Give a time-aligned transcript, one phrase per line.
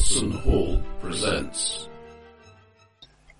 [0.00, 1.86] Watson Hall presents.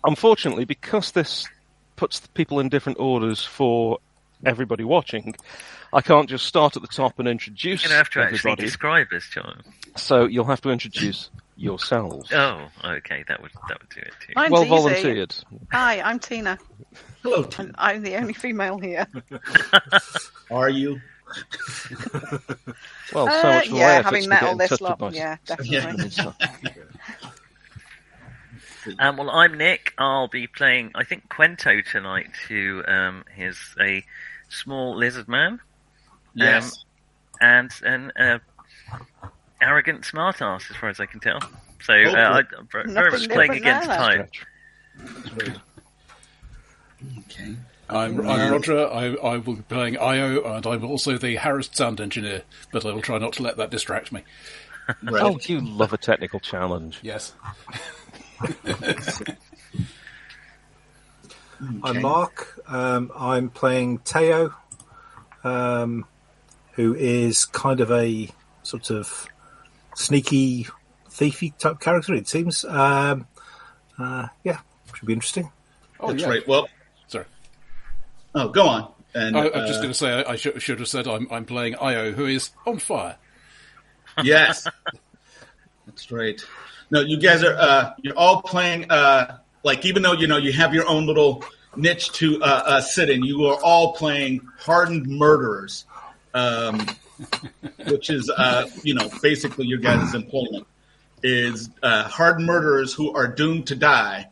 [0.04, 1.48] Unfortunately, because this
[1.96, 3.98] puts the people in different orders for
[4.44, 5.35] everybody watching,
[5.94, 9.06] I can't just start at the top and introduce You're gonna have to actually describe
[9.14, 9.62] us, John.
[9.96, 12.31] So you'll have to introduce yourselves.
[12.35, 14.35] Oh, okay, that would that would do it too.
[14.36, 14.68] Mine's well easy.
[14.68, 15.35] volunteered.
[15.72, 16.58] Hi, I'm Tina.
[17.22, 17.74] Hello, and Tim.
[17.78, 19.06] I'm the only female here.
[20.50, 21.00] Are you?
[23.12, 25.36] Well, so Uh, much for yeah, having met all this touch lot, with my yeah,
[25.64, 25.92] Yeah.
[25.92, 26.10] definitely.
[28.98, 29.92] Um, well, I'm Nick.
[29.98, 32.30] I'll be playing, I think, Quento tonight.
[32.48, 34.04] Who um, is a
[34.48, 35.60] small lizard man
[36.34, 36.84] Yes.
[37.40, 38.38] and an uh,
[39.60, 41.38] arrogant smartass, as far as I can tell.
[41.82, 42.90] So Oh, uh, I, good.
[42.92, 44.28] very much playing against there, time.
[47.18, 47.56] Okay.
[47.90, 48.88] I'm, I'm Roger.
[48.88, 52.42] I, I will be playing IO, and I'm also the harassed sound engineer,
[52.73, 54.23] but I will try not to let that distract me.
[55.02, 55.23] Right.
[55.23, 56.98] Oh, you love a technical challenge.
[57.02, 57.34] Yes.
[61.82, 62.59] I'm Mark.
[62.66, 64.55] Um, I'm playing Teo,
[65.45, 66.06] um,
[66.72, 68.28] who is kind of a
[68.62, 69.27] sort of
[69.95, 70.67] sneaky,
[71.09, 72.15] thiefy type character.
[72.15, 72.65] It seems.
[72.65, 73.27] Um,
[73.98, 74.61] uh, yeah,
[74.95, 75.53] should be interesting.
[76.00, 76.28] Oh, That's yeah.
[76.28, 76.48] right.
[76.48, 76.72] Well, Sorry.
[78.34, 78.92] Oh, go on.
[79.14, 81.27] And I, I'm just uh, going to say I, I should, should have said I'm,
[81.31, 83.17] I'm playing IO, who is on fire.
[84.22, 84.67] yes,
[85.87, 86.41] that's right.
[86.91, 90.53] No, you guys are uh, you're all playing uh, like even though you know you
[90.53, 91.45] have your own little
[91.77, 95.84] niche to uh, uh, sit in, you are all playing hardened murderers,
[96.34, 96.87] um,
[97.89, 100.67] which is uh, you know basically your guys' employment
[101.22, 104.30] is uh, hardened murderers who are doomed to die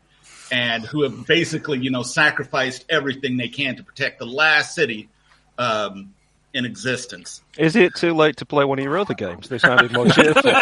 [0.51, 5.09] and who have basically you know sacrificed everything they can to protect the last city
[5.59, 6.15] um,
[6.55, 7.43] in existence.
[7.57, 9.49] Is it too late to play one of your other games?
[9.49, 10.43] They sounded more cheerful.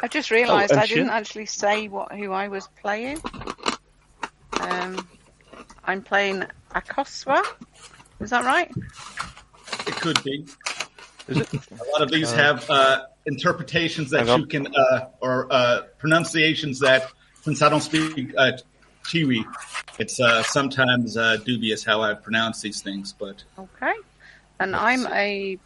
[0.00, 1.12] I just realised Oh, and I didn't shit.
[1.12, 3.20] actually say what who I was playing.
[4.60, 5.08] Um,
[5.84, 6.44] I'm playing
[6.74, 7.42] Akoswa.
[8.20, 8.70] Is that right?
[9.86, 10.44] It could be.
[11.28, 11.52] Is it?
[11.52, 17.06] A lot of these have uh, interpretations that you can, uh, or uh, pronunciations that,
[17.42, 18.52] since I don't speak uh,
[19.04, 19.44] Chiwi,
[19.98, 23.12] it's uh, sometimes uh, dubious how I pronounce these things.
[23.12, 23.94] But Okay.
[24.58, 25.58] And I'm a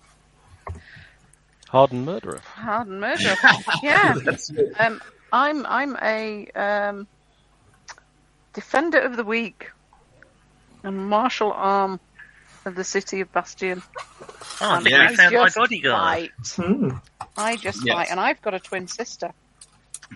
[1.69, 2.41] Hardened murderer.
[2.45, 3.35] hardened murderer.
[3.83, 4.15] yeah.
[4.79, 5.01] Um,
[5.33, 7.07] I'm I'm a um,
[8.53, 9.71] defender of the weak
[10.83, 11.99] and martial arm
[12.67, 13.83] of the city of Bastion.
[14.61, 15.11] Oh, And yeah.
[15.11, 16.31] you found my just bodyguard.
[16.57, 16.61] fight.
[17.37, 17.95] I just Yes.
[17.95, 19.33] fight, and I've got a twin sister.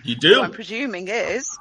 [0.03, 0.41] you do.
[0.41, 1.57] I'm presuming is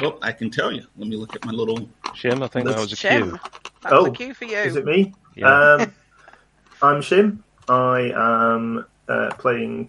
[0.00, 0.82] Well, I can tell you.
[0.96, 1.88] Let me look at my little.
[2.14, 3.22] Shim, I think that was a Shem.
[3.22, 3.40] cue.
[3.82, 4.58] That's Oh, a cue for you.
[4.58, 5.14] Is it me?
[5.36, 5.48] Yeah.
[5.74, 5.92] Um,
[6.82, 7.38] I'm Shim.
[7.68, 9.88] I am uh, playing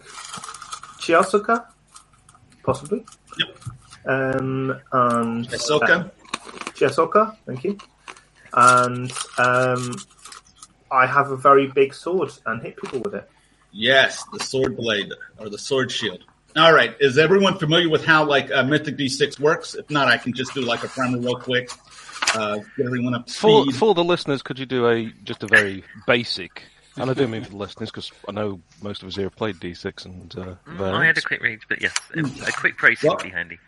[1.00, 1.66] Chiasuka,
[2.64, 3.04] possibly.
[3.38, 3.58] Yep.
[4.06, 6.10] Um, and Ahsoka.
[6.74, 7.78] Chiasuka, thank you.
[8.56, 9.94] And um,
[10.90, 13.28] I have a very big sword and hit people with it.
[13.72, 16.24] Yes, the sword blade or the sword shield.
[16.56, 16.96] All right.
[17.00, 19.74] Is everyone familiar with how like uh, Mythic D6 works?
[19.74, 21.70] If not, I can just do like a primer real quick.
[22.34, 23.76] Uh, get everyone up to For, speed.
[23.76, 26.62] for the listeners, could you do a just a very basic?
[26.96, 29.36] And I do mean for the listeners because I know most of us here have
[29.36, 32.78] played D6 and uh, Mm, I had a quick read, but yes, a, a quick
[32.78, 33.58] procing Well- would be handy.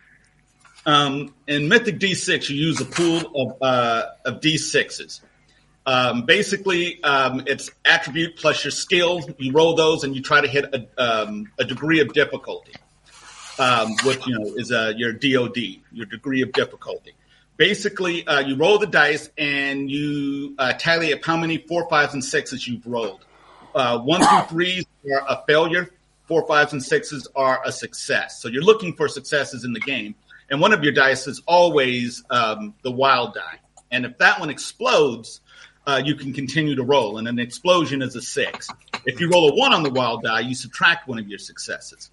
[0.85, 5.21] Um, in Mythic D6, you use a pool of, uh, of D6s.
[5.85, 9.21] Um, basically, um, it's attribute plus your skill.
[9.37, 12.73] You roll those and you try to hit a, um, a degree of difficulty,
[13.57, 15.57] um, which you know is uh, your DOD,
[15.91, 17.13] your degree of difficulty.
[17.57, 22.13] Basically, uh, you roll the dice and you uh, tally up how many four, fives,
[22.13, 23.25] and sixes you've rolled.
[23.73, 25.89] Uh, one through threes are a failure.
[26.25, 28.41] Four, fives, and sixes are a success.
[28.41, 30.15] So you're looking for successes in the game,
[30.49, 33.59] and one of your dice is always um, the wild die.
[33.91, 35.41] And if that one explodes,
[35.87, 38.69] uh, you can continue to roll, and an explosion is a six.
[39.05, 42.11] If you roll a one on the wild die, you subtract one of your successes.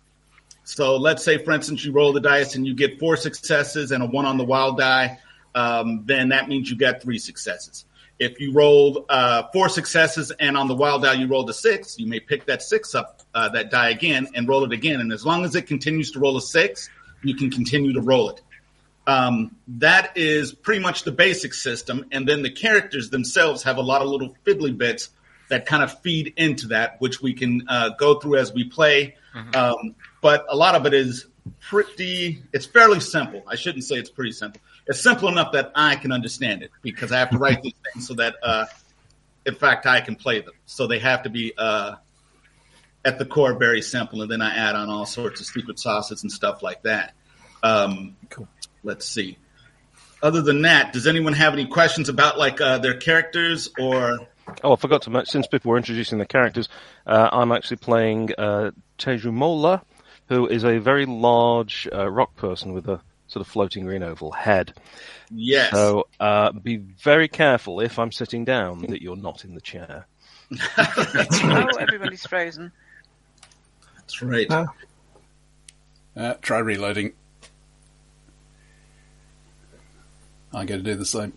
[0.64, 4.02] So let's say, for instance, you roll the dice and you get four successes and
[4.02, 5.19] a one on the wild die,
[5.55, 7.84] um, then that means you got three successes.
[8.19, 11.99] If you rolled uh, four successes and on the wild die you rolled a six,
[11.99, 15.00] you may pick that six up, uh, that die again, and roll it again.
[15.00, 16.88] And as long as it continues to roll a six,
[17.22, 18.40] you can continue to roll it.
[19.06, 22.06] Um, that is pretty much the basic system.
[22.10, 25.10] And then the characters themselves have a lot of little fiddly bits
[25.48, 29.16] that kind of feed into that, which we can uh, go through as we play.
[29.54, 31.26] Um, but a lot of it is
[31.60, 33.44] pretty, it's fairly simple.
[33.46, 34.60] I shouldn't say it's pretty simple.
[34.88, 38.08] It's simple enough that I can understand it because I have to write these things
[38.08, 38.66] so that, uh,
[39.44, 40.54] in fact, I can play them.
[40.64, 41.96] So they have to be uh,
[43.06, 46.23] at the core very simple, and then I add on all sorts of secret sauces
[46.23, 47.14] and stuff like that.
[47.62, 48.49] Um, Cool.
[48.82, 49.38] Let's see.
[50.23, 54.19] Other than that, does anyone have any questions about like uh, their characters or?
[54.62, 56.69] Oh, I forgot to mention, since people were introducing the characters,
[57.06, 59.82] uh, I'm actually playing uh, Tejumola,
[60.29, 64.32] who is a very large uh, rock person with a sort of floating green oval
[64.32, 64.73] head.
[65.31, 65.70] Yes.
[65.73, 70.06] So uh, be very careful if I'm sitting down that you're not in the chair.
[70.79, 72.73] Oh, everybody's frozen.
[74.06, 74.49] That's right.
[74.49, 74.67] No.
[76.17, 77.12] Uh, try reloading.
[80.53, 81.32] I'm going to do the same.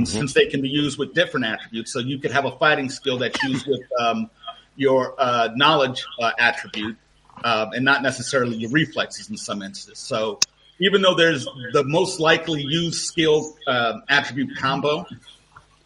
[0.00, 1.92] Um, since they can be used with different attributes.
[1.92, 4.30] So you could have a fighting skill that's used with um,
[4.76, 6.96] your uh, knowledge uh, attribute
[7.44, 9.98] um, and not necessarily your reflexes in some instances.
[9.98, 10.40] So
[10.78, 15.06] even though there's the most likely used skill um, attribute combo,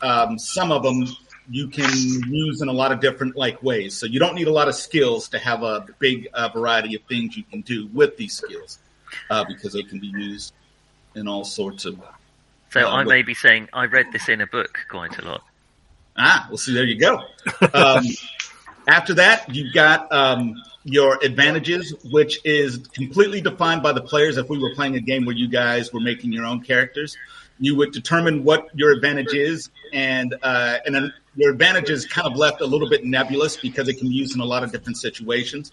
[0.00, 1.06] um, some of them
[1.50, 1.92] you can
[2.30, 3.96] use in a lot of different like ways.
[3.96, 7.02] So you don't need a lot of skills to have a big uh, variety of
[7.02, 8.78] things you can do with these skills
[9.30, 10.54] uh, because they can be used
[11.14, 12.02] in all sorts of
[12.74, 15.24] So Uh, I but- may be saying I read this in a book quite a
[15.24, 15.42] lot.
[16.16, 17.22] Ah, well, see, there you go.
[17.72, 18.04] Um,
[18.88, 24.36] after that, you've got um, your advantages, which is completely defined by the players.
[24.36, 27.16] If we were playing a game where you guys were making your own characters,
[27.60, 32.26] you would determine what your advantage is, and uh, and then your advantage is kind
[32.26, 34.72] of left a little bit nebulous because it can be used in a lot of
[34.72, 35.70] different situations.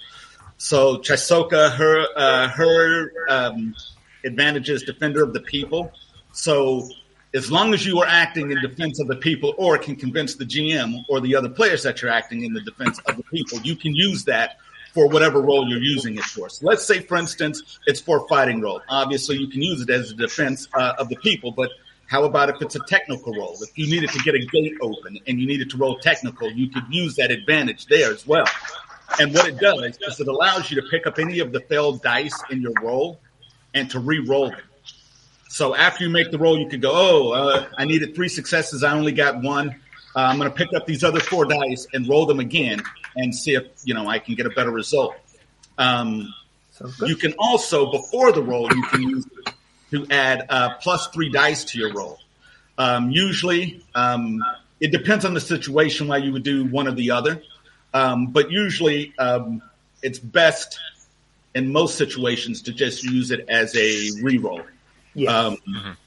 [0.57, 3.75] So Chisoka, her uh, her um,
[4.24, 5.92] advantage is defender of the people.
[6.31, 6.89] So
[7.33, 10.45] as long as you are acting in defense of the people or can convince the
[10.45, 13.75] GM or the other players that you're acting in the defense of the people, you
[13.75, 14.57] can use that
[14.94, 16.50] for whatever role you're using it for.
[16.50, 18.81] So let's say, for instance, it's for a fighting role.
[18.89, 21.69] Obviously, you can use it as a defense uh, of the people, but
[22.07, 23.56] how about if it's a technical role?
[23.62, 26.69] If you needed to get a gate open and you needed to roll technical, you
[26.69, 28.45] could use that advantage there as well.
[29.18, 32.01] And what it does is it allows you to pick up any of the failed
[32.01, 33.22] dice in your roll
[33.74, 34.60] and to re-roll them.
[35.51, 38.86] So after you make the roll, you could go, oh, uh, I needed three successes.
[38.86, 39.75] I only got one.
[40.15, 42.81] Uh, I'm going to pick up these other four dice and roll them again
[43.18, 45.13] and see if you know I can get a better result.
[45.77, 46.33] Um,
[46.80, 47.09] good.
[47.09, 49.27] you can also, before the roll, you can use
[49.92, 52.18] to add uh, plus three dice to your roll.
[52.77, 54.42] Um, usually, um,
[54.80, 57.44] it depends on the situation why you would do one or the other.
[57.94, 59.62] Um, but usually, um,
[60.01, 60.80] it's best
[61.53, 64.63] in most situations to just use it as a reroll.
[65.13, 65.36] Yeah.
[65.38, 65.98] Um,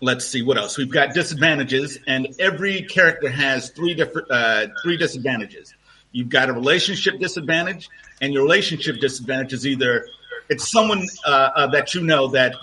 [0.00, 1.14] Let's see what else we've got.
[1.14, 5.74] Disadvantages, and every character has three different uh, three disadvantages.
[6.12, 7.88] You've got a relationship disadvantage,
[8.20, 10.06] and your relationship disadvantage is either
[10.50, 12.54] it's someone uh, uh, that you know that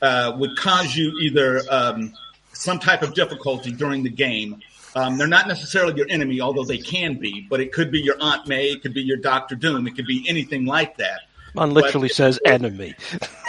[0.00, 2.14] uh, would cause you either um,
[2.54, 4.62] some type of difficulty during the game.
[4.96, 8.16] Um, they're not necessarily your enemy, although they can be, but it could be your
[8.20, 11.20] Aunt May, it could be your Doctor Doom, it could be anything like that.
[11.54, 12.94] Mine literally says enemy.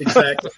[0.00, 0.50] Exactly.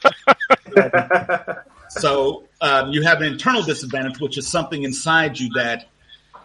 [1.88, 5.88] so um, you have an internal disadvantage, which is something inside you that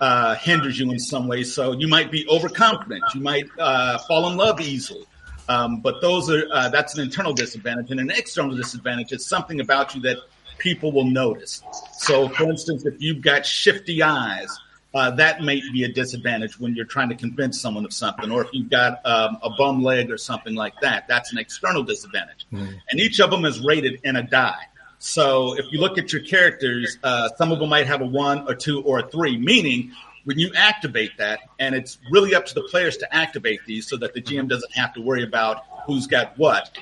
[0.01, 1.43] uh, hinders you in some way.
[1.43, 3.03] So you might be overconfident.
[3.13, 5.05] You might uh, fall in love easily.
[5.47, 9.59] Um, but those are uh, that's an internal disadvantage, and an external disadvantage is something
[9.59, 10.17] about you that
[10.57, 11.61] people will notice.
[11.93, 14.49] So, for instance, if you've got shifty eyes,
[14.95, 18.43] uh, that may be a disadvantage when you're trying to convince someone of something, or
[18.43, 22.44] if you've got um, a bum leg or something like that, that's an external disadvantage.
[22.89, 24.67] And each of them is rated in a die.
[24.99, 28.47] So if you look at your characters, uh, some of them might have a one,
[28.47, 29.91] or two, or a three, meaning
[30.23, 33.97] when you activate that, and it's really up to the players to activate these so
[33.97, 36.75] that the GM doesn't have to worry about who's got what.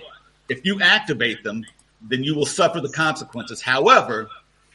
[0.47, 1.65] If you activate them,
[2.01, 3.61] then you will suffer the consequences.
[3.61, 4.29] However,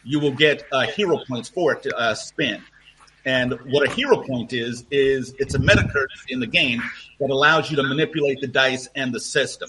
[0.04, 2.62] you will get uh, hero points for it to uh, spend.
[3.24, 6.82] And what a hero point is, is it's a meta curse in the game
[7.20, 9.68] that allows you to manipulate the dice and the system.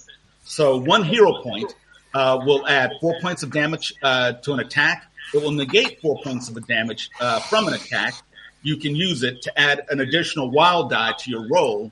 [0.50, 1.76] So one hero point
[2.12, 5.06] uh, will add four points of damage uh, to an attack.
[5.32, 8.16] It will negate four points of damage uh, from an attack.
[8.64, 11.92] You can use it to add an additional wild die to your roll,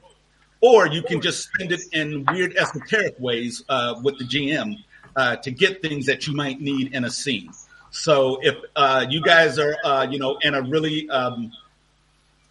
[0.59, 4.83] or you can just spend it in weird esoteric ways uh, with the GM
[5.15, 7.51] uh, to get things that you might need in a scene.
[7.91, 11.51] So if uh, you guys are, uh, you know, in a really um,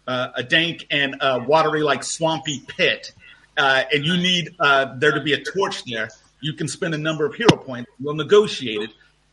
[0.07, 3.11] uh, a dank and uh, watery, like swampy pit,
[3.57, 6.09] uh, and you need uh, there to be a torch there,
[6.41, 7.89] you can spend a number of hero points.
[7.99, 8.89] We'll negotiate it,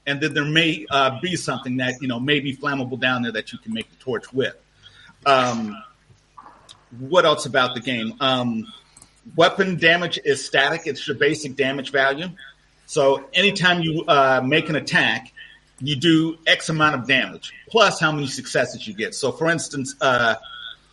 [0.06, 3.32] and then there may uh, be something that you know may be flammable down there
[3.32, 4.56] that you can make the torch with.
[5.26, 5.82] Um,
[6.98, 8.14] what else about the game?
[8.20, 8.66] Um,
[9.36, 12.28] weapon damage is static; it's your basic damage value.
[12.86, 15.32] So anytime you uh, make an attack,
[15.80, 19.14] you do X amount of damage plus how many successes you get.
[19.14, 20.36] So, for instance, uh,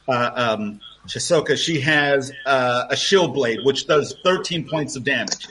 [0.08, 5.48] uh, um, Chisoka, she has uh, a shield blade which does 13 points of damage,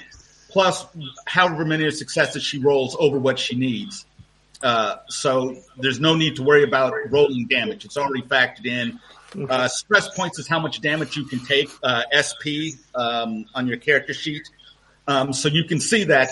[0.49, 0.87] plus
[1.27, 4.07] however many successes she rolls over what she needs.
[4.63, 9.01] Uh, so there's no need to worry about rolling damage; it's already factored in.
[9.49, 11.71] Uh, stress points is how much damage you can take.
[11.83, 14.49] Uh, SP um, on your character sheet,
[15.09, 16.29] um, so you can see that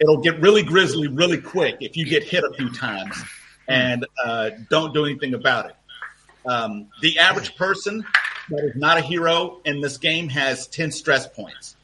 [0.00, 3.16] it'll get really grisly really quick if you get hit a few times
[3.68, 5.76] and uh, don't do anything about it.
[6.48, 8.06] Um, the average person
[8.48, 11.76] that is not a hero in this game has 10 stress points.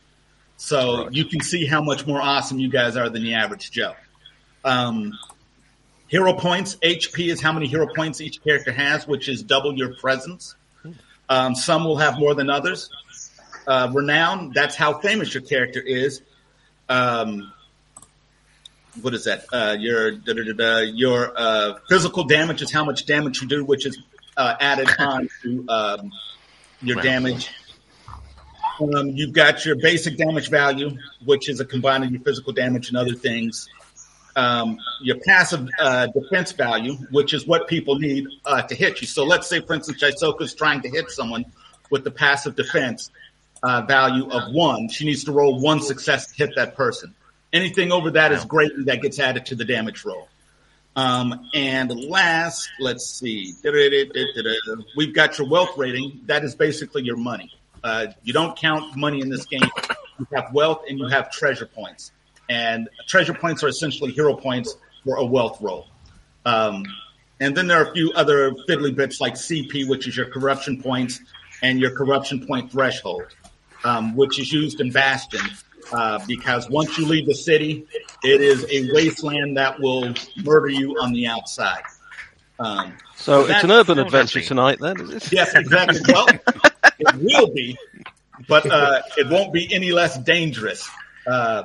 [0.57, 3.93] So you can see how much more awesome you guys are than the average Joe.
[4.65, 5.13] Um,
[6.09, 9.95] hero points, HP is how many hero points each character has, which is double your
[9.97, 10.55] presence.
[11.29, 12.89] Um, some will have more than others.
[13.67, 16.23] Uh, renown, that's how famous your character is.
[16.89, 17.53] Um,
[19.03, 19.45] what is that?
[19.53, 23.99] Uh, your your uh, physical damage is how much damage you do, which is
[24.37, 26.13] uh, added on to um,
[26.83, 27.51] your damage.
[28.81, 32.89] Um, you've got your basic damage value, which is a combine of your physical damage
[32.89, 33.69] and other things.
[34.37, 39.07] Um, your passive uh, defense value, which is what people need uh, to hit you.
[39.07, 41.45] So let's say, for instance, is trying to hit someone
[41.91, 43.13] with the passive defense
[43.63, 44.89] uh, value of one.
[44.89, 47.15] She needs to roll one success to hit that person.
[47.53, 50.29] Anything over that is gravy that gets added to the damage roll.
[50.97, 53.53] Um, and last, let's see,
[54.97, 56.21] we've got your wealth rating.
[56.27, 57.53] That is basically your money.
[57.83, 59.69] Uh, you don't count money in this game.
[60.19, 62.13] You have wealth and you have treasure points.
[62.49, 65.89] And treasure points are essentially hero points for a wealth roll.
[66.47, 66.85] Um,
[67.41, 70.81] and then there are a few other fiddly bits like CP, which is your corruption
[70.81, 71.21] points,
[71.63, 73.25] and your corruption point threshold,
[73.85, 75.41] um, which is used in Bastion
[75.93, 77.87] uh, because once you leave the city,
[78.23, 81.83] it is a wasteland that will murder you on the outside.
[82.59, 84.97] Um, so, so it's an urban adventure tonight, then?
[85.31, 86.01] Yes, exactly.
[86.09, 87.77] well, it will be,
[88.49, 90.89] but uh, it won't be any less dangerous
[91.27, 91.65] uh,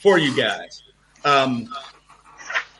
[0.00, 0.82] for you guys.
[1.24, 1.68] Um,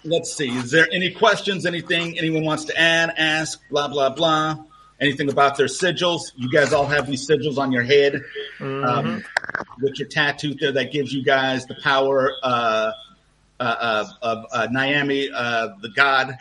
[0.05, 0.51] let's see.
[0.51, 1.67] Is there any questions?
[1.67, 3.13] Anything anyone wants to add?
[3.17, 3.61] Ask.
[3.71, 4.59] Blah blah blah
[5.03, 6.33] anything about their sigils.
[6.37, 8.23] You guys all have these sigils on your head,
[8.59, 8.85] mm-hmm.
[8.85, 9.25] um,
[9.81, 12.93] with your tattoo there that gives you guys the power uh,
[13.61, 16.37] uh, uh of uh, Nyami, uh, the god,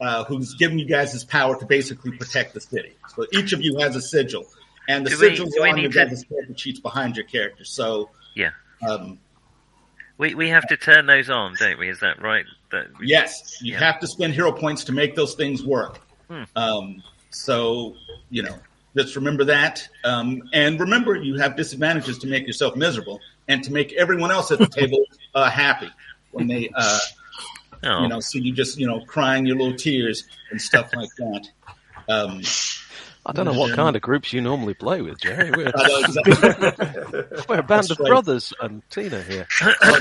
[0.00, 2.92] uh, who's giving you guys this power to basically protect the city.
[3.14, 4.46] So each of you has a sigil,
[4.88, 7.64] and the do sigils we, are on your guys' character sheets behind your character.
[7.64, 8.50] So yeah.
[8.86, 9.18] Um,
[10.18, 11.88] we, we have to turn those on, don't we?
[11.88, 12.44] Is that right?
[12.72, 13.78] That we, yes, you yeah.
[13.78, 16.00] have to spend hero points to make those things work.
[16.28, 16.42] Hmm.
[16.56, 17.94] Um, so,
[18.30, 18.58] you know,
[18.96, 19.88] just remember that.
[20.04, 24.50] Um, and remember, you have disadvantages to make yourself miserable and to make everyone else
[24.50, 25.04] at the table
[25.34, 25.90] uh, happy
[26.32, 26.98] when they, uh,
[27.84, 28.02] oh.
[28.02, 31.48] you know, see you just, you know, crying your little tears and stuff like that.
[32.08, 32.42] Um,
[33.26, 35.50] I don't know what kind of groups you normally play with, Jerry.
[35.56, 35.72] We're,
[37.48, 38.08] we're a band That's of right.
[38.08, 39.46] brothers and Tina here.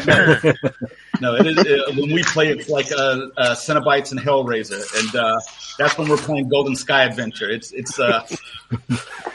[0.06, 0.40] no,
[1.22, 5.16] no it is, uh, when we play, it's like uh, uh, Cenobites and Hellraiser, and
[5.16, 5.40] uh,
[5.78, 7.50] that's when we're playing Golden Sky Adventure.
[7.50, 8.26] It's it's uh,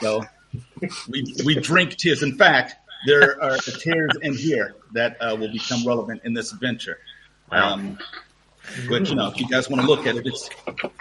[0.02, 0.24] know,
[1.08, 2.22] we we drink tears.
[2.22, 2.74] In fact,
[3.06, 6.98] there are tears in here that uh, will become relevant in this adventure.
[7.50, 7.98] Um,
[8.88, 10.50] but you know, if you guys want to look at it, it's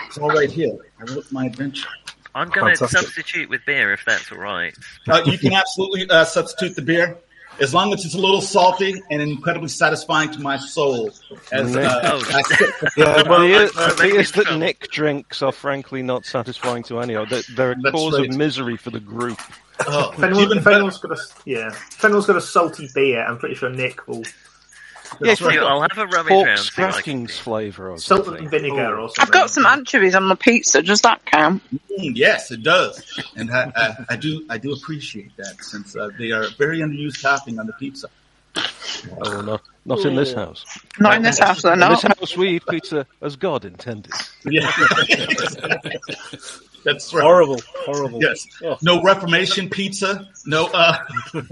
[0.08, 0.78] it's all right here.
[1.00, 1.90] I wrote my adventure.
[2.34, 4.76] I'm going to substitute with beer if that's all right.
[5.08, 7.18] Uh, you can absolutely uh, substitute the beer
[7.60, 11.12] as long as it's a little salty and incredibly satisfying to my soul.
[11.52, 12.42] As, uh, oh,
[12.98, 17.30] yeah, well, the beers that Nick drinks are frankly not satisfying to any of.
[17.30, 18.30] They're, they're a That's cause right.
[18.30, 19.40] of misery for the group.
[19.88, 21.72] Oh, Fenwell, Fenwell's got a yeah.
[21.72, 23.24] Fennel's got a salty beer.
[23.24, 24.24] I'm pretty sure Nick will
[25.22, 25.60] yeah, right.
[25.60, 26.60] I'll have a rummage pork round.
[26.60, 28.44] scratchings flavour or Salt something.
[28.44, 29.22] and vinegar or something.
[29.22, 30.82] I've got some anchovies on my pizza.
[30.82, 31.62] Does that count?
[31.74, 33.04] Mm, yes, it does,
[33.36, 37.22] and I, I, I, do I do appreciate that since uh, they are very underused
[37.22, 38.08] topping on the pizza.
[39.26, 40.66] Oh no, not in this house.
[41.00, 41.74] Not in this house, though.
[41.74, 44.12] In this house, we eat pizza as God intended.
[44.46, 44.72] Yeah.
[46.84, 47.24] That's right.
[47.24, 48.22] horrible, horrible.
[48.22, 48.46] Yes.
[48.64, 48.78] Oh.
[48.82, 50.30] No Reformation pizza.
[50.46, 50.68] No.
[50.74, 50.98] uh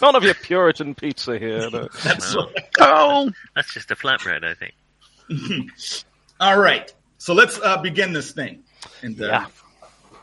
[0.00, 1.70] None of your Puritan pizza here.
[1.70, 1.88] No.
[2.04, 2.46] That's no.
[2.46, 2.68] right.
[2.78, 5.72] Oh, that's just a flatbread, I think.
[6.40, 6.92] All right.
[7.18, 8.62] So let's uh, begin this thing.
[9.02, 9.46] And, uh, yeah.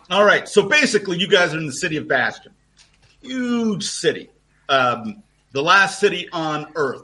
[0.10, 0.48] All right.
[0.48, 2.54] So basically, you guys are in the city of Bastion.
[3.22, 4.30] Huge city.
[4.70, 7.04] Um, the last city on Earth.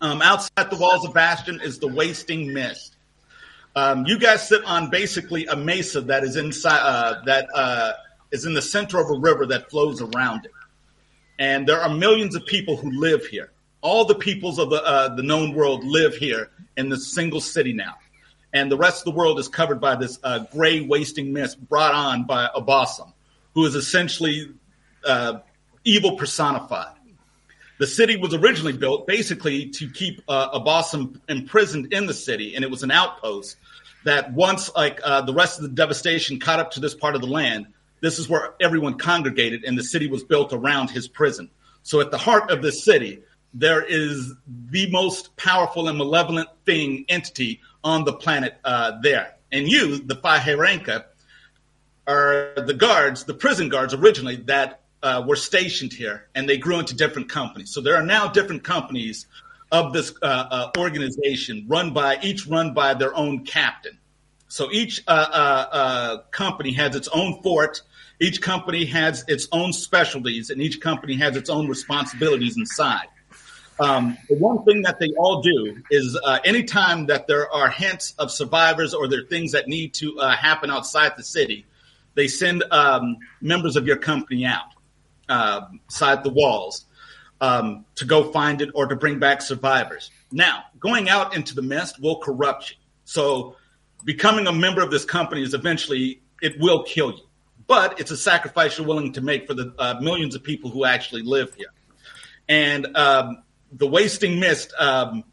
[0.00, 2.96] Um, outside the walls of Bastion is the Wasting Mist.
[3.76, 7.92] Um, you guys sit on basically a mesa that is inside uh, that uh,
[8.32, 10.50] is in the center of a river that flows around it,
[11.38, 13.52] and there are millions of people who live here.
[13.80, 17.72] All the peoples of the uh, the known world live here in this single city
[17.72, 17.94] now,
[18.52, 21.94] and the rest of the world is covered by this uh, gray wasting mist brought
[21.94, 23.12] on by Abossum,
[23.54, 24.48] who is essentially
[25.06, 25.38] uh,
[25.84, 26.96] evil personified.
[27.80, 32.62] The city was originally built basically to keep uh, Abossum imprisoned in the city, and
[32.62, 33.56] it was an outpost
[34.04, 37.22] that once like uh, the rest of the devastation caught up to this part of
[37.22, 37.68] the land,
[38.02, 41.48] this is where everyone congregated, and the city was built around his prison.
[41.82, 43.22] So at the heart of this city,
[43.54, 49.36] there is the most powerful and malevolent thing entity on the planet uh, there.
[49.52, 51.06] And you, the Faherenka,
[52.06, 56.78] are the guards, the prison guards originally that uh, were stationed here, and they grew
[56.78, 57.72] into different companies.
[57.72, 59.26] So there are now different companies
[59.72, 63.98] of this uh, uh, organization, run by each run by their own captain.
[64.48, 67.82] So each uh, uh, uh, company has its own fort.
[68.20, 73.06] Each company has its own specialties, and each company has its own responsibilities inside.
[73.78, 78.14] Um, the one thing that they all do is uh, anytime that there are hints
[78.18, 81.64] of survivors or there are things that need to uh, happen outside the city,
[82.14, 84.74] they send um, members of your company out
[85.30, 86.86] uh, side the walls
[87.40, 90.10] um, to go find it or to bring back survivors.
[90.30, 92.76] Now, going out into the mist will corrupt you.
[93.04, 93.56] So,
[94.04, 97.24] becoming a member of this company is eventually it will kill you,
[97.66, 100.84] but it's a sacrifice you're willing to make for the uh, millions of people who
[100.84, 101.72] actually live here.
[102.48, 105.24] And um, the wasting mist, um,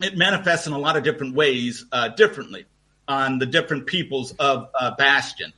[0.00, 2.66] it manifests in a lot of different ways, uh, differently
[3.06, 5.52] on the different peoples of uh, Bastion.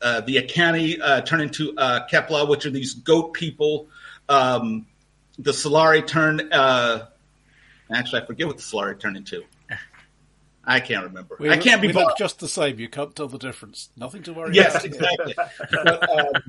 [0.00, 3.88] Uh, the Akani uh, turn into uh, Kepla, which are these goat people.
[4.28, 4.86] Um,
[5.38, 6.52] the Solari turn.
[6.52, 7.06] Uh,
[7.92, 9.42] actually, I forget what the Solari turn into.
[10.64, 11.36] I can't remember.
[11.40, 11.92] We I can't be.
[11.92, 12.78] Look just the same.
[12.78, 13.88] You can't tell the difference.
[13.96, 14.84] Nothing to worry yes, about.
[14.84, 15.34] exactly.
[15.70, 16.42] but, um,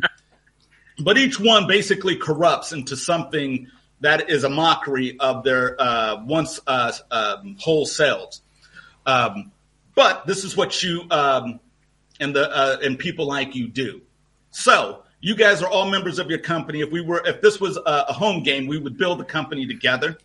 [1.00, 3.68] but, each one basically corrupts into something
[4.02, 8.42] that is a mockery of their uh, once uh, um, whole selves.
[9.06, 9.52] Um,
[9.96, 11.60] but this is what you um,
[12.20, 14.02] and the uh, and people like you do.
[14.52, 16.82] So you guys are all members of your company.
[16.82, 19.68] If we were, if this was a, a home game, we would build the company
[19.68, 20.18] together,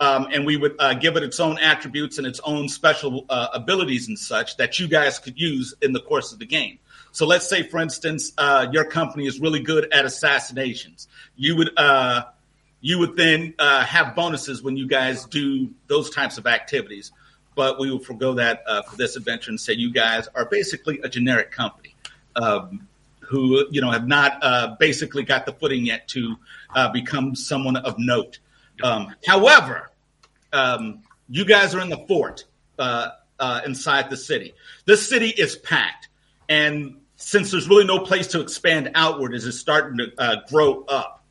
[0.00, 3.48] um, and we would uh, give it its own attributes and its own special uh,
[3.52, 6.78] abilities and such that you guys could use in the course of the game.
[7.12, 11.08] So let's say, for instance, uh, your company is really good at assassinations.
[11.36, 12.24] You would uh,
[12.80, 17.12] you would then uh, have bonuses when you guys do those types of activities
[17.54, 21.00] but we will forego that uh, for this adventure and say you guys are basically
[21.02, 21.94] a generic company
[22.36, 22.86] um,
[23.20, 26.36] who you know have not uh, basically got the footing yet to
[26.74, 28.38] uh, become someone of note.
[28.82, 29.90] Um, however,
[30.52, 32.44] um, you guys are in the fort
[32.78, 34.54] uh, uh, inside the city.
[34.84, 36.08] This city is packed,
[36.48, 40.84] and since there's really no place to expand outward, as it's starting to uh, grow
[40.88, 41.24] up.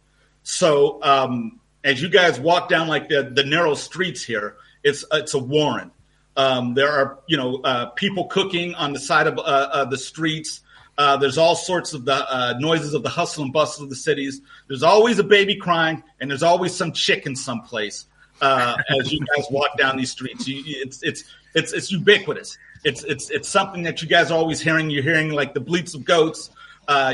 [0.44, 5.34] So um, as you guys walk down like the, the narrow streets here, it's it's
[5.34, 5.92] a warren.
[6.38, 9.98] Um, there are, you know, uh, people cooking on the side of uh, uh, the
[9.98, 10.62] streets.
[10.98, 13.96] Uh, there's all sorts of the uh, noises of the hustle and bustle of the
[13.96, 14.42] cities.
[14.68, 18.06] There's always a baby crying, and there's always some chicken someplace
[18.42, 20.48] as you guys walk down these streets.
[20.48, 21.24] You, it's it's
[21.56, 22.58] it's it's ubiquitous.
[22.84, 24.90] It's it's it's something that you guys are always hearing.
[24.90, 26.52] You're hearing like the bleats of goats.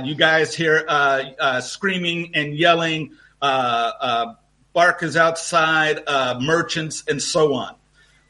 [0.04, 0.86] you guys hear
[1.62, 3.16] screaming and yelling.
[3.42, 6.04] barkers outside,
[6.42, 7.76] merchants, and so on.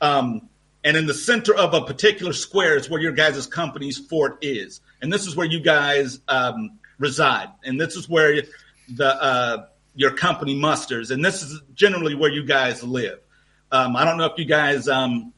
[0.01, 0.49] Um,
[0.85, 4.81] and in the center of a particular square is where your guys' company's fort is.
[5.01, 7.49] And this is where you guys um, reside.
[7.63, 8.43] And this is where
[8.87, 11.09] the uh, your company musters.
[11.09, 13.19] And this is generally where you guys live.
[13.71, 15.33] Um, I don't know if you guys um,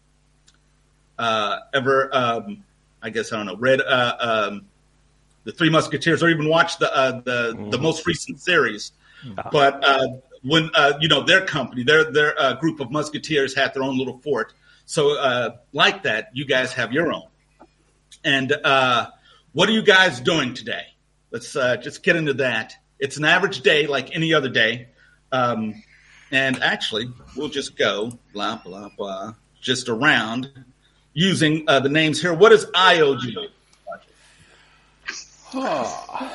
[1.18, 2.66] uh, ever, um,
[3.02, 4.66] I guess, I don't know, read uh, um,
[5.46, 7.70] the Three Musketeers or even watched the uh, the, mm-hmm.
[7.70, 8.92] the most recent series.
[9.26, 9.48] Mm-hmm.
[9.50, 10.08] But uh,
[10.44, 14.18] when, uh, you know, their company, their, their group of musketeers had their own little
[14.18, 14.52] fort.
[14.88, 17.28] So, uh, like that, you guys have your own.
[18.24, 19.08] And uh,
[19.52, 20.84] what are you guys doing today?
[21.30, 22.74] Let's uh, just get into that.
[22.98, 24.88] It's an average day like any other day.
[25.34, 25.84] Um,
[26.32, 30.50] and actually, we'll just go blah, blah, blah, just around
[31.14, 32.34] using uh, the names here.
[32.34, 33.50] What is IOG?
[35.54, 36.34] Oh.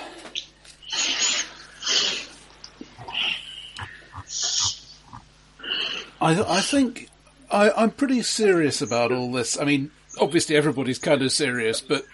[6.20, 7.08] I, I think
[7.52, 9.60] I, am pretty serious about all this.
[9.60, 12.04] I mean, obviously everybody's kind of serious, but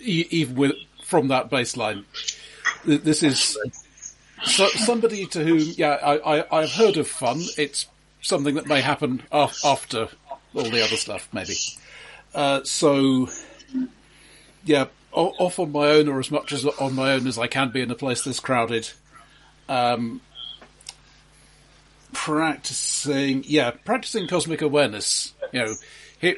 [0.00, 2.04] even with from that baseline,
[2.84, 3.58] this is
[4.44, 7.40] so, somebody to whom, yeah, I, have heard of fun.
[7.58, 7.86] It's
[8.22, 10.08] something that may happen af- after
[10.54, 11.54] all the other stuff, maybe.
[12.34, 13.28] Uh, so,
[14.64, 17.70] yeah, off on my own, or as much as on my own as I can
[17.70, 18.90] be in a place this crowded.
[19.68, 20.20] Um,
[22.14, 25.34] practicing, yeah, practicing cosmic awareness.
[25.52, 25.74] You know,
[26.18, 26.36] here,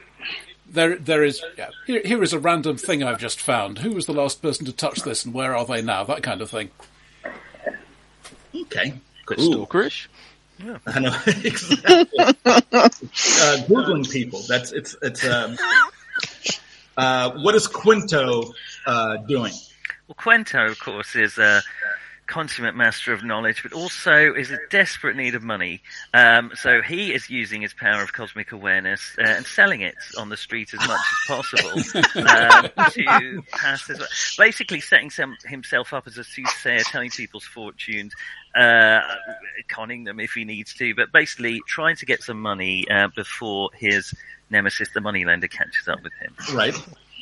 [0.69, 1.41] there, there is.
[1.57, 3.79] Yeah, here, here is a random thing I've just found.
[3.79, 6.03] Who was the last person to touch this, and where are they now?
[6.05, 6.71] That kind of thing.
[8.55, 8.95] Okay.
[9.29, 9.67] Bit Cool.
[9.67, 10.07] stalkerish.
[10.87, 12.19] I know exactly.
[12.19, 12.89] uh,
[13.69, 14.41] Googling people.
[14.49, 15.25] That's it's it's.
[15.27, 15.57] Um,
[16.97, 18.53] uh, what is Quinto
[18.87, 19.53] uh, doing?
[20.09, 21.61] Well, Quento, of course, is a
[22.27, 25.81] consummate master of knowledge, but also is in desperate need of money.
[26.13, 30.29] Um, so he is using his power of cosmic awareness uh, and selling it on
[30.29, 31.71] the street as much as possible
[32.29, 38.13] um, to pass his, basically setting some, himself up as a soothsayer, telling people's fortunes,
[38.55, 39.01] uh,
[39.69, 43.71] conning them if he needs to, but basically trying to get some money uh, before
[43.75, 44.13] his
[44.51, 46.35] nemesis, the moneylender, catches up with him.
[46.55, 46.75] Right.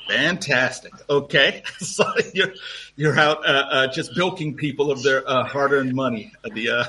[0.09, 0.93] Fantastic.
[1.09, 2.53] Okay, so you're
[2.97, 6.33] you're out uh, uh, just bilking people of their uh, hard-earned money.
[6.53, 6.85] The uh,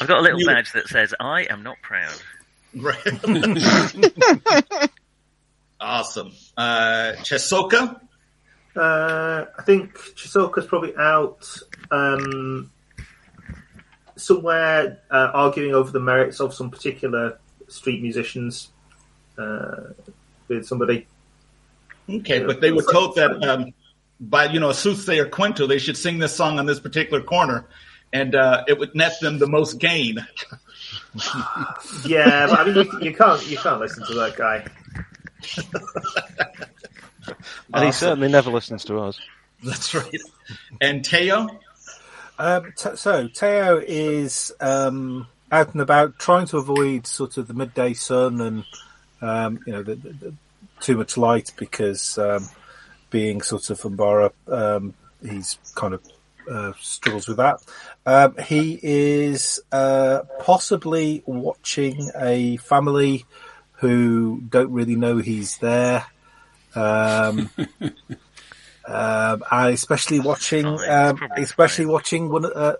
[0.00, 2.14] I've got a little You- badge that says, I am not proud.
[2.74, 2.96] right.
[5.80, 6.32] awesome.
[6.56, 8.00] Uh, Chesoka.
[8.74, 11.46] Uh, I think Chisoka's probably out
[11.90, 12.70] um,
[14.16, 18.68] somewhere uh, arguing over the merits of some particular street musicians
[19.38, 19.90] uh,
[20.48, 21.06] with somebody.
[22.20, 23.72] Okay, but they were told that um,
[24.20, 27.66] by you know a soothsayer Quinto they should sing this song on this particular corner,
[28.12, 30.18] and uh, it would net them the most gain.
[32.04, 34.66] Yeah, but I mean, you, you can't you can't listen to that guy.
[37.72, 39.18] And he certainly never listens to us.
[39.62, 40.20] That's right.
[40.80, 41.48] And Teo.
[42.38, 47.54] Um, t- so Teo is um, out and about, trying to avoid sort of the
[47.54, 48.64] midday sun and
[49.20, 50.34] um, you know the, the, the,
[50.82, 52.48] too much light because um,
[53.10, 56.02] being sort of Umbara, um, he's kind of
[56.50, 57.62] uh, struggles with that.
[58.04, 63.24] Um, he is uh, possibly watching a family
[63.74, 66.06] who don't really know he's there.
[66.74, 67.50] Um,
[68.86, 72.74] um, and especially watching, um, especially watching one, uh,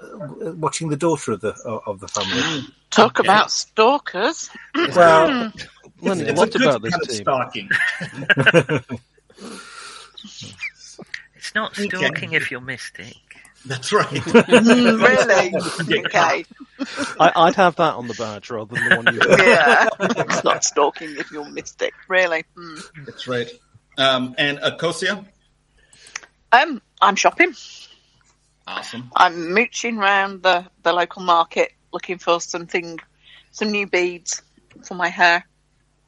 [0.56, 1.52] watching the daughter of the
[1.86, 2.66] of the family.
[2.90, 4.50] Talk about stalkers.
[4.74, 5.52] Well,
[6.02, 7.22] Lenny, It's a what good about this kind of team?
[7.22, 8.98] stalking.
[11.34, 11.88] It's not Okay.
[11.88, 13.16] stalking if you're mystic.
[13.64, 14.06] That's right.
[14.08, 16.04] Mm, really?
[16.06, 16.44] okay.
[17.18, 19.20] I, I'd have that on the badge rather than the one you.
[19.44, 19.88] Yeah.
[20.00, 21.94] it's not stalking if you're mystic.
[22.08, 22.44] Really.
[22.56, 22.82] Mm.
[23.06, 23.50] That's right.
[23.98, 25.24] Um, and Akosia.
[26.52, 27.54] Um, I'm shopping.
[28.66, 29.10] Awesome.
[29.16, 32.98] I'm mooching around the, the local market looking for something,
[33.50, 34.42] some new beads
[34.84, 35.44] for my hair.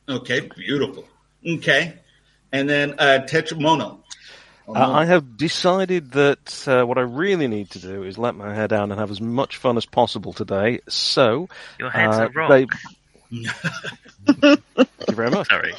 [0.08, 1.06] Okay, beautiful.
[1.46, 1.94] Okay,
[2.52, 3.98] and then uh, Tetramono.
[4.66, 8.54] Uh, I have decided that uh, what I really need to do is let my
[8.54, 10.80] hair down and have as much fun as possible today.
[10.88, 12.50] So, Your head's uh, a rock.
[12.50, 12.66] they.
[14.26, 14.60] Thank
[15.08, 15.48] you very much.
[15.48, 15.74] Sorry.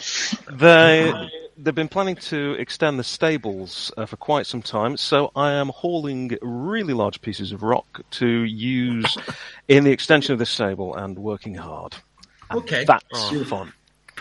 [0.52, 1.14] They
[1.58, 5.70] they've been planning to extend the stables uh, for quite some time, so I am
[5.70, 9.18] hauling really large pieces of rock to use
[9.68, 11.96] in the extension of the stable and working hard.
[12.52, 12.84] Okay.
[12.86, 13.44] That's Oh.
[13.46, 13.74] fun.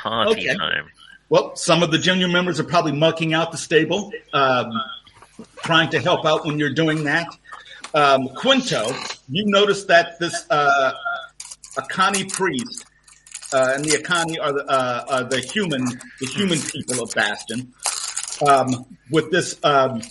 [0.05, 0.55] Okay.
[0.55, 0.89] time.
[1.29, 4.71] Well, some of the junior members are probably mucking out the stable, um,
[5.63, 7.27] trying to help out when you're doing that.
[7.95, 8.93] Um, Quinto,
[9.29, 10.93] you notice that this uh,
[11.77, 12.85] Akani priest,
[13.53, 15.85] uh, and the Akani are the, uh, are the human,
[16.21, 17.73] the human people of Bastion,
[18.47, 20.03] um, with this um,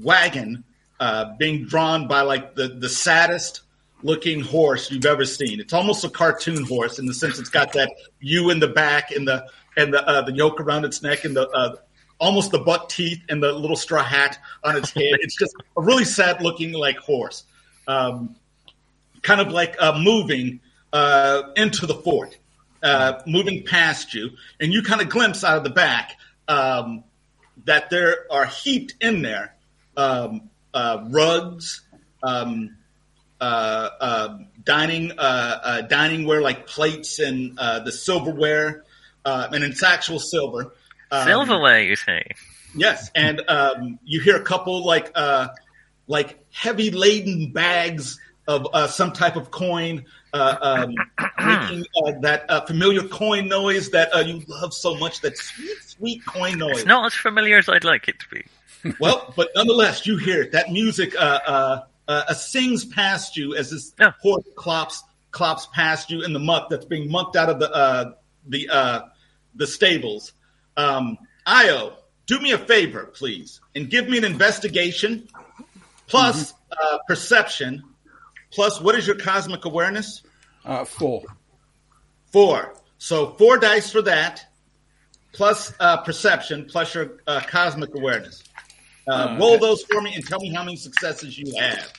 [0.00, 0.64] wagon
[1.00, 3.62] uh, being drawn by like the, the saddest
[4.02, 5.60] looking horse you've ever seen.
[5.60, 9.10] It's almost a cartoon horse in the sense it's got that U in the back
[9.10, 11.76] and the and the uh, the yoke around its neck and the uh,
[12.18, 15.18] almost the buck teeth and the little straw hat on its head.
[15.20, 17.44] It's just a really sad looking like horse,
[17.88, 18.36] um,
[19.22, 20.60] kind of like uh, moving
[20.92, 22.36] uh, into the fort,
[22.82, 26.16] uh, moving past you, and you kind of glimpse out of the back
[26.48, 27.04] um,
[27.64, 29.54] that there are heaped in there
[29.96, 31.82] um, uh, rugs.
[32.22, 32.76] Um,
[33.42, 38.84] uh, uh, dining uh, uh, dining ware like plates and uh, the silverware,
[39.24, 40.72] uh, and it's actual silver.
[41.10, 42.24] Um, Silverware, you say?
[42.74, 45.48] Yes, and um, you hear a couple like uh,
[46.06, 50.94] like heavy laden bags of uh, some type of coin, uh, um,
[51.44, 55.20] making uh, that uh, familiar coin noise that uh, you love so much.
[55.20, 56.78] That sweet, sweet coin noise.
[56.78, 58.44] It's not as familiar as I'd like it to be.
[58.98, 60.52] Well, but nonetheless, you hear it.
[60.52, 61.80] That music uh, uh,
[62.12, 64.12] uh, uh, sings past you as this Yeah.
[64.20, 68.12] horse clops clops past you in the muck that's being mucked out of the uh,
[68.48, 69.00] the uh,
[69.54, 70.32] the stables.
[70.76, 71.94] Um, Io,
[72.26, 75.28] do me a favor, please, and give me an investigation
[76.06, 77.82] plus uh, perception
[78.50, 80.22] plus what is your cosmic awareness?
[80.64, 81.22] Uh, four.
[82.26, 82.74] Four.
[82.98, 84.44] So four dice for that,
[85.32, 88.42] plus uh, perception, plus your uh, cosmic awareness.
[89.08, 91.92] Uh, roll those for me and tell me how many successes you have.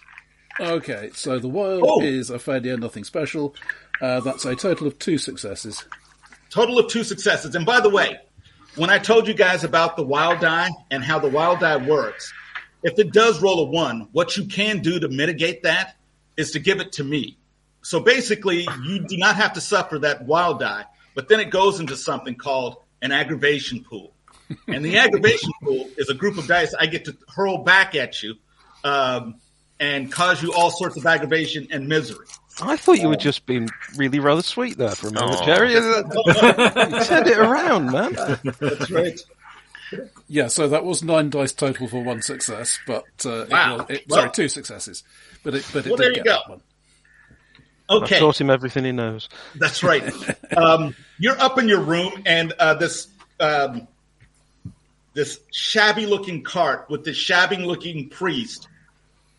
[0.59, 2.01] Okay, so the wild Oh.
[2.01, 3.55] is a failure, nothing special.
[4.01, 5.83] Uh, that's a total of two successes.
[6.49, 7.55] Total of two successes.
[7.55, 8.19] And by the way,
[8.75, 12.31] when I told you guys about the wild die and how the wild die works,
[12.83, 15.95] if it does roll a one, what you can do to mitigate that
[16.37, 17.37] is to give it to me.
[17.81, 20.85] So basically, you do not have to suffer that wild die,
[21.15, 24.13] but then it goes into something called an aggravation pool.
[24.67, 28.21] And the aggravation pool is a group of dice I get to hurl back at
[28.21, 28.35] you
[28.83, 29.35] um,
[29.79, 32.25] and cause you all sorts of aggravation and misery.
[32.61, 35.45] I thought you were just being really rather sweet there for a moment, Aw.
[35.45, 35.73] Jerry.
[35.73, 38.13] You turned it around, man.
[38.59, 39.19] That's right.
[40.27, 43.75] Yeah, so that was nine dice total for one success, but uh, Wow.
[43.75, 45.03] it, will- it, Well- sorry, two successes.
[45.43, 46.31] But it, but it Well, did there you get go.
[46.31, 46.61] that one.
[47.89, 48.19] I Okay.
[48.19, 49.27] taught him everything he knows.
[49.55, 50.03] That's right.
[50.57, 53.07] um, you're up in your room, and uh, this
[53.39, 53.87] um,
[55.13, 58.67] this shabby looking cart with this shabby looking priest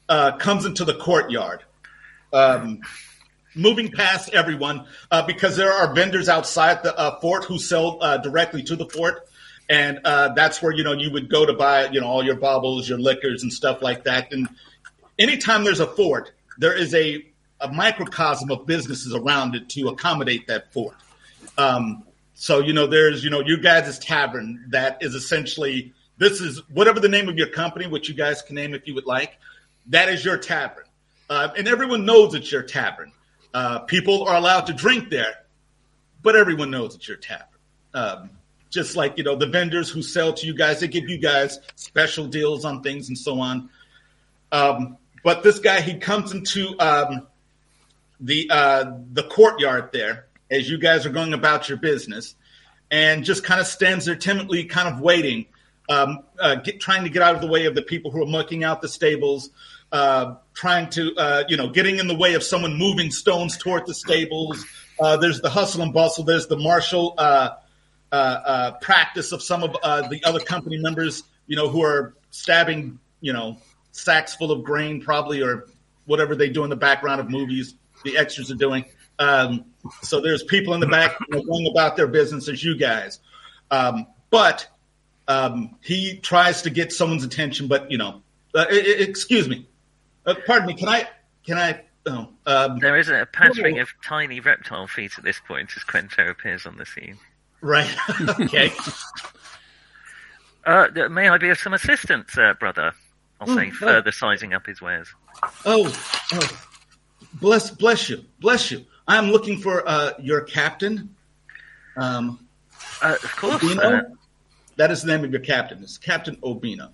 [0.09, 1.63] uh, comes into the courtyard,
[2.33, 2.81] um,
[3.55, 8.19] moving past everyone uh, because there are vendors outside the uh, fort who sell uh,
[8.19, 9.29] directly to the fort.
[9.69, 12.37] And uh, that's where you know you would go to buy you know all your
[12.37, 14.31] baubles, your liquors, and stuff like that.
[14.31, 14.47] And
[15.19, 17.25] anytime there's a fort, there is a,
[17.61, 20.97] a microcosm of businesses around it to accommodate that fort.
[21.57, 26.59] Um, so you know, there's you know, you guys' tavern that is essentially this is
[26.69, 29.39] whatever the name of your company, which you guys can name if you would like.
[29.89, 30.85] That is your tavern,
[31.29, 33.13] uh, and everyone knows it's your tavern.
[33.53, 35.35] Uh, people are allowed to drink there,
[36.23, 37.47] but everyone knows it's your tavern.
[37.93, 38.31] Um,
[38.71, 41.61] just like you know, the vendors who sell to you guys, they give you guys
[41.77, 43.71] special deals on things and so on.
[44.51, 47.27] Um, but this guy, he comes into um,
[48.21, 52.35] the uh, the courtyard there as you guys are going about your business,
[52.91, 55.47] and just kind of stands there timidly, kind of waiting,
[55.89, 58.27] um, uh, get, trying to get out of the way of the people who are
[58.27, 59.51] mucking out the stables,
[59.95, 63.87] uh, trying to uh, you know getting in the way of someone moving stones toward
[63.87, 64.67] the stables.
[64.99, 66.25] Uh, there's the hustle and bustle.
[66.25, 67.51] There's the martial uh,
[68.11, 69.73] uh, practice of some of
[70.11, 73.57] the other company members, you know, who are stabbing, you know,
[73.93, 75.69] sacks full of grain, probably, or
[76.07, 77.77] whatever they do in the background of movies.
[78.05, 78.85] The extras are doing.
[79.21, 79.65] Um,
[80.03, 83.21] so there's people in the back going about their business as you guys.
[83.71, 84.67] Um, but
[85.29, 87.69] um, he tries to get someone's attention.
[87.69, 88.23] But you know,
[88.57, 89.69] uh, excuse me,
[90.27, 90.75] uh, pardon me.
[90.75, 91.09] Can I?
[91.47, 91.81] Can I?
[92.07, 96.29] Oh, um, There is a pattering of tiny reptile feet at this point as Quento
[96.29, 97.17] appears on the scene.
[97.61, 97.95] right.
[98.41, 98.73] okay.
[100.67, 102.93] Uh, may I be of some assistance, uh, brother?
[103.39, 105.09] I'll say, Mm, further sizing up his wares.
[105.67, 105.93] Oh,
[106.33, 106.49] oh,
[107.35, 108.87] bless, bless you, bless you.
[109.07, 111.15] I'm looking for uh, your captain.
[111.99, 112.39] Um,
[113.03, 114.01] Uh, of course, Obino?
[114.01, 114.03] uh,
[114.77, 115.83] that is the name of your captain.
[115.83, 116.93] It's Captain Obino.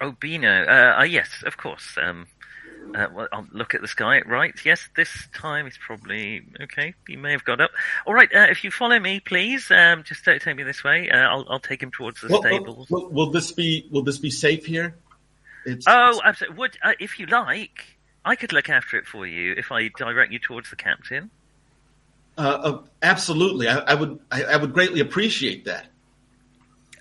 [0.00, 0.68] Obino.
[0.68, 1.96] Uh, uh, yes, of course.
[2.00, 2.28] Um,
[2.94, 4.22] uh, well, I'll look at the sky.
[4.26, 6.94] Right, yes, this time he's probably okay.
[7.06, 7.70] He may have got up.
[8.06, 9.70] All right, uh, if you follow me, please.
[9.70, 11.10] Um, just don't take me this way.
[11.10, 12.90] Uh, I'll, I'll take him towards the will, stables.
[12.90, 13.86] will- will this be?
[13.90, 14.96] Will this be safe here?
[15.64, 16.58] It's, Oh, absolutely.
[16.58, 17.84] Would uh, if you like,
[18.24, 21.30] I could look after it for you if I direct you towards the captain.
[22.38, 23.68] uh, uh, absolutely.
[23.68, 24.18] I, I would.
[24.30, 25.86] I, I would greatly appreciate that.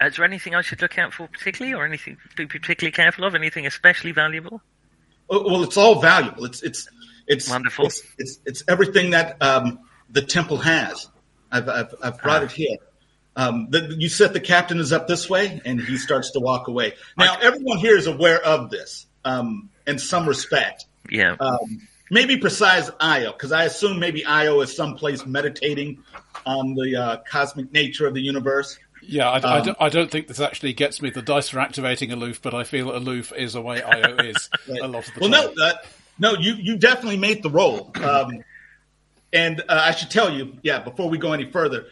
[0.01, 2.91] Uh, is there anything I should look out for particularly, or anything to be particularly
[2.91, 3.35] careful of?
[3.35, 4.61] Anything especially valuable?
[5.29, 6.45] Oh, well, it's all valuable.
[6.45, 6.87] It's it's
[7.27, 7.85] it's Wonderful.
[7.85, 11.07] It's it's, it's everything that um, the temple has.
[11.51, 12.45] I've I've, I've brought Ah.
[12.45, 12.77] it here.
[13.37, 16.67] Um, the, you said the captain is up this way, and he starts to walk
[16.69, 16.93] away.
[17.17, 20.85] Now, everyone here is aware of this um, in some respect.
[21.09, 21.35] Yeah.
[21.39, 26.01] Um, maybe precise Io, because I assume maybe Io is someplace meditating
[26.45, 28.79] on the uh, cosmic nature of the universe.
[29.07, 31.59] Yeah, I, I Um, don't, I don't think this actually gets me the dice for
[31.59, 34.49] activating aloof, but I feel aloof is a way IO is
[34.81, 35.53] a lot of the Well, time.
[35.55, 35.73] no, uh,
[36.19, 37.91] no, you you definitely made the roll.
[38.03, 38.43] Um,
[39.33, 41.85] and uh, I should tell you, yeah, before we go any further,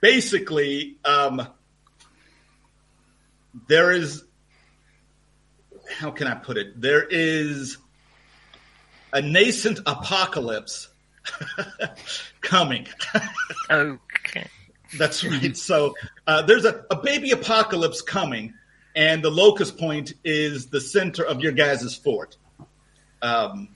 [0.00, 1.46] basically, um,
[3.68, 4.24] there is.
[5.98, 6.80] How can I put it?
[6.80, 7.76] There is
[9.12, 10.88] a nascent apocalypse
[12.40, 12.86] coming.
[13.68, 14.46] Okay.
[14.98, 15.56] That's right.
[15.56, 15.94] So
[16.26, 18.54] uh, there's a, a baby apocalypse coming,
[18.94, 22.36] and the locust point is the center of your guys' fort.
[23.22, 23.68] Um,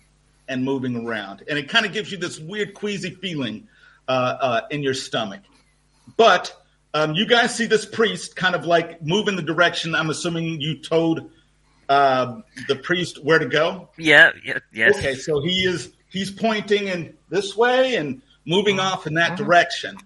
[0.48, 3.66] and moving around, and it kind of gives you this weird queasy feeling
[4.09, 5.40] uh, uh, in your stomach.
[6.16, 6.55] But
[6.92, 9.94] um, you guys see this priest kind of like move in the direction.
[9.94, 11.31] I'm assuming you told
[11.88, 13.88] uh, the priest where to go.
[13.96, 14.96] Yeah, yeah, yes.
[14.96, 19.96] Okay, so he is he's pointing in this way and moving off in that direction.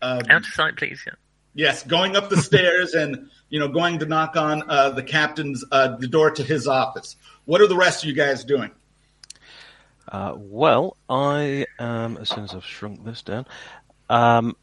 [0.00, 1.02] Um, Out of sight, please.
[1.06, 1.14] Yeah.
[1.54, 5.64] Yes, going up the stairs and you know going to knock on uh, the captain's
[5.70, 7.16] uh, the door to his office.
[7.44, 8.70] What are the rest of you guys doing?
[10.06, 13.46] Uh, well, I um, as soon as I've shrunk this down,
[14.08, 14.56] um,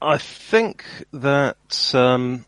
[0.00, 2.44] I think that um,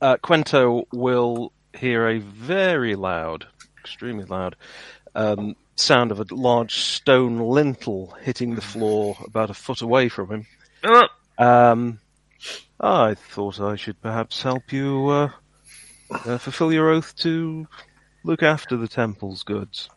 [0.00, 3.46] uh, Quento will hear a very loud,
[3.80, 4.56] extremely loud
[5.14, 10.28] um, sound of a large stone lintel hitting the floor about a foot away from
[10.30, 10.46] him.
[10.84, 12.00] Oh, Um,
[12.80, 15.30] I thought I should perhaps help you uh,
[16.10, 17.66] uh, fulfill your oath to
[18.24, 19.88] look after the temple's goods.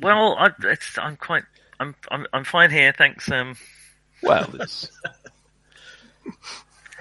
[0.00, 1.44] well, I, it's, I'm quite.
[1.78, 3.30] I'm, I'm I'm fine here, thanks.
[3.30, 3.56] Um,
[4.22, 4.90] Well, it's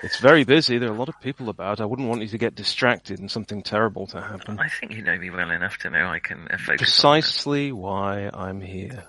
[0.02, 0.78] it's very busy.
[0.78, 1.82] There are a lot of people about.
[1.82, 4.58] I wouldn't want you to get distracted and something terrible to happen.
[4.58, 6.70] I think you know me well enough to know I can uh, focus.
[6.72, 9.04] on Precisely why I'm here.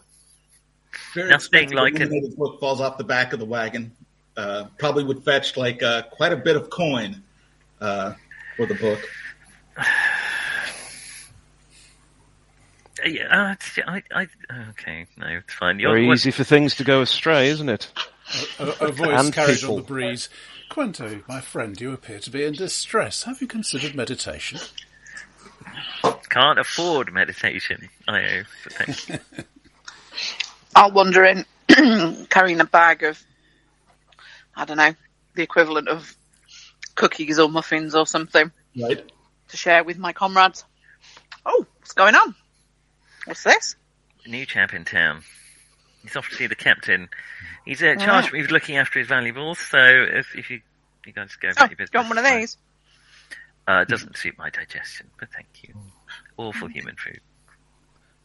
[1.15, 2.37] Very Nothing like it.
[2.37, 3.93] book falls off the back of the wagon.
[4.37, 7.23] Uh, probably would fetch like uh, quite a bit of coin
[7.81, 8.15] uh,
[8.57, 9.01] for the book.
[13.07, 13.55] Yeah, uh,
[13.89, 14.27] I, I,
[14.71, 15.79] okay, no, it's fine.
[15.79, 17.91] You're, Very what- easy for things to go astray, isn't it?
[18.59, 19.77] A, a voice And carried people.
[19.77, 20.29] on the breeze.
[20.71, 23.23] Quento, my friend, you appear to be in distress.
[23.23, 24.61] Have you considered meditation?
[26.29, 27.89] Can't afford meditation.
[28.07, 29.19] I owe, thank you.
[30.75, 31.45] I'll wander in
[32.31, 33.23] carrying a bag of,
[34.57, 34.95] I don't know,
[35.35, 36.15] the equivalent of
[36.95, 39.11] cookies or muffins or something Right.
[39.49, 40.65] to share with my comrades.
[41.47, 42.35] Oh, what's going on?
[43.25, 43.77] What's this?
[44.27, 45.23] New chap in town.
[46.03, 47.09] He's off to see the captain.
[47.65, 50.61] He's uh, charged me with looking after his valuables, so if, if you,
[51.07, 51.91] you guys go Oh, about your do business.
[51.93, 52.57] you want one of these?
[53.69, 55.75] Uh, it doesn't suit my digestion, but thank you.
[56.37, 57.21] Awful human food.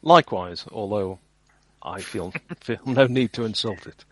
[0.01, 1.19] Likewise, although
[1.85, 4.03] I feel feel no need to insult it.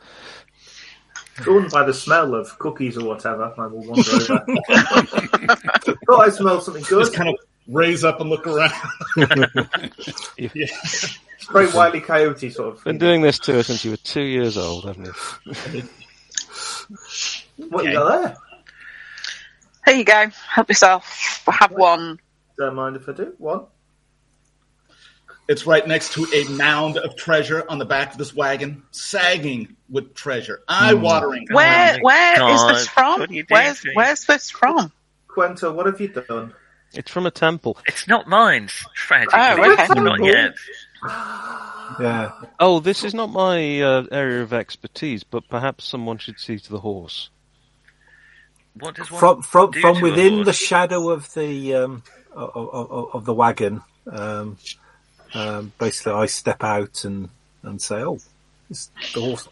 [1.38, 4.46] Drawn by the smell of cookies or whatever, I will wander over.
[6.06, 7.00] Thought I smell something good.
[7.00, 7.36] Just kind of
[7.68, 8.72] raise up and look around.
[10.38, 10.68] yeah.
[11.52, 12.84] Very wily coyote sort of.
[12.84, 13.00] Been thing.
[13.00, 15.84] doing this to her since you were two years old, haven't you?
[17.70, 18.36] What you got there?
[19.86, 20.30] Here you go.
[20.50, 21.44] Help yourself.
[21.48, 22.20] Have one.
[22.58, 23.34] Don't mind if I do.
[23.40, 23.66] One.
[25.48, 29.76] It's right next to a mound of treasure on the back of this wagon, sagging
[29.90, 31.48] with treasure, eye watering.
[31.52, 32.76] Where my where is God.
[32.76, 33.20] this from?
[33.20, 34.92] What are you doing, Where's where's this from?
[35.28, 36.54] Quento, what have you done?
[36.94, 37.78] It's from a temple.
[37.88, 39.40] It's not mine, tragically.
[39.40, 40.00] Oh, okay.
[40.00, 40.54] Not yet.
[42.00, 42.32] Yeah.
[42.60, 46.70] Oh, this is not my uh, area of expertise, but perhaps someone should see to
[46.72, 47.30] the horse.
[48.76, 52.56] What does one From from do from to within the shadow of the um, of,
[52.56, 54.58] of, of the wagon, um,
[55.34, 57.30] um, basically, I step out and,
[57.64, 58.20] and say, "Oh,
[58.70, 59.48] this, the horse,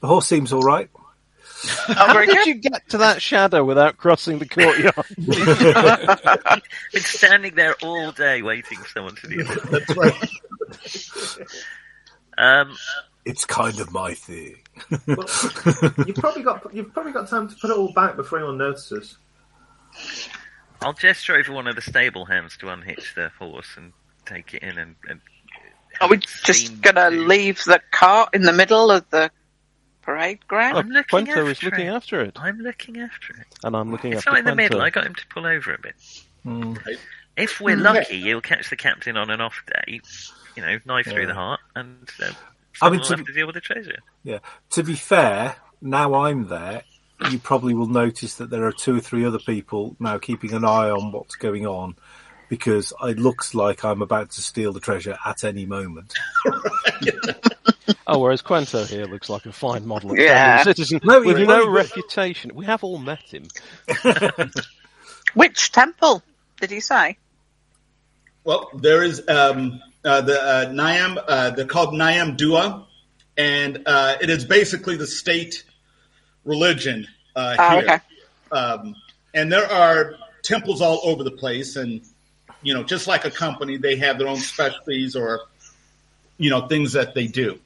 [0.00, 0.88] the horse seems all right."
[1.86, 2.46] How did good.
[2.46, 5.06] you get to that shadow without crossing the courtyard?
[6.92, 9.62] Been standing there all day waiting for someone to do it.
[9.70, 11.48] That's right.
[12.36, 12.76] Um,
[13.24, 14.56] It's kind of my thing.
[15.06, 15.28] Well,
[16.04, 19.16] you've probably got you've probably got time to put it all back before anyone notices.
[20.80, 23.92] I'll gesture over one of the stable hands to unhitch the horse and
[24.26, 24.96] take it in and.
[25.08, 25.20] and
[26.00, 29.30] Are we just gonna leave the cart in the middle of the
[30.02, 30.78] parade ground?
[30.78, 31.90] I'm looking Quento is after looking it.
[31.90, 33.46] after it, I'm looking after it.
[33.64, 34.56] and I'm looking It's after not in the Quento.
[34.56, 34.80] middle.
[34.82, 35.94] I got him to pull over a bit.
[36.46, 36.78] Mm.
[37.36, 40.00] If we're lucky, you'll catch the captain on an off day.
[40.56, 42.30] You know, knife through the heart, and uh,
[42.82, 44.00] I mean, will to- have to deal with the treasure.
[44.22, 44.40] Yeah.
[44.70, 46.82] To be fair, now I'm there,
[47.30, 50.64] you probably will notice that there are two or three other people now keeping an
[50.66, 51.96] eye on what's going on
[52.52, 56.12] because it looks like I'm about to steal the treasure at any moment.
[58.06, 60.62] Oh, whereas Quento here looks like a fine model of Yeah.
[60.62, 61.72] Citizen No, with he's no very good.
[61.72, 62.54] reputation.
[62.54, 63.44] We have all met him.
[65.34, 66.22] Which temple
[66.60, 67.16] did he say?
[68.44, 71.16] Well, there is um, uh, the uh, Nyam.
[71.26, 72.86] Uh, they're called Nyam Dua,
[73.38, 75.64] and uh, it is basically the state
[76.44, 77.82] religion uh, Oh, here.
[77.82, 77.98] okay.
[78.54, 78.94] Um,
[79.32, 82.02] and there are temples all over the place, and
[82.62, 85.40] you know, just like a company, they have their own specialties or
[86.38, 87.58] you know things that they do.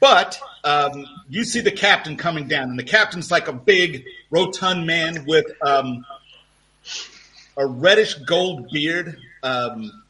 [0.00, 4.86] But um, you see the captain coming down, and the captain's like a big, rotund
[4.86, 6.06] man with um,
[7.56, 10.02] a reddish gold beard, um,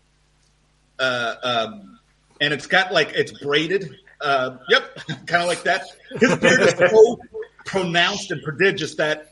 [0.98, 1.98] uh, um,
[2.40, 3.96] and it's got like it's braided.
[4.20, 4.94] Uh, yep,
[5.26, 5.84] kind of like that.
[6.20, 7.18] His beard is so
[7.64, 9.31] pronounced and prodigious that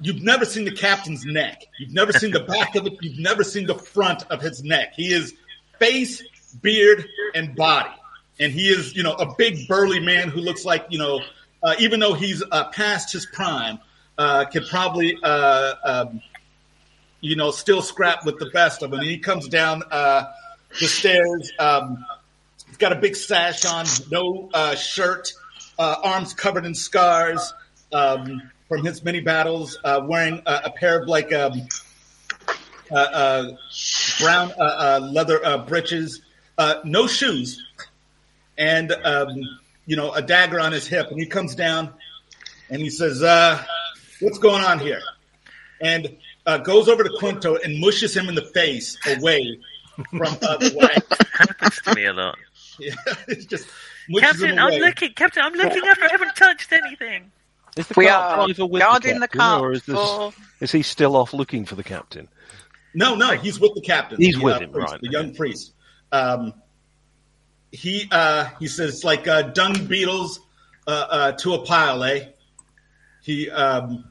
[0.00, 1.64] you've never seen the captain's neck.
[1.78, 2.94] You've never seen the back of it.
[3.00, 4.94] You've never seen the front of his neck.
[4.94, 5.34] He is
[5.78, 6.22] face,
[6.62, 7.94] beard, and body,
[8.38, 11.20] and he is you know a big burly man who looks like you know
[11.62, 13.78] uh, even though he's uh, past his prime,
[14.16, 16.22] uh, could probably uh, um,
[17.20, 19.00] you know still scrap with the best of them.
[19.00, 20.24] And he comes down uh,
[20.80, 21.52] the stairs.
[21.58, 22.04] Um,
[22.66, 25.32] he's got a big sash on, no uh, shirt,
[25.78, 27.52] arms covered in scars
[27.92, 31.66] um, from his many battles, uh, wearing a, a pair of like um,
[32.90, 33.44] uh, uh,
[34.20, 36.22] brown uh, uh, leather uh, breeches,
[36.58, 37.62] uh, no shoes,
[38.56, 39.30] and um,
[39.86, 41.10] you know a dagger on his hip.
[41.10, 41.92] And he comes down
[42.70, 43.62] and he says, uh,
[44.20, 45.02] "What's going on here?"
[45.80, 46.16] And
[46.46, 49.60] uh, goes over to Quinto and mushes him in the face away
[50.10, 51.02] from uh, the wagon.
[51.32, 52.36] Happens to me a lot.
[52.80, 52.94] Yeah,
[53.26, 53.66] it's just
[54.20, 55.12] Captain, I'm looking.
[55.14, 56.04] Captain, I'm looking after.
[56.04, 57.32] I haven't touched anything.
[57.78, 59.96] Is the We cart are driver with guarding the the captain, cart or is, this,
[59.96, 62.28] for- is he still off looking for the captain?
[62.94, 64.20] No, no, he's with the captain.
[64.20, 65.72] He's the, with uh, him, priest, right, The young priest.
[66.12, 66.52] Um,
[67.70, 70.40] he uh, he says like uh, dung beetles
[70.86, 72.26] uh, uh, to a pile, eh?
[73.22, 74.04] He um,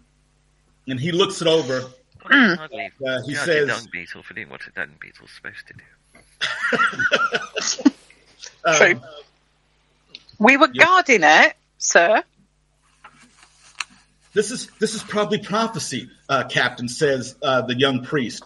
[0.87, 1.83] and he looks it over.
[2.23, 5.65] Hardly Uh, he judge says- a dung beetle for doing what a dung beetle's supposed
[5.67, 5.83] to do.
[8.65, 9.01] Um, True.
[10.39, 10.83] We were Yeah.
[10.85, 12.21] guarding it, sir.
[14.37, 18.43] This is this is probably prophecy, uh, Captain says uh, the young priest.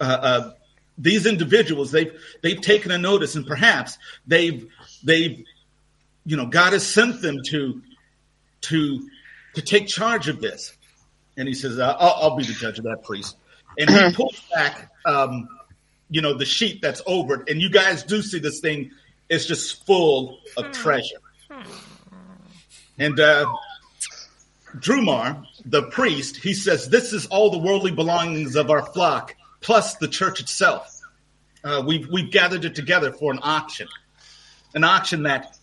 [0.00, 0.52] Uh, uh,
[0.98, 4.68] these individuals they've they've taken a notice, and perhaps they've
[5.04, 5.44] they've
[6.24, 7.82] you know God has sent them to
[8.62, 9.08] to
[9.54, 10.76] to take charge of this.
[11.36, 13.36] And he says, uh, I'll, "I'll be the judge of that, priest."
[13.78, 15.48] And he pulls back, um,
[16.10, 18.90] you know, the sheet that's over it, and you guys do see this thing
[19.28, 21.20] is just full of treasure.
[22.98, 23.46] And uh,
[24.78, 29.96] Drumar, the priest, he says, This is all the worldly belongings of our flock, plus
[29.96, 31.00] the church itself.
[31.64, 33.88] Uh, we've, we've gathered it together for an auction.
[34.74, 35.56] An auction that,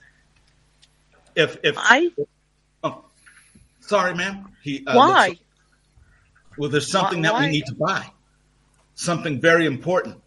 [1.36, 1.57] if.
[1.64, 2.09] if Why?
[2.84, 3.05] Oh,
[3.80, 4.51] sorry, ma'am.
[4.64, 5.28] He, uh, Why?
[5.30, 5.39] looks-
[6.57, 8.09] well, there's something Why- that we need to buy.
[8.95, 10.22] Something very important.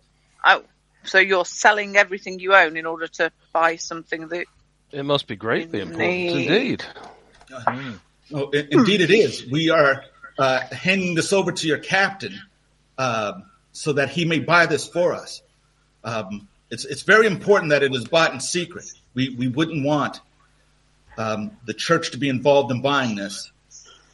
[0.44, 0.64] Oh,
[1.04, 4.46] so you're selling everything you own in order to buy something that
[4.92, 6.48] It must be greatly important Indeed.
[6.48, 6.84] indeed.
[8.32, 9.46] Oh, indeed, it is.
[9.50, 10.04] We are
[10.38, 12.40] uh, handing this over to your captain
[12.98, 15.42] um, so that he may buy this for us.
[16.02, 18.92] Um, it's it's very important that it is bought in secret.
[19.14, 20.20] We we wouldn't want
[21.16, 23.52] um, the church to be involved in buying this,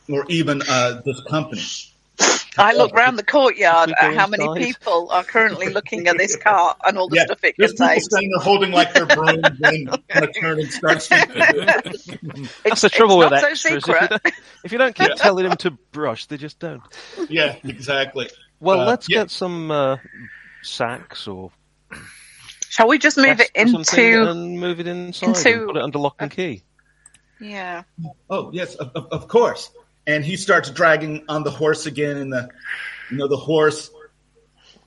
[0.08, 1.62] or even uh, this company.
[2.58, 4.60] I look round the courtyard at how many inside?
[4.62, 7.86] people are currently looking at this cart and all the Yeah, stuff it there's people
[7.86, 8.04] contains.
[8.04, 11.06] standing there holding like their brooms and kind of turn and start.
[11.10, 12.08] That's
[12.64, 13.60] It's, the trouble it's with not extras.
[13.60, 14.10] so If you, secret.
[14.10, 14.34] don't,
[14.64, 15.14] if you don't keep Yeah.
[15.14, 16.82] telling them to brush, they just don't.
[17.28, 18.28] yeah, exactly.
[18.60, 19.18] Well, Uh, let's yeah.
[19.20, 19.96] get some uh,
[20.62, 21.50] sacks or
[22.68, 24.30] Shall we just move it chests or something into?
[24.30, 26.62] and move it inside into- and put it under lock and key.
[27.40, 27.82] Yeah.
[28.30, 29.70] Oh yes, of, of, of course.
[30.06, 32.48] And he starts dragging on the horse again, and the
[33.10, 33.90] you know the horse.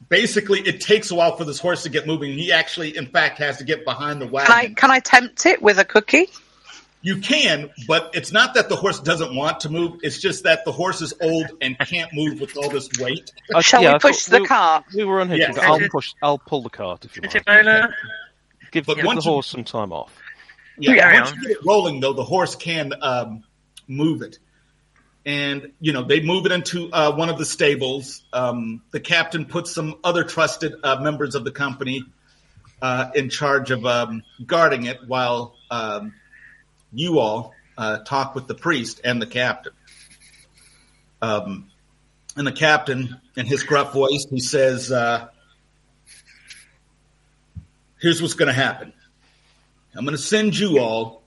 [0.10, 2.34] Basically, it takes a while for this horse to get moving.
[2.34, 4.76] He actually, in fact, has to get behind the Can I wagon.
[4.76, 6.28] can I tempt it with a cookie?
[7.02, 10.00] You can, but it's not that the horse doesn't want to move.
[10.04, 13.32] It's just that the horse is old and can't move with all this weight.
[13.54, 14.86] Uh, Shall yeah, we push the we, cart?
[14.94, 15.56] We were unhitching.
[15.56, 15.60] Yes.
[15.60, 16.14] I'll push.
[16.22, 17.34] I'll pull the cart if you want.
[17.34, 17.90] Timola,
[18.72, 20.12] Give, But give the once you- horse some time off.
[20.80, 21.36] Yeah, Carry once on.
[21.38, 23.44] you get it rolling, though, the horse can um,
[23.88, 24.40] move it.
[25.26, 28.24] And, you know, they move it into uh, one of the stables.
[28.32, 32.04] Um, the captain puts some other trusted uh, members of the company
[32.82, 36.14] uh, in charge of um, guarding it while um,
[36.94, 39.74] you all uh, talk with the priest and the captain.
[41.22, 41.72] Um,
[42.38, 45.30] and the captain, in his gruff voice, he says, uh,
[48.00, 48.94] Here's what's going to happen.
[49.96, 51.24] I'm going to send you all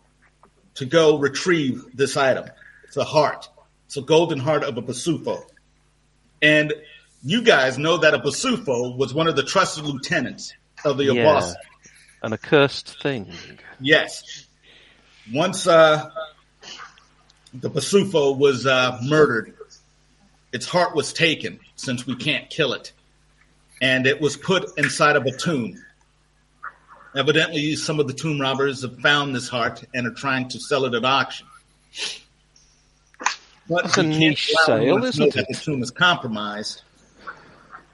[0.75, 2.45] to go retrieve this item.
[2.85, 3.49] It's a heart.
[3.89, 5.43] It's a golden heart of a Basufo.
[6.43, 6.75] And
[7.25, 10.53] you guys know that a Basufo was one of the trusted lieutenants
[10.85, 11.25] of the Yeah.
[11.25, 11.55] Abasa.
[12.23, 13.33] An accursed thing.
[13.81, 14.45] Yes.
[15.33, 16.11] Once uh,
[17.55, 19.55] the Basufo was uh, murdered,
[20.53, 22.93] its heart was taken since we can't kill it.
[23.81, 25.83] And it was put inside of a tomb.
[27.17, 30.85] Evidently, some of the tomb robbers have found this heart and are trying to sell
[30.85, 31.47] it at auction.
[33.69, 35.49] But That's a niche sale, anyone isn't that it?
[35.49, 36.83] The tomb is compromised,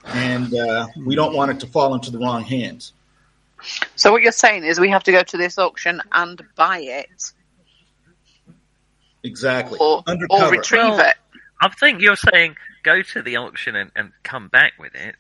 [0.07, 2.93] and uh, we don't want it to fall into the wrong hands.
[3.97, 7.33] So what you're saying is we have to go to this auction and buy it
[9.23, 9.79] Exactly.
[9.81, 10.45] or, Undercover.
[10.47, 11.17] or retrieve Well- it.
[11.61, 15.17] I think you're saying go to the auction and, and come back with it.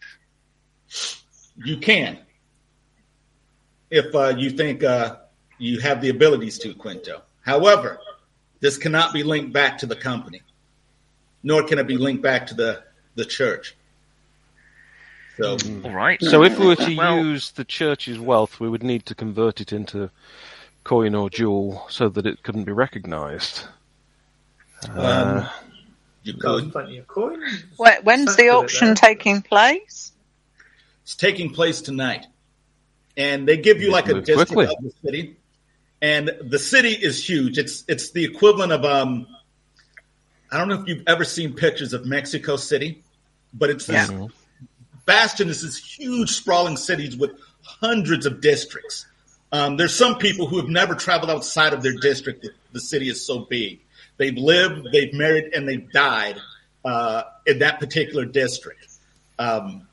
[1.57, 2.18] You can,
[3.90, 5.16] if uh, you think uh,
[5.59, 7.22] you have the abilities to, Quinto.
[7.40, 7.98] However,
[8.61, 10.42] this cannot be linked back to the company,
[11.45, 12.82] nor can it be linked back to the
[13.14, 13.76] the church.
[15.36, 16.20] So, All right.
[16.22, 19.61] So if we were to Well- use the church's wealth, we would need to convert
[19.61, 20.11] it into
[20.84, 23.62] coin or jewel so that it couldn't be recognised.
[24.90, 25.49] um,
[26.22, 26.70] you could.
[26.72, 27.64] plenty of coins.
[27.78, 30.12] Wh- When's That's the auction taking place?
[31.03, 32.26] It's taking place tonight,
[33.16, 34.74] and they give you like a Move district quickly.
[34.76, 35.36] of the city,
[36.01, 37.59] and the city is huge.
[37.59, 39.26] It's it's the equivalent of um.
[40.55, 43.02] I don't know if you've ever seen pictures of Mexico City,
[43.52, 44.30] but it's this Mhm.
[45.05, 47.32] Bastion is this huge, sprawling cities with
[47.62, 49.05] hundreds of districts.
[49.50, 52.46] Um, there's some people who have never traveled outside of their district.
[52.72, 53.80] The city is so big.
[54.16, 56.40] They've lived, they've married, and they've died
[56.84, 58.86] uh, in that particular district.
[59.40, 59.88] Um,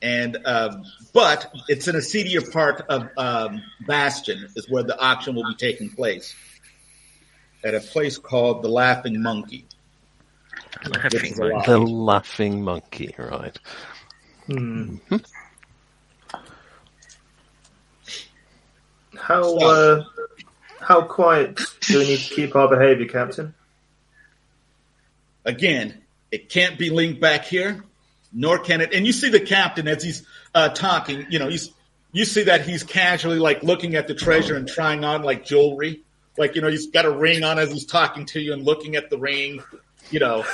[0.00, 5.34] and um, but it's in a seedier part of um, Bastion is where the auction
[5.34, 6.34] will be taking place
[7.66, 9.66] at a place called the Laughing Monkey.
[10.88, 11.52] Laughing is a lot.
[11.52, 11.70] monkey.
[11.72, 13.58] The laughing monkey, right?
[14.46, 14.96] Hmm.
[19.16, 20.04] How uh,
[20.80, 23.54] how quiet do we need to keep our behaviour, Captain?
[25.44, 26.00] Again,
[26.30, 27.82] it can't be linked back here,
[28.32, 28.94] nor can it.
[28.94, 31.26] And you see the captain as he's uh, talking.
[31.30, 31.72] You know, he's
[32.12, 36.02] you see that he's casually like looking at the treasure and trying on like jewelry.
[36.38, 38.96] Like you know, he's got a ring on as he's talking to you and looking
[38.96, 39.62] at the ring.
[40.10, 40.44] You know,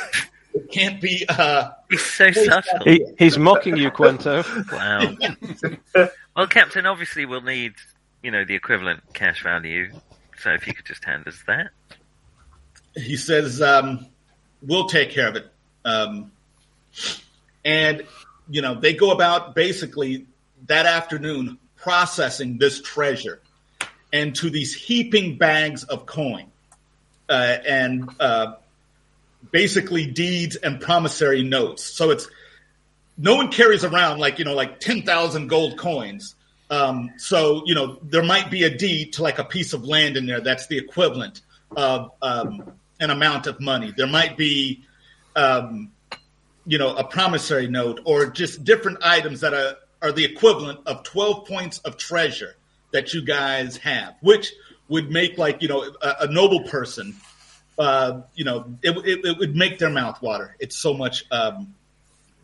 [0.55, 1.27] it can't be.
[1.29, 2.85] Uh, He's so subtle.
[2.85, 4.43] He, he's mocking you, Quento.
[5.95, 6.09] Wow.
[6.37, 7.75] well, Captain, obviously we'll need,
[8.23, 9.93] you know, the equivalent cash value.
[10.39, 11.71] So if you could just hand us that.
[12.97, 14.07] he says, um,
[14.63, 15.53] "We'll take care of it."
[15.85, 16.33] Um,
[17.65, 18.03] and
[18.49, 20.27] you know, they go about basically
[20.67, 23.42] that afternoon processing this treasure
[24.13, 26.47] into these heaping bags of coin
[27.29, 28.55] uh, and uh,
[29.51, 31.83] basically deeds and promissory notes.
[31.83, 32.29] So it's
[33.17, 36.35] no one carries around like you know like ten thousand gold coins.
[36.71, 40.17] Um, so you know there might be a deed to like a piece of land
[40.17, 41.41] in there that's the equivalent
[41.77, 43.93] of um, an amount of money.
[43.97, 44.85] There might be
[45.35, 45.93] um,
[46.67, 51.03] you know a promissory note or just different items that are are the equivalent of
[51.03, 52.57] twelve points of treasure
[52.93, 54.53] that you guys have, which
[54.89, 57.15] would make like you know a, a noble person.
[57.79, 60.55] Uh, you know, it, it, it would make their mouth water.
[60.61, 61.75] It's so much um,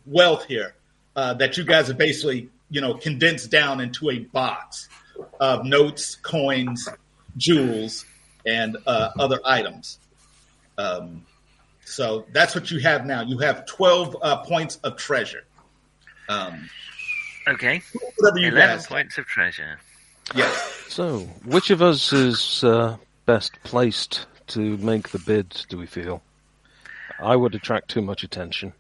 [0.07, 0.75] wealth here
[1.15, 4.89] uh, that you guys have basically, you know, condensed down into a box
[5.39, 6.89] of notes, coins,
[7.37, 8.07] jewels,
[8.47, 9.99] and uh, other items.
[10.79, 11.27] Um,
[11.85, 13.21] so that's what you have now.
[13.23, 15.45] You have 12 uh, points of treasure.
[16.29, 16.69] Um,
[17.47, 17.81] Okay.
[18.19, 18.87] whatever you 11 guys.
[18.87, 19.79] points of treasure.
[20.35, 20.85] Yes.
[20.89, 26.22] So, which of us is uh, best placed to make the bid, do we feel?
[27.20, 28.72] I would attract too much attention.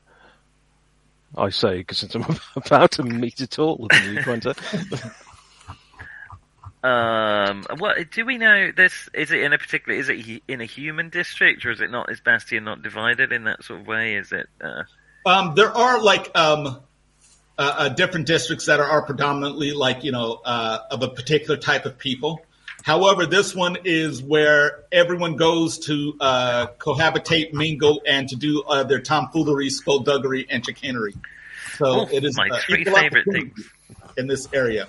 [1.36, 2.24] I say, because since I'm
[2.56, 5.14] about to meet it all with the new Quenta.
[6.82, 8.70] Um, what do we know?
[8.74, 9.98] This is it in a particular?
[9.98, 12.10] Is it in a human district, or is it not?
[12.10, 14.14] Is Bastion not divided in that sort of way?
[14.14, 14.46] Is it?
[14.62, 14.84] Uh,
[15.26, 16.80] Um, there are like um,
[17.58, 21.56] uh, uh, different districts that are, are predominantly like you know uh, of a particular
[21.56, 22.40] type of people.
[22.84, 28.84] However, this one is where everyone goes to uh, cohabitate, mingle, and to do uh,
[28.84, 31.14] their tomfoolery, skullduggery, and chicanery.
[31.76, 33.62] So Oh, it is my three favorite opportunity
[34.16, 34.86] in this area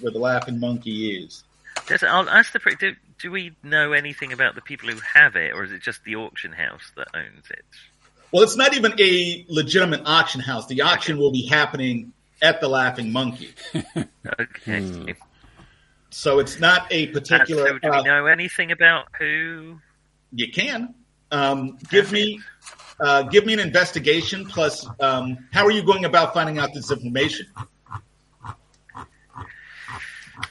[0.00, 1.42] where the laughing monkey is.
[1.86, 2.76] does, I'll ask the.
[2.78, 6.04] Do, do we know anything about the people who have it, or is it just
[6.04, 7.64] the auction house that owns it?
[8.34, 10.66] Well, it's not even a legitimate auction house.
[10.66, 12.12] The auction will be happening
[12.42, 13.54] at the Laughing Monkey.
[14.40, 15.14] Okay.
[16.10, 17.68] So it's not a Uh, particular.
[17.68, 19.78] so do uh, we know anything about who?
[20.32, 20.94] You can.
[21.30, 22.40] Um, give me,
[22.98, 24.46] uh, give me an investigation.
[24.46, 27.46] Plus, um, how are you going about finding out this information?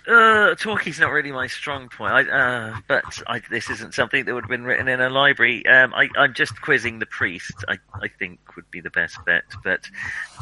[0.08, 2.14] Uh, talking's not really my strong point.
[2.14, 5.66] I, uh, but I, this isn't something that would have been written in a library.
[5.66, 7.54] Um, I, I'm just quizzing the priest.
[7.68, 9.44] I, I think would be the best bet.
[9.64, 9.90] But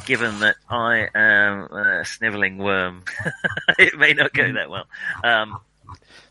[0.06, 3.04] given that I am a snivelling worm,
[3.80, 4.86] it may not go that well.
[5.24, 5.60] Um,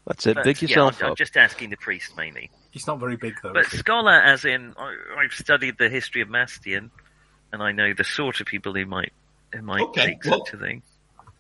[0.07, 0.35] That's it.
[0.37, 1.19] but, Dig yeah, yourself I'm, I'm up.
[1.19, 2.51] just asking the priest mainly.
[2.71, 3.53] He's not very big though.
[3.53, 6.91] But scholar, as in I, I've studied the history of Bastion,
[7.53, 9.13] and I know the sort of people who might
[9.53, 10.83] who might Okay, take well- such a thing.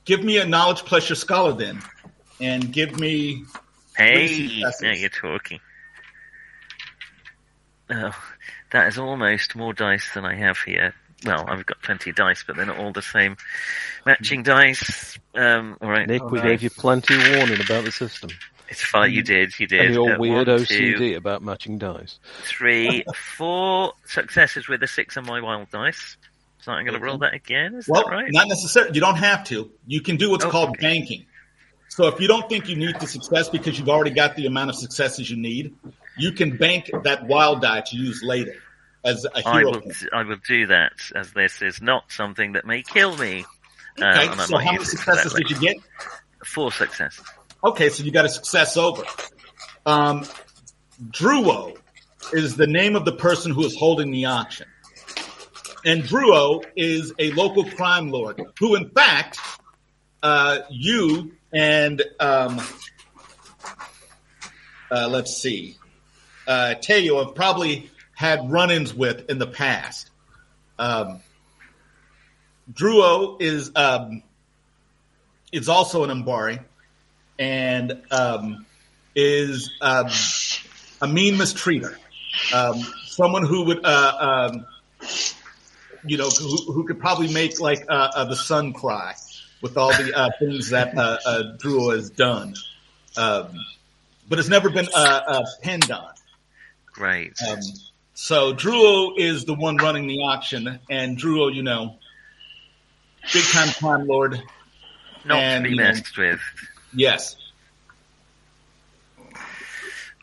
[0.04, 1.80] Give me a knowledge pleasure scholar then,
[2.40, 3.44] and give me.
[3.96, 5.60] Hey, now you're talking.
[7.90, 8.16] Oh,
[8.72, 10.94] that is almost more dice than I have here.
[11.26, 13.36] Well, I've got plenty of dice, but they're not all the same.
[14.06, 15.18] Matching dice.
[15.34, 18.30] Um, all right, Nick, we gave you plenty of warning about the system.
[18.70, 19.12] it's fine.
[19.12, 19.58] You did.
[19.58, 19.86] You did.
[19.86, 22.18] And your Uh, weird one, OCD two, about matching dice.
[22.44, 23.04] three,
[23.36, 26.16] four successes with a six on my wild dice.
[26.62, 27.74] So I'm going to roll that again.
[27.74, 28.26] Is Well, that right?
[28.30, 28.94] not necessarily.
[28.94, 29.70] You don't have to.
[29.86, 30.80] You can do what's Oh, called okay.
[30.82, 31.26] banking.
[31.88, 34.70] So if you don't think you need the success because you've already got the amount
[34.70, 35.74] of successes you need,
[36.16, 38.54] you can bank that wild die to use later
[39.04, 39.70] as a I hero.
[39.72, 39.82] will.
[40.12, 43.44] I will do that as this is not something that may kill me.
[44.00, 45.76] Uh, Okay, so how many successes did you get?
[46.44, 47.24] Four successes.
[47.64, 49.02] Okay, so you got a success over.
[49.84, 50.24] Um,
[51.10, 51.76] Druo
[52.32, 54.66] is the name of the person who is holding the auction.
[55.84, 59.38] And Druo is a local crime lord who, in fact,
[60.22, 62.60] uh, you and, um,
[64.90, 65.76] uh, let's see,
[66.46, 70.10] uh, Teo have probably had run ins with in the past.
[70.78, 71.20] Um,
[72.70, 74.22] Druo is, um,
[75.52, 76.62] is also an Umbari
[77.38, 78.66] and um,
[79.14, 80.08] is um,
[81.00, 81.96] a mean mistreater,
[82.54, 84.66] um, someone who would, uh, um,
[86.04, 89.14] you know, who, who could probably make like uh, uh, the sun cry
[89.62, 92.54] with all the uh, things that uh, uh, Druo has done,
[93.16, 93.48] um,
[94.28, 96.12] but it's never been uh, uh, pinned on.
[96.92, 97.34] Great.
[97.48, 97.58] Um,
[98.14, 101.96] so Druo is the one running the auction, and Druo, you know,
[103.32, 104.40] big time crime lord.
[105.24, 106.40] not and, to be you know- messed with.
[106.94, 107.36] Yes.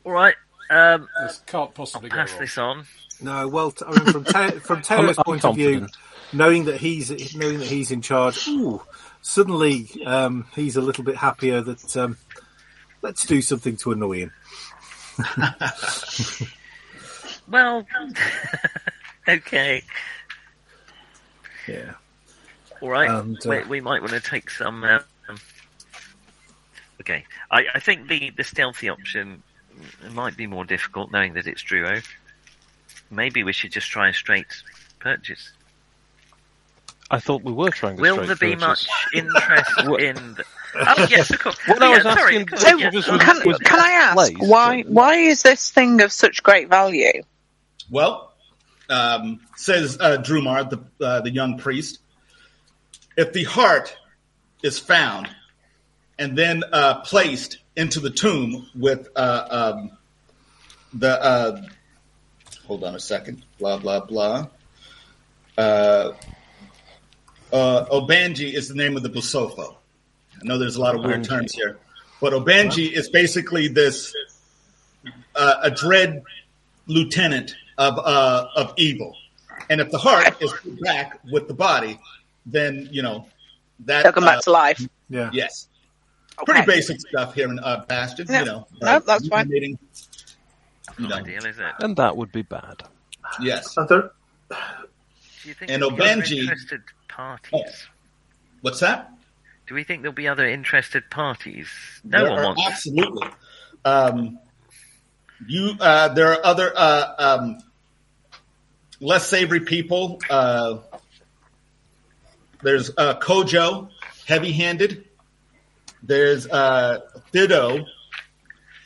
[0.03, 0.36] All right.
[0.69, 2.41] Um, This can't possibly go pass wrong.
[2.41, 2.86] this on.
[3.22, 5.88] No, well, t- I mean, from Ta- from Taylor's I'm point of view,
[6.34, 8.82] knowing that he's knowing that he's in charge, ooh,
[9.22, 12.18] suddenly um, he's a little bit happier that um,
[13.01, 14.34] let's do something to annoy him.
[17.47, 17.86] Well,
[19.28, 19.84] okay.
[21.68, 21.93] Yeah.
[22.82, 23.09] All right.
[23.09, 24.84] And, uh, we, we might want to take some.
[24.84, 24.99] Uh,
[25.30, 25.38] um,
[27.01, 27.26] okay.
[27.49, 29.43] I, I think the, the stealthy option
[30.11, 32.03] might be more difficult, knowing that it's Druo.
[33.10, 34.47] Maybe we should just try a straight
[34.99, 35.51] purchase.
[37.10, 38.88] I thought we were trying to Will straight there be purchase.
[38.88, 40.34] much interest in?
[40.36, 40.43] The...
[40.76, 41.58] Oh yes, of course.
[41.68, 42.89] Well, no, I was sorry, asking- of course, So, yeah.
[42.91, 44.84] was- was- Can, was can I ask placed, why?
[44.84, 47.24] but- Why is this thing of such great value?
[47.89, 48.34] Well,
[48.89, 51.99] um, says uh, Drumar, the uh, the young priest,
[53.16, 53.95] if the heart
[54.64, 55.30] is found
[56.20, 59.91] and then uh, placed into the tomb with uh, um,
[60.93, 61.62] the uh,
[62.68, 64.47] hold on a second, blah blah blah.
[65.57, 66.11] Uh,
[67.51, 69.76] uh, Obanji is the name of the Busofo.
[70.39, 71.28] I know there's a lot of weird Obanji.
[71.30, 71.78] terms here,
[72.22, 74.13] but Obanji is basically this
[75.36, 76.22] uh, a dread
[76.88, 79.15] lieutenant of uh, of evil.
[79.70, 81.99] And if the heart is put back with the body,
[82.45, 83.28] then you know
[83.86, 84.03] that.
[84.03, 84.88] They'll come back uh, to life.
[85.09, 85.30] Yeah.
[85.34, 85.68] Yes,
[86.39, 86.51] Okay.
[86.51, 88.28] pretty basic stuff here in uh, Bastion.
[88.30, 88.39] Yeah.
[88.39, 89.49] You know, No, uh, that's fine.
[91.00, 91.66] Meeting, Not know, ideal, is it?
[91.80, 92.84] And that would be bad.
[93.41, 93.78] yes.
[93.78, 94.06] Are Do
[95.45, 97.52] you think And there'll be Obanji- interested parties?
[97.54, 97.64] Oh.
[98.62, 99.12] What's that?
[99.68, 101.68] Do we think there'll be other interested parties?
[102.04, 102.64] No There one are wants.
[102.68, 103.28] absolutely.
[103.86, 104.39] Um,
[105.45, 107.58] you, uh, there are other uh, um,
[109.00, 110.20] less savory people.
[110.30, 110.78] Uh,
[112.64, 113.89] there's uh, Kojo,
[114.26, 115.06] heavy-handed.
[116.02, 117.00] There's uh,
[117.34, 117.86] Thido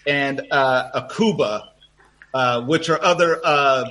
[0.07, 1.67] and uh, Akuba,
[2.33, 3.45] uh, which are other.
[3.45, 3.87] um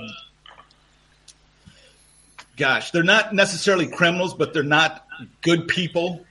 [2.57, 5.07] gosh, they're not necessarily criminals, but they're not
[5.41, 6.23] good people.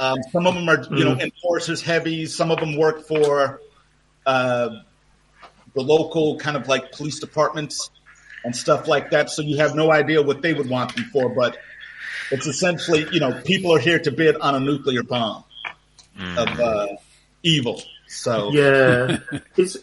[0.00, 2.34] Um, some of them are, you know, enforcers heavies.
[2.34, 3.60] Some of them work for
[4.26, 4.70] uh,
[5.74, 7.90] the local kind of like police departments
[8.44, 9.30] and stuff like that.
[9.30, 11.56] So you have no idea what they would want them for, but
[12.30, 15.44] it's essentially, you know, people are here to bid on a nuclear bomb
[16.36, 16.88] of uh,
[17.42, 17.82] evil.
[18.08, 19.18] So yeah,
[19.56, 19.82] is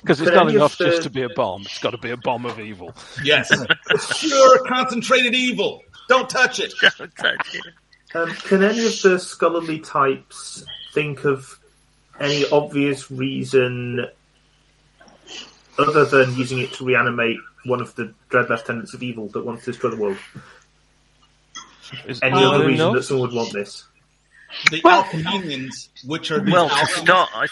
[0.00, 1.62] Because it's Could not enough the- just to be a bomb.
[1.62, 2.94] It's got to be a bomb of evil.
[3.22, 3.50] yes,
[4.20, 5.82] pure concentrated evil.
[6.08, 6.72] Don't touch it.
[6.96, 7.64] Don't touch it.
[8.14, 11.58] Um, can any of the scholarly types think of
[12.20, 14.06] any obvious reason
[15.78, 17.36] other than using it to reanimate
[17.66, 20.16] one of the Dread Lieutenants of Evil that wants to destroy the world?
[22.06, 22.94] Is Any other reason enough?
[22.94, 23.84] that someone would want this?
[24.70, 27.46] The Well- Alcheminians, which are these Well, to alchemists, start, I,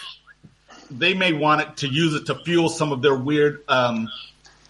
[0.89, 4.09] they may want it to use it to fuel some of their weird um,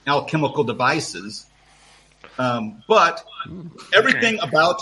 [0.05, 1.45] alchemical devices.
[2.39, 3.23] Um, but
[3.93, 4.81] everything about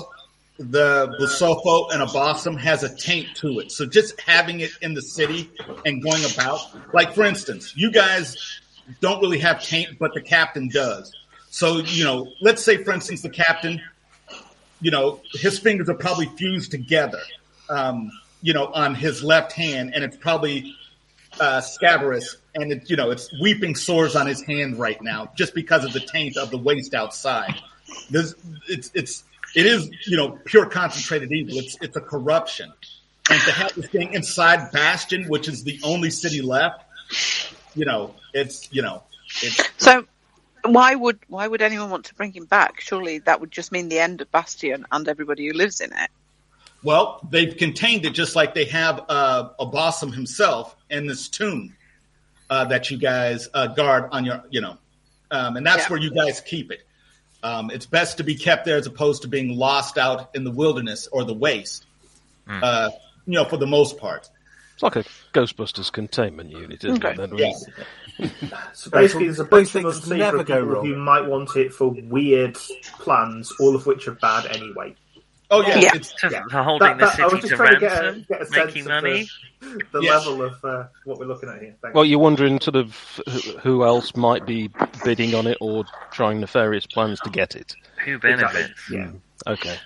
[0.58, 3.72] the Busofo and a Bossum has a taint to it.
[3.72, 5.50] So just having it in the city
[5.86, 6.60] and going about,
[6.94, 8.60] like for instance, you guys
[9.02, 11.14] don't really have taint, but the captain does.
[11.50, 13.82] So, you know, let's say for instance, the captain,
[14.82, 17.22] you know, his fingers are probably fused together,
[17.70, 18.12] um,
[18.42, 20.76] you know, on his left hand, and it's probably
[21.40, 25.54] uh, scabrous, and it, you know, it's weeping sores on his hand right now just
[25.54, 27.56] because of the taint of the waste outside.
[28.10, 28.36] There's,
[28.68, 29.24] it's, it's,
[29.56, 31.58] it is, you know, pure concentrated evil.
[31.58, 32.72] It's, it's a corruption.
[33.30, 36.84] And to have this thing inside Bastion, which is the only city left,
[37.76, 39.04] you know, it's, you know,
[39.42, 40.06] it's, So,
[40.64, 42.82] why would why would anyone want to bring him back?
[42.82, 46.10] Surely that would just mean the end of Bastion and everybody who lives in it.
[46.86, 51.76] Well, they've contained it just like they have uh, a Bossum himself in this tomb
[52.50, 54.78] uh, that you guys uh, guard on your, you know,
[55.32, 55.90] um, and that's Yeah.
[55.90, 56.86] where you guys keep it.
[57.44, 60.52] Um, it's best to be kept there as opposed to being lost out in the
[60.52, 61.86] wilderness or the waste.
[62.48, 62.92] Uh,
[63.26, 64.30] you know, for the most part.
[64.76, 67.14] It's like a Ghostbusters containment unit, isn't Okay.
[67.14, 67.30] it?
[67.30, 67.52] Then Yeah.
[68.74, 70.86] So basically, there's a Both bunch of things never go wrong.
[70.86, 72.56] who might want it for weird
[73.00, 74.96] plans, all of which are bad anyway.
[75.52, 75.92] Oh yeah, Yeah.
[75.96, 76.44] It's, To- yeah.
[76.50, 78.86] for holding That- that- the city to trying to get a- ransom, get a making
[78.86, 79.28] money.
[79.62, 80.18] The Yeah.
[80.18, 81.76] level of uh, what we're looking at here.
[81.82, 81.94] Thanks.
[81.96, 84.70] Well, you're wondering sort of who- who else might be
[85.04, 87.76] bidding on it or trying nefarious plans to get it.
[88.06, 88.36] Who Exactly.
[88.64, 88.90] benefits?
[88.92, 89.12] Yeah.
[89.48, 89.78] Okay.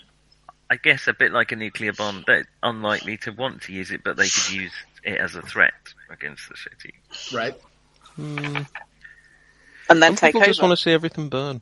[0.70, 2.24] I guess a bit like a nuclear bomb.
[2.28, 5.74] They're unlikely to want to use it, but they could use it as a threat
[6.10, 6.94] against the city.
[7.34, 7.56] right.
[8.18, 10.48] And then Some take people over.
[10.50, 11.62] just want to see everything burn.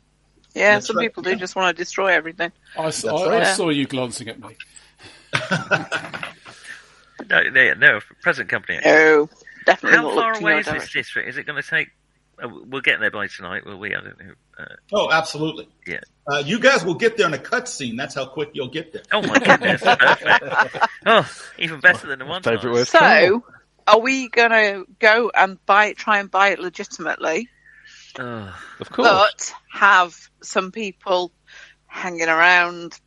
[0.58, 1.36] Yeah, That's some right, people do yeah.
[1.36, 2.52] just want to destroy everything.
[2.78, 3.44] I, s- I- right.
[3.44, 4.56] I saw you glancing at me.
[7.30, 8.80] No, they, no, present company.
[8.86, 9.28] No,
[9.66, 11.28] definitely How far away your is this district?
[11.30, 11.90] Is it going to take?
[12.42, 13.96] Uh, we'll get there by tonight, will we?
[13.96, 14.34] I don't know.
[14.58, 15.68] Uh, Oh, absolutely.
[15.88, 16.00] yeah.
[16.32, 17.98] Uh, you guys will get there in a cutscene.
[17.98, 19.02] That's how quick you'll get there.
[19.12, 19.82] Oh my goodness!
[19.84, 20.88] perfect.
[21.06, 22.44] Oh, even better than the one.
[22.44, 23.32] Favourite time.
[23.34, 23.42] word.
[23.42, 23.44] So,
[23.88, 27.50] are we going to go and buy it, try and buy it legitimately,
[28.20, 29.08] Of course.
[29.08, 31.32] but have some people
[31.88, 33.00] hanging around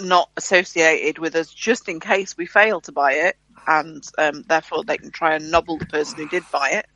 [0.00, 3.36] not associated with us just in case we fail to buy it,
[3.66, 6.86] and um, therefore they can try and nobble the person who did buy it?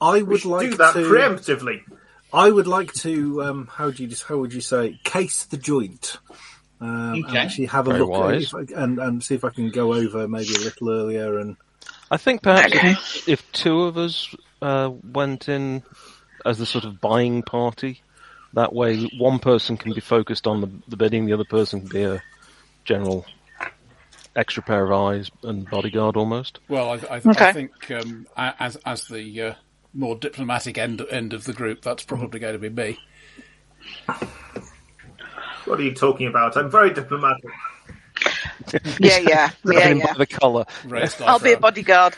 [0.00, 1.00] I would should like do that to.
[1.00, 1.82] preemptively.
[2.32, 3.42] I would like to.
[3.42, 6.18] Um, how would you how would you say case the joint?
[6.80, 8.52] Um, and actually have a Very look wise.
[8.54, 11.56] if and and see if I can go over maybe a little earlier and
[12.10, 12.90] I think perhaps Okay.
[12.90, 15.82] if, if two of us uh, went in
[16.44, 18.02] as the sort of buying party,
[18.54, 21.88] that way one person can be focused on the, the bidding, the other person can
[21.88, 22.22] be a
[22.84, 23.24] general
[24.34, 26.58] extra pair of eyes and bodyguard almost.
[26.68, 27.48] Well, I, I, Okay.
[27.48, 29.54] I think um, as as the uh,
[29.94, 32.98] more diplomatic end end of the group, that's probably going to be me.
[35.64, 36.56] What are you talking about?
[36.56, 37.50] I'm very diplomatic.
[38.72, 40.06] Yeah, yeah, yeah, Judging yeah.
[40.12, 40.64] by the colour.
[41.20, 42.16] I'll be a bodyguard.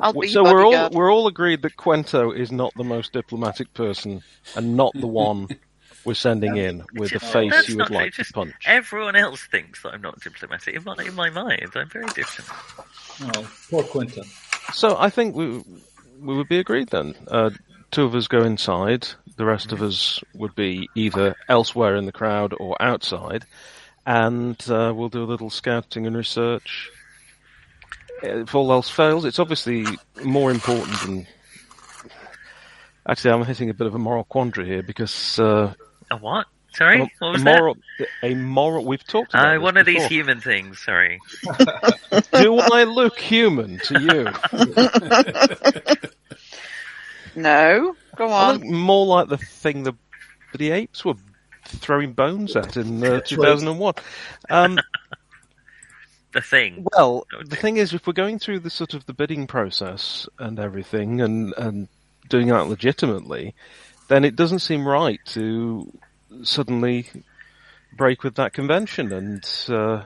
[0.00, 0.94] I'll be So we're all bodyguard.
[0.94, 4.22] we're all agreed that Quento is not the most diplomatic person
[4.54, 5.48] and not the one
[6.04, 7.96] we're sending in with the face that's you would true.
[7.96, 8.54] like to punch.
[8.66, 10.74] everyone else thinks that I'm not diplomatic.
[10.76, 12.44] In my, in my mind, I'm very diplomatic.
[13.36, 14.24] Oh, poor Quinta.
[14.72, 15.62] So I think we
[16.20, 17.14] we would be agreed then.
[17.28, 17.50] Uh,
[17.90, 19.08] two of us go inside.
[19.36, 23.44] The rest of us would be either elsewhere in the crowd or outside,
[24.06, 26.90] and uh, we'll do a little scouting and research.
[28.22, 29.84] If all else fails, it's obviously
[30.24, 31.26] more important than.
[33.08, 35.72] Actually, I'm hitting a bit of a moral quandary here because uh,
[36.10, 36.46] A what?
[36.74, 37.58] Sorry, a, what was a that?
[37.58, 37.76] moral,
[38.22, 38.84] a moral.
[38.84, 40.78] We've talked about Uh, this one of these human things.
[40.82, 41.20] Sorry.
[42.32, 44.28] Do I look human to you?
[47.34, 48.54] No, go I on.
[48.54, 49.92] look more like the thing the
[50.54, 51.14] the apes were
[51.66, 53.94] throwing bones at in uh, 2001.
[54.48, 54.78] Um,
[56.36, 56.86] The thing.
[56.94, 60.60] well, the thing is, if we're going through the sort of the bidding process and
[60.60, 61.88] everything, and and
[62.28, 63.54] doing that legitimately,
[64.08, 65.90] then it doesn't seem right to
[66.42, 67.08] suddenly
[67.96, 70.02] break with that convention, and uh,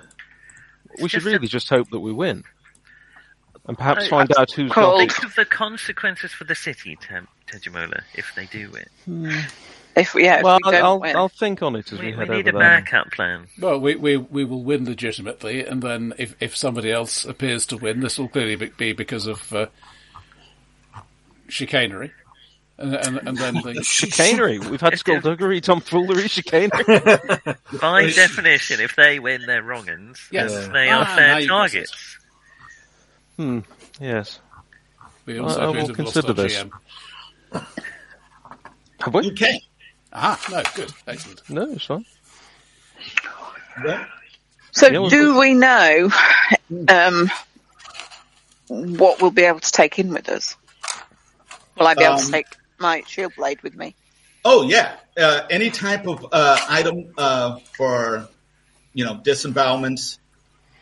[1.02, 2.44] we should really just hope that we win,
[3.66, 6.96] and perhaps find out who's Think of the consequences for the city,
[7.48, 9.42] Tegemola, if they do win.
[9.96, 11.16] If we, yeah, if Well, we don't I'll, win.
[11.16, 12.80] I'll think on it as we, We, we head need a over there.
[12.80, 13.46] backup plan.
[13.58, 17.76] Well, we, we we will win legitimately, and then if, if somebody else appears to
[17.76, 19.66] win, this will clearly be- be because of uh,
[21.48, 22.12] chicanery,
[22.78, 24.58] and, and, and then the Chicanery.
[24.60, 26.84] We've had skullduggery, tomfoolery, chicanery.
[27.80, 29.86] By definition, if they win, they're wrong.
[29.86, 30.52] yes, Yes.
[30.54, 32.18] 'cause They are Ah, now fair targets.
[33.36, 33.58] hmm.
[34.00, 34.38] Yes.
[35.26, 36.62] we I- also I appear will to have lost consider this.
[36.62, 37.66] GM.
[39.00, 39.24] Have we?
[39.26, 39.58] You can.
[40.12, 41.48] Ah, no, good, excellent.
[41.48, 42.04] No, it's fine.
[43.84, 44.04] Yeah.
[44.72, 46.10] So, Yeah, well- do we know
[46.88, 47.30] um,
[48.68, 50.56] what we'll be able to take in with us?
[51.78, 52.46] Will I be able to Um, take
[52.78, 53.94] my shield blade with me?
[54.44, 58.28] Oh yeah, uh, any type of uh, item uh, for
[58.94, 60.18] you know disembowelments,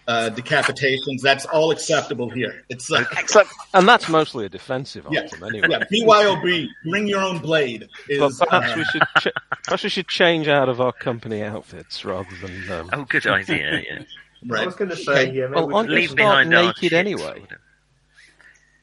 [0.09, 1.21] uh, decapitations.
[1.23, 2.65] That's all acceptable here.
[2.69, 3.49] It's uh, Excellent.
[3.75, 5.69] And that's mostly a defensive yeah, item anyway.
[5.71, 5.85] yeah.
[5.93, 7.87] BYOB, bring your own blade.
[8.19, 9.33] But perhaps uh, we should ch-
[9.65, 12.73] perhaps we should change out of our company outfits rather than.
[12.73, 13.83] Um, Oh, good idea.
[13.89, 14.03] Yeah.
[14.49, 14.63] right.
[14.63, 15.33] I was going to say, Okay.
[15.33, 17.43] yeah, maybe Well, we aren't Leave behind naked ships anyway?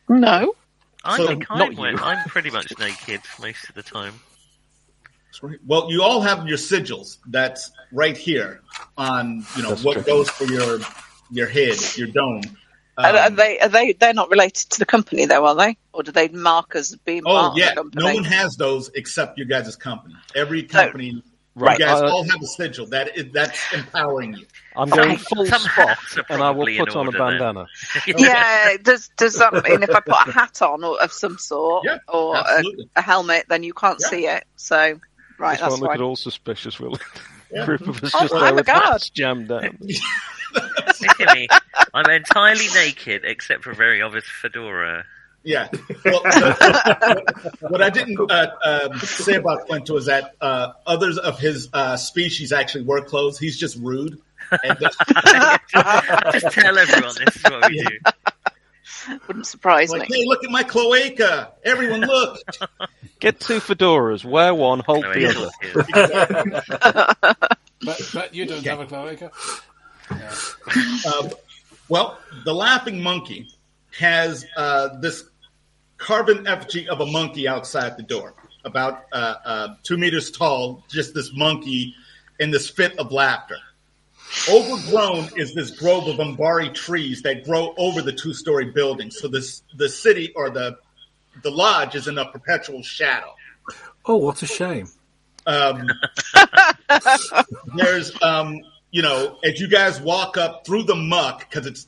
[0.07, 0.53] No.
[1.03, 1.97] I So- think Not I'm, you.
[2.03, 4.13] I'm pretty much naked most of the time.
[5.67, 7.17] Well, you all have your sigils.
[7.27, 8.61] That's right here
[8.97, 10.03] on you know That's what true.
[10.03, 10.79] goes for your
[11.31, 12.41] your head, your dome.
[12.97, 13.59] Are, are Um, they?
[13.59, 13.93] Are they?
[13.93, 15.77] They're not related to the company, though, are they?
[15.91, 18.03] Or do they mark as being Oh yeah, the company?
[18.05, 20.15] no one has those except your guys' company.
[20.33, 21.21] Every company,
[21.57, 22.85] Right, you guys uh, all have a sigil.
[22.87, 24.45] That is, that's empowering you.
[24.77, 27.65] I'm going Some- full some Spock, hats are and I will put on a bandana.
[28.07, 28.75] yeah.
[28.81, 31.97] Does Does that mean if I put a hat on or of some sort Yeah,
[32.09, 32.63] or a,
[32.97, 34.07] a helmet, then you can't Yeah.
[34.09, 34.43] see it?
[34.57, 34.99] So,
[35.37, 35.99] right, This that's won't look fine.
[35.99, 37.01] at all suspicious, will it?
[37.51, 37.65] Yeah.
[37.65, 38.83] Group of us Oh, just I'm there a with guard.
[38.83, 39.77] hats jammed down.
[41.01, 41.47] Look at me.
[41.93, 45.05] I'm entirely naked except for a very obvious fedora.
[45.43, 45.67] Yeah.
[46.03, 46.21] Well,
[47.59, 51.97] what I didn't uh, um say about Quinto is that uh, others of his uh,
[51.97, 53.37] species actually wear clothes.
[53.37, 54.19] He's just rude.
[54.63, 55.57] And uh,
[56.31, 57.87] Just tell everyone this is what we do.
[59.27, 60.17] Wouldn't surprise like, me.
[60.17, 61.53] hey, look at my cloaca!
[61.63, 62.39] Everyone, look!
[63.19, 67.15] Get two fedoras, wear one, hold the other.
[67.21, 67.45] all.
[67.81, 69.31] But, but you don't have a cloaca.
[70.09, 71.29] Um,
[71.87, 73.49] well, the laughing monkey
[73.99, 75.25] has uh, this
[75.97, 78.33] carbon effigy of a monkey outside the door,
[78.63, 80.83] about uh, uh, two meters tall.
[80.89, 81.93] Just this monkey
[82.39, 83.57] in this fit of laughter.
[84.49, 89.09] Overgrown is this grove of umbari trees that grow over the two-story building.
[89.11, 90.77] So this the city or the
[91.43, 93.33] the lodge is in a perpetual shadow.
[94.05, 94.87] Oh, what a shame.
[95.47, 95.89] Um,
[97.75, 98.61] there's, um,
[98.91, 101.87] you know, as you guys walk up through the muck because it's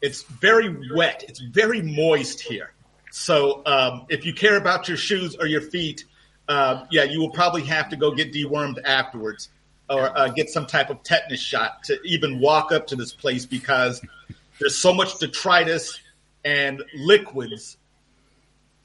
[0.00, 2.72] it's very wet, it's very moist here.
[3.10, 6.04] So um, if you care about your shoes or your feet,
[6.48, 9.50] uh, yeah, you will probably have to go get dewormed afterwards
[9.90, 13.44] or uh, get some type of tetanus shot to even walk up to this place
[13.44, 14.00] because
[14.58, 16.00] there's so much detritus
[16.44, 17.76] and liquids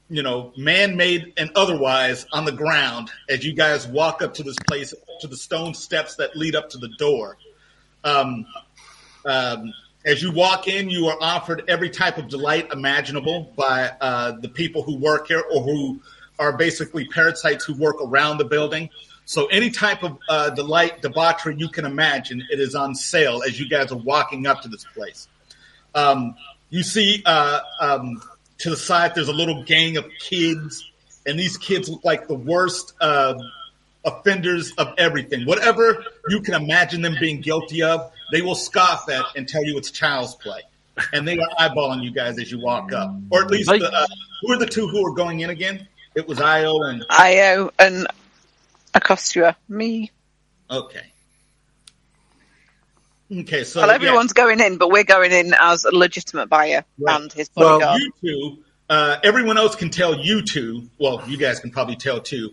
[0.08, 4.56] you know, man-made and otherwise, on the ground as you guys walk up to this
[4.66, 7.36] place, to the stone steps that lead up to the door.
[8.04, 8.46] Um,
[9.24, 9.72] um,
[10.04, 14.48] as you walk in, you are offered every type of delight imaginable by uh, the
[14.48, 16.00] people who work here or who
[16.38, 18.88] are basically parasites who work around the building.
[19.26, 23.58] So any type of uh, delight, debauchery you can imagine, it is on sale as
[23.58, 25.26] you guys are walking up to this place.
[25.96, 26.36] Um,
[26.70, 28.22] you see uh, um,
[28.58, 30.88] to the side, there's a little gang of kids,
[31.26, 33.34] and these kids look like the worst uh,
[34.04, 35.44] offenders of everything.
[35.44, 39.76] Whatever you can imagine them being guilty of, they will scoff at and tell you
[39.76, 40.60] it's child's play.
[41.12, 44.06] And they are eyeballing you guys as you walk up, or at least the, uh,
[44.42, 45.88] who are the two who are going in again?
[46.14, 48.06] It was Io and Io and
[49.00, 49.54] Acostua.
[49.68, 50.10] Me.
[50.70, 51.02] okay.
[53.40, 53.94] Okay, so Well, yeah.
[53.96, 57.20] everyone's going in, but we're going in as a legitimate buyer Right.
[57.20, 60.88] and his Well, you two, uh, everyone else can tell you two.
[60.98, 62.50] Well, you guys can probably tell too.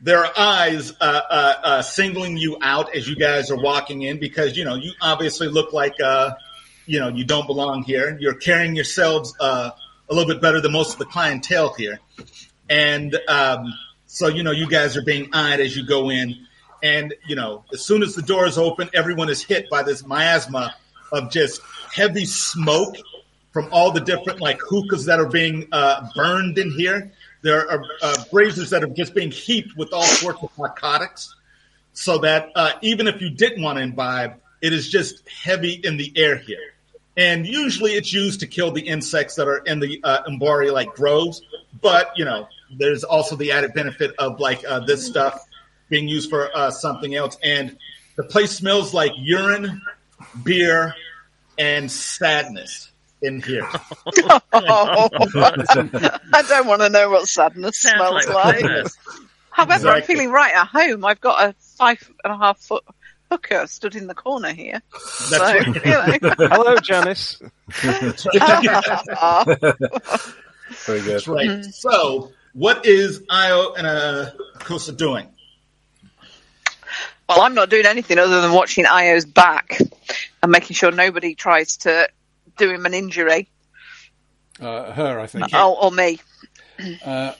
[0.00, 4.18] There are eyes uh, uh, uh, singling you out as you guys are walking in
[4.20, 6.32] because you know you obviously look like uh,
[6.86, 8.16] you know you don't belong here.
[8.20, 9.70] You're carrying yourselves uh,
[10.08, 11.98] a little bit better than most of the clientele here,
[12.68, 13.72] and um,
[14.12, 16.46] so you know you guys are being eyed as you go in.
[16.82, 20.74] And you know, as soon as the doors open, everyone is hit by this miasma
[21.10, 21.62] of just
[21.94, 22.96] heavy smoke
[23.52, 27.10] from all the different like hookahs that are being uh, burned in here.
[27.40, 31.34] There are uh, braziers that are just being heaped with all sorts of narcotics,
[31.94, 35.96] so that uh, even if you didn't want to imbibe, it is just heavy in
[35.96, 36.74] the air here.
[37.16, 40.22] And usually, it's used to kill the insects that are in the uh,
[40.70, 41.40] like groves.
[41.80, 42.48] But you know,
[42.78, 45.44] there's also the added benefit of like uh, this stuff
[45.88, 47.36] being used for uh, something else.
[47.42, 47.76] And
[48.16, 49.80] the place smells like urine,
[50.42, 50.94] beer,
[51.58, 53.66] and sadness in here.
[54.06, 54.40] Oh,
[55.34, 58.64] I don't want to know what sadness Sounds smells like like.
[58.64, 58.98] Christmas.
[59.50, 61.04] However, I'm feeling right at home.
[61.04, 62.84] I've got a five and a half foot
[63.30, 64.82] hooker stood in the corner here.
[64.92, 65.66] That's so, right.
[65.66, 66.34] you know.
[66.48, 67.40] Hello, Janice.
[70.86, 71.14] Very good.
[71.14, 71.64] That's right.
[71.66, 75.28] So, what is Io and uh, Kosa doing?
[77.28, 79.78] Well, I'm not doing anything other than watching Io's back
[80.42, 82.08] and making sure nobody tries to
[82.58, 83.48] do him an injury,
[84.60, 85.52] Uh, her, I think.
[85.54, 86.20] or, or me.
[87.04, 87.32] Uh,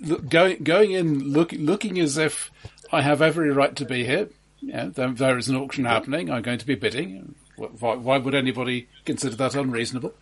[0.00, 2.50] look, going going in, look, looking as if
[2.92, 4.28] I have every right to be here.
[4.60, 6.30] Yeah, there, there is an auction happening.
[6.30, 7.34] I'm going to be bidding.
[7.56, 10.14] Why, why would anybody consider that unreasonable?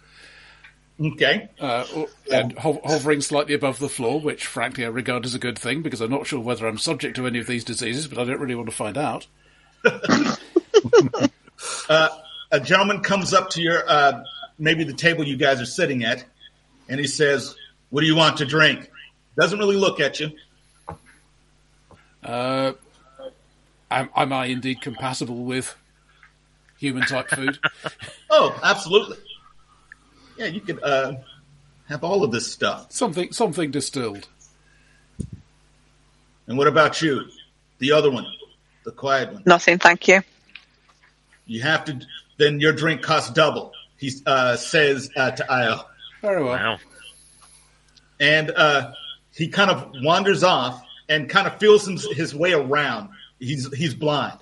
[1.01, 1.49] Okay.
[1.59, 1.85] Uh,
[2.31, 5.83] and ho- hovering slightly above the floor, which frankly I regard as a good thing
[5.83, 8.41] because I'm not sure whether I'm subject to any of these diseases, but I don't
[8.41, 9.27] really want to find out.
[11.89, 14.23] a gentleman comes up to your uh,
[14.59, 16.25] maybe the table you guys are sitting at,
[16.89, 17.57] and he says,
[17.91, 18.89] "What do you want to drink?"
[19.37, 20.31] Doesn't really look at you.
[22.23, 22.73] Uh,
[23.91, 25.75] am, am I indeed compatible with
[26.79, 27.59] human type food?
[28.35, 29.19] Oh, absolutely.
[30.37, 31.15] Yeah, you could uh,
[31.89, 32.91] have all of this stuff.
[32.93, 34.27] something something distilled.
[36.47, 37.23] And what about you,
[37.79, 38.27] the other one,
[38.85, 39.43] the quiet one?
[39.47, 40.21] Nothing, thank you.
[41.47, 42.01] You have to.
[42.39, 43.73] Then your drink costs double.
[43.99, 45.81] He uh, says uh, to Io,
[46.23, 46.53] Very well.
[46.55, 46.79] Wow.
[48.19, 48.93] and uh,
[49.35, 53.11] he kind of wanders off and kind of feels his, his way around.
[53.39, 54.39] He's he's blind,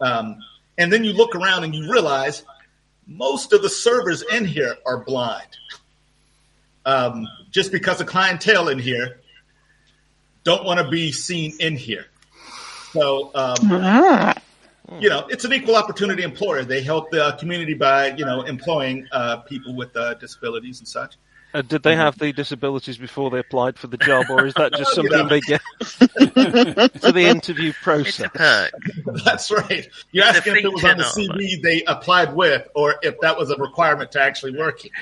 [0.00, 0.38] um,
[0.78, 2.42] and then you look around and you realize
[3.08, 5.48] most of the servers in here are blind.
[6.84, 9.20] Um, just because the clientele in here
[10.44, 12.06] don't want to be seen in here.
[12.92, 13.56] So um,
[15.00, 16.64] you know, it's an equal opportunity employer.
[16.64, 21.16] They help the community by you know employing uh, people with uh, disabilities and such.
[21.58, 24.72] Uh, did they have the disabilities before they applied for the job, or is that
[24.74, 25.28] just something know.
[25.28, 25.60] they get
[27.00, 28.30] for the interview It's a process?
[28.32, 28.72] perk.
[29.24, 29.88] That's right.
[30.12, 33.18] You're asking if it was on the feature, not CV they applied with, or if
[33.22, 34.92] that was a requirement to actually work here.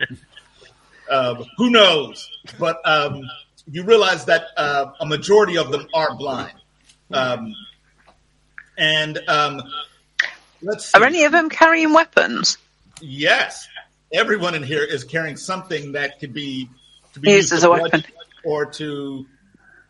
[1.10, 2.28] um, who knows?
[2.58, 3.22] But um,
[3.70, 6.54] you realize that uh, a majority of them are blind.
[7.12, 7.54] Um,
[8.76, 9.62] and um,
[10.60, 10.98] let's see.
[10.98, 12.58] Are any of them carrying weapons?
[13.00, 13.68] Yes,
[14.12, 16.68] everyone in here is carrying something that could be
[17.14, 18.04] to be Used used as a weapon.
[18.44, 19.26] or to,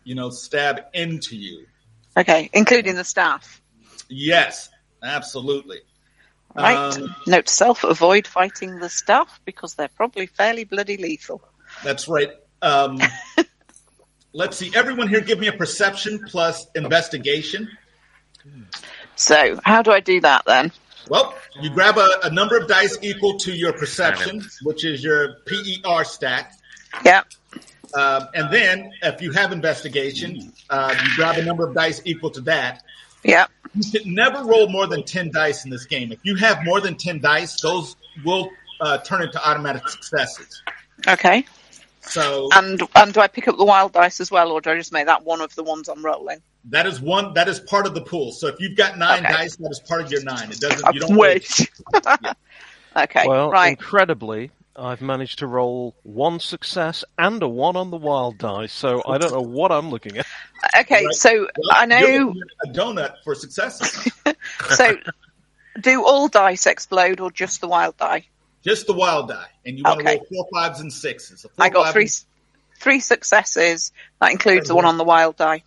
[0.05, 1.67] you know, stab into you.
[2.17, 3.61] Okay, including the staff.
[4.09, 4.69] Yes,
[5.03, 5.79] absolutely.
[6.55, 6.77] Right.
[6.77, 11.41] Um, Note to self: avoid fighting the staff because they're probably fairly bloody lethal.
[11.85, 12.31] That's right.
[12.61, 12.99] Um,
[14.33, 14.73] let's see.
[14.75, 17.69] Everyone here, give me a perception plus investigation.
[19.15, 20.73] So, how do I do that then?
[21.11, 25.39] Well, you grab a, a number of dice equal to your perception, which is your
[25.45, 26.55] PER stat.
[27.05, 27.25] Yeah.
[27.93, 32.31] Um, and then, if you have investigation, uh, you grab a number of dice equal
[32.31, 32.85] to that.
[33.25, 33.47] Yeah.
[33.75, 36.13] You can never roll more than 10 dice in this game.
[36.13, 38.49] If you have more than 10 dice, those will
[38.81, 40.63] uh, turn into automatic successes.
[41.09, 41.45] Okay.
[42.11, 44.77] So And and do I pick up the wild dice as well, or do I
[44.77, 46.43] just make that one of the ones I'm rolling?
[46.71, 48.33] that is one, that is part of the pool.
[48.33, 49.29] So if you've got nine Okay.
[49.29, 50.53] dice, that is part of your nine.
[50.53, 51.71] It doesn't, I you don't wish.
[52.97, 53.29] okay.
[53.29, 53.79] Well, right.
[53.81, 59.03] incredibly, I've managed to roll one success and a one on the wild die, so
[59.07, 60.27] I don't know what I'm looking at.
[60.79, 61.11] Okay.
[61.11, 61.13] Right.
[61.13, 62.35] So Well, I know.
[62.65, 63.81] a donut for success.
[64.69, 64.99] So
[65.81, 68.27] do all dice explode or just the wild die?
[68.65, 70.19] Just the wild die, and you want Okay.
[70.19, 71.43] to roll four fives and sixes.
[71.43, 72.25] Four, I got three and-
[72.79, 73.93] three successes.
[74.21, 75.63] That includes the one on the wild die.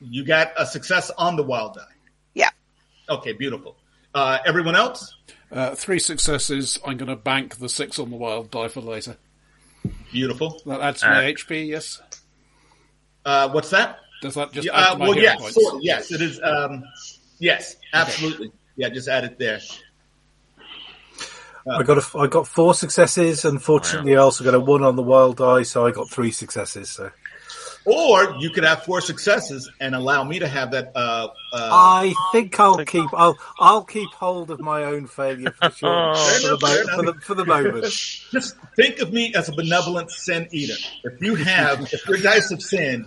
[0.00, 1.82] You got a success on the wild die.
[2.34, 2.50] Yeah.
[3.08, 3.76] Okay, beautiful.
[4.14, 5.14] Uh, everyone else,
[5.52, 6.78] Uh, three successes.
[6.86, 9.16] I'm going to bank the six on the wild die for later.
[10.12, 10.60] beautiful.
[10.66, 11.66] That adds to my HP.
[11.68, 12.00] Yes.
[13.24, 13.98] Uh, what's that?
[14.22, 15.54] Does that just Yeah, add uh, to my well, hit yes, points?
[15.54, 16.40] sort of, yes, it is.
[16.42, 16.84] Um,
[17.38, 18.52] yes, absolutely.
[18.76, 19.60] Yeah, just add it there.
[21.68, 23.44] I got a, I got four successes.
[23.44, 26.90] Unfortunately, I also got a one on the wild die, so I got three successes.
[26.90, 27.10] So
[27.84, 30.92] Or you could have four successes and allow me to have that.
[30.94, 35.70] Uh, uh, I think I'll keep I'll I'll keep hold of my own failure for
[35.70, 37.84] sure for, the, Fair mo- for the for the moment.
[37.84, 40.74] just think of me as a benevolent sin eater.
[41.04, 43.06] If you have, if your dice have sinned,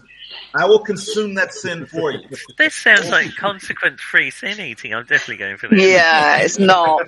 [0.56, 2.20] I will consume that sin for you.
[2.58, 4.94] This sounds like consequence-free sin eating.
[4.94, 5.82] I'm definitely going for this.
[5.82, 7.08] Yeah, it's not.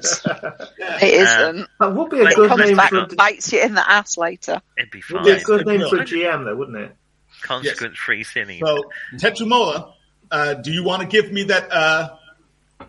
[1.01, 1.67] It isn't.
[1.79, 3.73] That would be a Like, good Comes name back for a, and bites you in
[3.75, 4.61] the ass later.
[4.77, 5.35] It'd be Well, fine.
[5.35, 6.95] be a good name for a GM, though, wouldn't it?
[7.41, 8.65] Consequence-free sin eating.
[8.65, 9.93] So, Tetramola,
[10.31, 12.15] uh, do you want to give me that, uh,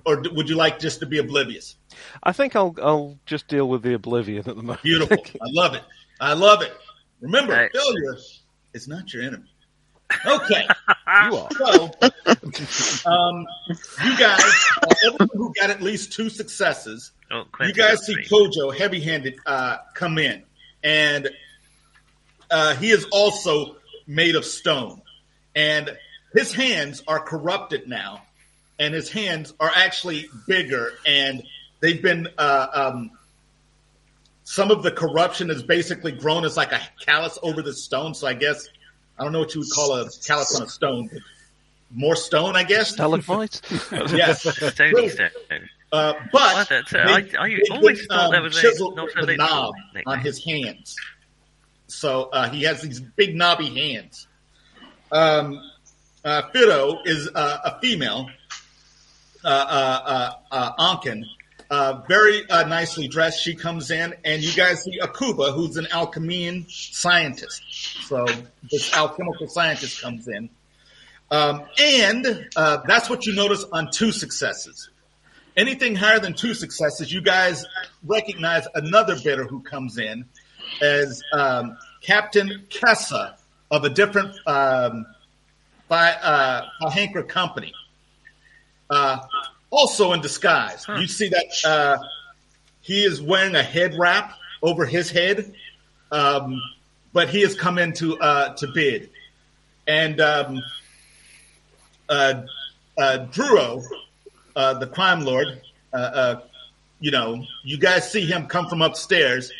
[0.07, 1.77] or would you like just to be oblivious?
[2.23, 4.83] I think I'll I'll just deal with the oblivion at the moment.
[4.83, 5.17] Beautiful.
[5.19, 5.83] I love it.
[6.21, 6.73] I love it.
[7.21, 7.71] Remember, Right.
[7.73, 8.17] failure
[8.75, 9.51] is not your enemy.
[10.25, 10.67] Okay.
[11.31, 11.49] you are.
[11.51, 11.91] So,
[13.11, 13.47] um,
[14.05, 14.41] you guys,
[14.83, 18.15] uh, everyone who got at least two successes, Oh, you guys see.
[18.15, 20.43] Kojo heavy-handed uh, come in,
[20.85, 21.29] and
[22.51, 23.77] uh, he is also
[24.07, 25.03] made of stone,
[25.55, 25.97] and
[26.35, 28.23] his hands are corrupted now
[28.79, 31.43] and his hands are actually bigger, and
[31.81, 32.29] they've been.
[32.39, 33.11] Uh, um,
[34.45, 38.15] some of the corruption has basically grown as like a callus over the stone.
[38.15, 38.69] So I guess
[39.19, 41.09] I don't know what you would call a callus on a stone.
[41.13, 41.23] But
[41.91, 42.91] more stone, I guess.
[42.91, 43.61] Stalagmite?
[44.13, 44.43] yes.
[44.75, 45.31] Stony stone.
[45.93, 46.87] Uh, but Well, they-
[47.39, 50.03] I- I always put, thought that um, was a- chiseled not a the knob nickname.
[50.07, 50.97] on his hands.
[51.87, 54.27] So uh, he has these big knobby hands.
[55.13, 55.61] Um,
[56.25, 58.29] uh, Fido is uh, a female,
[59.45, 60.73] uh, uh,
[61.71, 63.43] uh, uh, uh, very uh, nicely dressed.
[63.43, 67.63] She comes in, and you guys see Akuba, who's an alchemian scientist.
[68.07, 68.27] So
[68.71, 70.49] this alchemical scientist comes in.
[71.31, 74.91] Um, and uh, that's what you notice on two successes.
[75.57, 77.65] Anything higher than two successes, you guys
[78.05, 80.27] recognize another bidder who comes in
[80.83, 83.37] as um, Captain Kessa
[83.71, 85.07] of a different um,
[85.89, 87.73] by uh, Pahankra company.
[89.71, 91.99] Also in disguise, you see that uh,
[92.81, 95.53] he is wearing a head wrap over his head,
[96.13, 96.61] um,
[97.13, 99.11] but he has come in to uh, to bid,
[99.87, 100.63] and um,
[102.09, 102.43] uh,
[102.97, 103.83] uh, Druo,
[104.55, 105.61] uh, the crime lord,
[105.93, 106.41] uh, uh,
[107.01, 109.53] you know, you guys see him come from upstairs,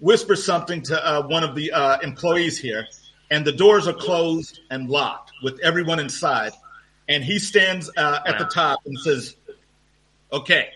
[0.00, 2.88] whisper something to uh, one of the uh, employees here,
[3.30, 6.52] and the doors are closed and locked with everyone inside.
[7.08, 9.34] And he stands uh, at the top and says,
[10.32, 10.70] "Okay,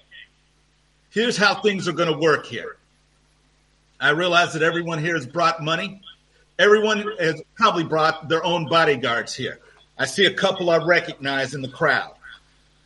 [1.11, 2.77] here's how things are going to work here.
[4.01, 6.03] I realize that everyone here has brought money.
[6.59, 9.61] Everyone has probably brought their own bodyguards here.
[9.99, 12.13] I see a couple I recognize in the crowd.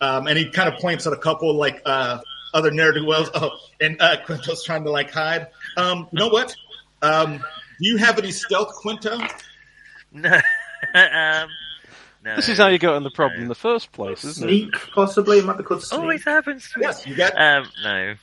[0.01, 2.19] Um, and he kind of points at a couple like uh,
[2.55, 3.31] other narrative wells.
[3.35, 3.51] Oh,
[3.81, 5.49] and uh, Quinto's trying to like hide.
[5.77, 6.55] Um, you know what?
[7.03, 9.19] Um, do you have any stealth, Quinto?
[10.13, 10.35] No.
[10.95, 11.49] um,
[12.29, 12.37] no.
[12.37, 14.49] This is how you got in the problem in the first place, isn't it?
[14.49, 15.39] Sneak, possibly.
[15.39, 16.01] It might be called sneak.
[16.01, 16.87] Always happens to me.
[16.87, 17.33] Yes, you got.
[17.41, 18.15] Um, no.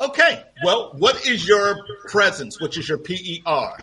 [0.00, 0.42] Okay.
[0.64, 2.60] Well, what is your presence?
[2.60, 3.78] Which is your PER?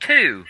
[0.00, 0.44] Two.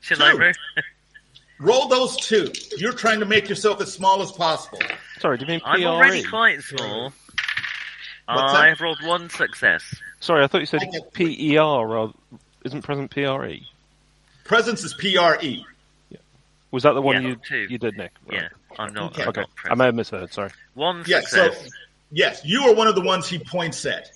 [0.00, 0.38] Should I Two.
[0.38, 0.52] roll?
[1.60, 2.50] Roll those two.
[2.78, 4.80] You're trying to make yourself as small as possible.
[5.20, 5.66] Sorry, do you mean PER?
[5.68, 7.12] I'm already quite small.
[8.26, 8.60] What's that?
[8.60, 9.94] I've rolled one success.
[10.20, 10.80] Sorry, I thought you said
[11.12, 12.12] PER rather.
[12.64, 13.58] Isn't present PRE?
[14.44, 15.16] Presence is E.
[15.16, 15.64] PRE.
[16.74, 17.66] Was that the one Yeah, you two.
[17.70, 18.10] you did, Nick?
[18.26, 18.42] Right.
[18.42, 19.16] Yeah, I'm not.
[19.16, 19.22] Okay.
[19.22, 20.32] I'm not I may have misheard.
[20.32, 20.50] Sorry.
[20.74, 21.30] One Yes.
[21.30, 21.52] So,
[22.10, 24.10] yes, you are one of the ones he points at.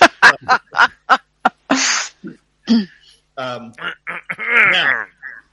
[3.36, 3.72] um,
[4.72, 5.06] now,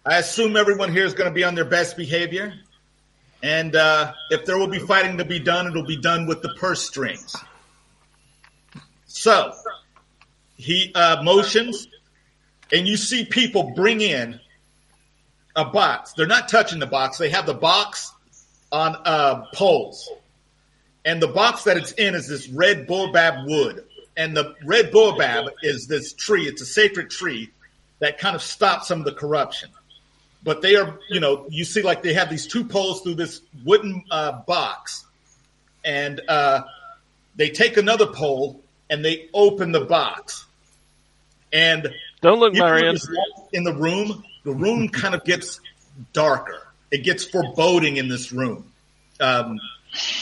[0.03, 2.55] I assume everyone here is going to be on their best behavior,
[3.43, 6.55] and uh, if there will be fighting to be done, it'll be done with the
[6.59, 7.35] purse strings.
[9.05, 9.53] So,
[10.57, 11.87] he uh, motions,
[12.73, 14.39] and you see people bring in
[15.55, 16.13] a box.
[16.13, 18.11] They're not touching the box; they have the box
[18.71, 20.09] on uh, poles.
[21.03, 23.85] And the box that it's in is this red baobab wood.
[24.15, 26.47] And the red baobab is this tree.
[26.47, 27.49] It's a sacred tree
[27.99, 29.69] that kind of stops some of the corruption.
[30.43, 33.41] But they are, you know, you see like they have these two poles through this
[33.63, 35.05] wooden uh, box.
[35.83, 36.63] And uh,
[37.35, 40.45] they take another pole and they open the box.
[41.53, 42.97] And Don't look, Marion.
[43.53, 45.59] in the room, the room kind of gets
[46.13, 46.67] darker.
[46.91, 48.71] It gets foreboding in this room.
[49.19, 49.59] Um,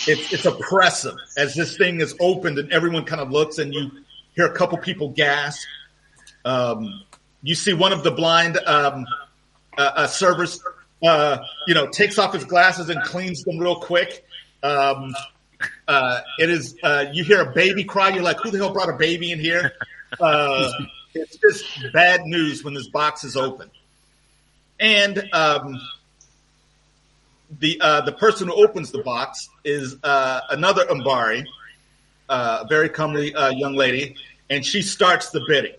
[0.08, 3.92] it's, it's oppressive as this thing is opened and everyone kind of looks and you
[4.36, 5.68] hear a couple people gasp.
[6.44, 7.04] Um,
[7.42, 9.06] you see one of the blind um,
[9.78, 10.62] uh, uh, servers,
[11.04, 14.26] uh, you know, takes off his glasses and cleans them real quick.
[14.64, 15.16] Um,
[15.88, 18.10] uh, it is uh, you hear a baby cry.
[18.10, 19.74] You're like, who the hell brought a baby in here?
[20.20, 20.72] Uh,
[21.14, 23.70] it's just bad news when this box is open.
[24.80, 25.82] And um,
[27.60, 31.46] the uh, the person who opens the box is uh, another Umbari,
[32.30, 34.16] uh, a very comely uh, young lady,
[34.50, 35.76] and she starts the bidding.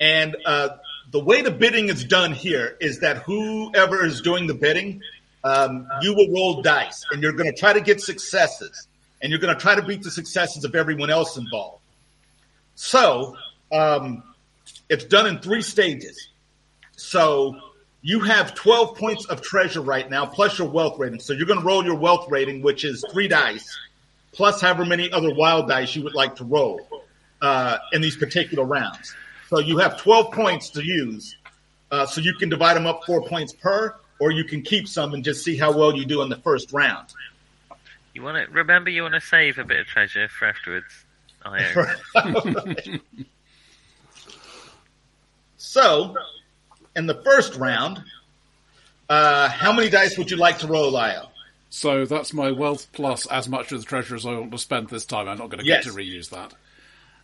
[0.00, 0.70] And uh,
[1.12, 5.00] the way the bidding is done here is that whoever is doing the bidding,
[5.44, 8.88] um, you will roll dice, and you're going to try to get successes,
[9.22, 11.82] and you're going to try to beat the successes of everyone else involved.
[12.74, 13.36] So
[13.70, 14.22] um,
[14.88, 16.28] it's done in three stages.
[16.96, 17.56] So
[18.02, 21.20] you have 12 points of treasure right now, plus your wealth rating.
[21.20, 23.78] So you're going to roll your wealth rating, which is three dice,
[24.32, 26.80] plus however many other wild dice you would like to roll
[27.42, 29.14] uh, in these particular rounds.
[29.48, 31.36] So you have 12 points to use.
[31.90, 35.14] Uh, so you can divide them up four points per, or you can keep some
[35.14, 37.06] and just see how well you do in the first round.
[38.12, 38.90] You want to remember?
[38.90, 41.04] You want to save a bit of treasure for afterwards.
[41.44, 42.00] I
[45.58, 46.16] So,
[46.96, 48.02] in the first round,
[49.08, 51.28] Uh, how many dice would you like to roll, Io?
[51.70, 54.88] So that's my wealth plus as much of the treasure as I want to spend
[54.88, 55.28] this time.
[55.28, 55.84] I'm not going to Yes.
[55.84, 56.54] get to reuse that.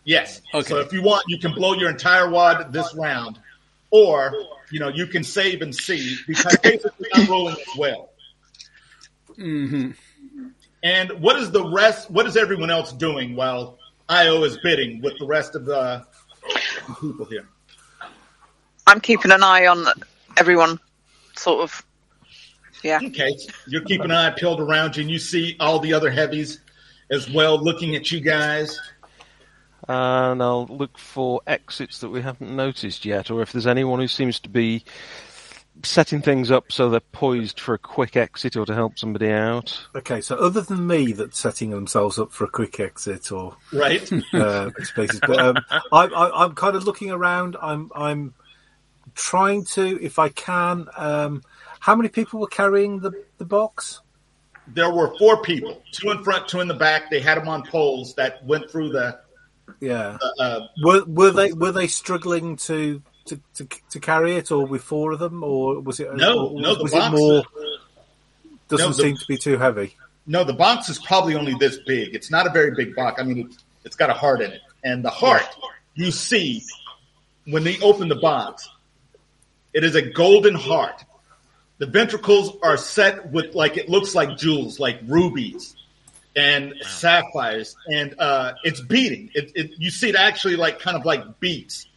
[0.05, 0.41] Yes.
[0.53, 0.69] Okay.
[0.69, 3.37] So if you want, you can blow your entire wad this round,
[3.91, 4.33] or
[4.71, 8.09] you know you can save and see because basically I'm rolling as well.
[9.35, 9.91] hmm
[10.83, 12.09] And what is the rest?
[12.09, 13.77] What is everyone else doing while
[14.07, 16.05] Io is bidding with the rest of the
[17.01, 17.47] people here?
[18.87, 19.85] I'm keeping an eye on
[20.37, 20.79] everyone,
[21.35, 21.85] sort of.
[22.83, 22.99] Yeah.
[23.01, 26.59] Okay, you're keeping an eye peeled around you, and you see all the other heavies
[27.09, 28.79] as well looking at you guys.
[29.87, 34.07] And I'll look for exits that we haven't noticed yet, or if there's anyone who
[34.07, 34.83] seems to be
[35.83, 39.87] setting things up so they're poised for a quick exit or to help somebody out.
[39.95, 44.09] Okay, so other than me that's setting themselves up for a quick exit or Right?
[44.33, 45.57] uh, spaces, but um,
[45.91, 47.57] I, I, I'm kind of looking around.
[47.61, 48.33] I'm I'm
[49.15, 50.87] trying to, if I can.
[50.97, 51.43] Um,
[51.79, 53.99] how many people were carrying the the box?
[54.67, 57.09] there were four people, two in front, two in the back.
[57.11, 59.19] They had them on poles that went through the.
[59.81, 64.65] Yeah, Uh, were were they were they struggling to to, to, to carry it, or
[64.65, 67.13] with four of them, or was it no, or no, the was box.
[67.13, 67.43] it more?
[68.69, 69.95] Doesn't no, the- seem to be too heavy.
[70.25, 72.15] No, the box is probably only this big.
[72.15, 73.19] It's not a very big box.
[73.19, 75.43] I mean, it's, it's got a heart in it, and the heart
[75.95, 76.63] you see
[77.45, 78.69] when they open the box,
[79.73, 81.03] it is a golden heart.
[81.79, 85.75] The ventricles are set with like it looks like jewels, like rubies
[86.35, 89.31] and sapphires, and uh, it's beating.
[89.33, 91.87] It, it you see it actually like kind of like beats,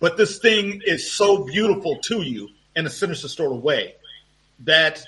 [0.00, 3.94] but this thing is so beautiful to you in a sinister sort of way
[4.60, 5.02] that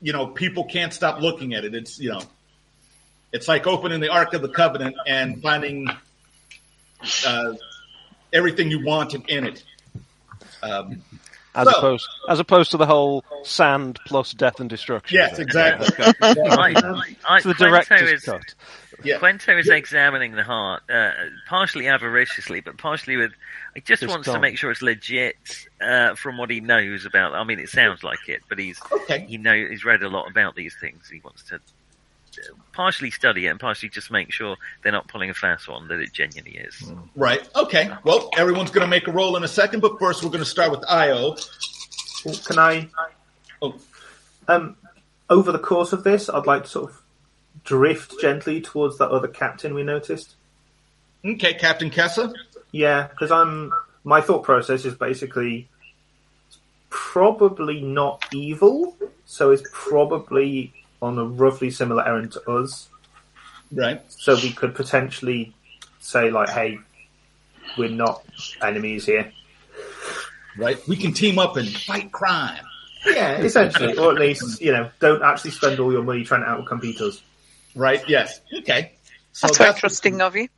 [0.00, 1.74] you know people can't stop looking at it.
[1.74, 2.22] It's you know,
[3.32, 5.88] it's like opening the Ark of the Covenant and finding
[7.26, 7.54] uh,
[8.32, 9.64] everything you wanted in it.
[10.62, 11.02] Um,
[11.54, 15.14] As So- opposed, as opposed to the whole sand plus death and destruction.
[15.16, 15.40] yes, bit.
[15.40, 16.04] exactly.
[16.22, 16.72] I,
[17.24, 18.54] I, It's the Quento director's is, cut.
[19.04, 19.18] Yeah.
[19.18, 21.10] Quento is examining the heart, uh,
[21.48, 23.32] partially avariciously, but partially with.
[23.74, 25.36] He just Just wants to make sure it's legit
[25.80, 27.34] uh, from what he knows about.
[27.34, 29.26] I mean, it sounds like it, but he's Okay.
[29.28, 31.08] he know he's read a lot about these things.
[31.10, 31.58] He wants to
[32.72, 36.00] partially study it and partially just make sure they're not pulling a fast one, that
[36.00, 36.92] it genuinely is.
[37.14, 37.46] Right.
[37.54, 37.90] Okay.
[38.04, 40.48] Well, everyone's going to make a roll in a second, but first we're going to
[40.48, 41.36] start with Io.
[42.46, 42.88] Can I?
[43.60, 43.74] Oh.
[44.48, 44.76] Um,
[45.28, 47.02] over the course of this, I'd like to sort of
[47.64, 50.34] drift gently towards that other captain we noticed.
[51.24, 52.32] Okay, Captain Kessa.
[52.70, 53.72] Yeah, because I'm.
[54.04, 55.68] My thought process is basically
[56.90, 60.72] probably not evil, so it's probably
[61.02, 62.88] on a roughly similar errand to us.
[63.72, 64.00] Right.
[64.08, 65.52] So we could potentially
[66.00, 66.78] say like, "Hey,
[67.76, 68.24] we're not
[68.62, 69.32] enemies here."
[70.56, 70.78] Right.
[70.86, 72.64] We can team up and fight crime.
[73.04, 76.46] Yeah, essentially, or at least you know, don't actually spend all your money trying to
[76.46, 77.20] outcompete us.
[77.74, 78.02] Right.
[78.08, 78.40] Yes.
[78.60, 78.92] Okay.
[79.32, 80.48] So That's very trusting of you.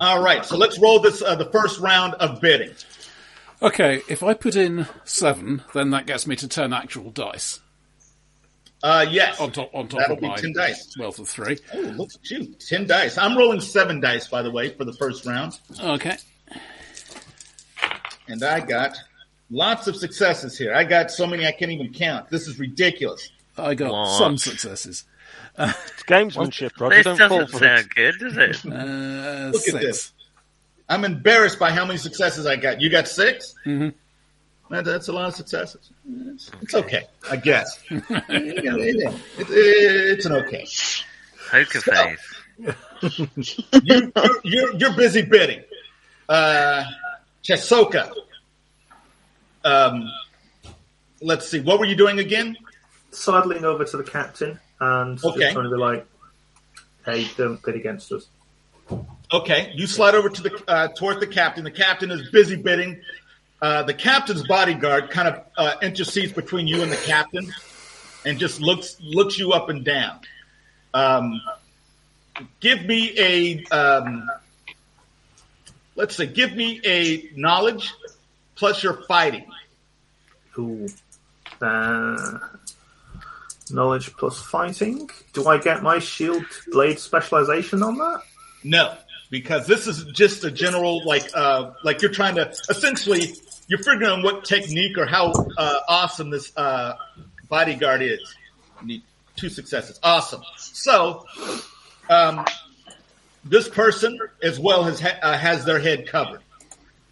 [0.00, 0.44] all right.
[0.44, 2.74] So let's roll this uh, the first round of bidding.
[3.60, 7.60] Okay, if I put in seven, then that gets me to ten actual dice
[8.82, 9.38] Uh, yes.
[9.40, 10.94] on top on top That'll of be my 10 dice.
[10.98, 11.56] wealth of three.
[11.72, 12.46] Oh, look at you.
[12.58, 13.16] 10 dice.
[13.16, 15.58] I'm rolling seven dice, by the way, for the first round.
[15.80, 16.16] Okay,
[18.28, 18.96] And I got
[19.50, 20.74] lots of successes here.
[20.74, 22.28] I got so many I can't even count.
[22.30, 23.30] This is ridiculous.
[23.56, 24.18] I got What?
[24.18, 25.04] some successes.
[25.58, 26.96] It's gamesmanship, Roger.
[26.96, 27.68] This Don't fall doesn't for it.
[27.78, 28.64] sound good, does it?
[28.72, 30.12] Uh, Look at this.
[30.88, 32.80] I'm embarrassed by how many successes I got.
[32.80, 34.74] You got 6 Mm-hmm.
[34.74, 35.90] That, that's a lot of successes.
[36.08, 37.82] It's, it's okay, I guess.
[37.90, 40.66] You know, it- it- it's an okay.
[41.50, 42.18] Poker face.
[43.02, 43.28] You,
[43.82, 45.64] you're, you're, you're busy bidding.
[46.28, 46.84] Uh,
[47.42, 48.12] Chesoka.
[49.64, 50.08] Um,
[51.20, 51.58] let's see.
[51.60, 52.56] What were you doing again?
[53.10, 55.40] Sidling over to the captain and Okay.
[55.40, 56.06] just trying to be like,
[57.04, 58.28] "Hey, don't bid against us."
[59.32, 61.64] Okay, you slide over to the uh, toward the captain.
[61.64, 63.00] The captain is busy bidding.
[63.62, 67.50] Uh, the captain's bodyguard kind of uh, intercedes between you and the captain,
[68.26, 70.18] and just looks looks you up and down.
[70.92, 71.40] Um,
[72.60, 74.28] give me a um,
[75.94, 77.94] let's say, Give me a knowledge
[78.56, 79.46] plus your fighting.
[80.58, 80.88] Ooh.
[81.60, 82.38] Uh,
[83.70, 85.08] knowledge plus fighting.
[85.32, 88.22] Do I get my shield blade specialization on that?
[88.64, 88.96] No,
[89.30, 93.34] because this is just a general like uh like you're trying to essentially
[93.68, 96.94] you're figuring out what technique or how uh, awesome this uh,
[97.48, 98.34] bodyguard is.
[98.80, 99.02] You need
[99.36, 99.98] two successes.
[100.02, 100.42] Awesome.
[100.56, 101.24] So,
[102.10, 102.44] um,
[103.44, 106.42] this person as well has ha- uh, has their head covered,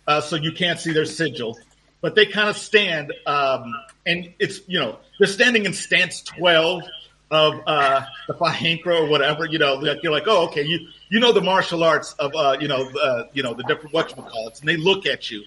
[0.06, 1.56] uh, so you can't see their sigil.
[2.01, 3.74] but they kind of stand, um,
[4.06, 6.82] and it's you know they're standing in stance twelve
[7.31, 9.47] of uh, the Fahinkra or whatever.
[9.47, 12.56] You know, like, you're like, oh, okay, you you know the martial arts of uh,
[12.60, 15.44] you know uh, you know the different whatchamacallits, and they look at you.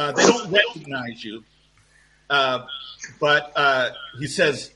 [0.00, 1.44] Uh, they don't recognize you,
[2.30, 2.64] uh,
[3.20, 4.70] but uh, he says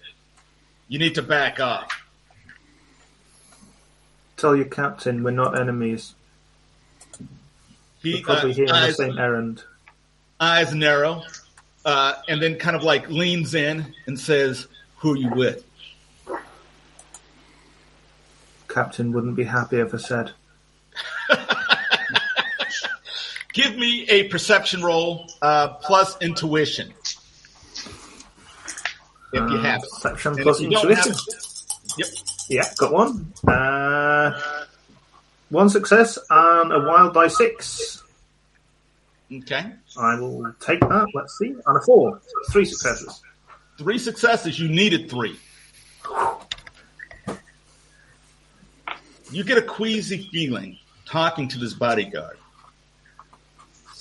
[0.86, 1.88] you need to back off.
[4.36, 6.14] Tell your captain we're not enemies.
[8.02, 9.64] He We're probably uh, here on the eyes, same errand.
[10.40, 11.22] eyes narrow,
[11.86, 14.66] uh, and then kind of like leans in and says,
[14.98, 15.64] "Who are you with?"
[18.68, 20.32] Captain wouldn't be happy if I said.
[23.54, 26.92] Give me a perception roll uh, plus intuition,
[29.32, 29.90] if you Uh, have it.
[29.90, 31.40] Perception plus if you don't have intuition.
[31.96, 32.08] Yep.
[32.50, 33.32] Yeah, got one.
[33.46, 34.38] Uh,
[35.50, 38.02] one success and a wild die six.
[39.32, 39.72] Okay.
[39.96, 41.06] I will take that.
[41.14, 41.54] Let's see.
[41.66, 42.20] And a four.
[42.22, 43.22] So three successes.
[43.78, 44.58] Three successes.
[44.58, 45.38] You needed three.
[49.30, 50.76] You get a queasy feeling
[51.06, 52.36] talking to this bodyguard.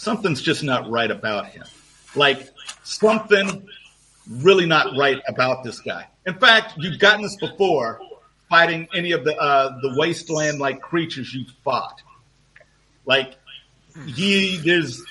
[0.04, 1.64] Something's just not right about him.
[2.14, 2.50] Like
[2.84, 3.66] something
[4.30, 6.08] really not right about this guy.
[6.26, 8.02] In fact, you've gotten this before
[8.50, 12.02] fighting any of the uh, the wasteland like creatures you've fought.
[13.06, 13.36] Like
[14.06, 15.02] he there's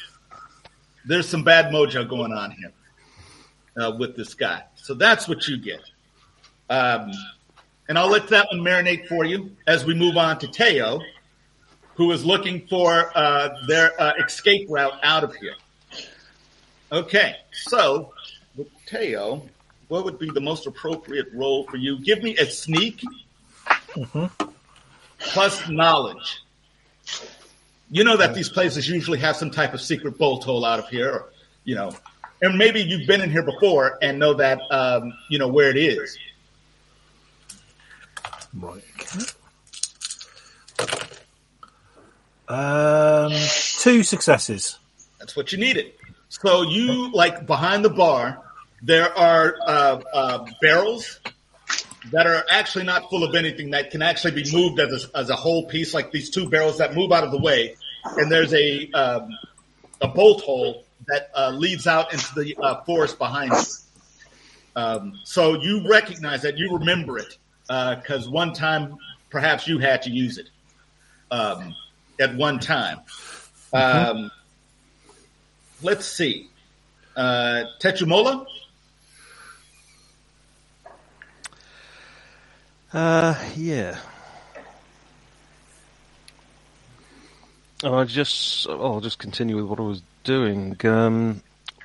[1.06, 2.72] there's some bad mojo going on here
[3.76, 4.62] uh, with this guy.
[4.76, 5.80] So that's what you get.
[6.68, 7.10] Um,
[7.88, 11.00] and I'll let that one marinate for you as we move on to Teo,
[11.94, 15.54] who is looking for uh, their uh, escape route out of here.
[16.90, 18.12] Okay, so
[18.56, 19.48] with Teo,
[19.88, 21.98] what would be the most appropriate role for you?
[22.00, 23.02] Give me a sneak
[25.18, 26.42] plus knowledge.
[27.90, 30.88] You know that these places usually have some type of secret bolt hole out of
[30.88, 31.32] here, or,
[31.64, 31.92] you know,
[32.40, 35.76] and maybe you've been in here before and know that, um, you know, where it
[35.76, 36.18] is.
[38.54, 38.82] Right.
[40.80, 41.06] Okay.
[42.52, 43.32] Um,
[43.78, 44.78] two successes.
[45.18, 45.92] That's what you needed.
[46.28, 48.42] So you like behind the bar,
[48.82, 51.20] there are uh, uh, barrels
[52.10, 55.30] that are actually not full of anything that can actually be moved as a, as
[55.30, 57.74] a whole piece, like these two barrels that move out of the way,
[58.16, 59.30] and there's a um,
[60.02, 63.62] a bolt hole that uh, leads out into the uh, forest behind you.
[64.74, 68.96] Um, so you recognize that, you remember it, because one time
[69.30, 70.48] perhaps you had to use it
[71.30, 71.74] um,
[72.22, 73.00] at one time.
[73.72, 74.30] Um,
[75.82, 76.48] let's see.
[77.16, 78.46] Uh, Techumola?
[82.92, 83.98] Uh, yeah.
[87.84, 90.76] Oh, I just, I'll just continue with what I was doing.
[90.86, 91.42] Um,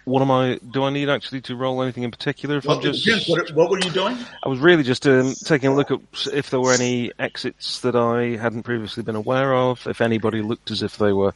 [0.08, 0.58] what am I?
[0.72, 2.58] Do I need actually to roll anything in particular?
[2.58, 3.28] If Well, I'm just, depends.
[3.28, 4.18] What, what were you doing?
[4.42, 6.00] I was really just um, taking a look at
[6.34, 9.86] if there were any exits that I hadn't previously been aware of.
[9.86, 11.34] If anybody looked as if they were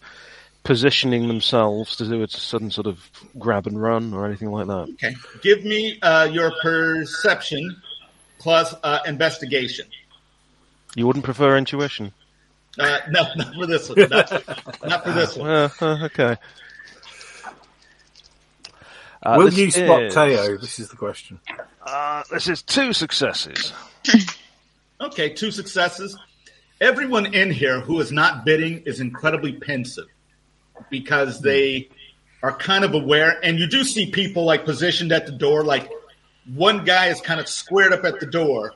[0.63, 4.87] positioning themselves to do a sudden sort of grab and run or anything like that.
[4.93, 5.15] Okay.
[5.41, 7.75] Give me uh, your perception
[8.39, 9.87] plus uh, investigation.
[10.95, 12.13] You wouldn't prefer intuition?
[12.79, 13.99] Uh, no, not for this one.
[14.09, 14.31] Not,
[14.85, 15.49] not for this one.
[15.49, 16.37] Uh, uh, okay.
[19.23, 20.57] Uh, Will you spot is- Teo?
[20.57, 21.39] This is the question.
[21.85, 23.73] Uh, this is two successes.
[25.01, 26.15] Okay, two successes.
[26.79, 30.05] Everyone in here who is not bidding is incredibly pensive
[30.91, 31.89] because they
[32.43, 33.39] are kind of aware.
[33.43, 35.63] And you do see people like positioned at the door.
[35.63, 35.89] Like
[36.53, 38.75] one guy is kind of squared up at the door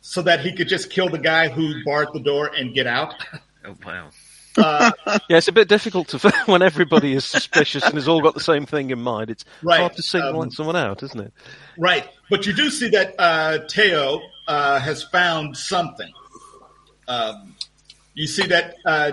[0.00, 3.14] so that he could just kill the guy who barred the door and get out.
[3.62, 4.08] Oh wow.
[4.56, 4.90] Uh,
[5.28, 8.40] Yeah, it's a bit difficult to when everybody is suspicious and has all got the
[8.40, 9.30] same thing in mind.
[9.30, 11.32] It's Right, hard to single um, someone out, isn't it?
[11.78, 16.12] Right, but you do see that uh, Teo uh, has found something.
[17.06, 17.54] Um,
[18.14, 19.12] you see that, uh,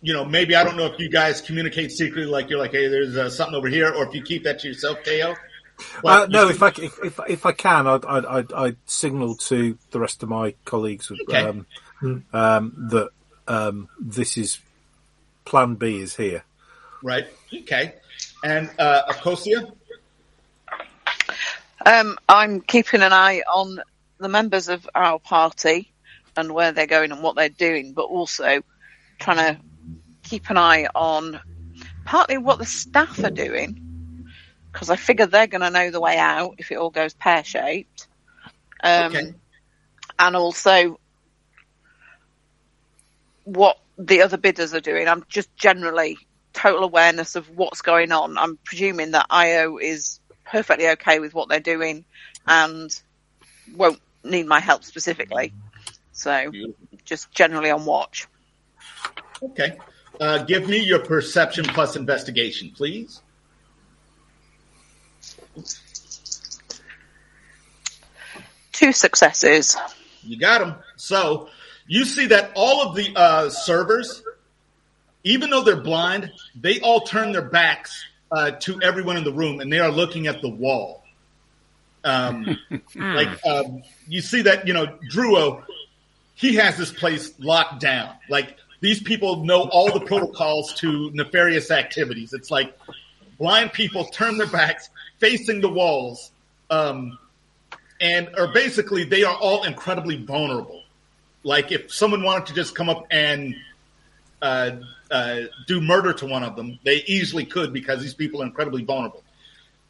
[0.00, 2.88] you know, maybe I don't know if you guys communicate secretly, like you're like, hey,
[2.88, 5.34] there's uh, something over here, or if you keep that to yourself, Teo.
[6.02, 9.76] Uh, no, if I if if, if I can, I'd, I'd I'd I'd signal to
[9.90, 11.36] the rest of my colleagues Okay.
[11.44, 11.66] um,
[12.32, 13.10] um, that
[13.48, 14.58] um, this is
[15.44, 16.44] Plan B is here.
[17.02, 17.94] right, okay,
[18.44, 19.72] and uh, Akosia,
[21.84, 23.80] Um, I'm keeping an eye on
[24.18, 25.92] the members of our party
[26.36, 28.62] and where they're going and what they're doing, but also
[29.20, 29.60] trying to
[30.22, 31.40] keep an eye on
[32.04, 33.82] partly what the staff are doing
[34.72, 37.44] because I figure they're going to know the way out if it all goes pear
[37.44, 38.08] shaped.
[38.82, 39.32] Um, Okay.
[40.18, 40.98] And also
[43.46, 45.08] what the other bidders are doing.
[45.08, 46.18] I'm just generally
[46.52, 48.36] total awareness of what's going on.
[48.36, 52.04] I'm presuming that Io is perfectly okay with what they're doing
[52.46, 52.90] and
[53.74, 55.52] won't need my help specifically.
[56.12, 56.50] So
[57.04, 58.26] just generally on watch.
[59.42, 59.78] Okay.
[60.20, 63.22] Uh, give me your perception plus investigation, please.
[68.72, 69.76] Two successes.
[70.22, 70.74] You got them.
[70.96, 71.48] So
[71.86, 74.22] you see that all of the uh, servers,
[75.24, 79.60] even though they're blind, they all turn their backs uh, to everyone in the room
[79.60, 81.04] and they are looking at the wall.
[82.04, 82.56] Um,
[82.94, 85.64] like um, you see that you know Druo,
[86.34, 88.14] he has this place locked down.
[88.28, 92.32] Like these people know all the protocols to nefarious activities.
[92.32, 92.78] It's like
[93.38, 94.88] blind people turn their backs
[95.18, 96.30] facing the walls,
[96.70, 97.18] um,
[98.00, 100.82] and are basically they are all incredibly vulnerable.
[101.46, 103.54] Like if someone wanted to just come up and
[104.42, 104.72] uh,
[105.12, 108.82] uh, do murder to one of them, they easily could because these people are incredibly
[108.82, 109.22] vulnerable.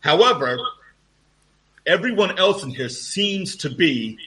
[0.01, 0.59] However,
[1.87, 4.19] everyone else in here seems to be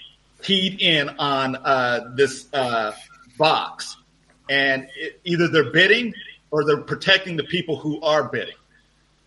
[0.42, 2.94] keyed in on uh, this uh,
[3.38, 3.96] box,
[4.50, 6.16] and it, either they're bidding
[6.50, 8.56] or they're protecting the people who are bidding.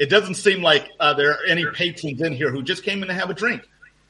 [0.01, 3.09] It doesn't seem like uh, there are any patrons in here who just came in
[3.11, 3.63] to have a drink.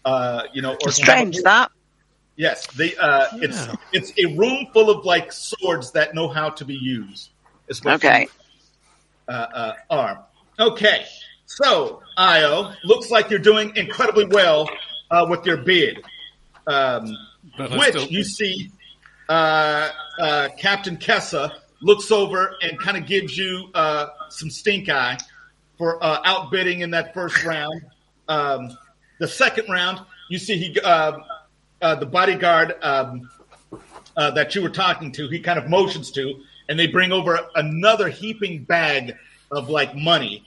[0.03, 1.71] Uh, you know, or Strange that.
[2.37, 2.97] Yes, they.
[2.97, 7.31] Uh, It's it's a room full of like swords that know how to be used.
[7.69, 8.27] Is what Okay.
[9.29, 10.25] uh, uh, are.
[10.59, 11.05] Okay,
[11.47, 14.69] so Io, looks like you're doing incredibly well
[15.11, 16.03] uh, with your bid,
[16.67, 17.07] um,
[17.59, 18.71] which still- you see
[19.29, 19.89] uh,
[20.21, 25.19] uh, Captain Kessa looks over and kind of gives you uh, some stink eye
[25.79, 27.83] for uh, outbidding in that first round.
[28.29, 28.77] Um,
[29.19, 31.13] the second round, you see he uh,
[31.83, 33.29] uh, the bodyguard um,
[34.17, 36.35] uh, that you were talking to, he kind of motions to,
[36.69, 39.15] and they bring over another heaping bag
[39.51, 40.45] of like money,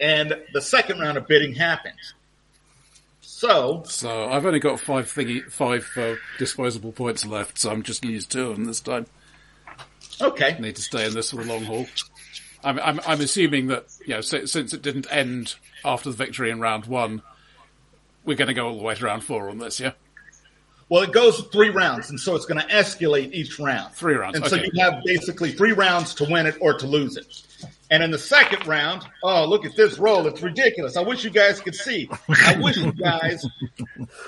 [0.00, 2.14] and the second round of bidding happens.
[3.20, 8.02] So, So I've only got five thingy, five uh, disposable points left, so I'm just
[8.02, 9.06] going to use two of them this time.
[10.20, 11.86] okay, Need to stay in this for the long haul.
[12.64, 15.54] I'm, I'm, I'm assuming that you know, si- since it didn't end
[15.84, 17.22] after the victory in round one,
[18.24, 19.78] we're going to go all the way to round four on this.
[19.78, 19.92] Yeah,
[20.88, 23.92] well, it goes three rounds, and so it's going to escalate each round.
[23.94, 27.16] Three rounds, and so you have basically three rounds to win it or to lose
[27.16, 27.42] it.
[27.90, 30.26] And in the second round, oh, look at this roll.
[30.26, 30.96] It's ridiculous.
[30.96, 32.10] I wish you guys could see.
[32.28, 33.44] I wish you guys.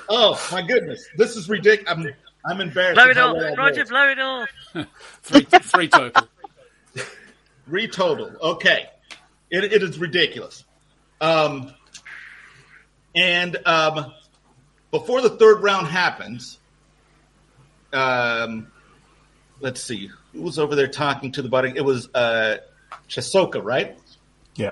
[0.09, 1.07] Oh, my goodness.
[1.17, 1.91] This is ridiculous.
[1.91, 2.07] I'm,
[2.45, 2.97] I'm embarrassed.
[2.97, 3.85] Blow it how off, Roger.
[3.85, 3.89] rolled.
[3.89, 4.49] Blow it off.
[5.23, 6.23] three, three total.
[7.67, 8.33] Three total.
[8.43, 8.87] Okay.
[9.51, 10.65] It, it is ridiculous.
[11.21, 11.73] Um,
[13.15, 14.13] and um,
[14.91, 16.59] before the third round happens,
[17.93, 18.71] um,
[19.61, 20.11] let's see.
[20.33, 21.73] Who was over there talking to the body?
[21.75, 22.59] It was uh,
[23.09, 23.99] Chisoka, right?
[24.57, 24.71] Yeah.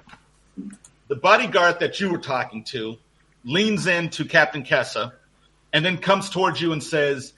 [1.08, 2.98] The bodyguard that you were talking to
[3.44, 5.12] leans in to Captain Kessa
[5.72, 7.32] and then comes towards you and says,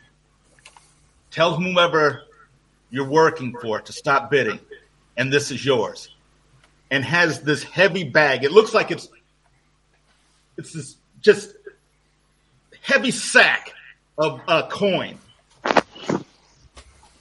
[1.30, 2.24] Tell whomever
[2.90, 4.58] you're working for to stop bidding,
[5.16, 6.12] and this is yours.
[6.90, 8.42] And has this heavy bag.
[8.42, 9.08] It looks like it's
[10.56, 11.54] it's this just
[12.82, 13.72] heavy sack
[14.18, 15.18] of a coin.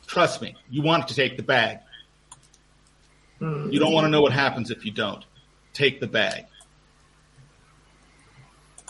[0.08, 1.80] Trust me, you want to take the bag.
[3.40, 5.24] You don't want to know what happens if you don't.
[5.74, 6.46] Take the bag.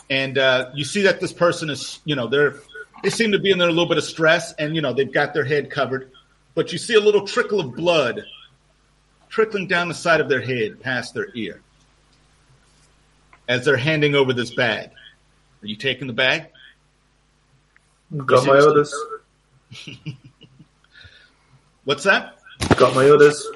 [0.08, 2.56] And uh, you see that this person is, you know, they're
[3.02, 5.12] they seem to be in there a little bit of stress, and you know they've
[5.12, 6.10] got their head covered,
[6.54, 8.24] but you see a little trickle of blood
[9.28, 11.60] trickling down the side of their head past their ear
[13.48, 14.90] as they're handing over this bag.
[15.62, 16.48] Are you taking the bag?
[18.16, 18.94] Got my orders.
[21.84, 22.38] What's that?
[22.76, 23.46] Got my orders.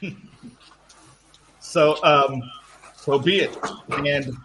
[1.74, 2.40] So, um,
[2.94, 3.58] so be it.
[3.88, 4.36] And,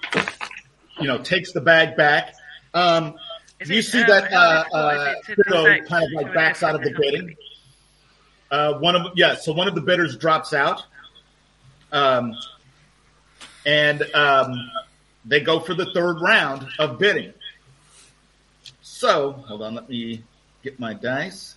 [0.99, 2.33] you know, takes the bag back.
[2.73, 3.13] Um,
[3.59, 6.05] Is you it, see uh, that, how uh, difficult uh, it to Ditto defect kind
[6.05, 7.35] of like a backs out of the bidding.
[8.49, 10.83] Uh, one of, yeah, so one of the bidders drops out.
[11.91, 12.33] Um,
[13.63, 14.71] and, um,
[15.23, 17.31] they go for the third round of bidding.
[18.99, 20.25] So, hold on, let me
[20.61, 21.55] get my dice.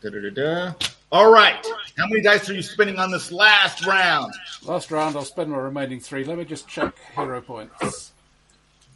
[0.00, 0.74] Da-da-da-da.
[1.10, 1.66] All right.
[1.98, 4.32] How many dice are you spending on this last round?
[4.62, 6.22] Last round, I'll spend my remaining three.
[6.22, 8.12] Let me just check hero points.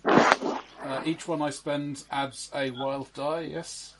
[0.04, 3.48] Uh, each one I spend adds a wild die.
[3.50, 3.94] Yes.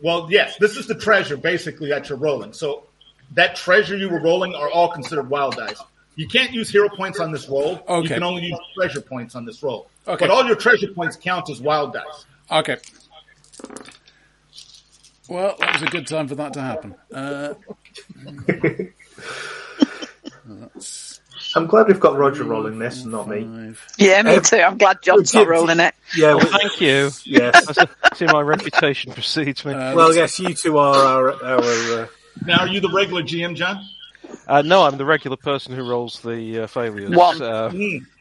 [0.00, 2.52] Well, yes, this is the treasure basically that you're rolling.
[2.52, 2.84] So
[3.32, 5.82] that treasure you were rolling are all considered wild dice.
[6.14, 7.80] You can't use hero points on this roll.
[7.88, 8.02] Okay.
[8.02, 9.90] You can only use treasure points on this roll.
[10.06, 10.24] Okay.
[10.24, 12.24] But all your treasure points count as wild dice.
[12.50, 12.76] Okay.
[15.28, 16.94] Well, that was a good time for that to happen.
[17.12, 17.54] Uh,
[21.54, 23.74] I'm glad we've got Roger rolling this and not me.
[23.98, 24.56] Yeah, me Um, too.
[24.58, 25.94] I'm glad John's not rolling it.
[26.16, 27.10] Yeah, Well, well, thank you.
[27.24, 27.66] yes.
[28.14, 29.72] See, my reputation precedes me.
[29.72, 32.06] Uh, Well, yes, you two are our, our uh,
[32.46, 33.84] Now, are you the regular GM, John?
[34.46, 37.10] Uh, no, I'm the regular person who rolls the uh, failures.
[37.10, 37.40] One.
[37.42, 37.72] Uh,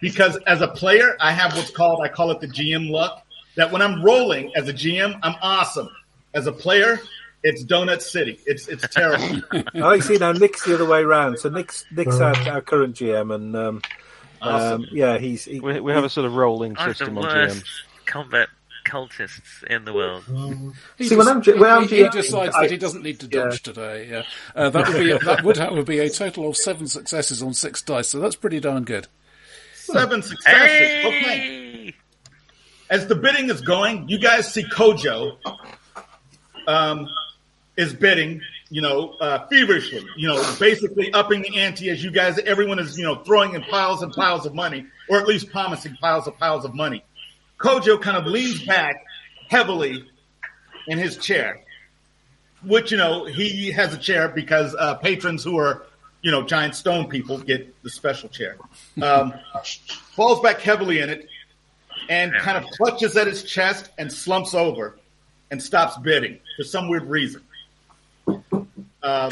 [0.01, 3.24] Because as a player, I have what's called, I call it the GM luck,
[3.55, 5.89] that when I'm rolling as a GM, I'm awesome.
[6.33, 6.99] As a player,
[7.43, 8.39] it's Donut City.
[8.45, 9.41] It's it's terrible.
[9.75, 11.39] Oh, you see now Nick's the other way round.
[11.39, 13.81] So Nick's Nick's our, our current GM, and um,
[14.41, 14.81] Awesome.
[14.83, 17.23] um, yeah, he's he, we, we have a sort of rolling I'm the system on
[17.23, 18.05] worst GM.
[18.05, 18.49] combat
[18.85, 20.23] cultists in the world.
[20.97, 23.27] He See, when I'm when I'm he, he decides I- that he doesn't need to
[23.27, 23.73] dodge yeah.
[23.73, 24.07] today.
[24.09, 24.23] Yeah,
[24.55, 27.53] uh, that would be that would have would be a total of seven successes on
[27.53, 28.09] six dice.
[28.09, 29.07] So that's pretty darn good.
[29.75, 31.05] Seven successes.
[31.05, 31.93] Okay.
[32.89, 35.37] As the bidding is going, you guys see Kojo
[36.67, 37.09] um,
[37.77, 42.37] is bidding, you know, uh, feverishly, you know, basically upping the ante as you guys,
[42.39, 45.95] everyone is, you know, throwing in piles and piles of money, or at least promising
[45.99, 47.03] piles and piles of money.
[47.59, 49.03] Kojo kind of leans back
[49.49, 50.07] heavily
[50.87, 51.61] in his chair,
[52.63, 55.83] which, you know, he has a chair because uh, patrons who are,
[56.21, 58.57] you know, giant stone people get the special chair.
[59.01, 59.33] Um,
[60.15, 61.27] falls back heavily in it
[62.09, 64.97] and kind of clutches at his chest and slumps over
[65.51, 67.41] and stops bidding for some weird reason.
[69.03, 69.29] Um,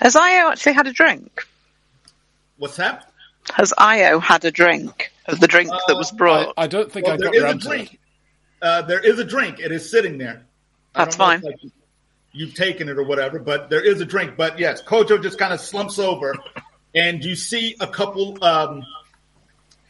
[0.00, 1.46] Has Io actually had a drink?
[2.58, 3.10] what's that?
[3.54, 6.54] Has Io had a drink of the drink that was brought?
[6.56, 7.92] I don't think Well, I there got is a around to drink.
[7.94, 8.00] it.
[8.60, 9.60] Uh, there is a drink.
[9.60, 10.42] It is sitting there.
[10.94, 11.50] That's don't know if, fine.
[11.62, 11.72] like,
[12.32, 14.36] you've taken it or whatever, but there is a drink.
[14.36, 16.34] But yes, Kojo just kind of slumps over,
[16.94, 18.84] and you see a couple um,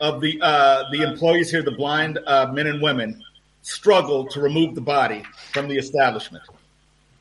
[0.00, 3.22] of the uh, the employees here, the blind uh, men and women,
[3.62, 6.44] struggle to remove the body from the establishment.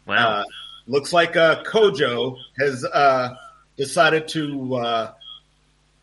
[0.05, 0.15] Wow.
[0.29, 0.43] Uh,
[0.87, 3.35] looks like uh, Kojo has uh,
[3.75, 5.11] decided to uh,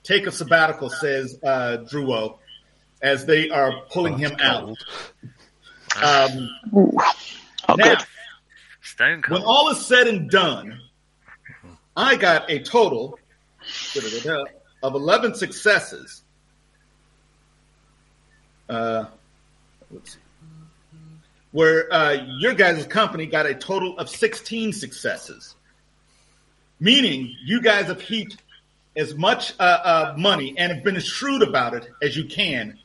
[0.02, 2.38] take a sabbatical, says uh, Druo,
[3.01, 4.76] as they are pulling him out.
[6.02, 6.51] Um,
[7.68, 8.05] Oh, now, good.
[8.82, 10.80] Stone when all is said and done,
[11.96, 13.18] I got a total
[14.82, 16.22] of 11 successes.
[18.69, 19.05] Uh,
[19.91, 20.19] let's see.
[21.53, 25.55] Where uh, your guys' company got a total of 16 successes.
[26.81, 28.36] Meaning you guys have heaped
[28.97, 32.78] as much uh, uh, money and have been as shrewd about it as you can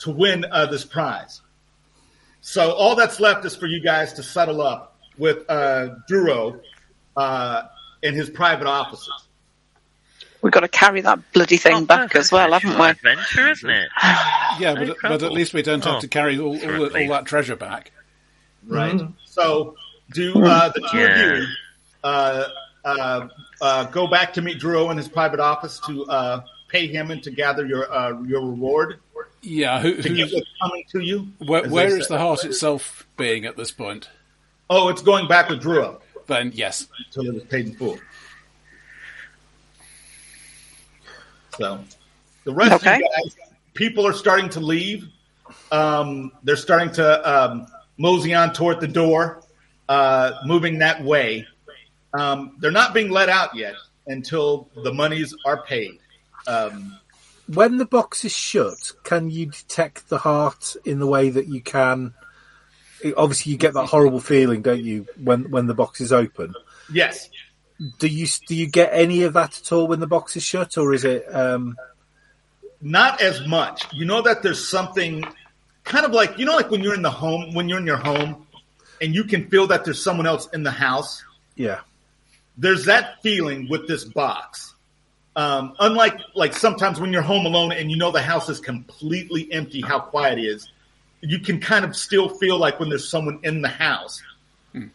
[0.00, 1.40] to win uh, this prize.
[2.40, 6.60] So all that's left is for you guys to settle up with uh, Duro
[7.16, 7.62] uh,
[8.02, 9.28] in his private offices.
[10.42, 12.86] We've got to carry that bloody thing Oh, back as well, haven't we?
[12.86, 13.88] Adventure, isn't it?
[14.58, 16.58] Yeah, No but, but at least we don't have Oh, to carry all, all,
[16.88, 17.92] the- all that treasure back.
[18.66, 19.00] Right.
[19.24, 19.76] So
[20.12, 21.06] do uh, the two Yeah.
[21.22, 21.46] of you
[22.04, 22.44] uh,
[22.84, 23.28] uh,
[23.60, 27.22] uh, go back to meet Duro in his private office to uh, pay him and
[27.22, 28.98] to gather your uh, your reward
[29.42, 31.28] Yeah, who, to get who's, coming to you?
[31.38, 32.14] where, as where they is say.
[32.14, 34.08] the heart itself being at this point?
[34.68, 37.98] Oh, it's going back with Duro Then yes, until it was paid in full.
[41.60, 41.84] So
[42.44, 42.94] the rest Okay.
[42.94, 43.36] of you guys,
[43.74, 45.08] people are starting to leave.
[45.70, 47.66] Um, they're starting to um,
[47.98, 49.42] mosey on toward the door,
[49.88, 51.46] uh, moving that way.
[52.14, 53.74] Um, they're not being let out yet
[54.06, 55.98] until the monies are paid.
[56.46, 56.98] Um,
[57.46, 61.60] when the box is shut, can you detect the heart in the way that you
[61.60, 62.14] can?
[63.16, 66.54] Obviously, you get that horrible feeling, don't you, when when the box is open?
[66.92, 67.28] yes,
[67.98, 70.76] Do you do you get any of that at all when the box is shut,
[70.76, 71.24] or is it?
[71.34, 71.76] Um,
[72.80, 73.92] not as much.
[73.92, 75.24] You know that there's something
[75.84, 77.96] kind of like you know, like when you're in the home, when you're in your
[77.96, 78.46] home,
[79.00, 81.24] and you can feel that there's someone else in the house.
[81.56, 81.80] yeah,
[82.56, 84.74] there's that feeling with this box.
[85.36, 89.50] Um, unlike like sometimes when you're home alone and you know the house is completely
[89.52, 90.70] empty, how quiet it is,
[91.20, 94.22] you can kind of still feel like when there's someone in the house.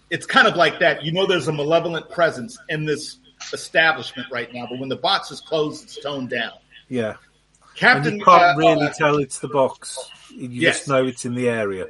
[0.09, 1.03] It's kind of like that.
[1.03, 3.17] You know, there's a malevolent presence in this
[3.53, 6.53] establishment right now, but when the box is closed, it's toned down.
[6.89, 7.09] yeah.
[7.09, 9.99] And Captain, you can't uh, really uh, tell it's the box.
[10.31, 10.77] You Yes.
[10.77, 11.87] just know it's in the area.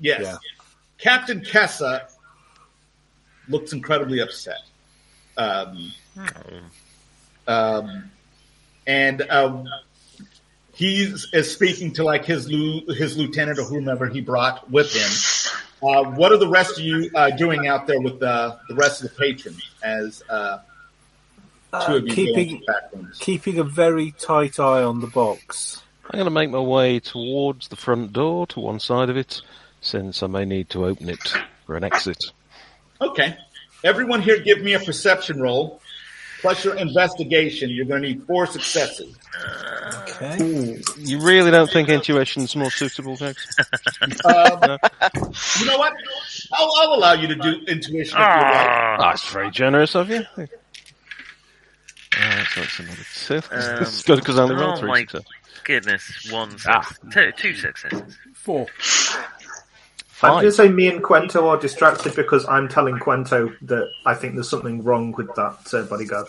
[0.00, 0.20] Yes.
[0.22, 0.36] Yeah.
[0.98, 2.08] Captain Kessa
[3.48, 4.58] looks incredibly upset.
[5.36, 5.92] Um,
[7.46, 8.10] um,
[8.86, 9.68] and um,
[10.74, 15.10] he's is speaking to like his his lieutenant or whomever he brought with him.
[15.82, 19.02] Uh, what are the rest of you uh, doing out there with the, the rest
[19.02, 20.58] of the patrons as uh,
[21.86, 23.18] two of you go keeping- into the back rooms?
[23.18, 25.82] Keeping a very tight eye on the box.
[26.04, 29.40] I'm going to make my way towards the front door to one side of it,
[29.80, 31.34] since I may need to open it
[31.66, 32.18] for an exit.
[33.00, 33.36] Okay.
[33.82, 35.80] Everyone here give me a perception roll.
[36.40, 37.70] plus your investigation.
[37.70, 39.16] You're going to need four successes.
[40.02, 40.80] Okay.
[40.98, 43.36] You really don't think intuition's more suitable, James?
[44.24, 44.78] Um,
[45.60, 45.92] you know what?
[46.52, 48.18] I'll, I'll allow you to do intuition if you like.
[48.18, 50.24] Ah, That's very generous of you.
[50.38, 50.46] Uh,
[52.44, 53.40] so that's another two.
[53.52, 55.22] Um, It's good because I only rolled oh three my success.
[55.64, 56.88] goodness, one Ah.
[57.12, 58.18] Two, two successes.
[58.34, 58.66] Four.
[58.76, 60.30] Five.
[60.30, 64.14] I'm going to say me and Quento are distracted because I'm telling Quento that I
[64.14, 66.28] think there's something wrong with that uh, bodyguard.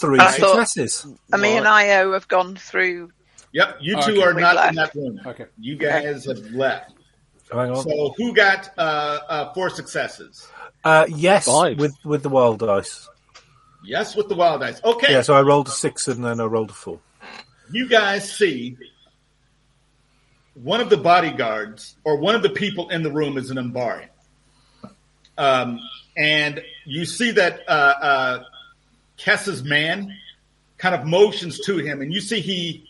[0.00, 1.06] Three I thought- successes.
[1.32, 3.12] And me and Io have gone through.
[3.52, 4.22] Yep, you two Okay.
[4.22, 4.68] are not left.
[4.70, 5.20] in that room.
[5.26, 5.46] Okay.
[5.58, 6.92] You guys have left.
[7.52, 7.82] Hang on.
[7.82, 8.80] So who got uh,
[9.28, 10.46] uh, four successes?
[10.84, 11.78] Uh, yes, Five.
[11.78, 13.08] with with the wild dice.
[13.84, 14.80] Yes, with the wild dice.
[14.84, 17.00] Okay, Yeah, so I rolled a six and then I rolled a four.
[17.72, 18.76] you guys see
[20.54, 24.06] one of the bodyguards or one of the people in the room is an Umbari.
[25.38, 25.80] Um,
[26.16, 27.60] and you see that
[29.22, 30.16] Kessa's man
[30.78, 32.88] kind of motions to him, and you see he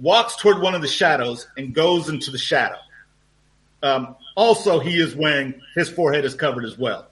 [0.00, 2.76] walks toward one of the shadows and goes into the shadow.
[3.82, 7.06] Um, also, he is wearing his forehead is covered as well.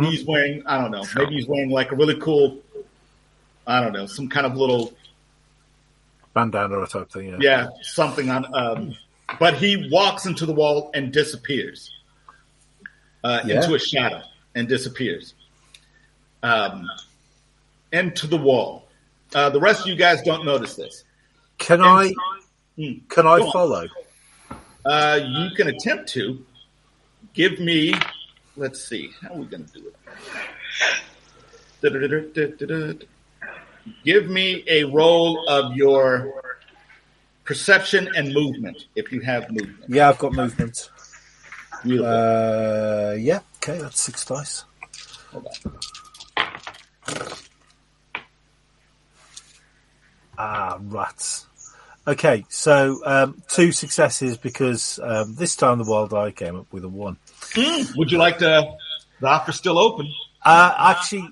[0.00, 2.58] He's wearing I don't know, maybe he's wearing like a really cool,
[3.66, 4.92] I don't know, some kind of little
[6.34, 7.36] Bandana or type thing, yeah.
[7.40, 8.46] yeah, something on.
[8.54, 8.94] Um,
[9.38, 11.90] but he walks into the wall and disappears
[13.22, 13.56] uh, Yeah.
[13.56, 14.22] into a shadow
[14.54, 15.34] and disappears
[16.42, 16.88] um,
[17.92, 18.88] into the wall.
[19.34, 21.04] Uh, the rest of you guys don't notice this.
[21.58, 22.14] Can I
[22.76, 22.98] Hmm.
[23.08, 23.88] can I follow?
[24.84, 26.44] Uh, you can attempt to
[27.34, 27.92] give me.
[28.56, 29.10] Let's see.
[29.20, 29.92] How are we going to do
[31.82, 33.08] it?
[34.04, 36.42] Give me a roll of your
[37.44, 39.84] perception and movement, if you have movement.
[39.88, 40.90] Yeah, I've got movement.
[41.84, 44.64] Uh, yeah, okay, that's six dice.
[45.32, 47.28] Hold on.
[50.38, 51.46] Ah, rats.
[52.06, 56.84] Okay, so um, two successes because um, this time the wild eye came up with
[56.84, 57.18] a one.
[57.96, 58.76] Would you like to?
[59.20, 60.10] The offer's still open.
[60.42, 61.28] Uh, actually,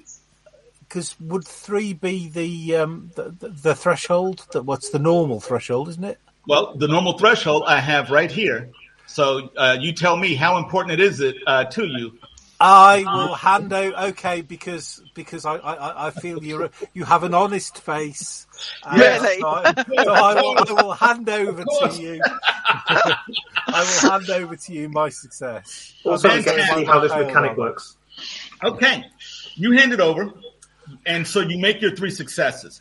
[0.80, 4.44] because would three be the, um, the the the threshold?
[4.52, 6.18] That what's the normal threshold, isn't it?
[6.46, 8.70] Well, the normal threshold I have right here.
[9.06, 12.18] So uh, you tell me how important it is it uh, to you.
[12.58, 14.10] I will hand out.
[14.10, 18.46] Okay, because because I, I, I feel you you have an honest face.
[18.82, 19.40] Uh, Really?
[19.40, 19.74] So I,
[20.04, 22.22] so I, will, I will hand over to you.
[23.72, 25.94] I will hand over to you my success.
[26.04, 26.44] Also, we Okay.
[26.44, 27.96] get to see how this mechanic works.
[28.64, 29.04] Okay,
[29.56, 30.32] you hand it over,
[31.04, 32.80] and so you make your three successes.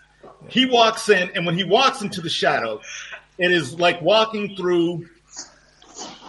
[0.50, 2.80] He walks in, and when he walks into the shadow,
[3.38, 5.06] it is like walking through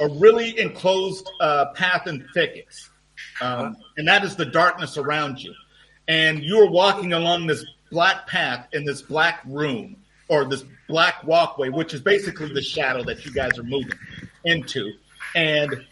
[0.00, 2.90] a really enclosed uh, path and thickets,
[3.40, 5.54] um, and that is the darkness around you.
[6.08, 9.96] And you are walking along this black path in this black room
[10.28, 13.98] or this black walkway, which is basically the shadow that you guys are moving
[14.44, 14.92] into,
[15.34, 15.84] and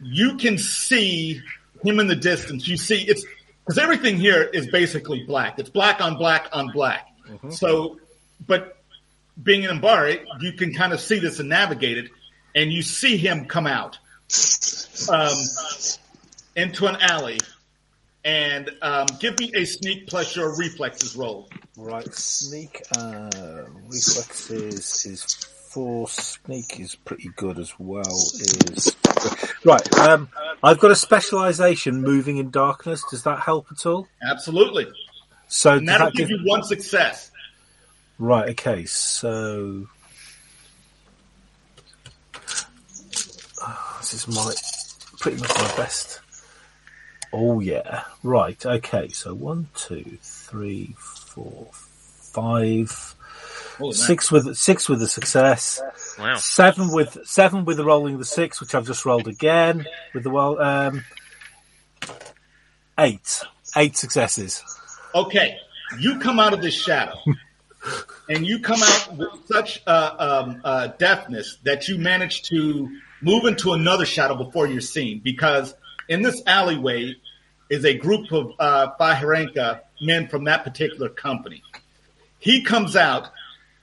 [0.00, 1.40] you can see
[1.82, 2.66] him in the distance.
[2.68, 3.24] You see it's
[3.64, 5.58] because everything here is basically black.
[5.58, 7.06] It's black on black on black.
[7.50, 8.00] So,
[8.46, 8.78] but
[9.42, 12.10] being an Mbari, you can kind of see this and navigate it,
[12.54, 13.98] and you see him come out
[15.08, 15.34] um,
[16.56, 17.38] into an alley.
[18.22, 21.48] And um, give me a sneak plus your reflexes roll.
[21.76, 23.30] Right, sneak uh,
[23.86, 25.22] reflexes is
[25.70, 26.06] four.
[26.06, 28.02] Sneak is pretty good as well.
[28.04, 28.94] Is
[29.64, 29.98] right.
[30.00, 30.28] Um,
[30.62, 33.02] I've got a specialisation moving in darkness.
[33.10, 34.06] Does that help at all?
[34.22, 34.86] Absolutely,
[35.48, 37.30] So and that'll that give give you one success.
[38.18, 38.50] right?
[38.50, 39.86] Okay, so
[43.62, 44.52] Ah, this is my
[45.18, 46.20] pretty much my best.
[47.32, 48.64] Oh yeah, right.
[48.64, 53.14] Okay, so one, two, three, four, five,
[53.92, 55.80] six with six with a success.
[56.18, 56.36] Wow.
[56.36, 60.24] Seven with seven with the rolling of the six, which I've just rolled again with
[60.24, 60.60] the well.
[60.60, 61.04] Um,
[62.98, 63.42] eight,
[63.76, 64.62] eight successes.
[65.14, 65.56] Okay,
[65.98, 67.14] you come out of this shadow,
[68.28, 72.88] and you come out with such uh, um, uh, deafness that you manage to
[73.22, 75.20] move into another shadow before you're seen.
[75.20, 75.74] Because
[76.10, 77.14] in this alleyway
[77.70, 81.62] is a group of uh, Bahiranka men from that particular company.
[82.40, 83.28] He comes out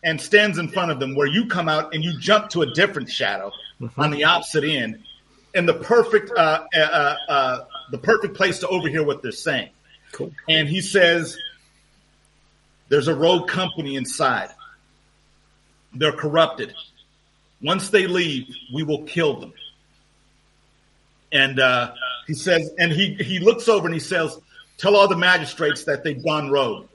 [0.03, 2.71] and stands in front of them, where you come out and you jump to a
[2.73, 3.51] different shadow
[3.97, 5.03] on the opposite end,
[5.53, 9.69] in the perfect uh, uh, uh, uh, the perfect place to overhear what they're saying
[10.11, 10.31] Cool.
[10.49, 11.37] and he says
[12.89, 14.49] there's a rogue company inside.
[15.93, 16.73] They're corrupted.
[17.61, 19.53] Once they leave, we will kill them.
[21.31, 21.93] And uh,
[22.27, 24.37] he says, and he he looks over and he says,
[24.77, 26.87] tell all the magistrates that they've gone rogue,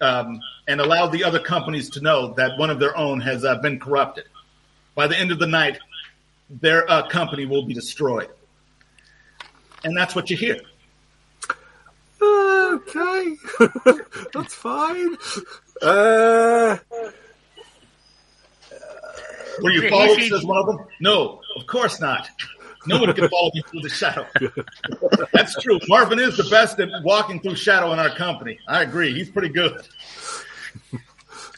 [0.00, 3.56] um, and allow the other companies to know that one of their own has uh,
[3.56, 4.24] been corrupted.
[4.96, 5.78] By the end of the night,
[6.50, 8.28] their uh, company will be destroyed,
[9.84, 10.60] and that's what you hear.
[12.22, 13.36] Okay,
[14.34, 15.16] that's fine.
[15.80, 16.76] Uh,
[19.62, 20.22] Were you Is it followed?
[20.22, 20.86] Says one of them.
[21.00, 22.28] No, of course not.
[22.86, 24.26] No one can follow me through the shadow.
[25.32, 25.78] That's true.
[25.88, 28.58] Marvin is the best at walking through shadow in our company.
[28.66, 29.12] I agree.
[29.12, 29.86] He's pretty good.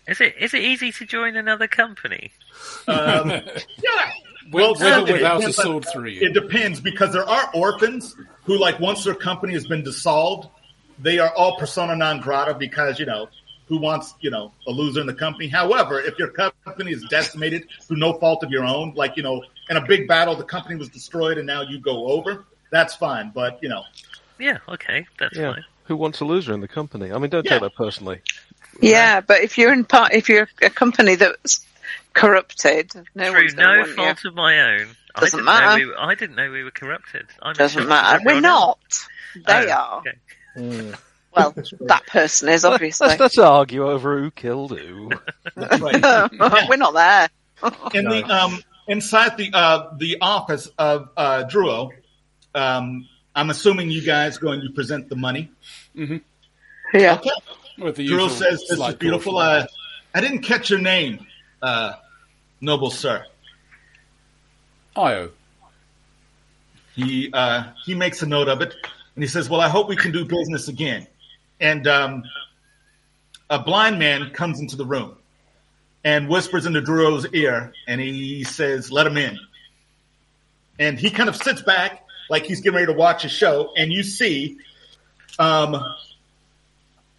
[0.08, 2.32] Is it is it easy to join another company?
[2.88, 4.12] Um, yeah.
[4.50, 6.28] With, with or it without a sword through you.
[6.28, 10.48] It depends because there are orphans who, like, once their company has been dissolved,
[10.98, 13.28] they are all persona non grata because you know
[13.66, 15.48] who wants you know a loser in the company.
[15.48, 19.42] However, if your company is decimated through no fault of your own, like you know
[19.70, 23.30] in a big battle the company was destroyed and now you go over, that's fine.
[23.34, 23.82] But you know,
[24.38, 25.54] Yeah, okay, that's Yeah.
[25.54, 25.64] fine.
[25.84, 27.12] Who wants a loser in the company?
[27.12, 27.52] I mean, don't Yeah.
[27.52, 28.20] take that personally.
[28.80, 31.60] Yeah, but if you're in part, if you're a company that's
[32.14, 33.94] corrupted, no Through one's no to want you.
[33.96, 34.88] fault of my own.
[35.14, 35.66] I Doesn't didn't matter.
[35.66, 37.26] Know we, were- I didn't know we were corrupted.
[37.42, 38.20] I'm Doesn't sure matter.
[38.24, 39.46] We're everyone else- not.
[39.66, 39.98] They Oh, are.
[39.98, 40.92] okay.
[41.34, 43.08] Well, that person is obviously.
[43.08, 45.10] Let's, let's argue over who killed who.
[45.56, 46.30] that's right.
[46.68, 47.28] We're not there.
[47.94, 51.90] in the um inside the uh the office of uh Druo,
[52.54, 55.50] um I'm assuming you guys going to present the money.
[56.92, 57.14] Yeah.
[57.14, 57.30] Okay.
[57.78, 59.38] With the Druo says this is beautiful.
[59.38, 59.66] Uh
[60.14, 61.26] I didn't catch your name,
[61.60, 61.94] uh
[62.60, 63.24] noble sir.
[64.96, 65.30] Io.
[66.94, 68.74] He uh he makes a note of it
[69.14, 71.06] and he says, Well I hope we can do business again.
[71.60, 72.24] And um
[73.48, 75.16] a blind man comes into the room
[76.04, 79.38] and whispers into Druo's ear and he says, Let him in.
[80.78, 83.92] And he kind of sits back like he's getting ready to watch a show, and
[83.92, 84.58] you see
[85.38, 85.82] um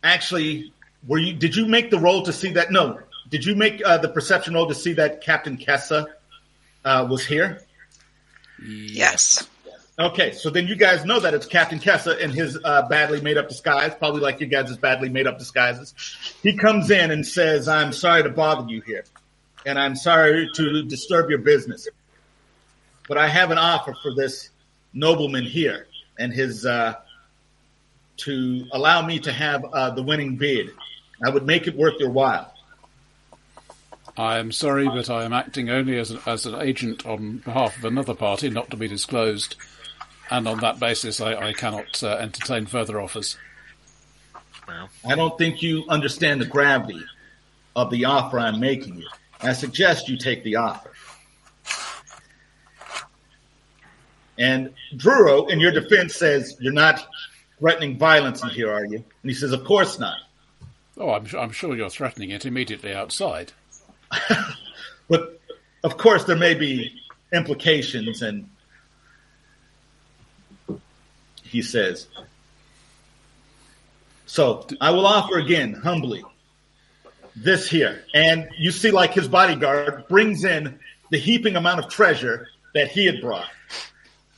[0.03, 0.72] actually
[1.07, 2.99] were you did you make the roll to see that no
[3.30, 6.05] did you make uh, the perception roll to see that captain kessa
[6.85, 7.60] uh, was here
[8.65, 9.47] Yes.
[9.99, 13.37] Okay, so then you guys know that it's Captain Kessa in his uh, badly made
[13.37, 15.93] up disguise, probably like you guys' badly made up disguises.
[16.41, 19.05] He comes in and says, I'm sorry to bother you here,
[19.67, 21.87] and I'm sorry to disturb your business.
[23.07, 24.49] But I have an offer for this
[24.93, 25.85] nobleman here
[26.17, 26.95] and his, uh,
[28.17, 30.71] to allow me to have uh, the winning bid.
[31.23, 32.51] I would make it worth your while.
[34.17, 37.77] I am sorry, but I am acting only as an, as an agent on behalf
[37.77, 39.55] of another party, not to be disclosed.
[40.34, 43.38] And on that basis, I, I cannot uh, entertain further offers.
[44.68, 47.03] Well, I don't think you understand the gravity
[47.76, 49.07] of the offer I'm making you.
[49.41, 50.91] I suggest you take the offer.
[54.39, 57.07] And Druro, in your defense, says, You're not
[57.60, 58.97] threatening violence in here, are you?
[58.97, 60.18] And he says, Of course not.
[60.97, 63.53] Oh, I'm, I'm sure you're threatening it immediately outside.
[65.10, 65.39] But
[65.84, 66.91] of course, there may be
[67.34, 68.49] implications, and
[71.53, 72.07] he says,
[74.25, 76.23] So I will offer again, humbly,
[77.35, 78.03] this here.
[78.13, 80.80] And you see, like his bodyguard brings in
[81.11, 83.47] the heaping amount of treasure that he had brought.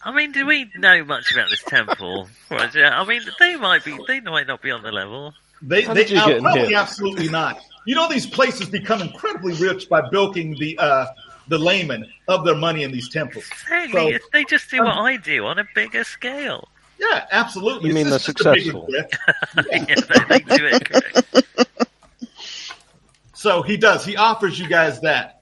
[0.03, 2.85] I mean, do we know much about this temple, Roger?
[2.85, 5.33] I mean, they might be, they might not be on the level.
[5.61, 6.77] They, How they uh, probably here?
[6.77, 7.59] absolutely not.
[7.85, 11.05] You know, these places become incredibly rich by bilking the uh,
[11.47, 13.45] the laymen of their money in these temples.
[13.51, 14.13] Exactly.
[14.13, 16.67] So- they just do what I do on a bigger scale.
[16.99, 17.89] Yeah, absolutely.
[17.89, 18.87] You mean It's they're just a bigger successful?
[19.71, 21.25] yeah, they, they do it correct.
[23.33, 24.03] So he does.
[24.05, 25.41] He offers you guys that.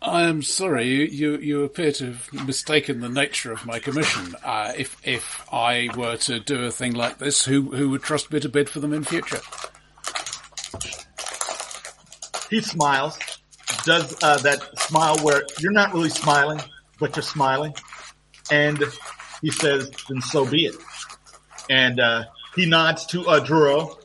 [0.00, 4.36] I am sorry, you, you, you appear to have mistaken the nature of my commission.
[4.44, 8.32] Uh, if if I were to do a thing like this, who who would trust
[8.32, 9.40] me to bid for them in future?
[12.48, 13.18] He smiles,
[13.84, 16.60] does uh, that smile where you're not really smiling,
[17.00, 17.74] but you're smiling,
[18.52, 18.78] and
[19.42, 20.76] he says, "Then so be it."
[21.70, 22.24] And uh,
[22.54, 23.96] he nods to uh, Druro,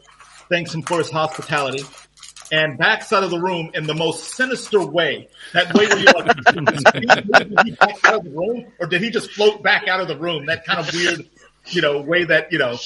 [0.49, 1.83] thanks him for his hospitality,
[2.51, 5.27] and backs out of the room in the most sinister way.
[5.53, 6.35] That way where you're like,
[7.55, 10.07] did he back out of the room, or did he just float back out of
[10.07, 10.45] the room?
[10.47, 11.27] That kind of weird,
[11.67, 12.77] you know, way that you know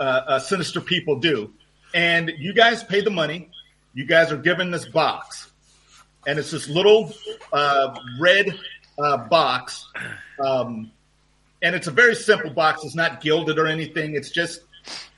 [0.00, 1.52] uh, uh, sinister people do.
[1.94, 3.50] And you guys pay the money.
[3.94, 5.50] You guys are given this box,
[6.26, 7.12] and it's this little
[7.52, 8.58] uh, red
[8.98, 9.86] uh, box,
[10.42, 10.90] um,
[11.62, 12.84] and it's a very simple box.
[12.84, 14.14] It's not gilded or anything.
[14.14, 14.60] It's just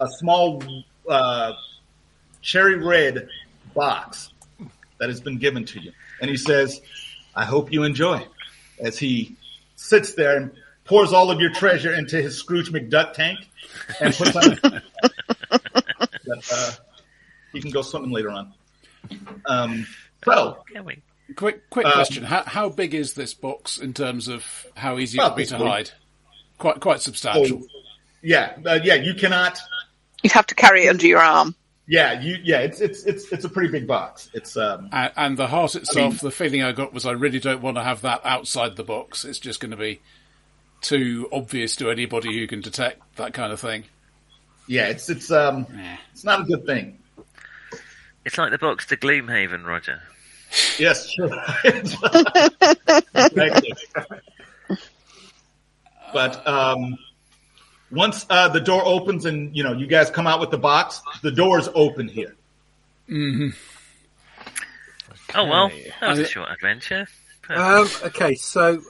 [0.01, 0.62] a small
[1.09, 1.53] uh,
[2.43, 3.29] cherry red
[3.75, 4.33] box
[5.01, 5.93] that has been given to you.
[6.21, 6.81] And he says,
[7.35, 8.27] "I hope you enjoy."
[8.81, 9.37] As he
[9.77, 10.51] sits there and
[10.85, 13.39] pours all of your treasure into his Scrooge McDuck tank
[14.01, 14.43] and puts on.
[14.43, 14.83] that,
[16.53, 16.71] uh,
[17.53, 18.53] he can go swimming later on.
[19.47, 19.87] Um,
[20.25, 21.03] so Can?
[21.37, 25.19] Quick, quick Um, question: how, how big is this box in terms of how easy
[25.19, 25.91] it would be to Probably- hide?
[26.65, 27.61] Quite, quite substantial.
[28.23, 29.59] yeah, uh, yeah, you cannot.
[30.23, 31.55] You'd have to carry it under your arm.
[31.86, 32.39] Yeah, you.
[32.43, 34.31] Yeah, it's it's it's it's a pretty big box.
[34.32, 34.89] It's um.
[34.91, 37.77] And, and the heart itself, mean- the feeling I got was I really don't want
[37.77, 39.27] to have that outside the box.
[39.27, 40.01] It's just going to be
[40.81, 43.85] too obvious to anybody who can detect that kind of thing.
[44.66, 45.66] Yeah, it's it's um.
[45.77, 45.99] Yeah.
[46.12, 46.99] It's not a good thing.
[48.24, 50.01] It's like the box to Gloomhaven, Roger.
[50.78, 51.28] Yes, sure.
[56.15, 56.43] exactly.
[56.45, 56.99] But um,
[57.91, 61.01] once uh, the door opens and you know you guys come out with the box,
[61.23, 62.35] the door's open here.
[65.35, 65.70] Oh well,
[66.01, 67.07] that was a I- short adventure.
[67.49, 68.81] Um, okay, so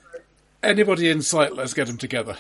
[0.63, 1.55] Anybody in sight?
[1.55, 2.37] Let's get them together.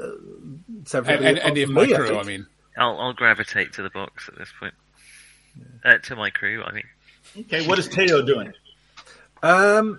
[0.00, 2.26] it's And, everybody and, any of my me, crew, I think.
[2.26, 2.46] mean.
[2.76, 4.74] I'll, I'll gravitate to the box at this point.
[5.84, 6.84] Uh, to my crew, I mean.
[7.40, 8.52] Okay, what is Teo doing?
[9.42, 9.98] Um,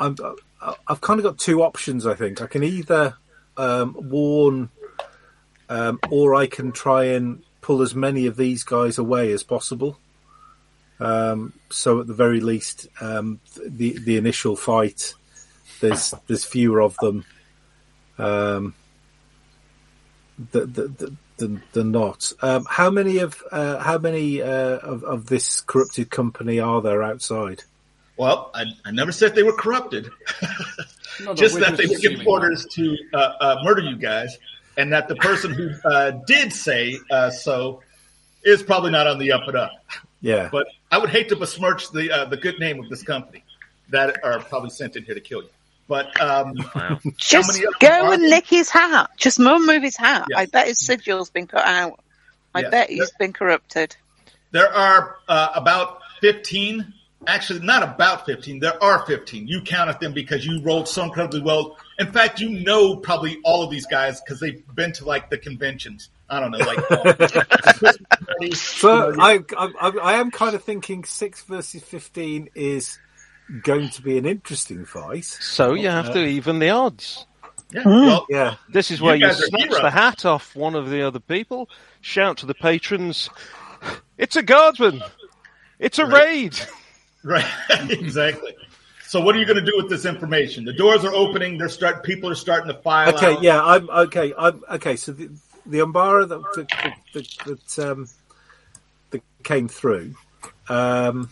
[0.00, 0.16] I'm,
[0.88, 2.06] I've kind of got two options.
[2.06, 3.14] I think I can either
[3.56, 4.70] um, warn,
[5.68, 9.98] um, or I can try and pull as many of these guys away as possible.
[10.98, 15.14] Um, so at the very least, um, the the initial fight,
[15.80, 17.24] there's there's fewer of them.
[18.18, 18.74] Um,
[20.52, 22.32] than, not.
[22.40, 27.02] Um, how many of uh, how many uh, of, of this corrupted company are there
[27.02, 27.62] outside?
[28.20, 30.10] Well, I, I never said they were corrupted.
[31.20, 34.38] No, no, just that they were assuming orders to uh, uh, murder you guys,
[34.78, 37.82] and that the person who uh, did say uh, so
[38.42, 39.70] is probably not on the up and up.
[40.22, 43.42] Yeah, But I would hate to besmirch the uh, the good name of this company
[43.90, 45.50] that are probably sent in here to kill you.
[45.88, 47.00] But um, Wow.
[47.18, 48.30] Just go and there?
[48.30, 49.10] lick his hat.
[49.18, 50.24] Just move move his hat.
[50.30, 50.38] Yes.
[50.38, 52.00] I bet his sigil's been cut out.
[52.54, 52.70] I Yeah.
[52.70, 53.94] bet he's been corrupted.
[54.52, 56.94] there are uh, about fifteen.
[57.26, 58.58] Actually, not about fifteen.
[58.60, 59.46] There are fifteen.
[59.46, 61.76] You counted them because you rolled so incredibly well.
[61.98, 65.36] In fact, you know probably all of these guys because they've been to like the
[65.36, 66.08] conventions.
[66.30, 66.90] I don't know, like.
[66.90, 72.98] uh, so I, I I am kind of thinking six versus fifteen is
[73.62, 75.24] going to be an interesting fight.
[75.24, 77.26] So you have to even the odds.
[77.72, 81.02] yeah, well, Yeah, This is where You you, snatch the hat off one of the
[81.02, 81.68] other people,
[82.00, 83.28] shout to the patrons,
[84.16, 85.02] "It's a guardsman!
[85.78, 86.58] It's a raid!"
[87.24, 87.44] Right,
[87.90, 88.56] exactly.
[89.06, 90.64] So, what are you going to do with this information?
[90.64, 91.58] The doors are opening.
[91.58, 92.02] They're start.
[92.02, 93.14] People are starting to file.
[93.14, 93.42] Okay, out.
[93.42, 94.32] yeah, I'm okay.
[94.38, 94.96] I'm okay.
[94.96, 95.28] So the
[95.66, 98.08] the Umbara that that, that, that, um,
[99.10, 100.14] that came through.
[100.68, 101.28] Um,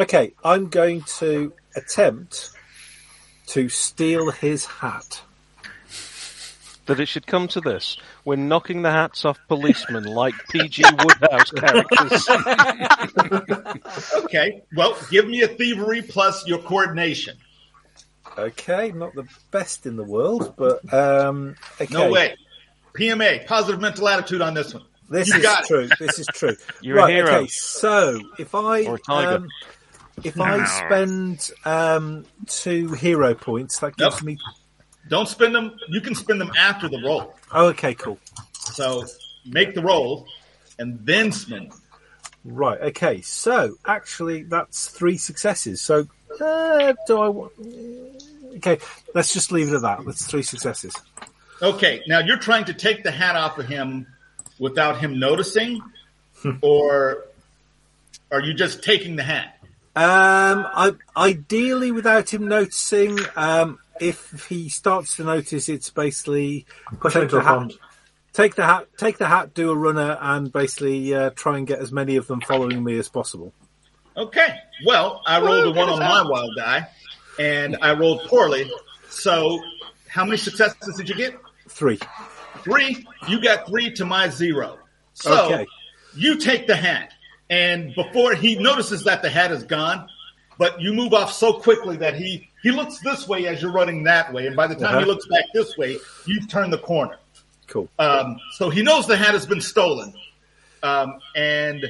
[0.00, 2.52] okay, I'm going to attempt
[3.48, 5.20] to steal his hat.
[6.86, 11.50] That it should come to this: we're knocking the hats off policemen like PG Wodehouse
[11.50, 12.28] characters.
[14.14, 14.62] Okay.
[14.74, 17.36] Well, give me a thievery plus your coordination.
[18.38, 21.92] Okay, not the best in the world, but um, okay.
[21.92, 22.36] No way.
[22.96, 24.84] PMA, positive mental attitude on this one.
[25.08, 25.66] This You is got it.
[25.68, 25.88] true.
[25.98, 26.56] This is true.
[26.82, 27.34] You're a hero.
[27.38, 29.36] Okay, so if I Or a tiger.
[29.36, 29.48] um,
[30.24, 34.22] if I spend um, two hero points, that gives Yep.
[34.22, 34.38] me.
[35.08, 35.78] Don't spend them.
[35.88, 37.34] You can spend them after the roll.
[37.52, 38.18] Oh, okay, cool.
[38.52, 39.04] So
[39.44, 40.26] make the roll
[40.78, 41.80] and then spend them.
[42.44, 42.80] Right.
[42.80, 43.20] Okay.
[43.22, 45.80] So actually, that's three successes.
[45.80, 46.06] So
[46.40, 47.28] uh, do I?
[47.28, 47.52] want...
[48.56, 48.78] Okay,
[49.14, 50.04] let's just leave it at that.
[50.04, 50.94] That's three successes.
[51.60, 52.02] Okay.
[52.06, 54.06] Now you're trying to take the hat off of him
[54.58, 55.80] without him noticing,
[56.62, 57.24] or
[58.32, 59.58] are you just taking the hat?
[59.94, 63.18] Um, I, ideally, without him noticing.
[63.34, 66.66] Um, if he starts to notice, it's basically
[67.00, 67.74] Push take into the hat, pond.
[68.32, 71.78] take the hat, take the hat, do a runner, and basically uh, try and get
[71.80, 73.52] as many of them following me as possible.
[74.16, 74.48] Okay.
[74.86, 76.88] Well, I rolled a one on my wild die,
[77.38, 78.70] and I rolled poorly.
[79.08, 79.60] So,
[80.08, 81.36] how many successes did you get?
[81.68, 81.98] Three.
[82.62, 83.06] Three.
[83.28, 84.78] You got three to my zero.
[85.14, 85.66] So, Okay.
[86.14, 87.12] you take the hat,
[87.50, 90.08] and before he notices that the hat is gone,
[90.58, 94.02] but you move off so quickly that he he looks this way as you're running
[94.04, 95.06] that way, and by the time he Uh-huh.
[95.06, 97.16] looks back this way, you've turned the corner.
[97.68, 97.88] Cool.
[97.98, 100.12] Um, so he knows the hat has been stolen.
[100.82, 101.86] Um, and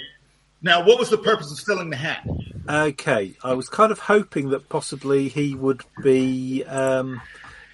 [0.61, 2.27] now, what was the purpose of stealing the hat?
[2.69, 7.21] Okay, I was kind of hoping that possibly he would be um,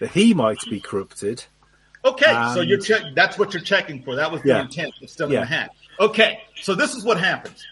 [0.00, 1.44] that he might be corrupted.
[2.04, 4.16] Okay, so you're check- that's what you're checking for.
[4.16, 4.60] That was the Yeah.
[4.62, 5.40] intent of stealing Yeah.
[5.40, 5.70] the hat.
[6.00, 7.64] Okay, so this is what happens.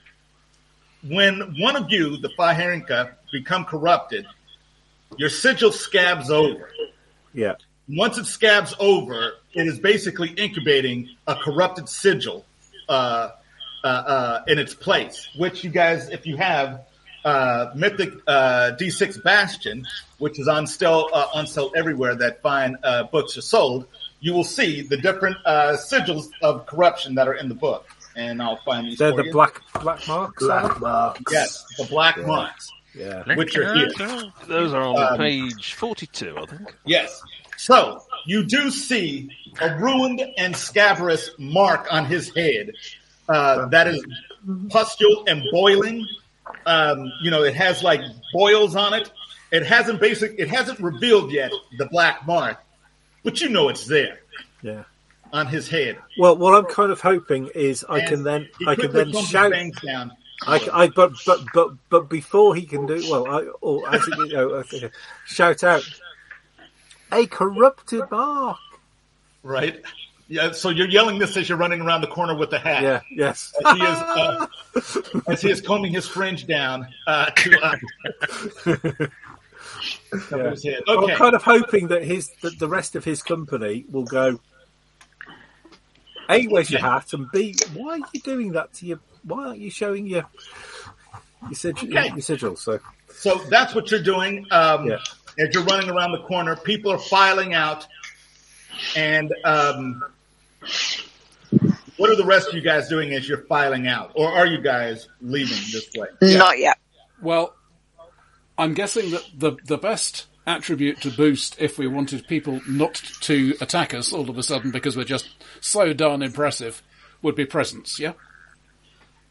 [1.03, 4.27] When one of you, the Fahirinka, become corrupted,
[5.17, 6.71] your sigil scabs over.
[7.35, 7.55] Yeah.
[7.89, 12.45] Once it scabs over, it is basically incubating a corrupted sigil
[12.89, 13.31] uh,
[13.83, 15.29] uh, uh, in its place.
[15.37, 16.83] Which you guys, if you have
[17.25, 19.87] uh, Mythic uh, D6 Bastion,
[20.19, 23.87] which is on sale uh, on sale everywhere that fine uh, books are sold,
[24.21, 27.87] you will see the different uh, sigils of corruption that are in the book.
[28.17, 28.99] And I'll find these.
[28.99, 29.33] They're for the you.
[29.33, 30.43] black black marks.
[30.45, 31.21] Black marks.
[31.31, 32.27] Yes, the black Yeah.
[32.27, 32.71] marks.
[32.95, 33.23] Yeah.
[33.35, 33.89] Which are here.
[34.47, 36.75] Those are on Um, page 42, I think.
[36.85, 37.23] Yes.
[37.57, 39.31] So you do see
[39.61, 42.73] a ruined and scabrous mark on his head
[43.29, 44.03] uh, that is
[44.71, 46.07] pustule and boiling.
[46.67, 48.01] Um, you know, it has like
[48.33, 49.11] boils on it.
[49.53, 50.35] It hasn't basic.
[50.39, 52.59] It hasn't revealed yet the black mark,
[53.25, 54.21] but you know it's there
[54.63, 54.85] Yeah.
[55.33, 55.99] on his head.
[56.19, 59.53] Well, what I'm kind of hoping is I can then I can then shout.
[59.85, 60.13] down.
[60.47, 64.17] I, I but but but but before he can do well, I or as it,
[64.19, 64.91] you know, okay,
[65.27, 65.83] shout out
[67.13, 68.59] a corrupted mark.
[69.43, 69.83] Right.
[70.29, 70.53] Yeah.
[70.53, 72.83] So you're yelling this as you're running around the corner with the hat.
[72.83, 73.01] Yeah.
[73.11, 73.53] Yes.
[73.65, 74.47] As he is, uh,
[75.29, 77.77] as he is combing his fringe down uh, to uh,
[80.31, 80.55] Yeah.
[80.65, 80.83] head.
[80.89, 84.41] I'm kind of hoping that his that the rest of his company will go.
[86.31, 87.13] A, where's your hat?
[87.13, 89.01] And B, why are you doing that to your?
[89.25, 90.25] Why aren't you showing your
[91.43, 92.09] your, sig- Okay.
[92.09, 92.57] your sigil?
[92.57, 92.79] So
[93.13, 94.47] So that's what you're doing.
[94.51, 94.99] Um, Yeah.
[95.39, 97.87] As you're running around the corner, people are filing out.
[98.97, 100.03] And um,
[101.97, 104.13] what are the rest of you guys doing as you're filing out?
[104.15, 106.09] Or are you guys leaving this way?
[106.37, 106.79] Not yet.
[107.23, 107.55] Well,
[108.59, 113.55] I'm guessing that the the best attribute to boost if we wanted people not to
[113.61, 115.29] attack us all of a sudden because we're just
[115.61, 116.83] so darn impressive
[117.23, 118.13] would be presence, yeah?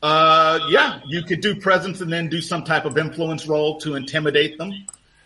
[0.02, 3.96] Uh, yeah, you could do presence and then do some type of influence roll to
[3.96, 4.72] intimidate them.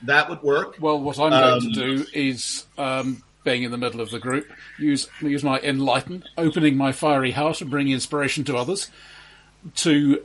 [0.03, 0.77] That would work.
[0.79, 4.19] Well, what I'm going Um, to do is, um, being in the middle of the
[4.19, 8.89] group, use use my enlighten, opening my fiery heart and bringing inspiration to others
[9.75, 10.23] to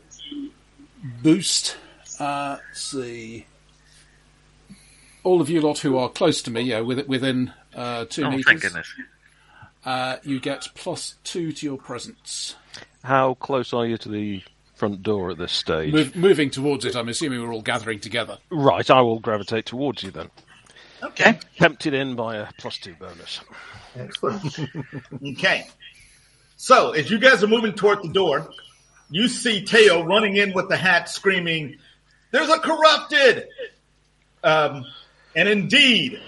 [1.22, 1.76] boost.
[2.18, 3.46] Uh, let's see,
[5.28, 8.30] all of you lot who are close to me, yeah, with, within uh, two Oh,
[8.30, 8.92] meters, thank goodness.
[9.84, 12.56] Uh, you get plus two to your presence.
[13.04, 14.42] How close are you to the
[14.74, 15.92] front door at this stage?
[15.92, 18.38] Move, moving towards it, I'm assuming we're all gathering together.
[18.50, 20.30] Right, I will gravitate towards you then.
[21.02, 21.38] Okay.
[21.58, 23.40] Tempted in by a plus two bonus.
[23.96, 24.58] Excellent.
[25.32, 25.66] Okay.
[26.56, 28.50] So as you guys are moving toward the door,
[29.10, 31.76] you see Teo running in with the hat screaming,
[32.32, 33.46] there's a corrupted!
[34.42, 34.84] Um,
[35.34, 36.20] and indeed,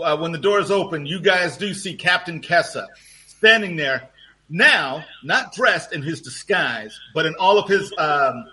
[0.00, 2.86] uh, when the doors open, you guys do see Captain Kessa
[3.26, 4.08] standing there,
[4.48, 8.46] now not dressed in his disguise, but in all of his um,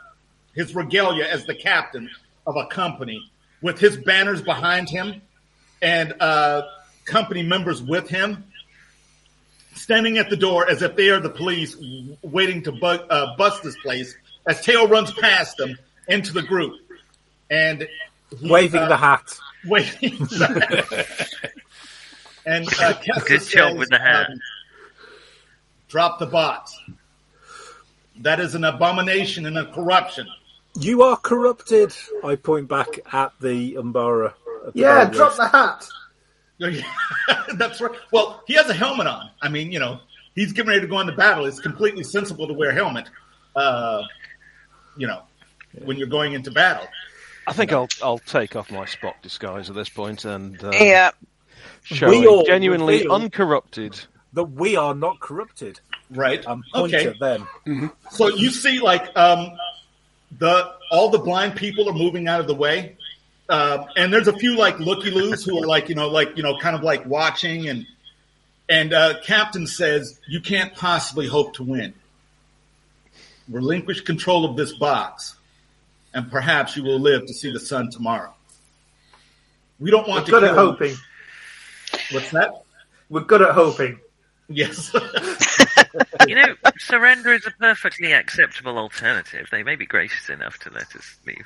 [0.55, 2.09] his regalia as the captain
[2.45, 3.31] of a company,
[3.61, 5.21] with his banners behind him
[5.81, 6.63] and uh,
[7.05, 8.43] company members with him,
[9.75, 11.75] standing at the door as if they are the police
[12.21, 14.15] waiting to bu- uh, bust this place.
[14.45, 15.77] As Teo runs past them
[16.07, 16.73] into the group,
[17.49, 17.87] and
[18.39, 19.37] he, waving uh, the hat.
[19.67, 20.13] Waiting.
[22.45, 24.29] and uh, Kessa Good says, with the hat.
[24.29, 24.39] um,
[25.87, 26.79] Drop the bots.
[28.21, 30.27] That is an abomination and a corruption.
[30.79, 31.93] You are corrupted.
[32.23, 34.33] I point back at the Umbara.
[34.67, 35.37] at the yeah, very drop least.
[35.37, 35.87] the hat.
[37.57, 37.91] That's right.
[38.11, 39.29] Well, he has a helmet on.
[39.41, 39.99] I mean, you know,
[40.33, 41.45] he's getting ready to go into battle.
[41.45, 43.09] It's completely sensible to wear a helmet.
[43.55, 44.03] Uh,
[44.97, 45.23] you know,
[45.83, 46.87] when you're going into battle.
[47.47, 51.11] I think I'll I'll take off my Spock disguise at this point and uh, Yeah.
[51.83, 53.99] show We a all genuinely uncorrupted.
[54.33, 55.79] That we are not corrupted.
[56.09, 56.43] Right.
[56.47, 57.07] I'm point okay.
[57.07, 57.91] at them.
[58.11, 59.51] So you see, like, um,
[60.39, 62.97] the all the blind people are moving out of the way,
[63.49, 66.43] um, and there's a few like looky loos who are like, you know, like you
[66.43, 67.85] know, kind of like watching, and
[68.69, 71.93] and uh, Captain says, "You can't possibly hope to win.
[73.49, 75.35] Relinquish control of this box,
[76.13, 78.33] and perhaps you will live to see the sun tomorrow."
[79.79, 80.95] We don't want We're to good at kill- hoping.
[82.11, 82.51] What's that?
[83.09, 83.99] We're good at hoping.
[84.49, 84.93] Yes.
[86.27, 89.47] You know, surrender is a perfectly acceptable alternative.
[89.51, 91.45] They may be gracious enough to let us leave.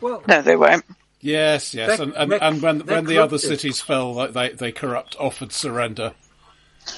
[0.00, 0.84] Well, No, they won't.
[1.20, 4.28] Yes, yes, They're- and, and, they're- and when they're when the other cities fell, they,
[4.28, 6.14] they they corrupt offered surrender,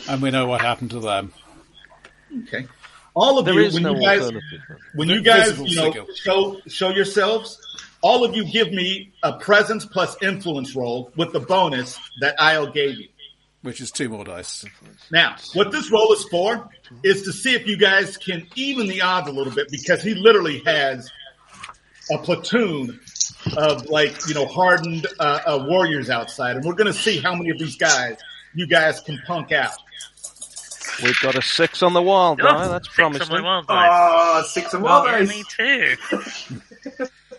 [0.08, 1.32] and we know what happened to them.
[2.46, 2.66] okay.
[3.18, 4.30] All of There you, is when no you guys,
[4.94, 6.06] when you guys, you know, signal.
[6.14, 7.58] show show yourselves,
[8.00, 12.70] all of you give me a presence plus influence roll with the bonus that Isle
[12.70, 13.08] gave you.
[13.62, 14.64] which is two more dice.
[15.10, 16.68] Now, what this roll is for
[17.02, 20.14] is to see if you guys can even the odds a little bit because he
[20.14, 21.10] literally has
[22.12, 23.00] a platoon
[23.56, 27.34] of like you know hardened uh, uh, warriors outside, and we're going to see how
[27.34, 28.16] many of these guys
[28.54, 29.74] you guys can punk out.
[31.02, 32.46] We've got a six on the wild die.
[32.66, 33.36] Oh, That's six on promising.
[33.36, 33.88] my wild dice.
[33.90, 35.04] Ah, six and one.
[35.06, 35.28] yeah, dice.
[35.28, 35.96] me too.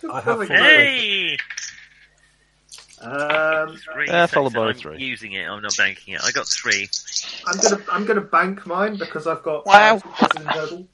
[0.12, 0.46] I have four.
[0.46, 1.38] Hey,
[3.02, 4.08] Um, three.
[4.08, 5.00] Yeah, so- followed by I'm three.
[5.04, 6.22] Using it, I'm not banking it.
[6.24, 6.90] I got three.
[7.48, 10.00] I'm gonna I'm gonna bank mine because I've got Wow.
[10.00, 10.86] five successes.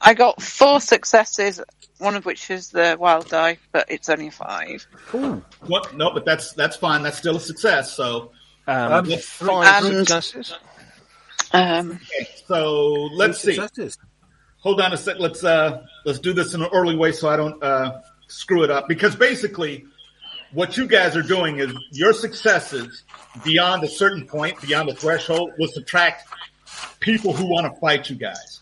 [0.00, 1.60] I got four successes,
[1.98, 4.86] one of which is the wild die, but it's only five.
[5.66, 5.94] What?
[5.96, 7.02] No, but that's that's fine.
[7.02, 7.92] That's still a success.
[7.92, 8.32] So,
[8.66, 10.54] Um, Um, five and- successes.
[11.52, 11.98] Um,
[12.46, 13.54] so let's see.
[13.54, 13.98] successes.
[14.60, 15.18] Hold on a sec.
[15.18, 18.70] Let's uh let's do this in an early way so I don't uh screw it
[18.70, 18.88] up.
[18.88, 19.84] Because basically,
[20.52, 23.04] what you guys are doing is your successes
[23.44, 26.28] beyond a certain point, beyond the threshold, will subtract
[27.00, 28.60] people who want to fight you guys.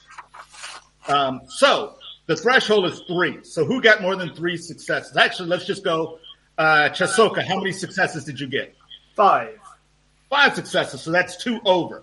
[1.08, 1.96] Um, so
[2.26, 3.42] the threshold is three.
[3.44, 5.16] So who got more than three successes?
[5.16, 6.18] Actually, let's just go.
[6.58, 8.74] Uh, Chasoka, how many successes did you get?
[9.14, 9.58] Five.
[10.30, 11.02] Five successes.
[11.02, 12.02] So that's two over.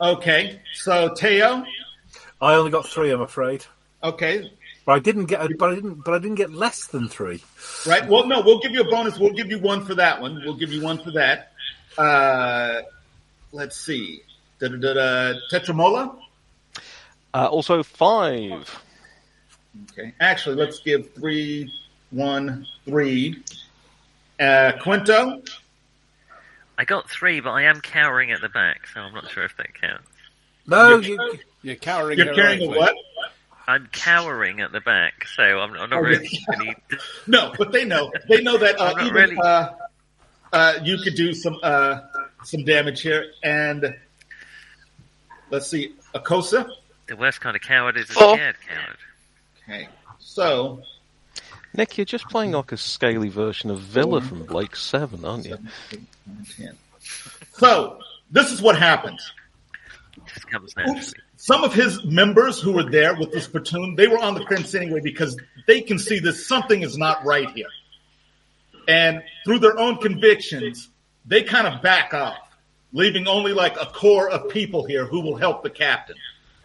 [0.00, 0.60] Okay.
[0.74, 1.64] So Teo.
[2.40, 3.64] I only got three, I'm afraid.
[4.02, 4.50] Okay.
[4.84, 7.42] But I didn't get, but I didn't, but I didn't get less than three.
[7.86, 8.06] Right.
[8.06, 9.18] Well, no, we'll give you a bonus.
[9.18, 10.42] We'll give you one for that one.
[10.44, 11.52] We'll give you one for that.
[11.96, 12.82] Uh,
[13.52, 14.22] let's see.
[14.58, 15.38] Da-da-da-da.
[15.50, 16.18] Tetramola.
[17.32, 18.78] Uh, also five.
[19.92, 20.12] Okay.
[20.20, 21.72] Actually, let's give three,
[22.10, 23.42] one, three.
[24.38, 25.42] Uh, Quinto.
[26.76, 29.56] I got three, but I am cowering at the back, so I'm not sure if
[29.58, 30.08] that counts.
[30.66, 32.18] No, You're- you, You're cowering.
[32.18, 32.94] You're carrying a what?
[33.66, 36.08] I'm cowering at the back, so I'm, I'm not Okay.
[36.18, 36.44] really.
[36.48, 36.74] really
[37.26, 38.12] No, but they know.
[38.28, 39.70] They know that uh, even really- uh,
[40.52, 42.00] uh, you could do some uh,
[42.44, 43.32] some damage here.
[43.42, 43.94] And
[45.50, 46.68] let's see, Akosa.
[47.08, 48.34] the worst kind of coward is a Four.
[48.36, 48.96] scared coward.
[49.62, 49.88] Okay.
[50.18, 50.82] So
[51.76, 55.58] Nick, you're just playing like a scaly version of Vila from Blake Seven, aren't you?
[57.52, 57.98] So
[58.30, 59.30] this is what happens.
[60.76, 61.20] Naturally.
[61.36, 64.74] Some of his members who were there with this platoon, they were on the fence
[64.74, 65.36] anyway because
[65.66, 67.68] they can see that something is not right here.
[68.88, 70.88] And through their own convictions,
[71.26, 72.38] they kind of back off,
[72.92, 76.16] leaving only like a core of people here who will help the captain.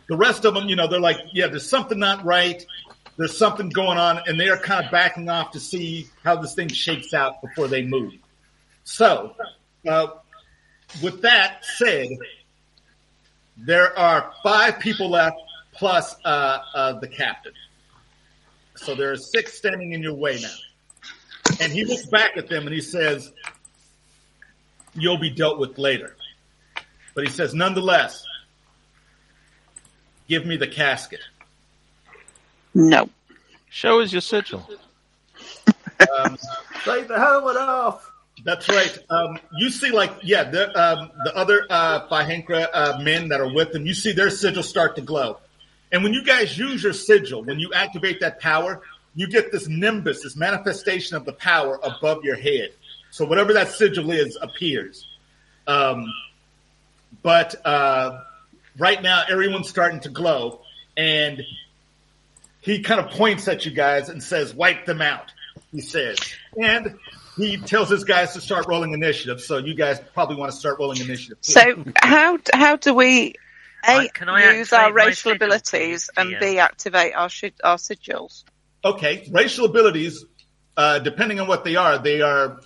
[0.07, 2.65] The rest of them, you know, they're like, yeah, there's something not right.
[3.18, 6.56] There's something going on, and they are kind of backing off to see how this
[6.56, 8.14] thing shakes out before they move.
[8.90, 9.36] So,
[9.88, 10.07] uh,
[11.03, 12.07] with that said,
[13.56, 15.38] there are five people left
[15.74, 17.53] plus uh, uh, the captain.
[18.76, 21.56] So there are six standing in your way now.
[21.61, 23.32] And he looks back at them and he says,
[24.95, 26.16] You'll be dealt with later.
[27.14, 28.26] But he says, Nonetheless,
[30.28, 31.22] give me the casket.
[32.74, 33.07] no.
[33.70, 34.68] Show us your sigil.
[36.84, 38.09] Take the helmet off.
[38.44, 38.98] That's right.
[39.10, 43.74] Um, you see, like, yeah, the, um, the other uh, uh, men that are with
[43.74, 45.40] them, you see their sigil start to glow.
[45.91, 48.82] And when you guys use your sigil, when you activate that power,
[49.16, 52.70] you get this nimbus, this manifestation of the power above your head.
[53.11, 55.06] So whatever that sigil is appears.
[55.68, 56.06] Um,
[57.22, 58.22] but uh,
[58.78, 60.61] right now, everyone's starting to glow,
[60.95, 61.44] and
[62.61, 65.32] he kind of points at you guys and says, "Wipe them out."
[65.72, 66.18] He says,
[66.60, 66.98] and
[67.40, 69.41] he tells his guys to start rolling initiative.
[69.41, 71.40] So you guys probably want to start rolling initiative.
[71.41, 71.52] Too.
[71.53, 73.36] So how how do we
[73.88, 76.40] a I- can I use our racial abilities and DM?
[76.40, 78.44] b activate our shi- our sigils?
[78.84, 80.24] Okay, racial abilities,
[80.78, 82.60] uh, depending on what they are, they are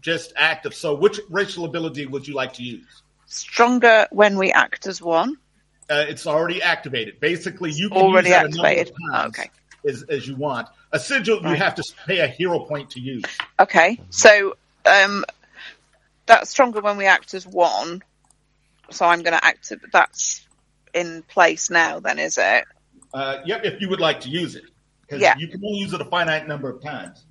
[0.00, 0.74] just active.
[0.74, 3.02] So, which racial ability would you like to use?
[3.26, 5.36] Stronger when we act as one.
[5.90, 7.20] Uh, it's already activated.
[7.20, 8.94] Basically, you can Already use that a of activated.
[9.12, 9.50] times Okay.
[9.88, 10.68] As, as you want.
[10.92, 13.24] A sigil, you have to pay a hero point to use.
[13.58, 14.56] Okay, so
[14.86, 15.24] um,
[16.26, 18.02] that's stronger when we act as one.
[18.90, 19.72] So I'm going to act.
[19.92, 20.46] That's
[20.92, 22.00] in place now.
[22.00, 22.64] Then is it?
[23.14, 24.64] Uh, yep, if you would like to use it,
[25.02, 25.34] because Yeah.
[25.38, 27.24] you can only use it a finite number of times.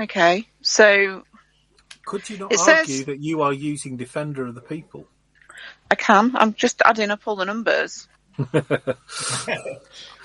[0.00, 1.22] Okay, so
[2.04, 5.06] could you not It argue says- that you are using Defender of the People?
[5.90, 6.34] I can.
[6.36, 8.08] I'm just adding up all the numbers.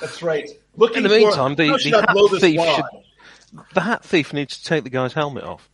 [0.02, 0.50] That's right.
[0.76, 4.64] Looking In the for- meantime, the, the hat thief should, the hat thief needs to
[4.64, 5.70] take the guy's helmet off.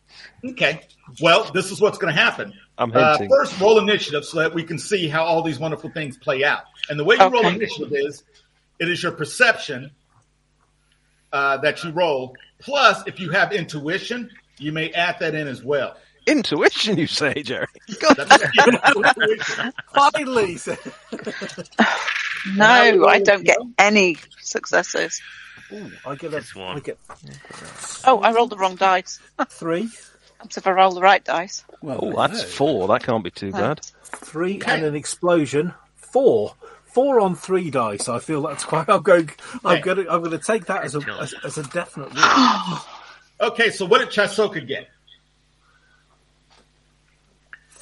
[0.45, 0.81] Okay.
[1.22, 2.53] Well, this is what's going to happen.
[2.77, 3.30] I'm Uh, hinting.
[3.30, 6.64] first, roll initiative so that we can see how all these wonderful things play out.
[6.89, 8.23] And the way you roll initiative is,
[8.80, 9.91] it is your perception
[11.31, 12.35] uh, that you roll.
[12.60, 15.95] Plus, if you have intuition, you may add that in as well.
[16.25, 17.67] Intuition, you say, Jerry?
[19.93, 20.57] Finally,
[22.55, 25.21] No, I don't get any successes.
[25.71, 26.77] Ooh, I get a, Just one.
[26.77, 26.97] I get
[28.05, 29.19] Oh, I rolled the wrong dice.
[29.49, 29.89] three,
[30.39, 31.63] That's if I roll the right dice.
[31.81, 32.47] Well, Oh, that's go.
[32.49, 32.87] four.
[32.89, 33.79] That can't be too bad.
[34.03, 35.73] three, and an explosion.
[35.95, 38.07] Four, four on three dice.
[38.09, 38.89] I feel that's quite.
[38.89, 39.29] I'm going.
[39.65, 40.03] I'm going.
[40.05, 42.23] To, I'm going to take that as a as, as a definite win.
[43.41, 44.89] Okay, so what did Chasoka get?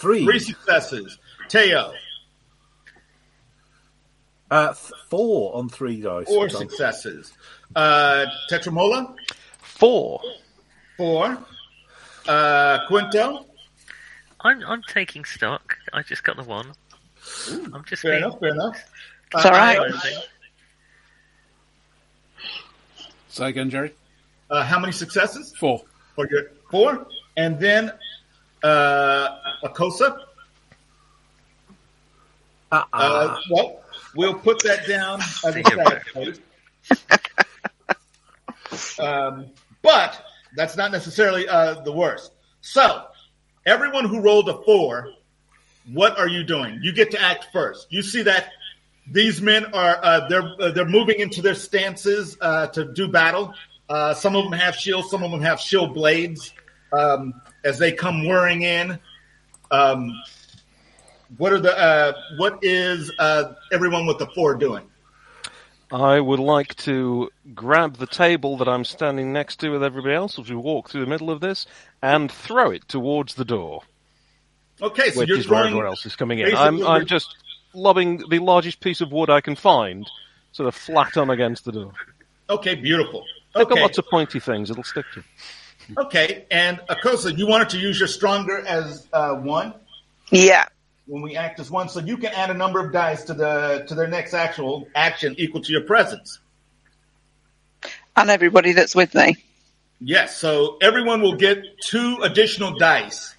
[0.01, 1.19] Three, Three successes.
[1.47, 1.93] Teo,
[4.49, 6.27] uh, th- four on three dice.
[6.27, 7.31] four successes.
[7.75, 9.13] Uh, Tetramola,
[9.59, 10.21] Four.
[10.97, 11.37] four.
[12.27, 13.45] Uh, Quinto,
[14.41, 15.77] I'm I'm taking stock.
[15.93, 16.71] I just got the one.
[17.73, 18.77] I'm just fair being enough, fair enough.
[19.35, 19.77] It's all right.
[19.77, 20.19] closing.
[23.29, 23.93] Say again, Jerry.
[24.49, 25.55] Uh, how many successes?
[25.57, 25.83] Four.
[26.15, 27.07] For your four,
[27.37, 27.91] and then
[28.63, 29.29] uh,
[29.63, 30.17] Akosa.
[32.71, 33.81] Uh, well,
[34.15, 36.39] we'll put that down as a status code.
[38.99, 39.47] um,
[39.81, 40.23] but
[40.55, 42.31] that's not necessarily uh, the worst.
[42.61, 43.05] So,
[43.65, 45.09] everyone who rolled a four,
[45.91, 46.79] what are you doing?
[46.81, 47.87] You get to act first.
[47.89, 48.49] You see that
[49.07, 53.53] these men are uh, they're uh, they're moving into their stances uh, to do battle.
[53.89, 56.53] Uh, some of them have shields, some of them have shield blades.
[56.93, 58.99] Um, as they come whirring in,
[59.69, 60.11] um,
[61.37, 64.83] what are the uh, what is uh, everyone with the four doing?
[65.91, 70.39] I would like to grab the table that I'm standing next to with everybody else
[70.39, 71.65] as we walk through the middle of this
[72.01, 73.81] and throw it towards the door,
[74.81, 76.55] Okay, so which you're is where everyone else is coming in.
[76.55, 77.35] I'm, I'm just
[77.73, 80.09] lobbing the largest piece of wood I can find,
[80.53, 81.93] sort of flat on against the door.
[82.49, 83.25] Okay, beautiful.
[83.53, 84.71] They've got lots of pointy things.
[84.71, 85.23] It'll stick to.
[85.97, 89.73] Okay, and Akosa, you wanted to use your stronger as uh, one
[90.29, 90.65] Yeah.
[91.05, 93.85] when we act as one, so you can add a number of dice to the
[93.87, 96.39] to their next actual action equal to your presence.
[98.15, 99.37] And everybody that's with me.
[99.99, 103.35] Yes, so everyone will get two additional dice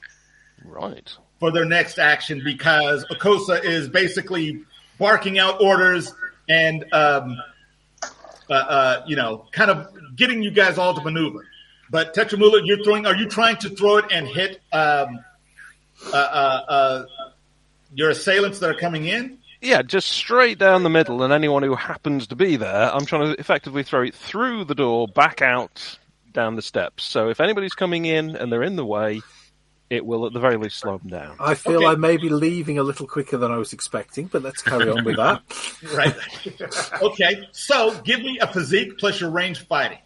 [0.64, 1.12] Right.
[1.40, 4.62] for their next action because Akosa is basically
[4.98, 6.14] barking out orders
[6.48, 7.36] and, um,
[8.48, 11.44] uh, uh, you know, kind of getting you guys all to maneuver.
[11.92, 13.04] But Tetramula, you're throwing.
[13.04, 15.22] Are you trying to throw it and hit um,
[16.10, 17.04] uh, uh, uh,
[17.94, 19.38] your assailants that are coming in?
[19.60, 23.34] Yeah, just straight down the middle, and anyone who happens to be there, I'm trying
[23.34, 25.98] to effectively throw it through the door, back out,
[26.32, 27.04] down the steps.
[27.04, 29.20] So if anybody's coming in and they're in the way,
[29.90, 31.36] it will at the very least slow them down.
[31.38, 31.86] I feel Okay.
[31.86, 35.04] I may be leaving a little quicker than I was expecting, but let's carry on
[35.04, 35.42] with that.
[35.94, 36.16] Right.
[37.02, 37.46] okay.
[37.52, 39.98] So give me a physique plus your range fighting.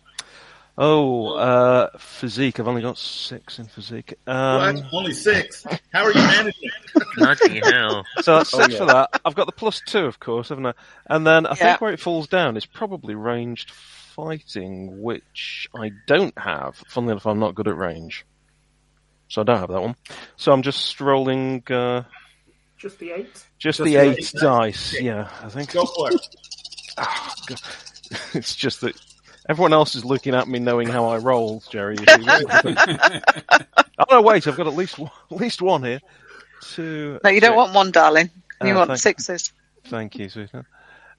[0.78, 2.61] Oh, uh, physique.
[2.61, 4.15] I've only got six in physique.
[4.27, 5.65] Um, that's only six.
[5.93, 6.70] How are you managing?
[7.16, 8.05] Bloody hell.
[8.20, 8.78] so that's Oh, six yeah.
[8.81, 9.20] for that.
[9.24, 10.74] I've got the plus two, of course, haven't I?
[11.09, 11.55] And then I Yeah.
[11.55, 16.77] think where it falls down is probably ranged fighting, which I don't have.
[16.89, 18.27] Funnily enough, I'm not good at range.
[19.28, 19.97] So I don't have that one.
[20.36, 22.03] So I'm just rolling uh,
[22.77, 23.32] Just the eight.
[23.32, 24.32] just, Just the the eight eight.
[24.40, 25.01] dice.
[25.01, 25.73] Yeah, I think.
[25.73, 26.20] Go for it.
[28.35, 28.94] it's just that
[29.48, 31.97] everyone else is looking at me knowing how I roll, Jerry.
[31.98, 32.27] you see.
[33.98, 34.47] oh no, wait!
[34.47, 36.01] I've got at least one, at least one here.
[36.62, 37.20] Two.
[37.23, 38.31] No, you don't want one, darling.
[38.62, 39.52] You Uh, want thank- sixes.
[39.85, 40.66] Thank you, sweetheart.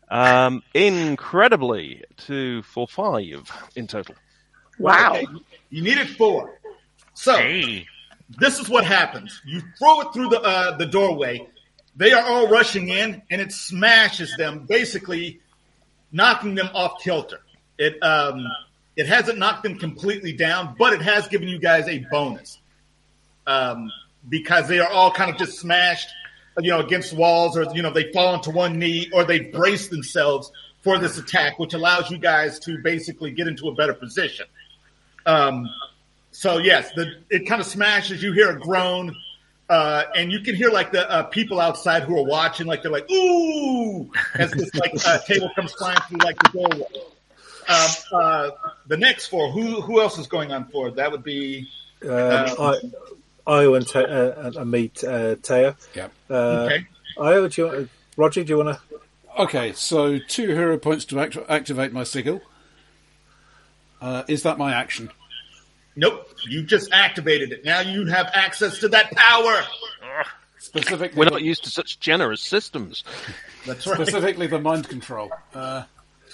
[0.09, 4.15] Um, incredibly, two, four, five in total.
[4.79, 5.13] Wow.
[5.15, 5.25] Okay.
[5.69, 6.59] You needed four.
[7.13, 7.87] So Hey.
[8.37, 9.41] this is what happens.
[9.45, 11.47] You throw it through the uh, the doorway.
[11.95, 15.39] They are all rushing in, and it smashes them, basically
[16.11, 17.39] knocking them off kilter.
[17.77, 18.45] It um,
[18.95, 22.57] it hasn't knocked them completely down, but it has given you guys a bonus
[23.45, 23.91] um,
[24.27, 26.09] because they are all kind of just smashed,
[26.59, 29.87] you know, against walls, or you know, they fall onto one knee, or they brace
[29.87, 30.51] themselves
[30.81, 34.47] for this attack, which allows you guys to basically get into a better position.
[35.25, 35.69] Um,
[36.31, 38.23] so yes, the it kind of smashes.
[38.23, 39.15] You hear a groan,
[39.69, 42.91] uh, and you can hear like the uh, people outside who are watching, like they're
[42.91, 47.03] like ooh, as this like uh, table comes flying through like the doorway.
[47.69, 48.49] Um, uh,
[48.87, 50.91] the next four, who who else is going on for?
[50.91, 51.67] That would be
[52.03, 52.79] Um, I,
[53.47, 55.75] Io and, Te- uh, and- and meet uh, Teo.
[55.95, 56.07] Yeah.
[56.29, 56.33] Uh,
[56.69, 56.87] okay.
[57.19, 58.99] Io, do you want, Roger, do you want to?
[59.43, 62.41] Okay, so two hero points to act- activate my sigil.
[64.01, 65.09] Uh, is that my action?
[65.95, 67.65] Nope, you just activated it.
[67.65, 69.61] Now you have access to that power.
[70.59, 73.03] Specifically, We're not used to such generous systems.
[73.65, 73.95] That's right.
[73.95, 75.31] specifically the mind control.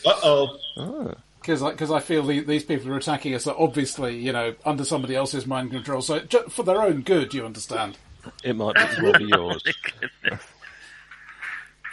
[0.05, 0.57] Uh, Uh oh.
[0.77, 1.13] Ah.
[1.39, 4.55] because I, 'cause I feel the, these people are attacking us are obviously, you know,
[4.65, 6.01] under somebody else's mind control.
[6.01, 7.97] So ju- for their own good, you understand.
[8.43, 9.63] It might as well be yours.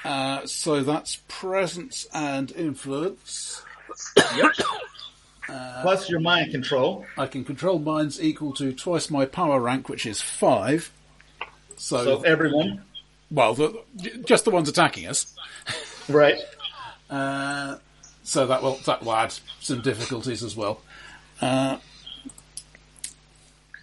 [0.03, 3.63] Uh, so that's presence and influence.
[5.83, 7.05] Plus your mind control.
[7.19, 10.91] I can control minds equal to twice my power rank, which is five.
[11.77, 12.83] So, So everyone,
[13.31, 13.83] well, the,
[14.25, 15.35] just the ones attacking us.
[16.09, 16.37] right?
[17.11, 17.77] Uh,
[18.31, 20.81] so that will that will add some difficulties as well.
[21.41, 21.79] Uh,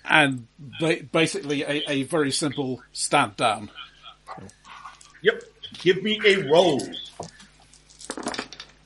[0.05, 0.47] and
[0.79, 3.69] ba- basically a, a very simple stand down.
[5.21, 5.43] Yep.
[5.79, 6.81] Give me a roll.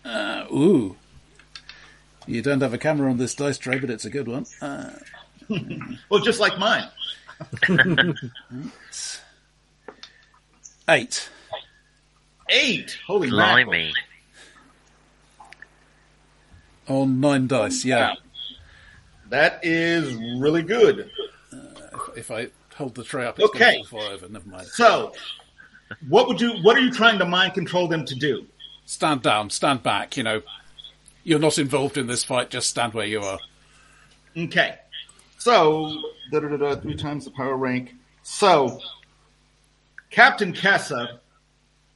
[0.03, 0.95] Uh, ooh.
[2.25, 4.47] You don't have a camera on this dice tray, but it's a good one.
[4.61, 4.89] Uh,
[6.09, 6.87] Well, just like mine.
[10.89, 11.29] eight.
[12.49, 12.97] Eight.
[13.05, 13.91] Holy mackerel.
[16.87, 18.15] On nine dice, yeah.
[19.29, 21.09] That is really good.
[21.53, 21.57] Uh,
[22.17, 23.73] if I hold the tray up, it's Okay.
[23.73, 24.27] going to fall over.
[24.27, 24.67] Never mind.
[24.67, 25.13] So,
[26.09, 26.53] what would you?
[26.63, 28.45] What are you trying to mind control them to do?
[28.85, 30.41] Stand down, stand back, you know.
[31.23, 33.39] You're not involved in this fight, just stand where you are.
[34.35, 34.75] Okay.
[35.37, 36.01] So,
[36.31, 37.93] da, da, da, da, three times the power rank.
[38.23, 38.79] So,
[40.09, 41.19] Captain Kessa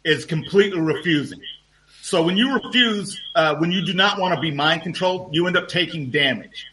[0.03, 1.41] is completely refusing.
[2.05, 5.47] So, when you refuse, uh, when you do not want to be mind controlled, you
[5.47, 6.67] end up taking damage.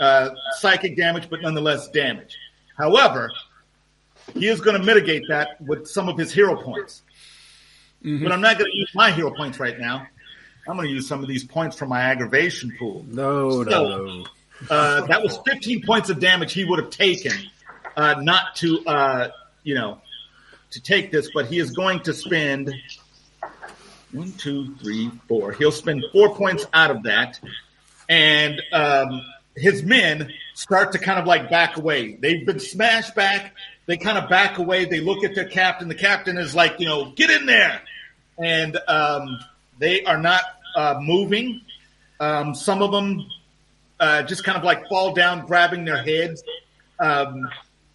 [0.00, 2.36] Uh, psychic damage, but nonetheless damage.
[2.76, 3.30] However,
[4.34, 7.02] he is going to mitigate that with some of his hero points.
[8.02, 10.04] But I'm not going to use my hero points right now.
[10.66, 13.04] I'm going to use some of these points from my aggravation pool.
[13.06, 14.24] No, no, So- no.
[14.68, 17.32] Uh, that was 15 points of damage he would have taken,
[17.96, 19.28] uh, not to, uh,
[19.62, 20.00] you know,
[20.72, 22.74] to take this, but he is going to spend
[24.12, 25.52] one, two, three, four.
[25.52, 27.40] He'll spend four points out of that.
[28.08, 29.22] And, um,
[29.56, 32.14] his men start to kind of like back away.
[32.14, 33.54] They've been smashed back.
[33.86, 34.84] They kind of back away.
[34.84, 35.88] They look at their captain.
[35.88, 37.82] The captain is like, you know, get in there.
[38.38, 39.40] And, um,
[39.78, 40.42] they are not,
[40.76, 41.62] uh, moving.
[42.20, 43.26] Um, some of them
[44.00, 46.42] uh, just kind of like fall down, grabbing their heads,
[46.98, 47.48] um,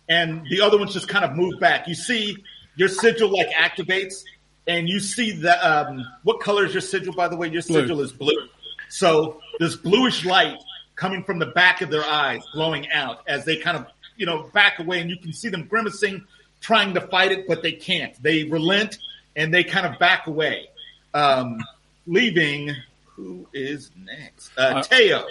[0.08, 1.88] and the other ones just kind of move back.
[1.88, 2.38] You see
[2.76, 4.24] your sigil like activates,
[4.68, 5.56] and you see the
[5.90, 7.14] um, what color is your sigil?
[7.14, 7.82] By the way, your Blue.
[7.82, 8.48] sigil is blue.
[8.90, 10.58] So this bluish light
[10.96, 13.88] coming from the back of their eyes, glowing out as they kind of
[14.18, 16.24] you know back away, and you can see them grimacing,
[16.62, 18.22] trying to fight it, but they can't.
[18.22, 18.98] They relent
[19.36, 20.70] and they kind of back away,
[21.14, 21.60] um,
[22.08, 22.76] leaving.
[23.16, 24.52] Who is next?
[24.58, 25.26] Uh, Uh, Teo.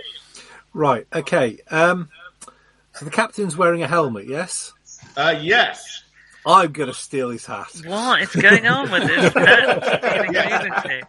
[0.73, 1.59] Right, okay.
[1.71, 2.09] Um,
[2.95, 4.73] so the captain's wearing a helmet, yes?
[5.17, 5.94] Uh, yes.
[6.47, 7.69] I'm going to steal his hat.
[7.87, 11.03] What is going on with this cat community?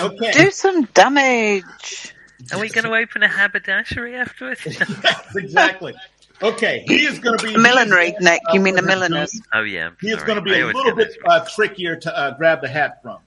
[0.00, 0.32] Okay.
[0.32, 2.14] Do some damage.
[2.52, 4.60] Are we going to open a haberdashery afterwards?
[4.66, 5.94] Yes, exactly.
[6.42, 6.84] Okay.
[6.86, 8.40] He is going to be Millinery, Nick.
[8.52, 9.38] You mean a milliner's?
[9.52, 9.90] oh yeah.
[10.00, 12.62] He is Sorry, going to be I a little bit uh, trickier to uh, grab
[12.62, 13.18] the hat from.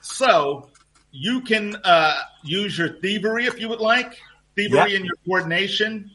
[0.00, 0.70] So
[1.12, 4.18] you can uh, use your thievery if you would like,
[4.56, 4.96] thievery Yeah.
[4.98, 6.13] in your coordination, Okay.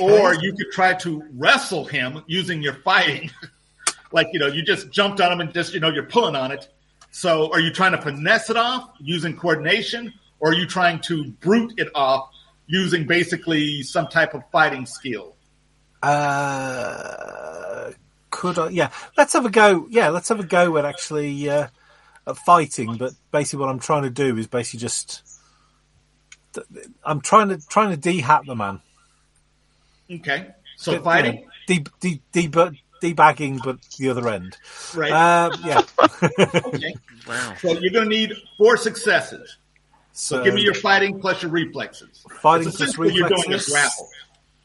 [0.00, 3.30] Or you could try to wrestle him using your fighting.
[4.12, 6.52] like you know, you just jumped on him and just you know you're pulling on
[6.52, 6.68] it.
[7.10, 11.24] So are you trying to finesse it off using coordination, or are you trying to
[11.24, 12.30] brute it off
[12.66, 15.36] using basically some type of fighting skill?
[16.02, 17.92] Uh,
[18.30, 18.68] could I?
[18.70, 19.86] Yeah, let's have a go.
[19.90, 21.68] Yeah, let's have a go at actually uh,
[22.26, 22.96] at fighting.
[22.96, 25.22] But basically, what I'm trying to do is basically just
[27.04, 28.80] I'm trying to trying to de-hat the man.
[30.10, 30.48] Okay.
[30.76, 34.56] So But, fighting, know, de, de, de, but debagging, but the other end.
[34.94, 35.12] right?
[35.12, 35.82] Uh, yeah.
[36.66, 36.94] okay.
[37.28, 37.54] Wow.
[37.60, 39.56] So you're going to need four successes.
[40.12, 42.24] So, So give me your fighting plus your reflexes.
[42.40, 43.72] fighting It's plus essentially you're doing a reflexes.
[43.72, 44.08] grapple.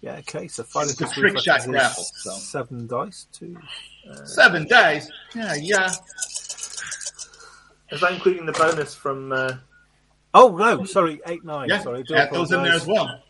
[0.02, 0.16] Yeah.
[0.20, 0.48] Okay.
[0.48, 2.32] So fighting It's plus trick shot reflexes is grapple, so.
[2.32, 3.28] seven dice.
[3.32, 3.57] Two.
[4.26, 5.10] Seven dice.
[5.36, 5.90] Yeah, yeah.
[7.91, 9.32] Is that including the bonus from?
[9.32, 9.53] Uh,
[10.32, 11.68] Oh no, sorry, eight nine.
[11.70, 13.24] Yeah, sorry, I do add those in there as well.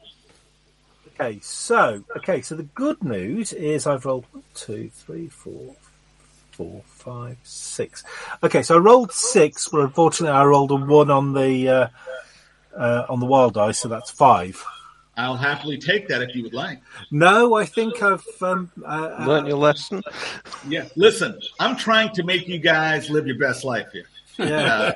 [1.20, 5.76] Okay, so okay, so the good news is I've rolled one, two, three, four,
[6.52, 8.06] four, five, six.
[8.42, 11.88] Okay, so I rolled six, but unfortunately I rolled a one on the uh,
[12.74, 14.64] uh, on the wild dice, so that's five.
[15.18, 16.80] I'll happily take that if you would like.
[17.12, 20.02] No, I think I've um, uh, Learn your lesson.
[20.70, 20.88] Yeah.
[20.96, 24.06] Listen, I'm trying to make you guys live your best life here.
[24.38, 24.94] yeah.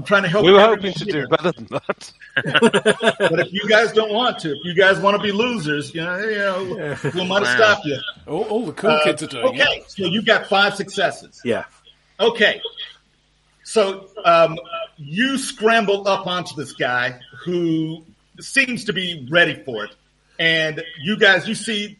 [0.00, 0.46] I'm trying to help.
[0.46, 1.22] We were hoping to here.
[1.26, 2.12] do better than that.
[3.18, 6.00] But if you guys don't want to, if you guys want to be losers, you
[6.02, 7.56] know, you know, we might Wow.
[7.56, 7.98] stop you.
[8.26, 9.60] All, all the cool Uh, kids are doing it.
[9.60, 11.40] okay, so you got five successes.
[11.44, 11.64] yeah.
[12.18, 12.62] Okay.
[13.62, 14.58] So um,
[14.96, 18.02] you scramble up onto this guy who
[18.40, 19.94] seems to be ready for it,
[20.38, 21.98] and you guys, you see,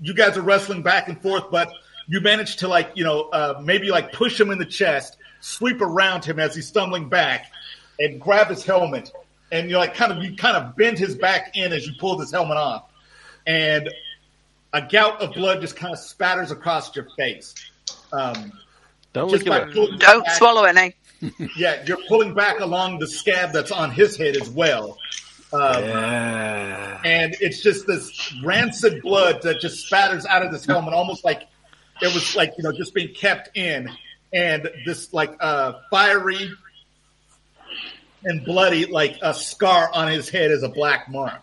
[0.00, 1.70] you guys are wrestling back and forth, but
[2.08, 5.80] you manage to like, you know, uh, maybe like push him in the chest, sweep
[5.82, 7.52] around him as he's stumbling back,
[7.98, 9.12] and grab his helmet,
[9.50, 12.16] and you like kind of you kind of bend his back in as you pull
[12.16, 12.84] this helmet off,
[13.46, 13.90] and
[14.72, 17.54] a gout of blood just kind of spatters across your face.
[18.12, 18.52] Um,
[19.12, 19.74] Don't just look by at it.
[19.74, 20.94] pulling Don't back- swallow any.
[21.56, 24.98] Yeah, you're pulling back along the scab that's on his head as well.
[25.52, 27.00] Um, Yeah.
[27.04, 31.42] and it's just this rancid blood that just spatters out of this helmet, almost like
[32.00, 33.88] it was like you know just being kept in,
[34.32, 36.50] and this like uh, fiery
[38.24, 41.40] and bloody like a scar on his head is a black mark.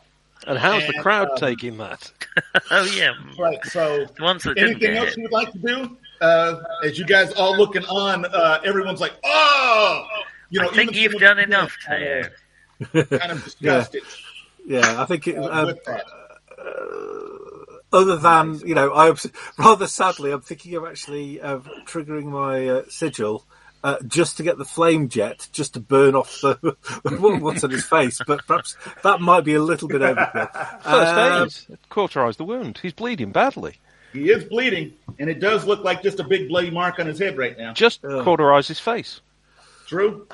[0.48, 2.11] And how's the crowd um, taking that?
[2.72, 3.64] Oh yeah, Right.
[3.66, 5.98] So, the ones that didn't anything else you would like to do?
[6.22, 10.07] Uh, as you guys all looking on, uh, everyone's like, "Oh,
[10.49, 12.30] you know." I think you've done enough, kids
[12.94, 14.03] Kind of disgusted
[14.66, 16.06] Yeah, I think it, uh, with that.
[17.91, 19.14] Other than you know, I
[19.57, 23.45] rather sadly, I'm thinking of actually of triggering my uh, sigil
[23.84, 26.76] uh, just to get the flame jet, just to burn off the
[27.20, 28.20] what- what's on his face.
[28.28, 30.52] But perhaps that might be a little bit overkill.
[30.84, 31.80] First Um, aid.
[31.90, 32.80] Cauterize the wound.
[32.82, 33.78] He's bleeding badly.
[34.11, 37.20] He is bleeding, and it does look like just a big bloody mark on his
[37.20, 37.74] head right now.
[37.74, 38.24] Just Ugh.
[38.26, 39.22] cauterize his face.
[39.86, 40.28] True.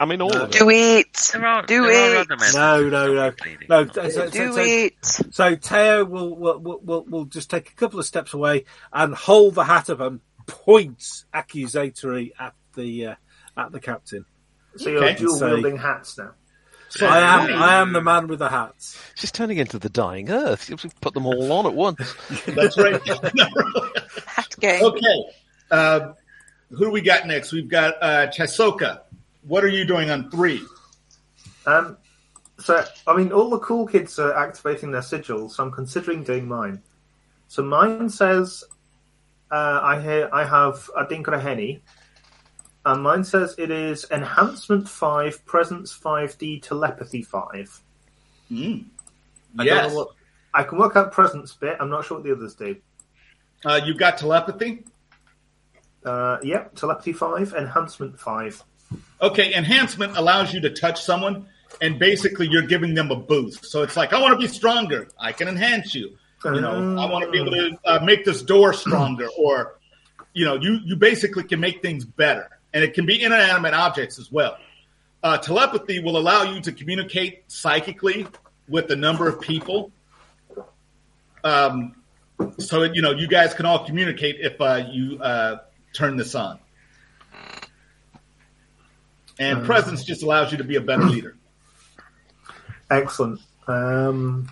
[0.00, 0.58] I mean, all of it.
[0.58, 1.12] Do it.
[1.32, 2.28] There are, Do it.
[2.54, 3.32] No, no, no,
[3.68, 3.86] no.
[3.88, 4.94] So, so, Do so, it.
[5.04, 9.14] so Teo will, will will will will just take a couple of steps away and
[9.14, 13.14] hold the hat up and points accusatory at the uh,
[13.56, 14.24] at the captain.
[14.76, 15.16] So you're Okay.
[15.16, 16.30] dual wielding hats now.
[16.90, 18.96] So I am I am the man with the hats.
[19.16, 20.70] She's turning into the dying earth.
[20.70, 22.14] You have put them all on at once.
[22.46, 23.00] That's right.
[24.26, 24.84] Hat game.
[24.84, 25.24] okay.
[25.70, 26.12] Uh,
[26.70, 27.52] who do we got next?
[27.52, 29.00] We've got uh, Chesoka.
[29.48, 30.62] What are you doing on three?
[31.66, 31.96] Um,
[32.58, 36.46] so, I mean, all the cool kids are activating their sigils, so I'm considering doing
[36.46, 36.82] mine.
[37.48, 38.62] So mine says
[39.50, 41.80] uh, I hear I have Adinkrahene,
[42.84, 47.82] and mine says it is Enhancement 5, Presence 5D, Telepathy 5.
[48.50, 48.84] Mm.
[49.58, 49.94] I Yes.
[49.94, 50.08] what.
[50.52, 52.76] I can work out Presence bit, I'm not sure what the others do.
[53.64, 54.84] Uh, you've got telepathy.
[56.04, 58.64] Uh, yep, Telepathy 5, Enhancement 5.
[59.20, 61.46] Okay, enhancement allows you to touch someone,
[61.80, 63.66] and basically you're giving them a boost.
[63.66, 65.08] So it's like, I want to be stronger.
[65.18, 66.16] I can enhance you.
[66.44, 69.76] You know, I want to be able to uh, make this door stronger, or
[70.34, 74.20] you know, you you basically can make things better, and it can be inanimate objects
[74.20, 74.56] as well.
[75.20, 78.24] Uh, telepathy will allow you to communicate psychically
[78.68, 79.90] with a number of people.
[81.42, 81.96] Um,
[82.58, 85.58] so you know, you guys can all communicate if uh, you uh,
[85.92, 86.60] turn this on.
[89.38, 91.36] And presence just allows you to be a better leader.
[92.90, 93.40] Excellent.
[93.66, 94.50] Um,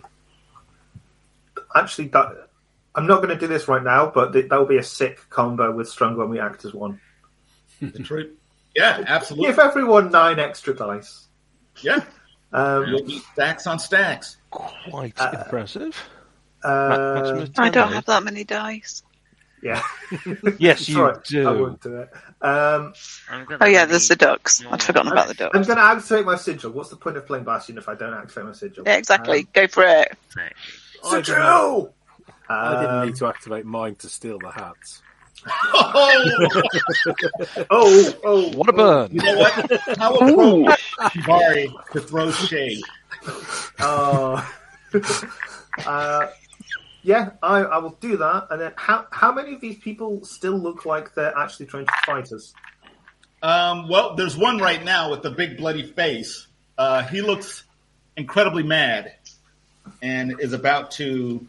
[1.74, 2.48] actually, that,
[2.94, 5.20] I'm not going to do this right now, but th- that will be a sick
[5.30, 7.00] combo with Strong when we act as one.
[7.80, 8.30] Detroit.
[8.74, 9.48] Yeah, absolutely.
[9.48, 11.26] Give everyone nine extra dice.
[11.82, 12.04] Yeah,
[12.52, 14.36] Um, you'll be stacks on stacks.
[14.50, 15.96] Quite Uh, impressive.
[16.64, 19.02] uh, I don't have that many dice.
[19.62, 19.82] Yeah.
[20.58, 21.48] Yes, you Sorry, do.
[21.48, 22.10] I won't do it.
[22.42, 22.92] Um,
[23.60, 24.64] Oh yeah, there's the- the ducks.
[24.70, 25.56] I'd forgotten about the ducks.
[25.56, 26.70] I'm going to activate my sigil.
[26.72, 28.84] What's the point of playing Bastion if I don't activate my sigil?
[28.86, 29.40] Yeah, exactly.
[29.40, 30.16] Um, Go for it.
[30.36, 30.50] I
[31.10, 31.94] didn't, sigil!
[32.48, 35.02] I didn't Um, need to activate mine to steal the hats.
[35.74, 36.52] Oh,
[37.70, 38.48] Oh, oh.
[38.56, 39.08] What a burn!
[39.12, 39.96] you know what?
[39.98, 42.82] How appropriate Shivari to throw shade.
[43.78, 44.44] Uh,
[45.84, 46.26] uh,
[47.06, 48.48] yeah, I, I will do that.
[48.50, 51.92] And then, how how many of these people still look like they're actually trying to
[52.04, 52.52] fight us?
[53.40, 56.48] Um, well, there's one right now with the big bloody face.
[56.76, 57.62] Uh, he looks
[58.16, 59.14] incredibly mad
[60.02, 61.46] and is about to,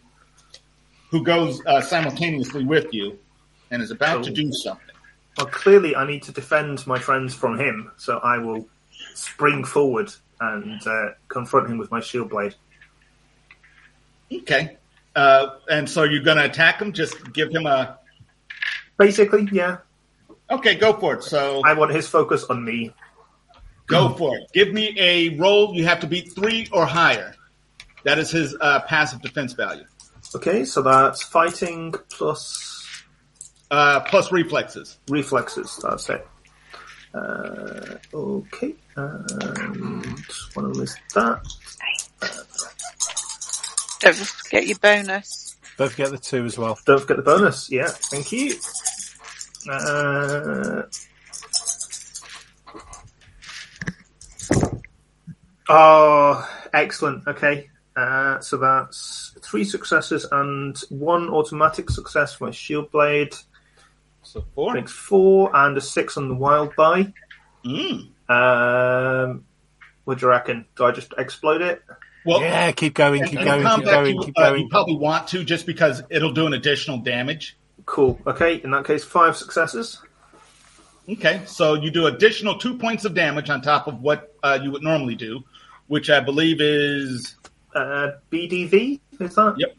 [1.09, 3.17] who goes uh, simultaneously with you
[3.71, 4.95] and is about to do something.
[5.37, 8.67] Well, clearly, I need to defend my friends from him, so I will
[9.15, 12.53] spring forward and uh, confront him with my shield blade.
[14.31, 14.76] Okay.
[15.17, 16.93] Uh, and so you're going to attack him?
[16.93, 17.97] Just give him a.
[18.99, 19.77] Basically, yeah,
[20.49, 21.23] Okay, go for it.
[21.23, 22.93] So I want his focus on me.
[23.87, 24.43] go for it.
[24.53, 25.73] Give me a roll.
[25.75, 27.33] You have to beat three or higher.
[28.05, 29.85] That is his uh, passive defense value.
[30.35, 32.75] Okay, so that's fighting plus
[33.71, 34.97] Uh, plus reflexes.
[35.09, 35.77] reflexes.
[35.83, 36.25] That's it.
[37.13, 40.05] Uh, okay, and
[40.53, 41.41] one of them is that.
[43.99, 45.57] Don't forget your bonus.
[45.77, 46.77] Don't forget the two as well.
[46.85, 47.71] Don't forget the bonus.
[47.71, 48.55] Yeah, thank you.
[49.69, 50.83] Uh,
[55.69, 57.27] Oh, excellent.
[57.27, 57.69] Okay.
[57.95, 63.33] Uh, so that's three successes and one automatic success for my shield blade.
[64.23, 64.73] So four.
[64.73, 67.13] Makes four and a six on the wild die.
[67.65, 68.09] Mm.
[68.29, 69.45] Um,
[70.03, 70.65] what do you reckon?
[70.75, 71.81] Do I just explode it?
[72.27, 74.63] Well, Yeah, keep going, keep in going, keep going, you, keep uh, going.
[74.63, 77.57] you probably want to just because it'll do an additional damage.
[77.85, 78.19] Cool.
[78.27, 78.55] Okay.
[78.61, 80.01] In that case, five successes.
[81.09, 84.71] Okay, so you do additional two points of damage on top of what uh, you
[84.71, 85.41] would normally do,
[85.87, 87.37] which I believe is
[87.73, 89.55] Uh, BDV is that?
[89.57, 89.77] Yep.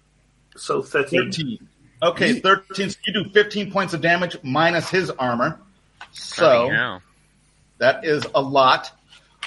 [0.57, 1.25] So thirteen.
[1.31, 1.69] 13.
[2.03, 2.91] Okay, 13.
[2.91, 5.61] So you do 15 points of damage minus his armor.
[6.13, 7.01] So
[7.79, 8.91] that is a lot.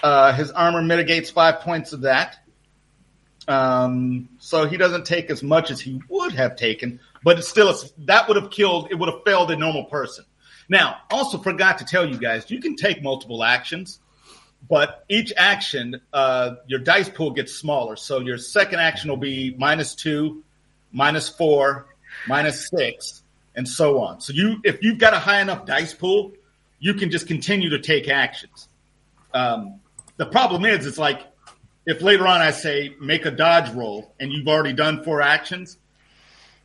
[0.04, 2.41] Uh, his armor mitigates five points of that.
[3.52, 7.76] Um, so he doesn't take as much as he would have taken, but it's still,
[8.06, 10.24] that would have killed, it would have failed a normal person.
[10.70, 14.00] Now, also forgot to tell you guys, you can take multiple actions,
[14.70, 17.98] but each action, uh, your dice pool gets smaller.
[17.98, 20.44] So your second action will be minus two,
[20.94, 21.88] minus four,
[22.30, 23.22] minus six,
[23.54, 24.22] and so on.
[24.22, 26.32] So you, if you've got a high enough dice pool,
[26.80, 28.70] you can just continue to take actions.
[29.34, 29.82] Um,
[30.16, 31.22] the problem is, it's like
[31.86, 35.78] if later on I say make a dodge roll and you've already done four actions,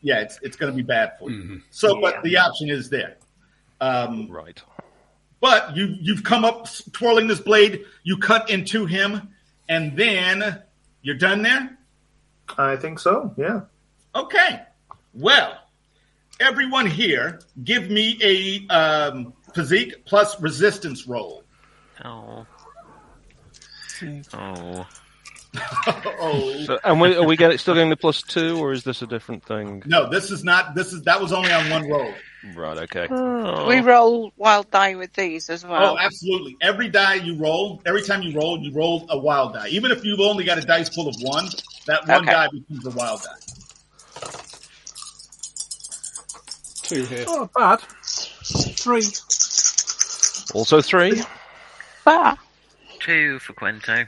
[0.02, 1.62] yeah, it's it's going to be bad for you.
[1.70, 3.16] So, but the option is there.
[3.80, 4.60] Um, Right.
[5.40, 9.28] but you you've come up twirling this blade, you cut into him,
[9.68, 10.62] and then
[11.02, 11.76] you're done there.
[12.58, 13.34] I think so.
[13.36, 13.62] Yeah.
[14.14, 14.62] Okay.
[15.14, 15.58] Well,
[16.40, 21.42] everyone here, give me a um, physique plus resistance roll.
[22.04, 22.46] Oh.
[24.34, 24.86] Oh.
[25.88, 29.02] Oh So, and we, are we get, still getting the plus two, or is this
[29.02, 29.82] a different thing?
[29.86, 30.74] no, this is not.
[30.74, 32.12] This is that was only on one roll.
[32.54, 32.78] Right.
[32.78, 33.08] Okay.
[33.10, 33.66] Oh.
[33.66, 35.94] We roll wild die with these as well.
[35.94, 36.56] Oh, absolutely.
[36.62, 39.68] Every die you roll, every time you roll, you roll a wild die.
[39.68, 41.46] Even if you've only got a dice full of one,
[41.86, 42.30] that one Okay.
[42.32, 44.30] die becomes a wild die.
[46.82, 47.24] Two here.
[47.26, 47.80] Oh, bad.
[48.44, 49.02] Three.
[50.54, 51.20] Also three.
[52.06, 52.38] Ah,
[53.00, 54.06] Two for Quento.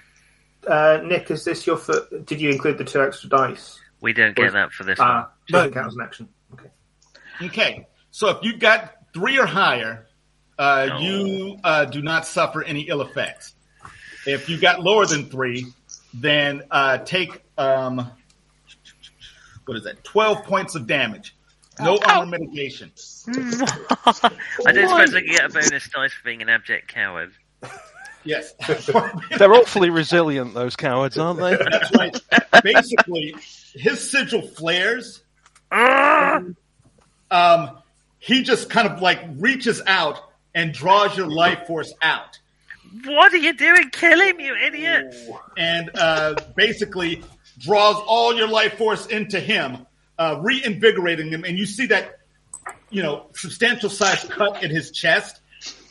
[0.68, 1.76] Uh, Nick, is this your?
[1.78, 3.78] Fir- did you include the two extra dice?
[4.00, 5.08] We don't get that for this one.
[5.08, 6.28] Ah, doesn't count as an action.
[6.52, 6.68] Okay.
[7.42, 7.86] Okay.
[8.10, 10.06] So if you've got three or higher,
[10.58, 10.98] uh, No.
[10.98, 13.54] you uh, do not suffer any ill effects.
[14.26, 15.66] If you got lower than three,
[16.14, 18.10] then uh, take um,
[19.64, 20.04] what is that?
[20.04, 21.34] Twelve points of damage.
[21.80, 22.10] No Oh.
[22.20, 22.90] armor mitigation.
[23.28, 23.32] I
[24.72, 27.32] don't suppose I can get a bonus dice for being an abject coward.
[28.24, 28.52] Yes.
[29.38, 31.56] They're awfully resilient, those cowards, aren't they?
[31.56, 32.62] That's right.
[32.62, 33.34] Basically,
[33.74, 35.22] his sigil flares.
[35.70, 36.56] Um,
[38.18, 40.20] he just kind of like reaches out
[40.54, 42.38] and draws your life force out,
[43.04, 43.90] What are you doing?
[43.90, 45.14] Kill him, you idiot!
[45.56, 47.22] and uh, basically
[47.58, 49.86] draws all your life force into him,
[50.18, 51.44] uh, reinvigorating him.
[51.44, 52.18] And you see that,
[52.90, 55.40] you know, substantial size cut in his chest.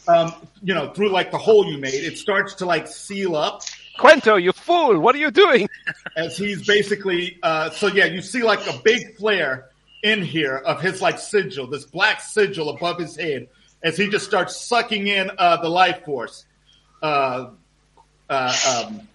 [0.08, 3.62] Um, you know, through like the hole you made, it starts to like seal up.
[4.00, 5.00] Quento, you fool!
[5.00, 5.68] What are you doing?
[6.16, 9.70] as he's basically uh, so yeah you see like a big flare
[10.04, 13.48] in here of his like sigil this black sigil above his head
[13.84, 16.46] as he just starts sucking in uh, the life force
[17.02, 17.50] uh,
[18.30, 19.08] uh, um,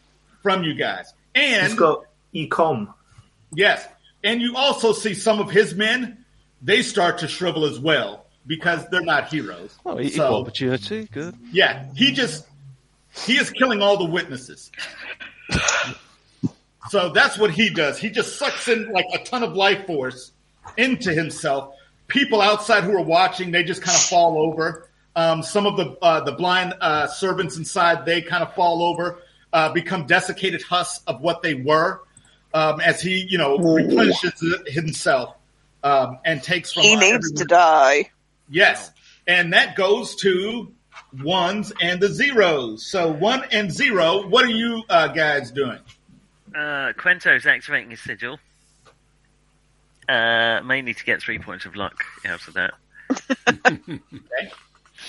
[0.42, 2.04] from you guys He's and got
[2.34, 2.92] ecom.
[3.54, 3.86] yes
[4.24, 6.24] and you also see some of his men
[6.62, 11.08] they start to shrivel as well because they're not heroes Oh, equal So- opportunity.
[11.12, 11.34] Good.
[11.52, 12.46] yeah, he just
[13.26, 14.70] he is killing all the witnesses.
[16.90, 17.98] so that's what he does.
[17.98, 20.32] He just sucks in like a ton of life force
[20.76, 21.74] into himself.
[22.08, 24.88] People outside who are watching, they just kind of fall over.
[25.14, 29.18] Um, some of the uh, the blind uh, servants inside, they kind of fall over,
[29.52, 32.02] uh, become desiccated husks of what they were,
[32.54, 35.36] um, as he you know replenishes himself
[35.84, 38.10] um, and takes from he needs everyone- to die.
[38.50, 38.90] Yes.
[39.26, 40.72] And that goes to
[41.22, 42.86] ones and the zeros.
[42.86, 45.78] So one and zero, what are you uh, guys doing?
[46.54, 48.38] Uh, Quento's activating his sigil.
[50.08, 52.74] Uh, mainly to get three points of luck out of that.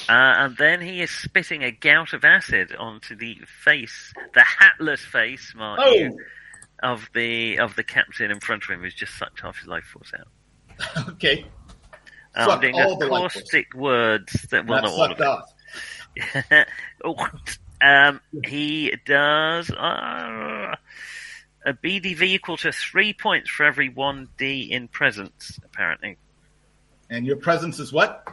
[0.09, 5.01] Uh, and then he is spitting a gout of acid onto the face, the hatless
[5.01, 5.93] face, mark Oh.
[5.93, 6.17] you,
[6.81, 9.83] of the of the captain in front of him who's just sucked half his life
[9.83, 11.07] force out.
[11.09, 11.45] Okay.
[12.35, 13.43] Um, Sucked doing all the the life force.
[13.43, 15.53] caustic words that That not all of sucked off.
[17.03, 17.27] Oh,
[17.81, 20.75] um, he does uh,
[21.65, 25.59] a BDV equal to three points for every one D in presence.
[25.65, 26.17] Apparently,
[27.09, 28.27] And your presence is what?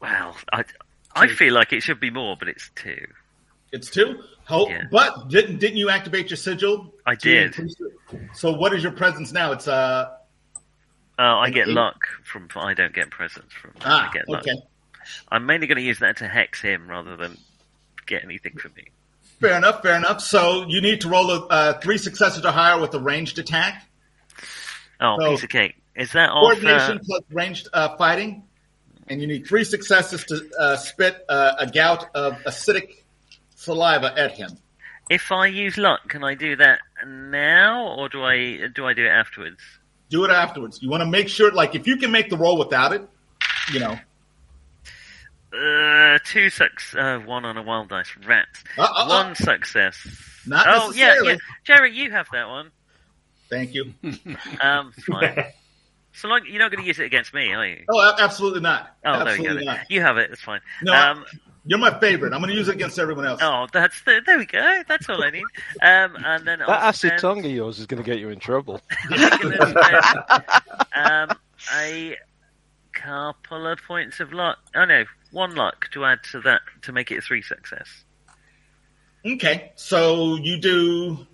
[0.00, 0.64] well, I
[1.14, 3.06] I feel like it should be more, but it's two.
[3.72, 4.20] It's two.
[4.44, 4.84] Ho- Yeah.
[4.90, 6.94] But didn't didn't you activate your sigil?
[7.04, 7.54] I did.
[8.34, 9.52] So what is your presence now?
[9.52, 10.15] It's uh
[11.18, 12.48] Oh, I get luck from.
[12.56, 13.72] I don't get presents from.
[13.84, 14.42] ah I get luck.
[14.42, 14.60] okay.
[15.30, 17.38] I'm mainly going to use that to hex him rather than
[18.06, 18.84] get anything from me.
[19.40, 19.82] Fair enough.
[19.82, 20.20] Fair enough.
[20.20, 23.86] So you need to roll a uh, three successes or higher with a ranged attack.
[25.00, 25.76] Oh, So- piece of cake.
[25.94, 26.42] Is that off?
[26.42, 28.42] Coordination Uh, plus ranged uh, fighting,
[29.08, 33.02] and you need three successes to uh, spit uh, a gout of acidic
[33.54, 34.50] saliva at him.
[35.08, 39.06] if I use luck, can I do that now, or do I do I do
[39.06, 39.60] it afterwards?
[40.08, 40.82] Do it afterwards.
[40.82, 43.08] You want to make sure, like, if you can make the roll without it,
[43.72, 43.98] you know.
[45.52, 48.08] Uh, two success, uh, one on a wild dice.
[48.26, 48.62] Rats.
[48.76, 49.08] Uh, uh, uh.
[49.08, 50.06] one success.
[50.46, 51.32] Not oh yeah, necessarily.
[51.32, 51.38] yeah.
[51.64, 52.70] Jerry, you have that one.
[53.48, 53.94] Thank you.
[54.60, 55.44] Um, fine.
[56.12, 57.84] so long you're not going to use it against me, are you?
[57.88, 58.96] Oh, absolutely not.
[59.04, 59.72] Oh, absolutely there we go.
[59.72, 59.90] not.
[59.90, 60.30] You have it.
[60.30, 60.60] It's fine.
[60.82, 61.24] No, Um,
[61.66, 62.32] you're my favorite.
[62.32, 63.40] I'm going to use it against everyone else.
[63.42, 64.82] oh, that's the, there we go.
[64.88, 65.42] That's all I need.
[65.82, 68.28] Um, and then That I'll acid spend- tongue of yours is going to get you
[68.30, 68.80] in trouble.
[69.10, 70.44] I'm gonna spend,
[71.30, 71.36] um,
[71.74, 72.16] a
[72.92, 74.58] couple of points of luck.
[74.74, 78.04] Oh no, one luck to add to that to make it a three success.
[79.24, 81.26] Okay, so you do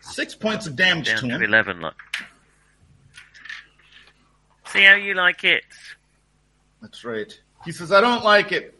[0.00, 1.42] six points of damage Down to to him.
[1.42, 1.96] eleven luck.
[4.72, 5.64] See how you like it.
[6.82, 7.32] That's right.
[7.64, 8.77] He says, "I don't like it."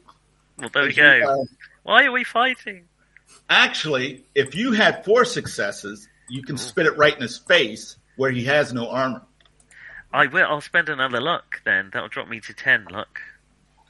[0.59, 1.43] Well, there we You, go.
[1.43, 1.45] uh,
[1.85, 2.85] Why are we fighting?
[3.49, 8.31] Actually, if you had four successes, you can spit it right in his face where
[8.31, 9.23] he has no armor.
[10.13, 10.47] I will.
[10.49, 11.91] I'll spend another luck then.
[11.93, 13.21] That'll drop me to ten luck.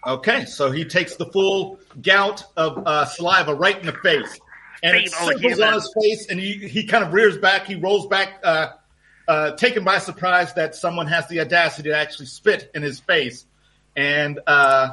[0.06, 4.38] Okay, so he takes the full gout of uh, saliva right in the face,
[4.82, 7.66] and it Feeble on his face, and he, he kind of rears back.
[7.66, 8.68] He rolls back, uh,
[9.26, 13.44] uh, taken by surprise that someone has the audacity to actually spit in his face,
[13.96, 14.90] and uh,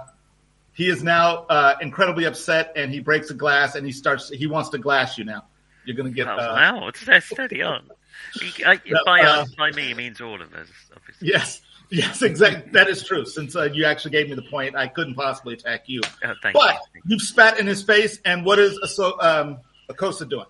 [0.75, 4.29] he is now uh, incredibly upset, and he breaks a glass, and he starts.
[4.29, 5.45] He wants to glass you now.
[5.85, 6.27] You're going to get.
[6.27, 6.37] Oh, Uh,
[6.81, 7.89] wow, it's steady on.
[8.39, 11.29] He- I- by uh, us, by me, means all of us, obviously.
[11.29, 12.71] Yes, yes, exactly.
[12.73, 13.25] That is true.
[13.25, 16.01] Since uh, you actually gave me the point, I couldn't possibly attack you.
[16.23, 17.01] Oh, thank But you.
[17.07, 19.57] you've spat in his face, and what is Aso- um,
[19.89, 20.45] Akosa doing?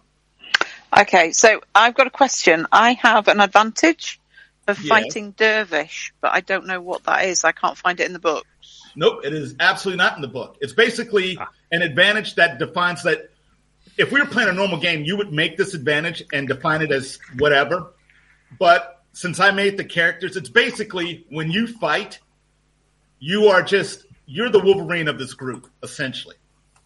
[0.98, 2.66] Okay, so I've got a question.
[2.72, 4.19] I have an advantage
[4.67, 4.88] of Yes.
[4.88, 7.43] fighting dervish, but I don't know what that is.
[7.43, 8.45] I can't find it in the book.
[8.95, 10.57] Nope, it is absolutely not in the book.
[10.61, 11.38] It's basically
[11.72, 13.30] an advantage that defines that.
[13.98, 16.91] If we were playing a normal game, you would make this advantage and define it
[16.91, 17.93] as whatever.
[18.59, 22.19] But since I made the characters, it's basically when you fight,
[23.19, 26.35] you are just you're the Wolverine of this group, essentially.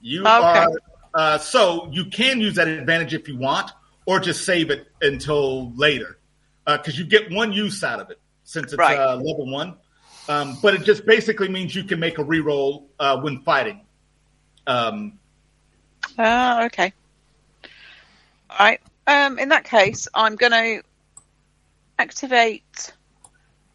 [0.01, 0.27] You Okay.
[0.27, 0.67] are
[1.13, 3.71] uh, so you can use that advantage if you want,
[4.05, 6.19] or just save it until later
[6.67, 8.97] because you get one use out of it since it's Right.
[8.97, 9.75] uh, level one.
[10.29, 13.81] Um, but it just basically means you can make a reroll uh, when fighting.
[14.67, 15.19] Um,
[16.19, 16.93] Ah, okay.
[18.51, 18.79] All right.
[19.07, 20.83] Um, in that case, I'm going to
[21.97, 22.93] activate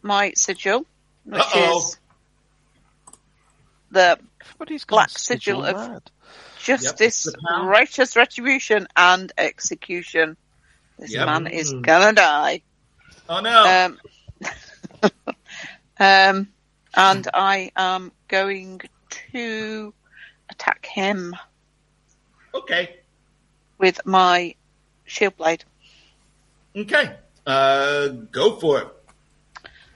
[0.01, 0.85] my sigil,
[1.25, 1.77] which Uh-oh.
[1.79, 1.97] is
[3.91, 4.17] the
[4.57, 6.01] Black gone sigil of- mad.
[6.63, 7.67] justice, the pound.
[7.69, 10.37] righteous retribution, and execution.
[10.97, 11.25] This Yep.
[11.25, 12.61] man is gonna die.
[13.27, 13.89] oh no!
[15.03, 15.11] Um,
[15.99, 16.47] um,
[16.95, 18.81] and I am going
[19.31, 19.93] to
[20.49, 21.35] attack him
[22.53, 22.97] okay,
[23.77, 24.55] with my
[25.05, 25.63] shield blade.
[26.75, 27.15] okay,
[27.45, 28.87] uh, go for it.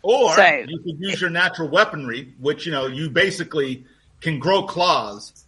[0.02, 3.86] Or So- you could use your natural weaponry, which you know you basically
[4.22, 5.45] can grow claws,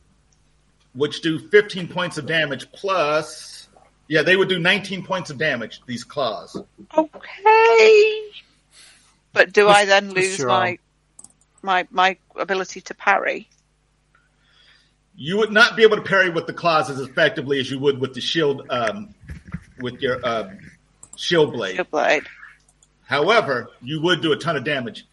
[0.94, 3.68] which do 15 points of damage plus.
[4.08, 5.82] Yeah, they would do 19 points of damage.
[5.86, 6.62] These claws.
[6.98, 8.22] Okay.
[9.34, 10.78] But do I then lose my
[11.62, 13.50] my my ability to parry?
[15.16, 18.00] You would not be able to parry with the claws as effectively as you would
[18.00, 19.14] with the shield, um,
[19.80, 20.50] with your uh,
[21.16, 21.76] shield blade.
[21.76, 22.24] Shield blade.
[23.06, 25.06] However, you would do a ton of damage.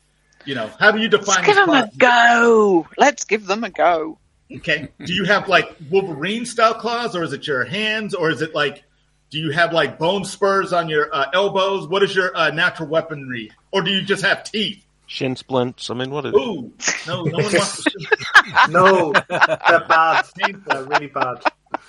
[0.45, 2.87] You know, how do you define Let's give these them a go.
[2.97, 4.19] Let's give them a go.
[4.57, 4.89] Okay.
[5.05, 8.55] Do you have like Wolverine style claws, or is it your hands, or is it
[8.55, 8.85] like?
[9.31, 11.87] Do you have like bone spurs on your uh, elbows?
[11.87, 14.85] What is your uh, natural weaponry, or do you just have teeth?
[15.07, 15.89] Shin splints.
[15.91, 16.71] I mean, what is Ooh,
[17.07, 18.07] no, no one wants to.
[18.71, 20.27] No, they're bad.
[20.67, 21.43] They're really bad.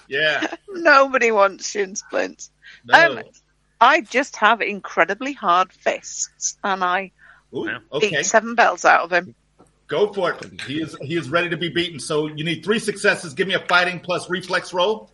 [0.07, 2.49] Yeah, Nobody wants shin splints.
[2.85, 3.17] no.
[3.17, 3.23] Um,
[3.81, 7.11] I just have incredibly hard fists, and I
[7.53, 9.35] Ooh, okay, beat seven bells out of him.
[9.87, 10.61] go for it.
[10.61, 11.99] He is he is ready to be beaten.
[11.99, 13.33] So you need three successes.
[13.33, 15.09] Give me a fighting plus reflex roll.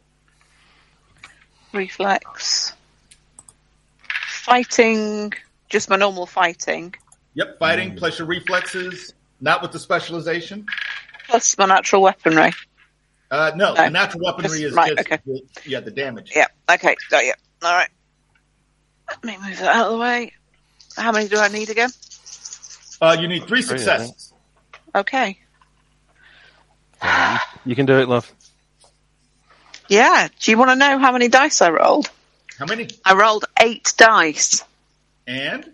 [1.74, 2.74] Reflex.
[4.28, 5.34] Fighting,
[5.76, 6.96] just my normal fighting,
[7.34, 10.66] Yep, fighting plus your reflexes, not with the specialization.
[11.28, 12.54] plus my natural weaponry.
[13.30, 13.84] Uh, no, No.
[13.84, 15.20] the natural weaponry Just- is right, just okay.
[15.26, 16.32] the- yeah the damage.
[16.34, 16.46] Yeah.
[16.72, 16.96] Okay.
[17.10, 17.34] Got you.
[17.62, 17.90] All right.
[19.10, 20.32] Let me move that out of the way.
[20.96, 21.90] How many do I need again?
[23.02, 24.32] Uh, you need three Three, I successes.
[24.96, 25.40] Okay.
[27.66, 28.32] You can do it, love.
[29.90, 30.30] Yeah.
[30.40, 32.10] Do you want to know how many dice I rolled?
[32.58, 32.88] How many?
[33.04, 34.64] I rolled eight dice.
[35.28, 35.72] And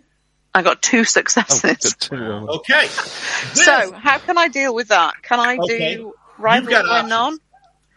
[0.54, 1.62] I got two successes.
[1.62, 2.16] good too.
[2.16, 2.82] okay.
[2.84, 5.22] This, so how can I deal with that?
[5.22, 5.96] Can I Okay.
[5.96, 7.38] do rival got by none?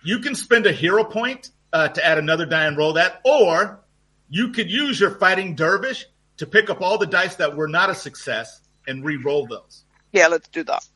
[0.02, 3.80] you can spend a hero point uh, to add another die and roll that, or
[4.28, 7.90] you could use your fighting dervish to pick up all the dice that were not
[7.90, 9.84] a success and re-roll those.
[10.12, 10.86] Yeah, let's do that.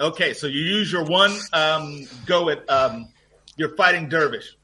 [0.00, 3.08] Okay, so you use your one um, go at um,
[3.56, 4.56] your fighting dervish.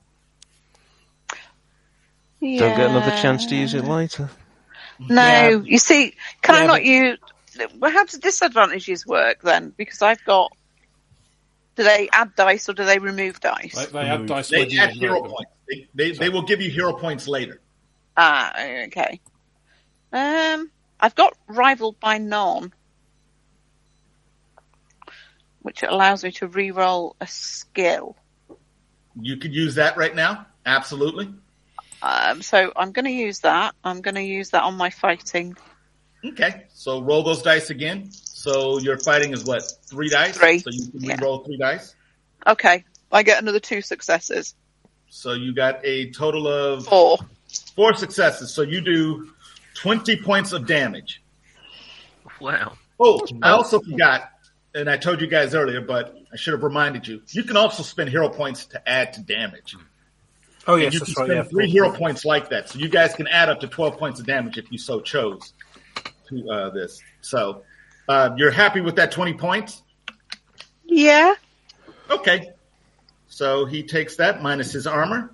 [2.40, 4.28] Don't get another chance to use it later.
[5.08, 5.50] No, Yeah.
[5.64, 7.18] you see, can I not but- use?
[7.78, 9.72] Well, how do disadvantages work then?
[9.76, 10.52] Because I've got.
[11.74, 13.74] Do they add dice or do they remove dice?
[13.74, 15.50] They, they have dice They when add hero points.
[15.68, 17.60] They, they, they will give you hero points later.
[18.16, 18.52] Ah,
[18.84, 19.20] okay.
[20.12, 22.74] Um, I've got rival by none,
[25.62, 28.16] which allows me to re-roll a skill.
[29.20, 30.46] You could use that right now.
[30.66, 31.32] Absolutely.
[32.02, 33.74] Um, so I'm going to use that.
[33.84, 35.56] I'm going to use that on my fighting.
[36.24, 38.10] Okay, so roll those dice again.
[38.12, 40.36] So your fighting is what three dice.
[40.36, 40.58] Three.
[40.58, 41.16] So you can Yeah.
[41.16, 41.94] re-roll three dice.
[42.46, 44.54] Okay, I get another two successes.
[45.08, 47.18] So you got a total of Four.
[47.76, 48.52] four successes.
[48.52, 49.32] So you do
[49.74, 51.22] twenty points of damage.
[52.40, 52.76] Wow.
[52.98, 54.30] Oh, I also forgot,
[54.74, 57.22] and I told you guys earlier, but I should have reminded you.
[57.28, 59.76] You can also spend hero points to add to damage.
[60.66, 61.26] Oh And yes, you that's can right.
[61.30, 63.98] spend Yeah, three hero points like that, so you guys can add up to twelve
[63.98, 65.52] points of damage if you so chose
[66.28, 67.02] to uh, this.
[67.20, 67.62] So
[68.08, 69.82] uh, you're happy with that twenty points?
[70.84, 71.34] Yeah.
[72.10, 72.50] Okay.
[73.28, 75.30] So he takes that minus his armor,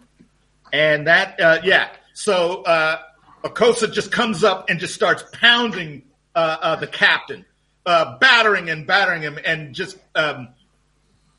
[0.73, 1.89] and that uh, yeah.
[2.15, 2.99] So uh,
[3.45, 6.03] Akosa just comes up and just starts pounding
[6.35, 7.45] uh, uh, the captain,
[7.85, 10.49] uh, battering and battering him, and just um,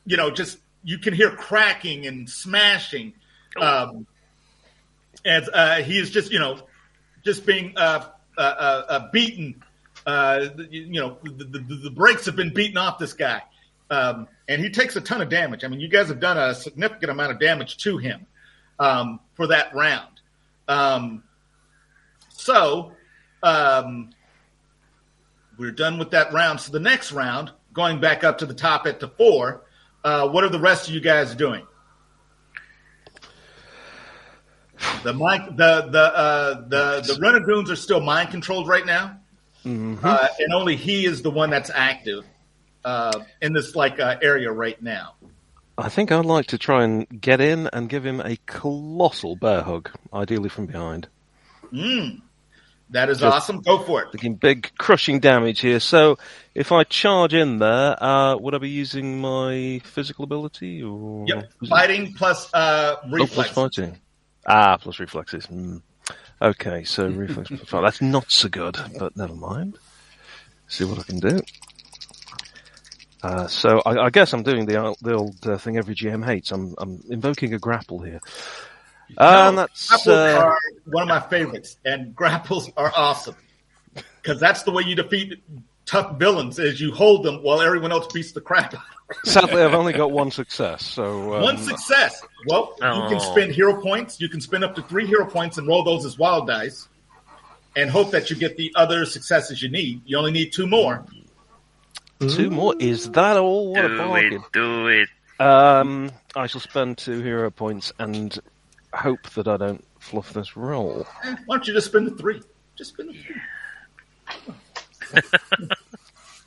[0.06, 3.14] you know, just you can hear cracking and smashing,
[3.58, 4.06] um,
[5.26, 6.60] and uh, he is just you know,
[7.24, 8.06] just being uh,
[8.38, 9.64] uh, uh, uh, beaten.
[10.06, 13.44] Uh, you, know, the, the, the brakes have been beaten off this guy,
[13.92, 15.64] um, and he takes a ton of damage.
[15.64, 18.26] I mean, you guys have done a significant amount of damage to him
[18.80, 20.22] um, for that round.
[20.68, 21.24] Um,
[22.30, 22.94] so
[23.44, 24.12] um,
[25.58, 26.62] we're done with that round.
[26.62, 29.66] So the next round, going back up to the top at the four,
[30.04, 31.68] uh, what are the rest of you guys doing?
[35.04, 39.18] The mind, the the uh, the the Renegoons are still mind controlled right now,
[39.66, 42.26] uh, and only he is the one that's active
[42.86, 45.16] uh, in this like uh, area right now.
[45.78, 49.62] I think I'd like to try and get in and give him a colossal bear
[49.62, 51.08] hug, ideally from behind.
[51.74, 52.22] Mm.
[52.92, 53.62] That is Just- awesome.
[53.62, 54.12] Go for it.
[54.12, 55.80] Taking big crushing damage here.
[55.80, 56.18] So
[56.56, 61.52] if I charge in there, uh, would I be using my physical ability or Yep,
[61.70, 63.50] fighting plus uh, Oh, plus reflex.
[63.52, 63.98] fighting.
[64.46, 65.48] Ah, plus reflexes.
[65.48, 65.82] Mm.
[66.42, 67.84] Okay, so reflex plus five.
[67.84, 69.78] That's not so good, but never mind.
[70.68, 71.42] See what I can do.
[73.22, 76.24] Uh, so I, I guess I'm doing the old, the old uh, thing every GM
[76.24, 76.52] hates.
[76.52, 78.22] I'm, I'm invoking a grapple here.
[79.18, 83.36] and No, that's grapples uh, are one of my favorites, and grapples are awesome
[84.22, 85.42] because that's the way you defeat
[85.90, 88.74] tough villains: is you hold them while everyone else beats the crap.
[88.74, 89.16] out of them.
[89.26, 90.86] sadly I've only got one success.
[90.86, 92.22] So um, One success.
[92.48, 93.32] Well, you can Oh.
[93.32, 94.22] spend hero points.
[94.22, 96.88] You can spend up to three hero points and roll those as wild dice,
[97.76, 100.02] and hope that you get the other successes you need.
[100.06, 101.06] You only need two more.
[102.20, 102.76] two more.
[102.80, 103.72] Is that all?
[103.74, 104.34] What a do bargain!
[104.34, 105.10] it, do it.
[105.40, 108.38] Um, I shall spend two hero points and
[108.94, 111.08] hope that I don't fluff this roll.
[111.24, 112.42] Eh, Why don't you just spend the three?
[112.78, 114.54] Just spend the three.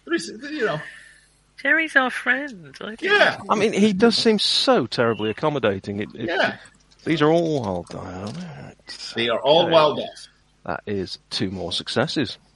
[0.04, 0.18] Three
[0.56, 0.80] you know,
[1.62, 2.76] Jerry's our friend.
[2.80, 3.02] I think.
[3.02, 6.00] yeah, I mean, he does seem so terribly accommodating.
[6.00, 6.56] It, it- yeah.
[7.04, 8.74] These are all wild die, aren't they?
[9.24, 9.72] They are all Okay.
[9.72, 10.28] wild dice.
[10.64, 12.38] That is two more successes.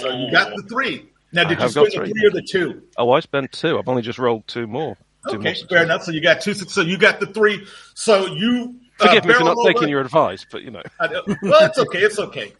[0.00, 1.06] So you got the three.
[1.32, 2.20] Now, I did you have got spend the three.
[2.20, 2.82] three or the two?
[2.98, 3.78] Oh, I spent two.
[3.78, 4.94] I've only just rolled two more.
[5.30, 5.66] Two Okay, successes.
[5.70, 6.02] fair enough.
[6.02, 6.52] So you got two.
[6.52, 7.66] So you got the three.
[7.94, 10.82] So you uh, Forgive me for barrel not taking your advice, but you know.
[11.00, 11.22] Know.
[11.42, 12.00] well, it's okay.
[12.00, 12.52] It's okay.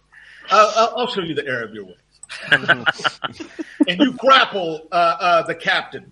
[0.50, 1.96] Uh, I'll, I'll show you the error of your ways.
[2.50, 6.10] And you grapple uh, uh, the captain,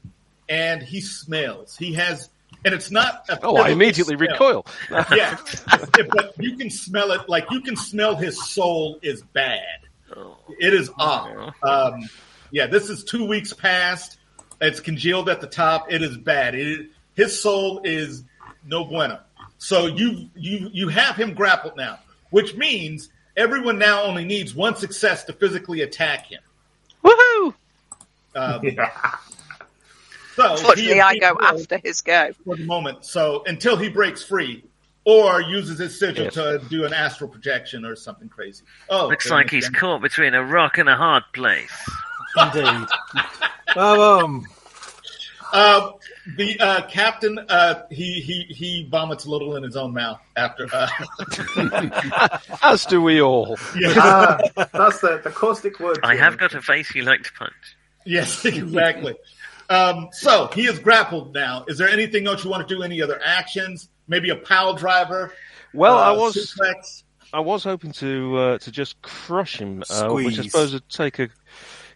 [0.48, 1.76] and he smells.
[1.76, 2.28] He has,
[2.64, 3.24] and it's not.
[3.28, 4.30] A Oh, I immediately smell.
[4.30, 4.66] recoil.
[5.14, 5.36] Yeah,
[6.10, 7.28] but you can smell it.
[7.28, 9.80] Like you can smell his soul is bad.
[10.58, 11.52] It is odd.
[11.62, 12.08] Um,
[12.50, 14.18] yeah, this is two weeks past.
[14.60, 15.92] It's congealed at the top.
[15.92, 16.54] It is bad.
[16.54, 18.24] It, his soul is
[18.66, 19.20] no bueno.
[19.58, 21.98] So you you you have him grappled now,
[22.30, 26.40] which means everyone now only needs one success to physically attack him.
[27.04, 27.54] Woohoo!
[28.34, 28.60] Um,
[30.36, 32.30] so he Fortunately, I go after his go.
[32.44, 33.04] for the moment.
[33.04, 34.64] So until he breaks free
[35.04, 36.34] or uses his sigil Yes.
[36.34, 38.64] to do an astral projection or something crazy.
[38.90, 39.78] Oh, Looks like he's go.
[39.78, 41.72] caught between a rock and a hard place.
[42.36, 42.86] Indeed.
[43.76, 44.46] well, um,
[45.52, 45.92] Uh,
[46.36, 50.68] the uh, captain, uh, he he he vomits a little in his own mouth after.
[50.72, 50.88] Uh,
[52.62, 53.56] As do we all.
[53.96, 56.00] Ah, that's the, the caustic word.
[56.02, 57.76] I have got a face you like to punch.
[58.04, 59.14] yes, exactly.
[59.70, 61.64] Um, so he is grappled now.
[61.68, 62.82] Is there anything else you want to do?
[62.82, 63.88] Any other actions?
[64.06, 65.32] Maybe a pile driver?
[65.74, 67.02] Well, I uh, was suplex?
[67.32, 71.18] I was hoping to uh, to just crush him, uh, which I suppose would take
[71.18, 71.28] a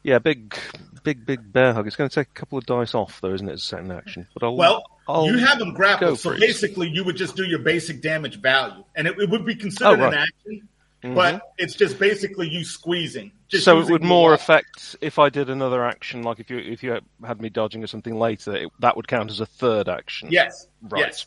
[0.03, 0.55] yeah big
[1.03, 1.87] big big bear hug.
[1.87, 3.53] It's going to take a couple of dice off though, isn't it?
[3.55, 7.05] As a second action, but I'll Well, I'll you have them grappled, so basically you
[7.05, 10.13] would just do your basic damage value, and it, it would be considered Oh, right.
[10.15, 10.69] an action,
[11.15, 13.33] but it's just basically you squeezing.
[13.49, 16.83] Just so it would more affect if I did another action, like if you if
[16.83, 20.29] you had me dodging or something later, it, that would count as a third action.
[20.31, 21.01] Yes, Right.
[21.01, 21.27] yes.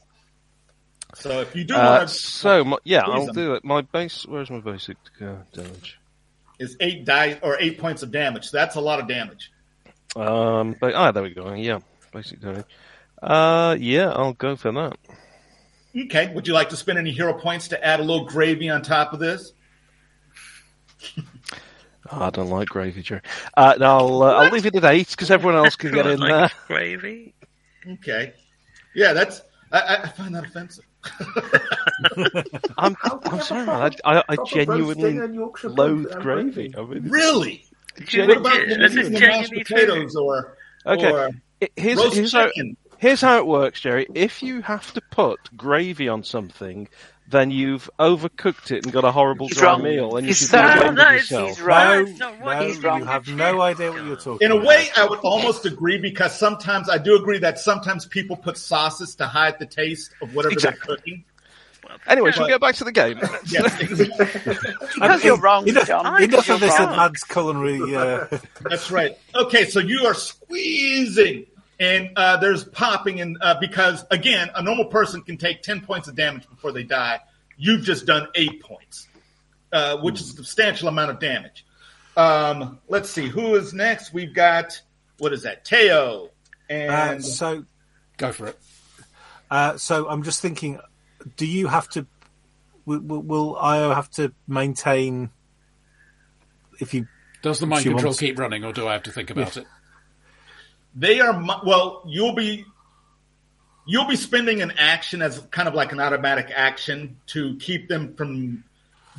[1.13, 3.35] So if you do Uh, want to, so my, yeah, I'll them.
[3.35, 3.63] do it.
[3.63, 4.25] My base.
[4.25, 5.99] Where's my basic uh, damage?
[6.57, 8.45] is eight die or eight points of damage.
[8.45, 9.51] So that's a lot of damage.
[10.15, 11.53] Um, but, ah, there we go.
[11.53, 11.79] Yeah,
[12.13, 12.63] basically.
[13.21, 14.97] Uh, yeah, I'll go for that.
[15.97, 16.33] Okay.
[16.33, 19.13] Would you like to spend any hero points to add a little gravy on top
[19.13, 19.53] of this?
[22.11, 23.21] Oh, I don't like gravy, Jerry.
[23.57, 26.19] Uh, no, I'll uh, I'll leave it at eight because everyone else can get in
[26.19, 26.51] like there.
[26.67, 27.33] gravy.
[27.93, 28.33] Okay.
[28.93, 29.41] Yeah, that's.
[29.71, 30.85] I- I, I find that offensive.
[32.77, 33.91] I'm I'm sorry, man.
[34.05, 36.69] I, I, I genuinely and Yorkshire pudding loathe gravy.
[36.69, 36.75] gravy?
[36.77, 37.65] I mean, really?
[38.05, 38.69] Gen- What about Legit.
[38.69, 41.11] when This is mashed potatoes or, Okay.
[41.11, 41.19] or
[41.61, 42.49] uh, here's roast here's how,
[42.97, 44.07] here's how it works, Jerry.
[44.13, 46.87] If you have to put gravy on something,
[47.27, 49.83] then you've overcooked it and got a horrible He's dry wrong.
[49.83, 51.47] meal, and you should so be No, yourself.
[51.49, 52.05] he's right.
[52.05, 52.99] no, it's no, He's wrong.
[52.99, 54.67] you have no idea what you're talking In a about.
[54.67, 59.15] way, I would almost agree because sometimes I do agree that sometimes people put sauces
[59.15, 60.81] to hide the taste of whatever Exactly.
[60.87, 61.23] they're cooking.
[62.07, 63.19] Anyway, should we But- get back to the game?
[63.47, 63.75] Yes,
[64.95, 66.21] Because you're wrong, Enough, John.
[66.21, 66.89] enough You're of this wrong.
[66.89, 67.95] advanced culinary.
[67.95, 68.25] Uh,
[68.61, 69.17] that's right.
[69.33, 71.45] Okay, so you are squeezing,
[71.79, 76.07] and uh, there's popping, and uh, because again, a normal person can take ten points
[76.07, 77.19] of damage before they die.
[77.57, 79.07] You've just done eight points,
[79.73, 81.65] uh, which is a substantial amount of damage.
[82.17, 84.13] Um, let's see who is next.
[84.13, 84.79] We've got
[85.17, 85.65] what is that?
[85.65, 86.29] Teo,
[86.69, 87.65] uh, and so,
[88.17, 88.59] Go for it.
[89.51, 90.79] uh, so I'm just thinking:
[91.35, 92.05] Do you have to?
[92.85, 95.31] Will, will, will Io have to maintain?
[96.79, 97.07] If you
[97.41, 99.65] Does the mind control wants- keep running, or do I have to think about it?
[100.95, 102.03] They are well.
[102.07, 102.65] You'll be
[103.85, 108.15] you'll be spending an action as kind of like an automatic action to keep them
[108.15, 108.63] from.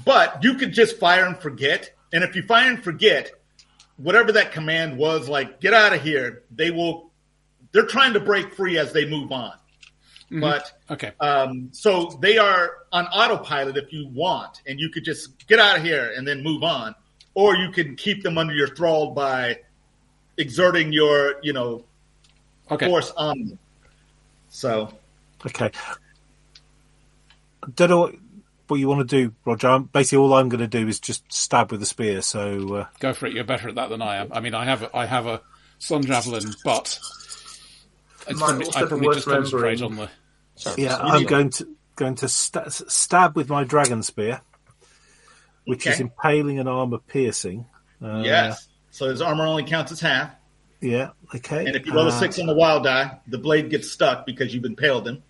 [0.04, 3.32] But you could just fire and forget, and if you fire and forget,
[3.96, 7.10] whatever that command was, like get out of here, they will.
[7.72, 9.52] They're trying to break free as they move on,
[10.30, 11.12] but Okay.
[11.20, 15.76] um, so they are on autopilot if you want, and you could just get out
[15.78, 16.94] of here and then move on,
[17.34, 19.60] or you can keep them under your thrall by
[20.38, 21.84] exerting your, you know,
[22.70, 22.86] Okay.
[22.86, 23.58] force on them.
[24.48, 24.92] So
[25.46, 25.70] okay,
[27.62, 28.14] I don't know what,
[28.66, 29.68] what you want to do, Roger.
[29.68, 32.22] I'm, basically, all I'm going to do is just stab with a spear.
[32.22, 33.34] So uh, Go for it.
[33.34, 34.32] You're better at that than I am.
[34.32, 35.42] I mean, I have a, I have a
[35.78, 36.98] sun javelin, but
[38.28, 40.10] it's Might I the probably just concentrate on the.
[40.56, 44.40] Sorry, yeah, I'm need- going to going to sta- stab with my dragon spear,
[45.64, 47.66] which is impaling and armor piercing.
[48.02, 50.30] Uh, yes, so his armor only counts as half,
[50.82, 51.10] Yeah.
[51.34, 51.64] Okay.
[51.66, 54.26] and if you roll a Uh, six on the wild die, the blade gets stuck
[54.26, 55.22] because you've impaled him.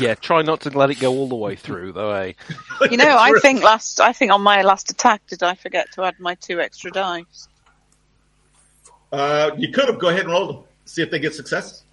[0.00, 2.10] yeah, try not to let it go all the way through, though.
[2.12, 2.32] Eh?
[2.90, 6.02] You know, I think last, I think on my last attack, did I forget to
[6.04, 7.46] add my two extra dice?
[9.12, 11.84] Uh, you could have go ahead and roll them, see if they get success.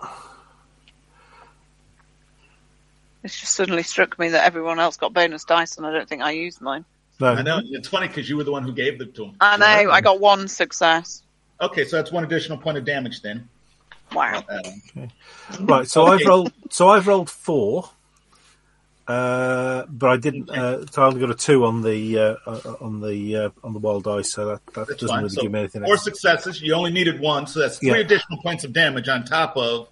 [3.24, 6.22] It's just suddenly struck me that everyone else got bonus dice, and I don't think
[6.22, 6.86] I used mine.
[7.20, 7.28] no.
[7.28, 9.36] I know it's funny because you were the one who gave them to him.
[9.40, 11.24] I know, I got one success.
[11.62, 13.48] Okay, so that's one additional point of damage then.
[14.14, 14.44] Wow.
[14.50, 15.12] Um,
[15.62, 15.88] Right.
[15.88, 16.24] So Okay.
[16.24, 16.54] I've rolled.
[16.70, 17.90] So I've rolled four.
[19.08, 20.50] Uh, but I didn't.
[20.50, 23.74] Uh, so I only got a two on the uh, uh, on the uh, on
[23.74, 25.18] the wild dice, so that, that doesn't fine.
[25.24, 25.82] really So give me anything.
[25.84, 26.04] four else.
[26.06, 26.62] successes.
[26.62, 27.96] You only needed one, so that's three Yeah.
[27.98, 29.90] additional points of damage on top of.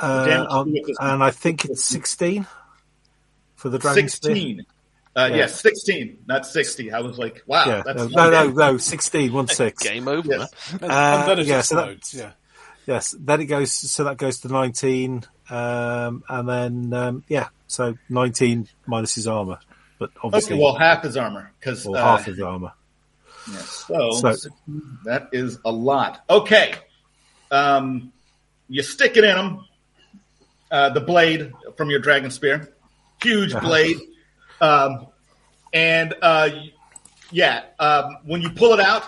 [0.00, 2.46] Uh, damage on- with this- and I think it's sixteen
[3.56, 4.34] for the dragon spear.
[4.34, 4.66] 16.
[5.16, 5.36] Uh, Yeah.
[5.38, 6.92] Yes, 16, not 60.
[6.92, 7.64] I was like, wow.
[7.66, 7.82] Yeah.
[7.84, 8.54] That's No, no, no, damage.
[8.54, 9.82] no, sixteen, one six.
[9.82, 10.28] Game over.
[10.30, 10.52] Yes.
[10.72, 12.30] And, Uh, and yeah, so that- yeah.
[12.86, 13.72] yes, then it goes.
[13.72, 19.58] So that goes to nineteen, um, and then um, yeah, so nineteen minus his armor,
[19.98, 22.72] but obviously Okay, well, half his armor because or half his armor.
[23.64, 24.34] so, So-
[25.04, 26.22] that is a lot.
[26.28, 26.74] Okay,
[27.50, 28.12] um,
[28.68, 29.64] you stick it in him.
[30.70, 32.74] Uh, the blade from your dragon spear,
[33.22, 33.66] huge Uh-huh.
[33.66, 33.96] blade,
[34.60, 35.06] um,
[35.72, 36.50] and uh,
[37.30, 39.02] yeah, um, when you pull it out,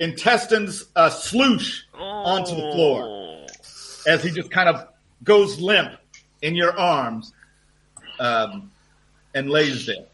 [0.00, 3.46] intestines uh, sloosh onto the floor Oh.
[4.06, 4.87] as he just kind of
[5.22, 5.92] goes limp
[6.42, 7.32] in your arms
[8.20, 8.70] um,
[9.34, 10.06] and lays there.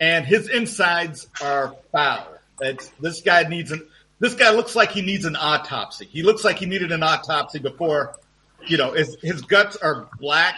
[0.00, 2.26] And his insides are foul.
[2.60, 3.86] It's, this guy needs an.
[4.18, 6.04] This guy looks like he needs an autopsy.
[6.04, 8.18] He looks like he needed an autopsy before,
[8.66, 10.56] you know, his, his guts are black.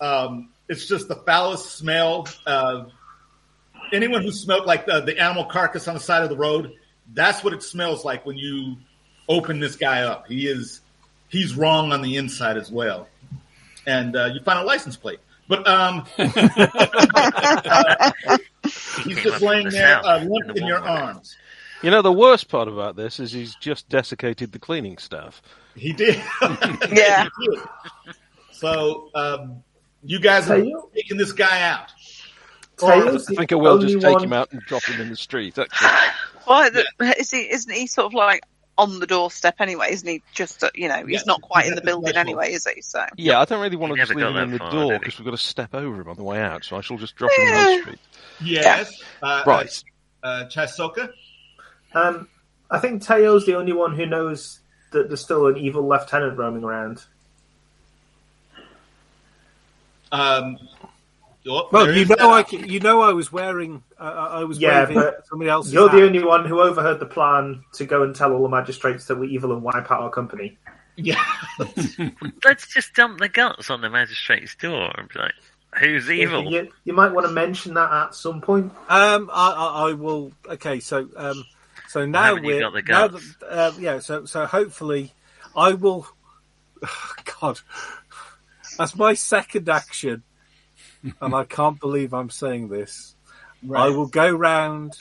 [0.00, 2.28] Um, it's just the foulest smell.
[2.46, 2.84] Uh,
[3.92, 6.72] anyone who smelled like the, the animal carcass on the side of the road,
[7.12, 8.76] that's what it smells like when you
[9.28, 10.28] open this guy up.
[10.28, 10.80] He is
[11.34, 13.08] he's wrong on the inside as well.
[13.86, 15.20] And uh, you find a license plate.
[15.46, 18.12] But um, uh,
[19.04, 21.36] he's just laying there south uh, in limp the in your arms.
[21.82, 25.42] You know, the worst part about this is he's just desiccated the cleaning staff.
[25.76, 26.16] He did.
[26.90, 27.28] Yeah.
[27.38, 27.60] He did.
[28.52, 29.62] So um,
[30.02, 30.88] you guys are Tail?
[30.94, 31.92] taking this guy out.
[32.78, 35.16] Tails, I think I will just take one- him out and drop him in the
[35.16, 35.58] street.
[35.58, 35.90] Actually.
[36.44, 36.70] Why?
[36.70, 36.86] The,
[37.18, 37.50] is he?
[37.52, 38.42] Isn't he sort of like
[38.76, 39.92] on the doorstep anyway?
[39.92, 40.22] Isn't he?
[40.32, 42.82] Just uh, you know, he's Yeah, not quite in the building anyway, is he?
[42.82, 45.18] So Yeah, I don't really want to just leave him in the far, door because
[45.18, 46.64] we've got to step over him on the way out.
[46.64, 47.98] So I shall just drop him in the street.
[48.42, 49.02] Yes.
[49.22, 49.84] Uh, Right.
[50.22, 51.10] Uh, uh, Chasoka?
[51.94, 52.28] Um,
[52.70, 54.60] I think Teo's the only one who knows
[54.92, 57.04] that there's still an evil lieutenant roaming around.
[60.10, 60.58] Um,
[61.48, 62.46] oh, Well, you know, that.
[62.52, 65.72] I, you know, I was wearing, uh, I was Yeah, waving but somebody else's.
[65.72, 69.06] You're the only one who overheard the plan to go and tell all the magistrates
[69.06, 70.58] that we're evil and wipe out our company.
[70.96, 71.22] Yeah.
[72.44, 75.34] Let's just dump the guts on the magistrate's door and be like,
[75.78, 76.50] who's evil?
[76.50, 78.72] You, you might want to mention that at some point.
[78.88, 80.32] Um, I, I, I will.
[80.48, 81.44] Okay, so um,
[81.88, 83.36] so now haven't we're got the now guts?
[83.40, 83.98] that, uh, yeah.
[83.98, 85.12] So so hopefully,
[85.56, 86.06] I will.
[87.40, 87.60] God,
[88.78, 90.22] that's my second action,
[91.20, 93.14] and I can't believe I'm saying this.
[93.74, 94.96] I will go round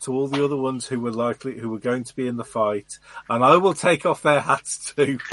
[0.00, 2.44] to all the other ones who were likely who were going to be in the
[2.44, 5.18] fight, and I will take off their hats too.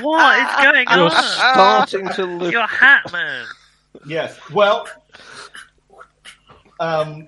[0.00, 1.22] what is going You're on?
[1.22, 2.52] starting to look.
[2.52, 3.46] Your hat man.
[4.06, 4.38] Yes.
[4.50, 4.88] Well,
[6.80, 7.26] um,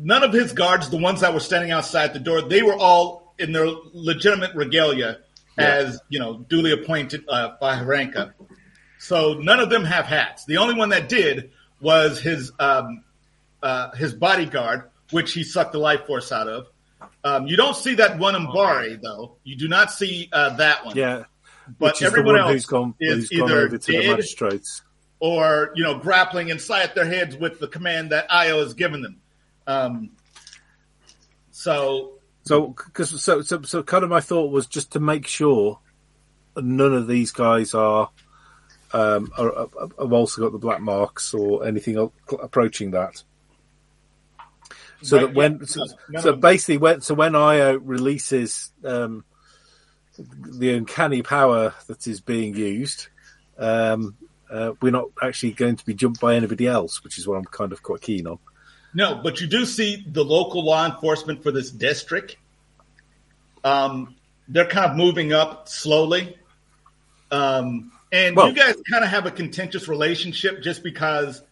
[0.00, 3.34] none of his guards, the ones that were standing outside the door, they were all
[3.38, 5.18] in their legitimate regalia
[5.58, 8.32] as, you know, duly appointed uh, by Haranka.
[9.02, 10.44] So none of them have hats.
[10.44, 11.50] The only one that did
[11.80, 13.02] was his um,
[13.60, 16.68] uh, his bodyguard, which he sucked the life force out of.
[17.24, 19.36] Um, you don't see that one Mbari, though.
[19.42, 20.96] You do not see uh, that one.
[20.96, 21.24] Yeah,
[21.80, 23.92] But which is the everyone one else who's gone is who's gone either over to
[23.92, 24.82] the dead magistrates.
[25.18, 29.20] or you know grappling inside their heads with the command that Io has given them.
[29.66, 30.10] Um,
[31.50, 32.12] so
[32.44, 35.80] So, because so, so so kind of my thought was just to make sure
[36.56, 38.10] none of these guys are
[38.92, 41.96] um are, have also got the black marks or anything
[42.42, 43.22] approaching that.
[45.02, 46.40] So Right, that when yeah, so, no, so them.
[46.40, 49.24] basically when so when Io releases um
[50.18, 53.08] the uncanny power that is being used,
[53.58, 54.14] um,
[54.50, 57.46] uh, we're not actually going to be jumped by anybody else, which is what I'm
[57.46, 58.38] kind of quite keen on.
[58.94, 62.36] no, but you do see the local law enforcement for this district.
[63.64, 64.16] Um,
[64.48, 66.36] they're kind of moving up slowly,
[67.30, 71.42] um, and Well- you guys kind of have a contentious relationship just because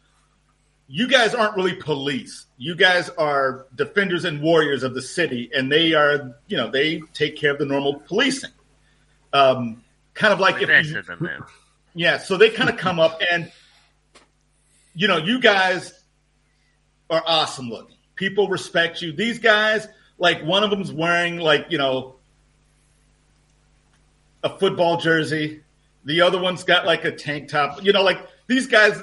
[0.86, 2.47] you guys aren't really police.
[2.58, 7.00] You guys are defenders and warriors of the city, and they are, you know, they
[7.14, 8.50] take care of the normal policing.
[9.32, 9.82] Um,
[10.14, 11.44] kind of like We're if you, better than them.
[11.94, 13.50] Yeah, so they kind of come up and
[14.94, 15.92] you know, you guys
[17.08, 17.97] are awesome looking.
[18.16, 19.12] People respect you.
[19.12, 19.86] These guys,
[20.18, 22.16] like one of them's wearing like, you know,
[24.42, 25.62] a football jersey.
[26.05, 27.85] The other one's got like a tank top.
[27.85, 29.01] You know, like these guys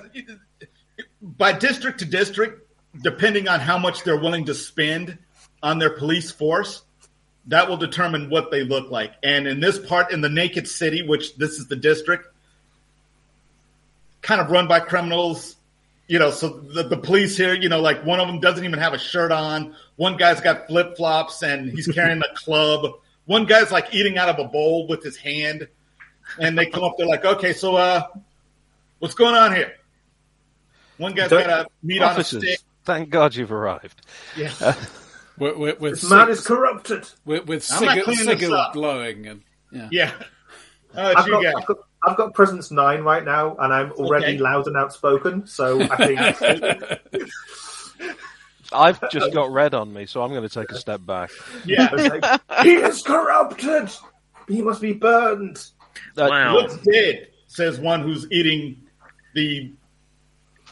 [1.22, 2.68] by district to district,
[3.02, 5.18] depending on how much they're willing to spend
[5.62, 6.84] on their police force,
[7.48, 9.14] that will determine what they look like.
[9.24, 12.28] And in this part in the naked city, which this is the district,
[14.22, 15.56] kind of run by criminals.
[16.08, 18.80] You know, so the, the police here, you know, like one of them doesn't even
[18.80, 19.76] have a shirt on.
[19.98, 22.94] One guy's got flip flops and he's carrying a club.
[23.26, 25.68] One guy's like eating out of a bowl with his hand.
[26.40, 28.08] And they come up, they're like, okay, so, uh,
[29.00, 29.74] what's going on here?
[30.98, 32.60] One guy's Don't- got a meat on a Officers, stick.
[32.84, 34.02] thank God you've arrived.
[34.36, 34.76] Yeah.
[35.38, 37.08] With, with, with, This man is corrupted.
[37.26, 38.74] with, with I'm not Sigurd, cleaning this Sigurd up.
[38.74, 39.42] glowing and
[39.72, 39.90] yeah.
[39.92, 40.12] Yeah.
[40.96, 43.92] Uh, I've you got, got- I've, got, I've got presence nine right now, and I'm
[43.92, 44.38] already Okay.
[44.38, 45.46] loud and outspoken.
[45.46, 46.20] So I think
[48.74, 51.30] I've just got red on me, so I'm going to take a step back.
[51.66, 51.90] Yeah.
[52.64, 53.90] he is corrupted.
[54.48, 55.64] He must be burned.
[56.18, 56.54] Uh, Wow.
[56.56, 58.82] Looks dead, says one who's eating
[59.36, 59.72] the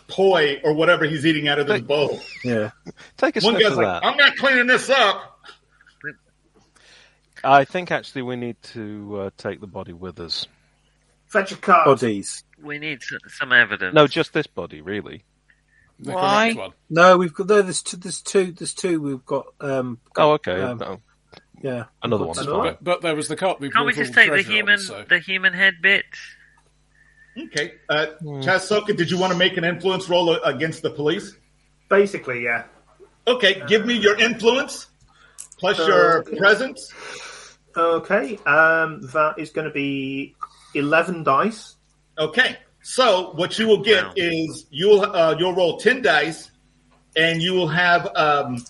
[0.07, 2.19] poi or whatever he's eating out of this But- bowl.
[2.43, 2.71] Yeah.
[3.17, 4.05] Take a One step guy's like, that.
[4.05, 5.31] I'm not cleaning this up.
[7.43, 10.47] I think actually we need to uh, take the body with us.
[11.27, 11.85] Fetch a cart.
[11.85, 12.43] Bodies.
[12.61, 13.93] We need some evidence.
[13.93, 15.23] No, just this body, really.
[15.99, 16.55] Why?
[16.89, 17.97] No, we've got no, there's two.
[17.97, 18.51] There's two.
[18.51, 18.99] There's two.
[18.99, 19.45] We've got.
[19.61, 20.59] Um, Oh, okay.
[20.59, 21.01] Um, No,
[21.65, 22.37] yeah, another one.
[22.37, 22.67] Another one?
[22.67, 24.79] But, but there was the cart we Can't we just take the treasure on, human,
[24.79, 26.05] so- the human head bit?
[27.37, 27.73] Okay.
[27.89, 28.05] Uh,
[28.45, 31.35] Chasoka, did you want to make an influence roll against the police?
[31.89, 32.63] Basically, yeah.
[33.27, 34.87] Okay, give me your influence
[35.59, 36.37] plus your Okay.
[36.37, 36.93] presence.
[37.75, 40.35] Okay, um, that is going to be
[40.75, 41.75] eleven dice.
[42.17, 42.57] Okay.
[42.81, 44.13] So what you will get Wow.
[44.15, 46.51] is you'll uh, you'll roll ten dice,
[47.17, 48.63] and you will have um,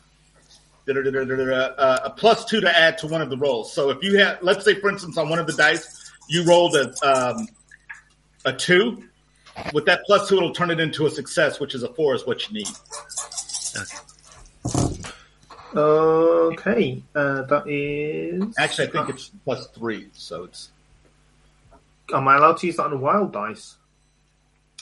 [0.88, 3.74] uh, a plus two to add to one of the rolls.
[3.74, 6.76] So if you have, let's say, for instance, on one of the dice, you rolled
[6.76, 7.48] a um,
[8.46, 9.04] a two.
[9.74, 12.26] With that plus two, it'll turn it into a success, which is a four, is
[12.28, 12.68] what you need.
[15.76, 18.54] Okay, uh, that is.
[18.58, 20.72] Actually, I think it's plus three, so it's
[22.14, 23.76] Am I allowed to use that on a wild dice?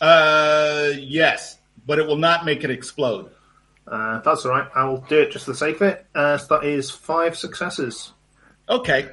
[0.01, 3.29] uh yes, but it will not make it explode.
[3.87, 4.67] Uh, that's all right.
[4.75, 6.05] I'll do it just for the sake of it.
[6.15, 8.13] Uh, so that is five successes.
[8.69, 9.09] Okay.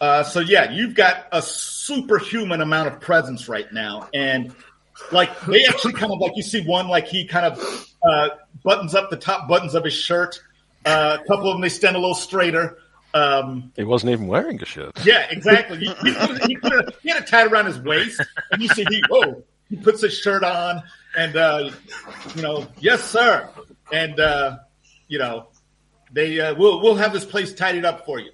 [0.00, 4.54] Uh, so yeah, you've got a superhuman amount of presence right now, and
[5.12, 8.28] like they actually kind of like you see one like he kind of uh,
[8.62, 10.42] buttons up the top buttons of his shirt.
[10.84, 12.78] Uh, a couple of them they stand a little straighter.
[13.14, 14.92] Um, He wasn't even wearing a shirt.
[15.06, 15.78] yeah, exactly.
[15.78, 18.68] He, he, put he, put it- he had it tied around his waist, and you
[18.68, 20.82] see he whoa he puts his shirt on,
[21.16, 21.70] and uh,
[22.34, 23.48] you know yes sir,
[23.92, 24.58] and uh,
[25.08, 25.48] you know
[26.12, 28.30] they uh, we'll we'll have this place tidied up for you.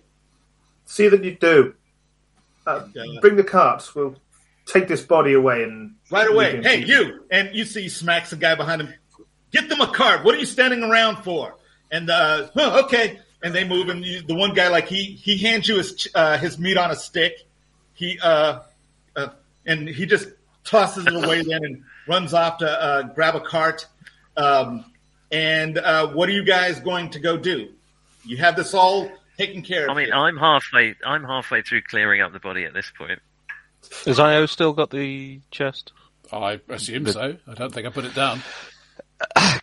[0.86, 1.74] See that you do.
[2.66, 3.20] Uh, Yeah.
[3.20, 3.94] bring the carts.
[3.94, 4.16] We'll
[4.66, 6.60] take this body away and Right away.
[6.62, 7.24] Hey, you.
[7.30, 8.94] And you see he smacks the guy behind him.
[9.52, 10.24] Get them a cart.
[10.24, 11.56] What are you standing around for?
[11.90, 13.18] And, uh, huh, okay.
[13.42, 16.38] And they move and you, the one guy, like he, he hands you his, uh,
[16.38, 17.34] his meat on a stick.
[17.94, 18.60] He, uh,
[19.16, 19.28] uh,
[19.66, 20.28] and he just
[20.64, 23.86] tosses it away then and runs off to, uh, grab a cart.
[24.36, 24.84] Um,
[25.30, 27.68] and, uh, what are you guys going to go do?
[28.24, 29.90] You have this all taken care of.
[29.90, 30.14] I mean, here.
[30.14, 30.94] I'm halfway.
[31.04, 33.20] I'm halfway through clearing up the body at this point.
[34.04, 35.92] Has Io still got the chest?
[36.32, 37.36] I assume so.
[37.48, 38.40] I don't think I put it down.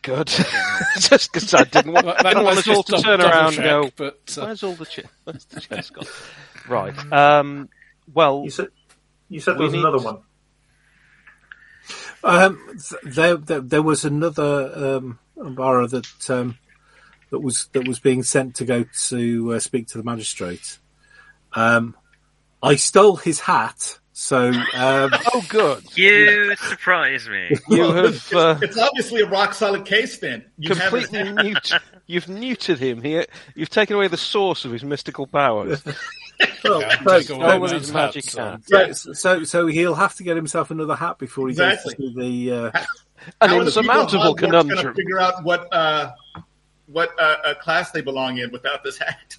[0.02, 0.28] Good.
[1.00, 3.64] just because I didn't want, That- didn't want let's all to turn double around and
[3.64, 6.06] go, But uh, where's all the, ch- where's the chest gone?
[6.68, 7.12] Right.
[7.14, 7.70] Um,
[8.14, 8.68] well, You said
[9.30, 10.20] you said there was need- another one.
[12.24, 16.58] Um, th- there, there, there was another um, borough that um,
[17.32, 20.78] that was that was being sent to go to uh, speak to the magistrate.
[21.54, 21.96] Um,
[22.62, 24.64] I stole his hat, so um,
[25.34, 25.84] oh, good.
[25.98, 27.56] You surprise me.
[27.70, 30.46] You have uh, it's obviously a rock solid case then.
[30.58, 31.72] You have completely mute,
[32.08, 33.26] you've neutered him here.
[33.56, 35.84] You've taken away the source of his mystical powers.
[36.64, 38.96] well, yeah, no, take away no, man's with his hat, magic so- hat.
[38.98, 41.96] So, so so he'll have to get himself another hat before he Exactly.
[41.96, 42.52] goes to the.
[42.52, 42.72] Uh,
[43.42, 44.96] An How are the people at insurmountable Hogwarts gonna conundrum.
[44.96, 46.12] Figure out what uh,
[46.88, 49.38] what uh, class they belong in without this hat.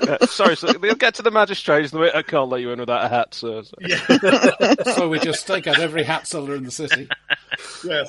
[0.00, 2.80] Uh, sorry, so they'll get to the magistrates and they I can't let you in
[2.80, 3.62] without a hat, sir.
[3.62, 7.08] So- Yeah, so we just stake out every hat seller in the city.
[7.84, 8.08] yes.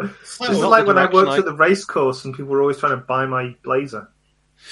[0.00, 2.60] It's not So, like when I worked I- at the race course and people were
[2.60, 4.08] always trying to buy my blazer.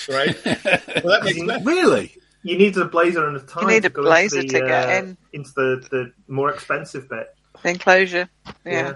[0.09, 0.37] right.
[0.45, 2.15] Well, that really?
[2.43, 3.63] You needed a blazer and a tie.
[3.63, 5.17] You need to a go blazer into the, to get uh, in.
[5.33, 7.35] into the, the more expensive bit.
[7.63, 8.29] The enclosure.
[8.65, 8.95] Yeah.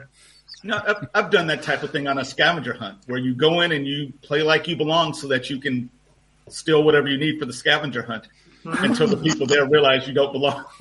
[0.64, 3.60] No, I've, I've done that type of thing on a scavenger hunt where you go
[3.60, 5.90] in and you play like you belong so that you can
[6.48, 8.28] steal whatever you need for the scavenger hunt
[8.64, 10.64] until the people there realize you don't belong.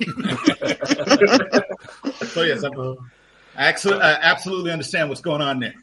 [2.28, 2.98] so yes, I'm,
[3.56, 5.74] I I absolutely understand what's going on there.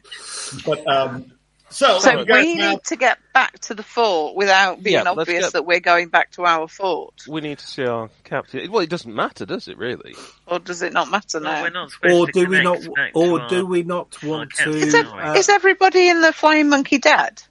[0.66, 1.31] But um,
[1.72, 4.94] so, So you guys we have- need to get back to the fort without being
[5.04, 7.14] Yeah, obvious get- that we're going back to our fort.
[7.26, 8.70] We need to see our captain.
[8.70, 9.78] Well, it doesn't matter, does it?
[9.78, 10.14] Really?
[10.46, 11.62] Or does it not matter No, now?
[11.62, 12.76] we're not Or do we not?
[12.76, 14.74] connect back to Or our- do we not want captain.
[14.76, 14.98] Is, to?
[15.00, 17.42] ev- Uh, is everybody in the Flying Monkey dead?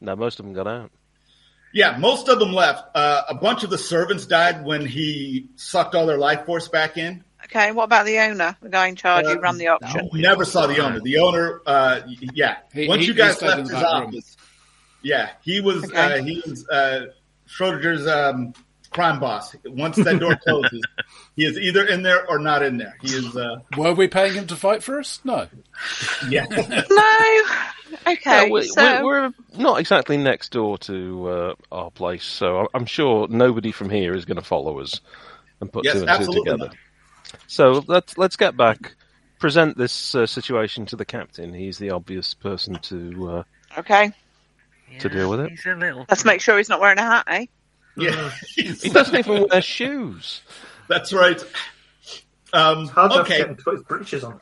[0.00, 0.90] No, most of them got out.
[1.72, 2.82] Yeah, most of them left.
[2.96, 6.96] Uh, a bunch of the servants died when he sucked all their life force back
[6.96, 7.22] in.
[7.50, 10.08] Okay, what about the owner, the guy in charge who Uh, ran the auction?
[10.12, 11.00] We never saw the owner.
[11.00, 12.00] The owner, uh,
[12.34, 12.56] yeah.
[12.72, 14.08] He- Once he- you guys stayed left in his that room.
[14.08, 14.36] office,
[15.02, 16.18] yeah, he was Okay.
[16.18, 17.06] uh, he was uh,
[17.48, 18.52] Schrodinger's um,
[18.90, 19.56] crime boss.
[19.64, 20.82] Once that door closes,
[21.36, 22.96] he is either in there or not in there.
[23.00, 23.34] He is.
[23.34, 25.20] Uh, Were we paying him to fight for us?
[25.24, 25.46] No.
[26.28, 26.44] yeah.
[26.50, 27.42] No.
[28.06, 28.46] Okay.
[28.46, 32.66] Yeah, we, so we're, we're not exactly next door to uh, our place, so I'm-
[32.74, 35.00] I'm sure nobody from here is going to follow us
[35.60, 36.56] and put Yes, two and two together.
[36.58, 36.76] not.
[37.46, 38.94] So let's let's get back,
[39.38, 41.52] present this uh, situation to the captain.
[41.52, 43.28] He's the obvious person to.
[43.30, 43.42] Uh,
[43.78, 44.12] okay.
[45.00, 45.50] To deal with it.
[45.50, 46.06] He's a little.
[46.08, 47.46] Let's make sure he's not wearing a hat, eh?
[47.96, 48.30] Yeah.
[48.56, 50.40] he doesn't even wear shoes.
[50.88, 51.42] That's right.
[52.54, 53.38] Um, Hard okay.
[53.38, 54.40] get him to put his breeches on.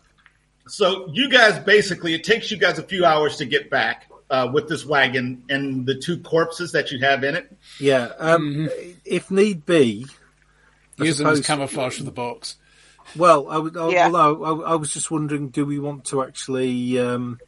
[0.68, 4.48] So you guys basically, it takes you guys a few hours to get back uh,
[4.52, 7.56] with this wagon and the two corpses that you have in it.
[7.80, 8.68] Yeah, um,
[9.04, 10.06] if need be.
[11.00, 12.56] I Using as suppose- camouflage for the box.
[13.14, 14.06] Well, I, I, Yeah.
[14.06, 17.38] although I, I was just wondering, do we want to actually um,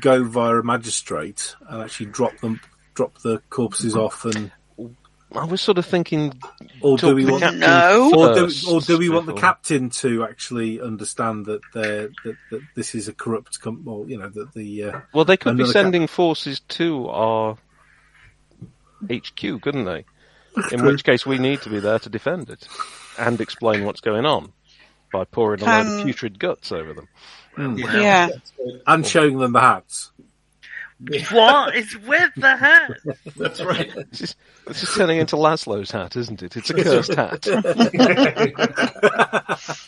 [0.00, 2.60] go via a magistrate and actually drop them,
[2.94, 4.50] drop the corpses off, and
[5.34, 6.40] I was sort of thinking,
[6.80, 8.12] or do we to the want, captain No.
[8.16, 12.62] or do, or do we want the captain to actually understand that they're, that, that
[12.74, 15.64] this is a corrupt, com- or you know that the uh, Well, they could be
[15.64, 17.58] Another cap- sending forces to our
[19.10, 20.04] HQ, couldn't they?
[20.72, 22.66] In which case, we need to be there to defend it
[23.18, 24.52] and explain what's going on
[25.12, 27.08] by pouring a load of Um, putrid guts over them.
[27.78, 28.28] Yeah.
[28.86, 30.10] and showing them the hats.
[31.30, 32.90] What is with the hat?
[33.36, 33.88] That's right.
[34.10, 34.34] This is,
[34.66, 36.56] this is turning into Laszlo's hat, isn't it?
[36.56, 37.46] It's a cursed hat.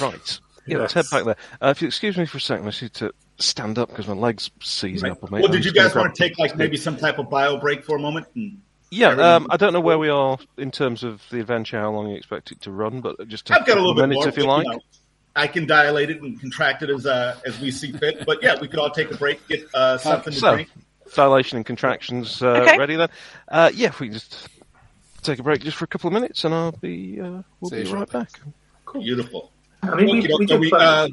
[0.00, 0.40] right.
[0.66, 1.36] Yeah, let's head back there.
[1.62, 4.14] Uh, if you excuse me for a second, I need to stand up because my
[4.14, 5.40] leg's seizing up on me.
[5.40, 7.96] Well, did you guys want to take like maybe some type of bio break for
[7.96, 8.26] a moment?
[8.34, 8.60] And
[8.96, 12.08] Yeah, um, I don't know where we are in terms of the adventure, how long
[12.08, 14.28] you expect it to run, but just take I've got a little bit minutes more.
[14.28, 14.66] if you but, like.
[14.66, 14.80] know,
[15.36, 18.24] I can dilate it and contract it as uh, as we see fit.
[18.24, 20.70] But yeah, we could all take a break, get uh, something to drink.
[21.14, 22.78] dilation and contractions uh, Okay.
[22.78, 23.10] ready then.
[23.48, 24.48] Uh, yeah, if we just
[25.20, 27.76] take a break just for a couple of minutes, and I'll be uh, we'll See
[27.76, 28.20] be you right shortly.
[28.20, 28.40] back.
[28.94, 29.52] Beautiful.
[29.82, 30.60] I mean, we, Okey doke.
[30.60, 31.08] we we uh,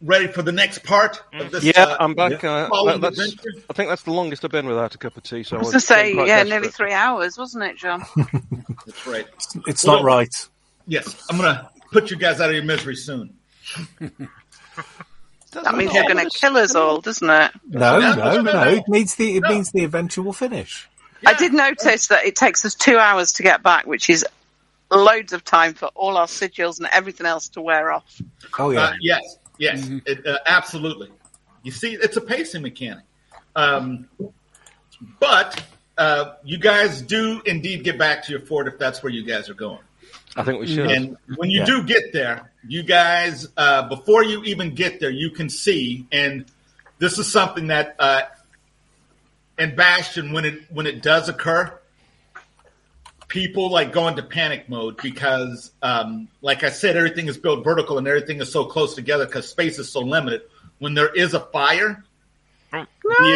[0.00, 1.64] ready for the next part of this?
[1.64, 2.42] Yeah, uh, I'm back.
[2.44, 5.42] Uh, that- I think that's the longest I've been without a cup of tea.
[5.42, 6.48] So I was I going to say, yeah, desperate.
[6.48, 8.04] nearly three hours, wasn't it, John?
[8.86, 9.26] That's right.
[9.66, 10.48] It's Well, not right.
[10.86, 13.34] Yes, I'm gonna put you guys out of your misery soon.
[15.52, 17.50] That means you're going to kill us all, doesn't it?
[17.68, 18.68] No, No, no.
[18.68, 19.48] It means the it No.
[19.48, 20.88] means the eventual finish.
[21.26, 24.24] I did notice that it takes us two hours to get back, which is
[24.92, 28.22] loads of time for all our sigils and everything else to wear off.
[28.60, 28.80] Oh yeah.
[28.80, 31.10] Uh, yes, yes, it, uh, absolutely.
[31.62, 33.04] You see, it's a pacing mechanic.
[33.54, 34.08] Um,
[35.18, 35.62] but
[35.98, 39.48] uh, you guys do indeed get back to your fort if that's where you guys
[39.50, 39.78] are going.
[40.36, 40.90] I think we should.
[40.90, 41.66] And when you Yeah.
[41.66, 46.44] do get there, you guys, uh, before you even get there, you can see, and
[46.98, 48.22] this is something that uh,
[49.58, 51.72] in Bastion, when it when it does occur,
[53.30, 57.96] people like go into panic mode because, um, like I said, everything is built vertical
[57.96, 60.42] and everything is so close together because space is so limited.
[60.80, 62.04] When there is a fire,
[62.72, 62.86] the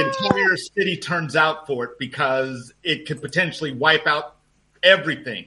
[0.06, 4.36] entire city turns out for it because it could potentially wipe out
[4.82, 5.46] everything.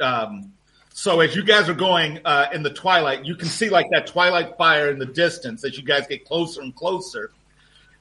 [0.00, 0.52] Um,
[0.92, 4.08] so as you guys are going uh, in the twilight, you can see like that
[4.08, 7.30] twilight fire in the distance as you guys get closer and closer.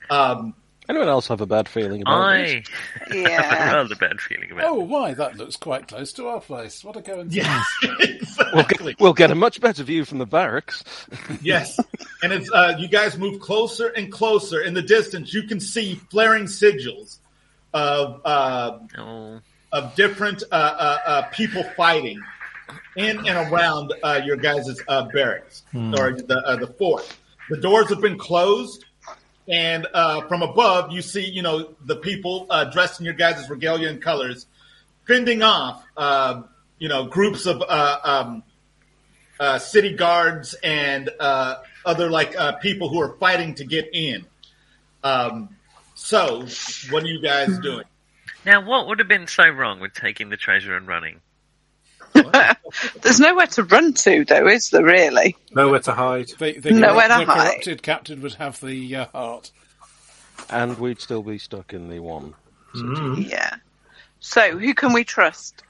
[0.10, 0.56] Um,
[0.90, 2.66] Anyone else have a bad feeling about this?
[3.12, 3.42] I Yeah.
[3.42, 5.14] have a bad feeling about Oh, why?
[5.14, 6.84] That looks quite close to our place.
[6.84, 7.36] What a coincidence.
[7.36, 7.66] yes,
[8.54, 8.92] We'll exactly.
[8.94, 10.84] get, we'll get a much better view from the barracks.
[11.42, 11.80] yes,
[12.22, 15.34] and it's uh, you guys move closer and closer in the distance.
[15.34, 17.18] You can see flaring sigils
[17.74, 18.80] of uh.
[18.98, 19.40] Oh,
[19.72, 22.22] of different uh, uh, uh, people fighting
[22.96, 27.12] in and around uh, your guys' uh, barracks or the uh, the fort.
[27.50, 28.86] The doors have been closed,
[29.48, 33.50] and uh, from above you see, you know, the people uh, dressed in your guys'
[33.50, 34.46] regalia and colors,
[35.06, 36.44] fending off, uh,
[36.80, 38.44] you know, groups of uh, um,
[39.40, 41.56] uh, city guards and uh,
[41.86, 44.26] other like uh, people who are fighting to get in.
[45.04, 45.56] Um,
[45.96, 46.46] so,
[46.90, 47.84] what are you guys doing?
[48.46, 51.22] now what would have been so wrong with taking the treasure and running?
[53.02, 55.36] There's nowhere to run to, though, is there, really?
[55.54, 56.30] Nowhere to hide.
[56.40, 57.50] The, the, Nowhere to the hide.
[57.52, 59.52] corrupted captain would have the uh, heart.
[60.50, 62.34] And we'd still be stuck in the one.
[63.18, 63.56] Yeah.
[64.20, 65.64] So, who can we trust?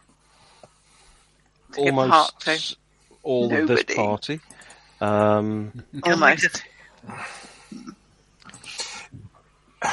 [1.73, 2.49] To give heart to?
[2.51, 2.77] Almost
[3.23, 4.39] all of this party.
[5.01, 6.63] Um, Almost.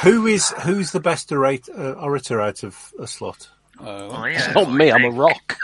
[0.05, 3.49] Who is who's the best orate, uh, orator out of a slot?
[3.81, 5.57] Oh, Uh, yeah, it's not me, I'm a rock.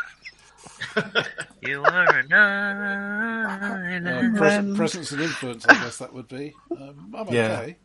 [1.62, 4.36] You are an uh, island.
[4.36, 6.55] pres- presence and influence, I guess that would be.
[6.70, 7.60] Um, I'm Yeah.
[7.60, 7.76] okay.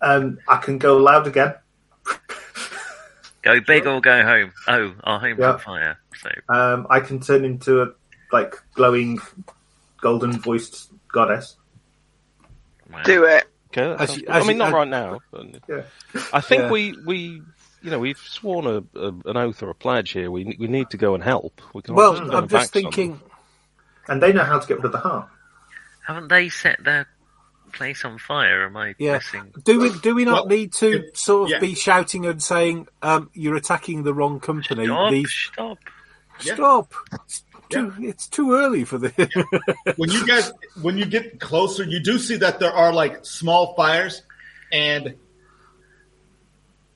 [0.00, 1.54] Um, I can go loud again.
[3.42, 4.52] Go big or go home.
[4.68, 5.52] Oh, our home's Yeah.
[5.52, 5.98] on fire.
[6.16, 7.88] So Um, I can turn into a
[8.32, 9.18] like glowing,
[10.00, 11.56] golden voiced goddess.
[12.90, 13.02] wow.
[13.02, 13.44] Do it.
[13.76, 14.34] Okay, As sounds you- good.
[14.34, 15.18] I mean, you- not as- right now.
[15.30, 15.82] But Yeah.
[16.32, 16.70] I think Yeah.
[16.70, 17.42] we, we,
[17.82, 20.30] you know, we've sworn a, a, an oath or a pledge here.
[20.30, 21.60] We we need to go and help.
[21.74, 22.92] We can Well, turn I'm just backs on them.
[22.92, 23.20] thinking.
[24.08, 25.28] And they know how to get rid of the heart.
[26.06, 27.06] Haven't they set their
[27.72, 28.66] place on fire?
[28.66, 29.14] Am I Yeah.
[29.14, 29.52] missing?
[29.64, 31.58] Do we do we not Well, need to if- sort of yeah.
[31.60, 34.86] be shouting and saying um, you're attacking the wrong company?
[34.86, 35.10] Stop!
[35.10, 35.78] These- Stop!
[36.38, 36.94] Stop!
[37.14, 39.12] It's too, it's too early for this.
[39.96, 40.52] when you guys
[40.82, 44.22] when you get closer, you do see that there are like small fires,
[44.72, 45.14] and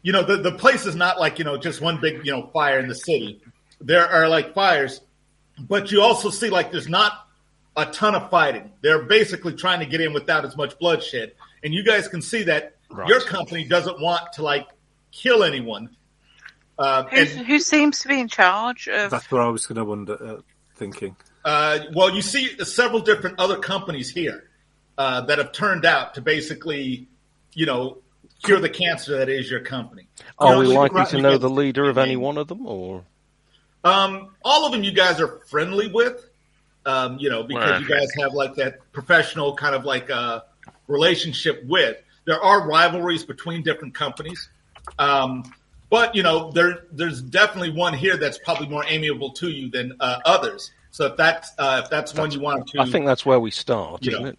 [0.07, 2.47] you know the the place is not like you know just one big you know
[2.53, 3.41] fire in the city.
[3.81, 5.01] There are like fires,
[5.59, 7.13] but you also see like there's not
[7.77, 8.71] a ton of fighting.
[8.83, 11.33] They're basically trying to get in without as much bloodshed,
[11.65, 13.09] and you guys can see that Right.
[13.09, 14.69] your company doesn't want to like
[15.11, 15.97] kill anyone.
[16.79, 19.11] Uh, and who seems to be in charge of?
[19.11, 20.41] That's what I was going to wonder, uh,
[20.77, 21.17] thinking.
[21.45, 24.49] Uh, well, you see several different other companies here
[24.99, 27.09] uh, that have turned out to basically,
[27.55, 27.99] you know,
[28.43, 30.07] cure the cancer that is your company.
[30.39, 33.05] Are You we likely to know the leader of any one of them, or
[33.85, 36.29] Um, all of them you guys are friendly with,
[36.85, 40.41] um, you know, because Well, you guys have like that professional kind of like uh,
[40.89, 41.97] relationship with.
[42.25, 44.49] There are rivalries between different companies,
[44.99, 45.45] um,
[45.91, 49.97] but you know, there there's definitely one here that's probably more amiable to you than
[50.01, 50.73] uh, others.
[50.91, 53.51] So if that's uh, if that's one you want to, I think that's where we
[53.53, 54.29] start, You isn't know.
[54.31, 54.39] it?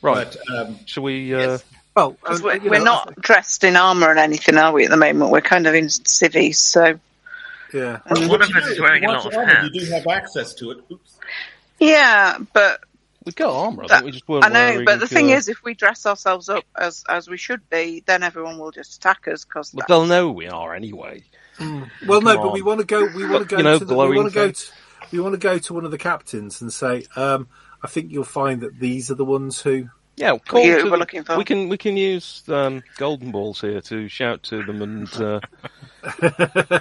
[0.00, 0.36] Right.
[0.48, 1.34] But um, Shall we?
[1.34, 1.64] Uh, yes.
[1.94, 4.84] Well, 'Cause um, we're, you we're know, not dressed in armour and anything, are we?
[4.84, 6.58] At the moment, we're kind of in civvies.
[6.58, 6.98] So
[7.72, 8.00] Yeah.
[8.06, 9.68] and- One of you us do, is wearing a lot of armor, hats.
[9.72, 10.78] You do have access to it.
[10.90, 11.18] Oops.
[11.78, 12.80] yeah, but
[13.24, 13.84] we've got armour.
[13.84, 14.54] I think we just weren't I know.
[14.70, 17.68] wearing, But the thing uh, is, if we dress ourselves up as as we should
[17.70, 21.22] be, then everyone will just attack us because but they'll know we are anyway.
[21.60, 23.06] Well, no, Come but we want to go.
[23.14, 23.84] We want to go You know, to.
[23.84, 24.50] The, we want to go.
[24.50, 24.66] To,
[25.12, 27.46] we want to go to one of the captains and say, um,
[27.82, 30.90] "I think you'll find that these are the ones who." Yeah, call you to were
[30.90, 31.00] them.
[31.00, 31.36] looking for.
[31.36, 35.40] We can we can use um, golden balls here to shout to them and uh,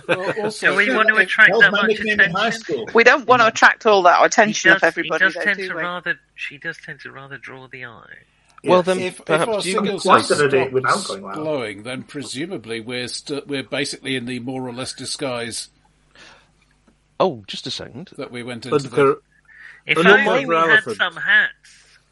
[0.07, 2.47] Well, also, Do we want to attract That was that my much nickname in high
[2.49, 2.85] attention?
[2.93, 5.73] We don't want to attract all that attention does, of everybody, does though, tend to
[5.73, 5.81] we?
[5.81, 6.19] rather.
[6.35, 8.17] She does tend to rather draw the eye.
[8.63, 8.85] well Yes.
[8.85, 11.23] then if, if our you can sigils are did I do it stopped without going
[11.23, 11.33] loud?
[11.35, 15.69] glowing, then presumably we're st- we're basically in the more or less disguise
[17.19, 18.11] Oh, just a second.
[18.17, 18.77] that we went into.
[18.79, 19.15] The, there,
[19.85, 21.62] If But not only we had some hats.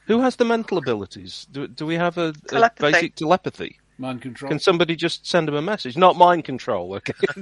[0.07, 1.47] Who has the mental abilities?
[1.51, 2.91] Do, do we have a, a Telepathy.
[2.91, 3.77] basic telepathy?
[3.97, 4.49] mind control.
[4.49, 5.95] Can somebody just send him a message?
[5.95, 7.13] Not mind control, okay?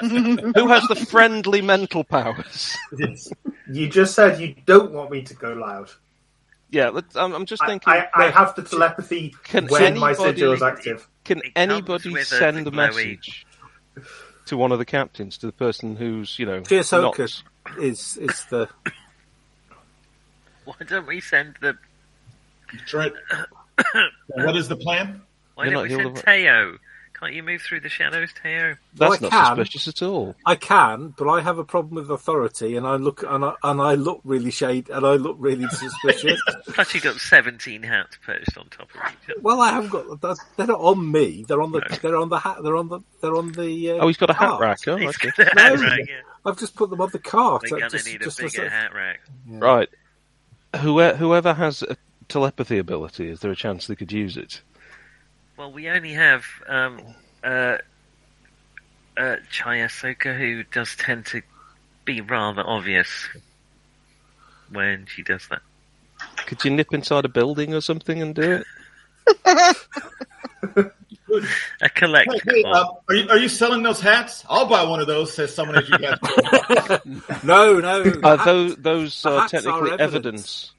[0.00, 2.76] Who has the friendly mental powers?
[3.68, 5.90] You just said you don't want me to go loud.
[6.70, 7.92] Yeah, let- I'm, I'm just I, thinking.
[7.92, 11.08] I, I have the telepathy Can when my anybody- sigil is active.
[11.24, 13.44] Can It comes anybody with a send a glowy- message
[14.46, 16.64] to one of the captains, to the person who's, you know, not...
[16.66, 17.42] Geosokus
[17.78, 18.68] is is the
[20.64, 21.76] Why don't we send the?
[22.72, 23.12] That's right.
[24.28, 25.22] what is the plan?
[25.54, 26.78] Why You're don't we you're send the- Teo?
[27.20, 28.74] Can't you move through the shadows, Teo?
[28.94, 29.46] That's Well, I not can.
[29.64, 30.34] suspicious at all.
[30.44, 33.80] I can, but I have a problem with authority, and I look and I, and
[33.80, 36.40] I look really shade, and I look really suspicious.
[36.66, 39.40] Plus, you got seventeen hats perched on top of each other.
[39.40, 40.20] well, I haven't got.
[40.20, 41.44] That's, they're not on me.
[41.46, 41.98] They're on the.
[42.02, 42.56] They're on the hat.
[42.64, 42.98] They're on the.
[43.20, 43.90] They're on the.
[43.92, 44.60] Uh, Oh, he's got a hat cart.
[44.60, 44.78] rack.
[44.88, 45.30] Oh, He's okay.
[45.36, 45.80] got a hat No.
[45.82, 46.14] rack, yeah.
[46.44, 47.62] I've just put them on the cart.
[47.70, 49.20] We're uh, gonna just- need a just for bigger sort hat rack.
[49.46, 49.88] Right.
[50.80, 51.96] Whoever, whoever has a
[52.28, 54.62] telepathy ability, is there a chance they could use it?
[55.56, 57.00] Well, we only have um,
[57.44, 57.78] uh,
[59.16, 61.42] uh, Chaya Soka, who does tend to
[62.04, 63.28] be rather obvious
[64.70, 65.62] when she does that.
[66.46, 68.62] Could you nip inside a building or something and do
[69.46, 69.76] it?
[71.80, 74.44] A collect Hey, hey, uh, are you are you selling those hats?
[74.48, 75.32] I'll buy one of those.
[75.34, 76.18] Says someone as you guys.
[76.20, 76.98] go.
[77.44, 78.02] No, no.
[78.22, 80.02] Uh, hat- those those the are hats are technically evidence.
[80.02, 80.72] evidence.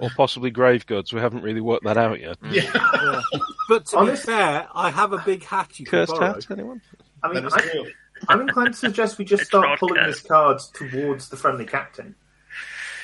[0.00, 1.12] or possibly grave goods.
[1.12, 2.38] We haven't really worked that out yet.
[2.50, 3.20] yeah, yeah.
[3.68, 6.34] But to Honest- be fair, I have a big hat you can Cursed borrow.
[6.34, 6.80] hat, anyone?
[7.22, 7.92] I mean, I,
[8.28, 10.08] I'm inclined to suggest we just start pulling good.
[10.08, 12.14] this card towards the friendly captain.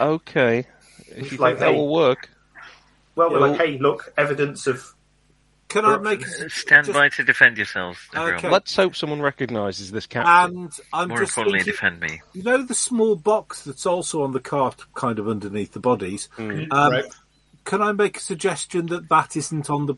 [0.01, 0.67] Okay.
[1.09, 1.77] If you Like, think that hey.
[1.77, 2.31] will work.
[3.15, 4.93] Well, we're Yeah, like, hey, look, evidence of.
[5.69, 6.25] Can I make?
[6.27, 8.39] Stand just- by to defend yourselves, everyone.
[8.39, 8.51] Okay.
[8.51, 10.57] Let's hope someone recognises this captain.
[10.59, 12.23] And I'm More just importantly, thinking, defend me.
[12.35, 16.29] you know, the small box that's also on the cart, kind of underneath the bodies.
[16.37, 16.69] Mm.
[16.73, 17.05] Um, right.
[17.65, 19.95] Can I make a suggestion that that isn't on the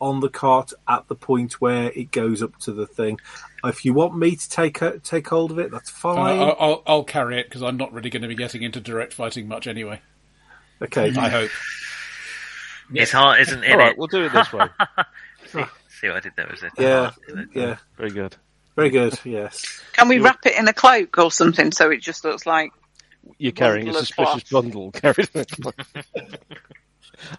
[0.00, 3.18] on the cart at the point where it goes up to the thing?
[3.64, 6.38] If you want me to take take hold of it, that's Uh, fine.
[6.38, 9.14] I'll, I'll, I'll carry it because I'm not really going to be getting into direct
[9.14, 10.02] fighting much anyway.
[10.82, 11.50] okay, I hope.
[12.92, 13.98] His heart isn't in All right, it.
[13.98, 14.66] we'll do it this way.
[15.46, 15.62] See,
[16.00, 16.48] See what I did there?
[16.50, 16.72] Was it?
[16.78, 17.10] Yeah,
[17.54, 18.36] yeah, Very good.
[18.76, 19.18] very good.
[19.24, 19.82] Yes.
[19.92, 22.70] Can we wrap it in a cloak or something so it just looks like
[23.38, 24.64] You're carrying a suspicious cloth.
[24.64, 25.28] bundle carried.
[25.34, 25.72] in a-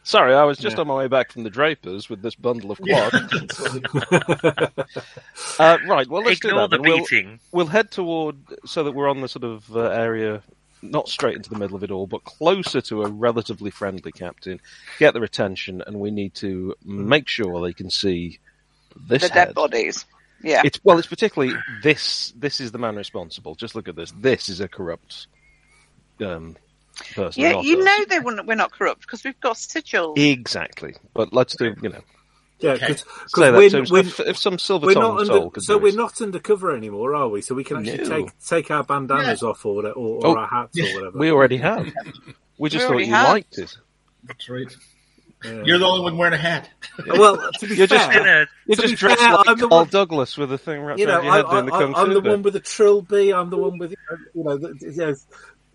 [0.03, 0.81] Sorry, I was just Yeah.
[0.81, 3.13] on my way back from the Drapers with this bundle of cloth.
[5.59, 7.07] uh, right, well, let's Ignore do the that.
[7.09, 7.27] then.
[7.31, 10.43] We'll, we'll head toward so that we're on the sort of uh, area,
[10.81, 14.59] not straight into the middle of it all, but closer to a relatively friendly captain.
[14.99, 18.39] Get their attention, and we need to make sure they can see
[18.95, 19.45] this the head.
[19.47, 20.05] dead bodies?
[20.43, 20.61] Yeah.
[20.65, 22.33] It's well, it's particularly this.
[22.35, 23.55] This is the man responsible.
[23.55, 24.11] Just look at this.
[24.11, 25.27] This is a corrupt
[26.19, 26.57] um,
[27.13, 27.43] person.
[27.43, 28.47] Yeah, you know they wouldn't.
[28.47, 30.17] We're not corrupt because we've got sigils.
[30.17, 30.95] exactly.
[31.13, 31.75] But let's do.
[31.81, 32.01] You know,
[32.61, 32.87] Yeah, Okay.
[32.87, 33.85] because say that we're, to him.
[33.87, 36.21] So we're, if, if some silver we're tongue not soul under, could so we're not
[36.21, 37.41] undercover anymore, are we?
[37.41, 38.17] So we can actually No.
[38.25, 40.35] take take our bandanas off or or, or Oh.
[40.37, 41.17] our hats or whatever.
[41.17, 41.91] We already have.
[42.57, 43.29] We just We thought you have.
[43.29, 43.75] liked it.
[44.25, 44.71] That's right.
[45.43, 45.63] Yeah.
[45.65, 46.69] You're the only one wearing a hat.
[47.07, 49.57] well, to be You're just fair, Gonna- You're To just be dressed fair, like I'm
[49.57, 51.65] the Carl one- Douglas with a thing wrapped you know, around your I, head doing
[51.65, 52.29] the I, kung I, I'm fu the bit.
[52.29, 53.33] one with the trilby.
[53.33, 53.91] I'm the one with
[54.35, 55.15] you know, the, you know,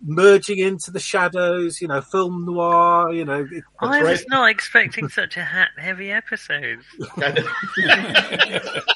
[0.03, 1.81] merging into the shadows.
[1.81, 3.11] You know, film noir.
[3.13, 3.47] You know,
[3.79, 6.79] I was not expecting such a hat-heavy episode.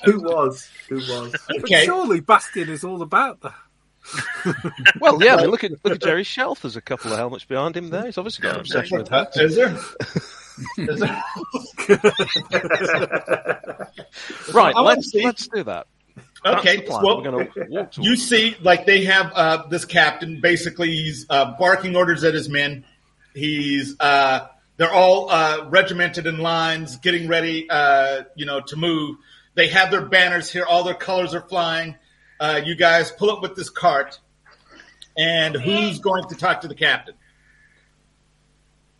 [0.06, 0.70] Who was?
[0.90, 1.36] Who was?
[1.48, 3.54] but surely Bastion is all about that.
[5.00, 5.36] Well, yeah.
[5.36, 6.62] I mean, look at look at Jerry Shelf.
[6.62, 8.06] There's a couple of helmets behind him there.
[8.06, 9.38] He's obviously got an obsession with hats.
[9.38, 9.78] Is there?
[10.78, 11.24] Is there?
[14.54, 14.76] Right.
[14.76, 15.88] I Let's see- let's do that.
[16.44, 16.86] That's Okay.
[16.88, 17.98] Well, We're going to walk towards.
[18.00, 20.42] you see, like they have uh, this captain.
[20.42, 22.84] Basically, he's uh, barking orders at his men.
[23.36, 24.48] He's uh,
[24.78, 29.18] they're all uh, regimented in lines, getting ready, uh, you know, to move.
[29.53, 30.66] They have their banners here.
[30.66, 31.95] All their colors are flying.
[32.40, 34.20] Uh, you guys pull up with this cart,
[35.16, 37.14] and who's going to talk to the captain?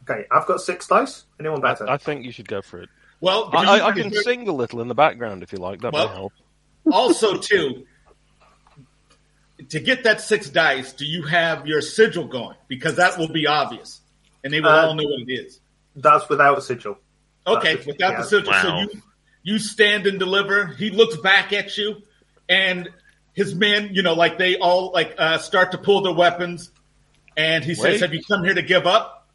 [0.08, 1.24] Okay, I've got six dice.
[1.40, 1.90] Anyone better?
[1.90, 2.90] I think you should go for it.
[3.20, 5.82] Well, I, I, I can sing a little in the background if you like.
[5.82, 6.34] That Well- may help.
[6.92, 7.86] Also too
[9.70, 12.58] to get that six dice do you have your sigil going?
[12.68, 14.02] Because that will be obvious.
[14.44, 15.60] And they will Uh, all know what it is.
[15.96, 16.98] That's without a sigil.
[17.46, 18.24] okay That's- without the yeah.
[18.24, 18.54] sigil.
[18.62, 19.02] So you
[19.44, 20.68] you stand and deliver.
[20.68, 22.02] He looks back at you
[22.50, 22.90] and
[23.34, 26.72] his men you know like they all like uh, start to pull their weapons.
[27.38, 29.28] And he says have you come here to give up?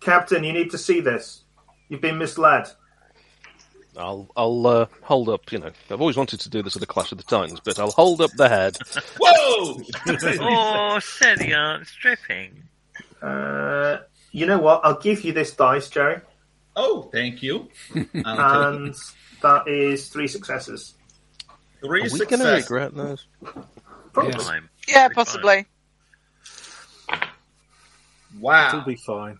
[0.00, 1.42] Captain, you need to see this.
[1.88, 2.68] You've been misled.
[3.96, 5.50] I'll I'll uh, hold up.
[5.52, 7.78] You know, I've always wanted to do this at the Clash of the Titans, but
[7.78, 8.76] I'll hold up the head.
[9.18, 12.64] whoa oh, steady aren't stripping.
[13.20, 13.98] Uh,
[14.32, 14.80] you know what?
[14.84, 16.20] I'll give you this dice, Jerry,
[16.76, 18.94] oh thank you and
[19.42, 20.94] that is three successes.
[21.80, 23.26] three Are we going to regret those?
[24.12, 24.32] Probably.
[24.32, 24.46] Yes.
[24.46, 24.68] Time.
[24.88, 25.14] Yeah, Every time.
[25.14, 25.66] possibly.
[28.42, 29.38] It'll be fine.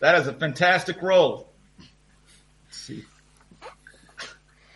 [0.00, 3.04] that is a fantastic roll Let's see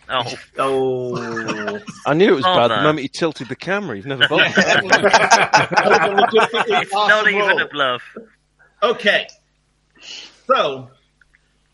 [0.09, 3.95] Oh, Oh, I knew it was bad the moment he tilted the camera.
[3.97, 4.53] You've never bothered.
[4.55, 8.01] That was a legitimately it's not even a bluff.
[8.81, 9.27] Okay.
[10.47, 10.89] So,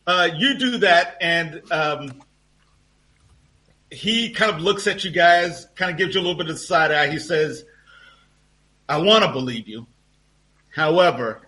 [0.08, 2.22] uh, you do that, and um,
[3.92, 6.56] he kind of looks at you guys, kind of gives you a little bit of
[6.56, 7.10] the side eye.
[7.12, 7.64] He says,
[8.90, 9.86] I want to believe you.
[10.74, 11.42] However,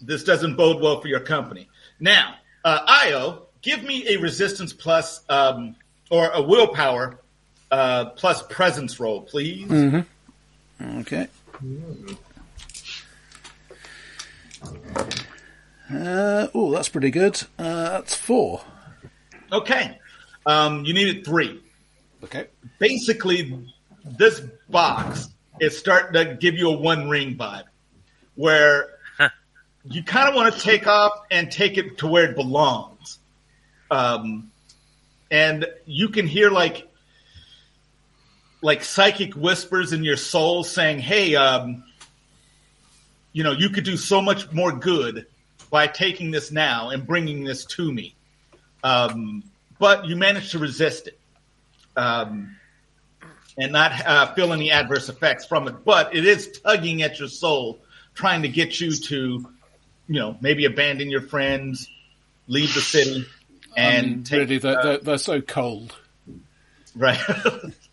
[0.00, 1.68] this doesn't bode well for your company.
[1.98, 5.74] Now, uh, Io, give me a resistance plus um,
[6.08, 7.18] or a willpower
[7.72, 10.04] uh, plus presence roll, please.
[10.80, 11.26] Okay.
[15.92, 17.42] Uh, oh, that's pretty good.
[17.58, 18.62] Uh, that's four.
[19.50, 19.98] Okay.
[20.46, 21.60] Um, you needed three.
[22.24, 22.46] Okay.
[22.78, 23.56] basically
[24.04, 25.28] this box
[25.60, 27.64] is starting to give you a one ring vibe
[28.34, 28.88] where
[29.84, 33.18] you kind of want to take off and take it to where it belongs
[33.90, 34.50] um,
[35.30, 36.88] and you can hear like
[38.62, 41.84] like psychic whispers in your soul saying hey um,
[43.32, 45.26] you know you could do so much more good
[45.70, 48.14] by taking this now and bringing this to me
[48.82, 49.42] um,
[49.78, 51.18] but you manage to resist it
[51.96, 52.56] um,
[53.58, 55.84] and not uh, feel any adverse effects from it.
[55.84, 57.80] But it is tugging at your soul,
[58.14, 59.48] trying to get you to,
[60.08, 61.88] you know, maybe abandon your friends,
[62.46, 63.26] leave the city,
[63.76, 65.94] and I mean, take really, they're, uh, they're, they're so cold.
[66.94, 67.20] right.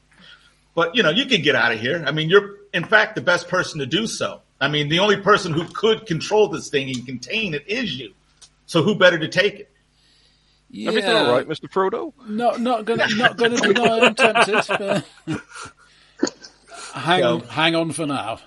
[0.75, 2.03] but you know, you can get out of here.
[2.05, 4.41] I mean, you're in fact the best person to do so.
[4.61, 8.13] I mean, the only person who could control this thing and contain it is you.
[8.65, 9.69] So who better to take it?
[10.71, 12.13] Yeah, Everything all right, Mister Frodo?
[12.27, 14.63] Not not gonna not gonna deny I'm tempted.
[14.67, 15.05] But
[16.93, 18.39] hang So- hang on for now.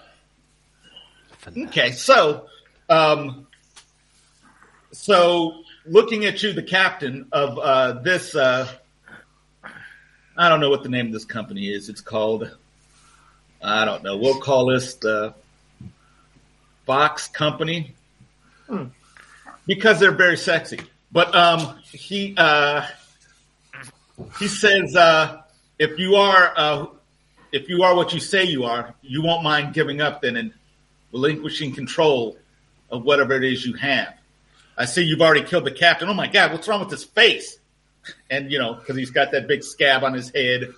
[1.56, 2.46] Okay, so,
[2.88, 3.46] um,
[4.90, 8.34] so looking at you, the captain of uh, this.
[8.34, 8.68] Uh,
[10.36, 11.88] I don't know what the name of this company is.
[11.88, 12.50] It's called.
[13.62, 14.16] I don't know.
[14.16, 15.34] We'll call this the
[16.84, 17.94] Fox Company
[19.66, 20.80] because they're very sexy.
[21.10, 22.86] But um, he uh,
[24.38, 25.42] he says uh,
[25.78, 26.86] if you are uh,
[27.52, 30.52] if you are what you say you are, you won't mind giving up then and
[31.12, 32.36] relinquishing control
[32.90, 34.14] of whatever it is you have.
[34.76, 36.08] I see you've already killed the captain.
[36.08, 37.58] Oh my God, what's wrong with his face?
[38.30, 40.72] And you know, because he's got that big scab on his head.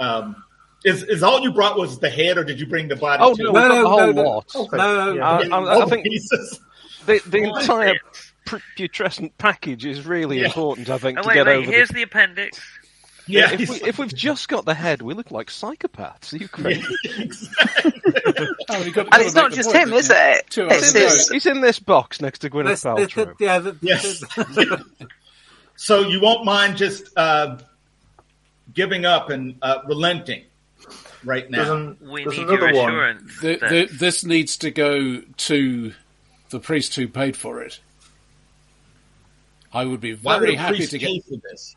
[0.00, 0.42] Um,
[0.84, 3.22] is is all you brought was the head, or did you bring the body?
[3.22, 3.44] Oh too?
[3.44, 4.54] no, we've the whole no, lot.
[4.54, 4.76] Okay.
[4.76, 5.28] No, Yeah.
[5.28, 6.60] I, I, I think pieces.
[7.06, 7.94] the, the entire
[8.76, 10.46] putrescent package is really Yeah.
[10.46, 10.90] important.
[10.90, 11.56] I think Oh to wait, get wait.
[11.56, 11.70] over.
[11.70, 12.60] Here's the, the appendix.
[13.28, 16.32] Yeah, if, we, if we've just got the head, we look like psychopaths.
[16.32, 16.82] Are you crazy?
[18.68, 20.46] Oh, you got- And it's not just point, him, is it?
[20.50, 23.34] Two It's hours his- He's in this box next to Gwyneth This- the- Paltrow.
[23.40, 24.24] yeah, the- Yes.
[25.76, 27.58] so you won't mind just uh,
[28.74, 30.44] giving up and uh, relenting
[31.24, 31.58] right now.
[31.58, 32.88] There's, an, We there's need your another one.
[32.90, 33.40] assurance.
[33.40, 35.92] The, that- the, this needs to go to
[36.50, 37.80] the priest who paid for it.
[39.72, 41.06] I would be very happy to get.
[41.08, 41.76] pay for this?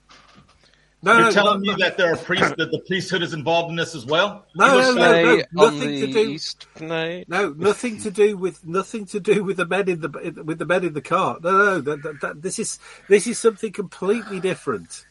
[1.01, 3.69] No, You're no, telling no, me that there are priests that the priesthood is involved
[3.69, 4.45] in this as well?
[4.55, 7.23] No, no, no, no, nothing to do- east, no.
[7.27, 10.65] No, nothing to do with nothing to do with the men in the with the
[10.65, 11.43] bed in the cart.
[11.43, 15.05] No, no, that, that, that, this is this is something completely different.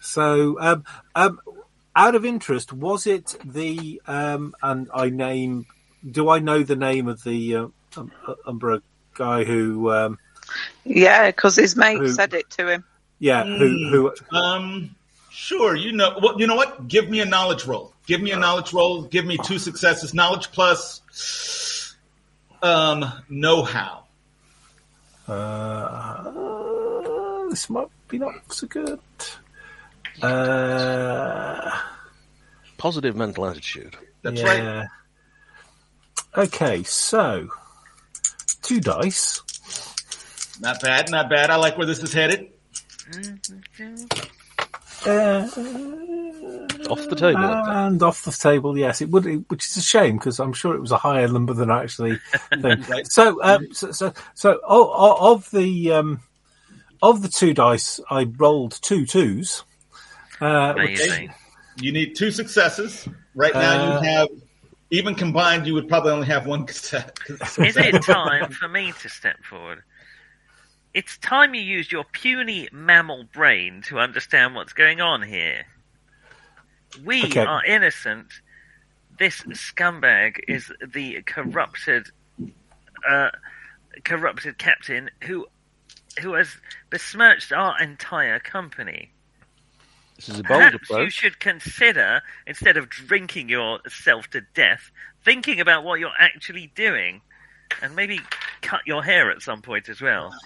[0.00, 0.84] So, um,
[1.14, 1.40] um,
[1.94, 5.66] out of interest, was it the um, and I name?
[6.10, 8.80] Do I know the name of the uh, um, uh, Umbra
[9.14, 9.90] guy who?
[9.92, 10.18] Um,
[10.84, 12.84] Yeah, because his mate Who- said it to him.
[13.18, 14.36] yeah, who who?
[14.36, 14.96] Um,
[15.40, 15.74] sure.
[15.74, 16.86] You know, well, you know what?
[16.88, 17.92] Give me a knowledge roll.
[18.06, 19.02] Give me a knowledge roll.
[19.02, 20.12] Give me two successes.
[20.14, 21.96] Knowledge plus
[22.62, 24.04] um, know-how.
[25.26, 26.30] Uh,
[27.48, 29.00] this might be not so good.
[30.20, 31.70] Uh,
[32.76, 33.96] Positive mental attitude.
[34.22, 34.86] That's right.
[36.36, 37.48] Okay, so
[38.62, 39.40] two dice.
[40.60, 41.10] Not bad.
[41.10, 41.50] Not bad.
[41.50, 42.50] I like where this is headed.
[45.06, 45.48] Uh,
[46.88, 47.38] Off the table.
[47.44, 50.80] and off the table, yes, it would, which is a shame because I'm sure it
[50.80, 52.18] was a higher number than I actually
[52.60, 52.88] think.
[52.88, 53.06] Right.
[53.06, 56.20] So, um, so, so, so o- o- of the um,
[57.02, 59.62] of the two dice, I rolled two twos.
[60.40, 61.34] Uh, which- Amazing.
[61.80, 63.06] You need two successes.
[63.34, 64.28] Right now, Uh, you have
[64.90, 65.66] even combined.
[65.66, 67.58] You would probably only have one success.
[67.58, 69.82] Is it time for me to step forward?
[70.92, 75.64] It's time you used your puny mammal brain to understand what's going on here.
[77.04, 77.44] We Okay.
[77.44, 78.26] are innocent.
[79.18, 82.08] This scumbag is the corrupted,
[83.08, 83.30] uh,
[84.04, 85.46] corrupted captain who,
[86.20, 86.56] who has
[86.90, 89.12] besmirched our entire company.
[90.16, 94.90] This is a bold Perhaps you should consider, instead of drinking yourself to death,
[95.24, 97.22] thinking about what you're actually doing,
[97.80, 98.20] and maybe
[98.62, 100.32] cut your hair at some point as well.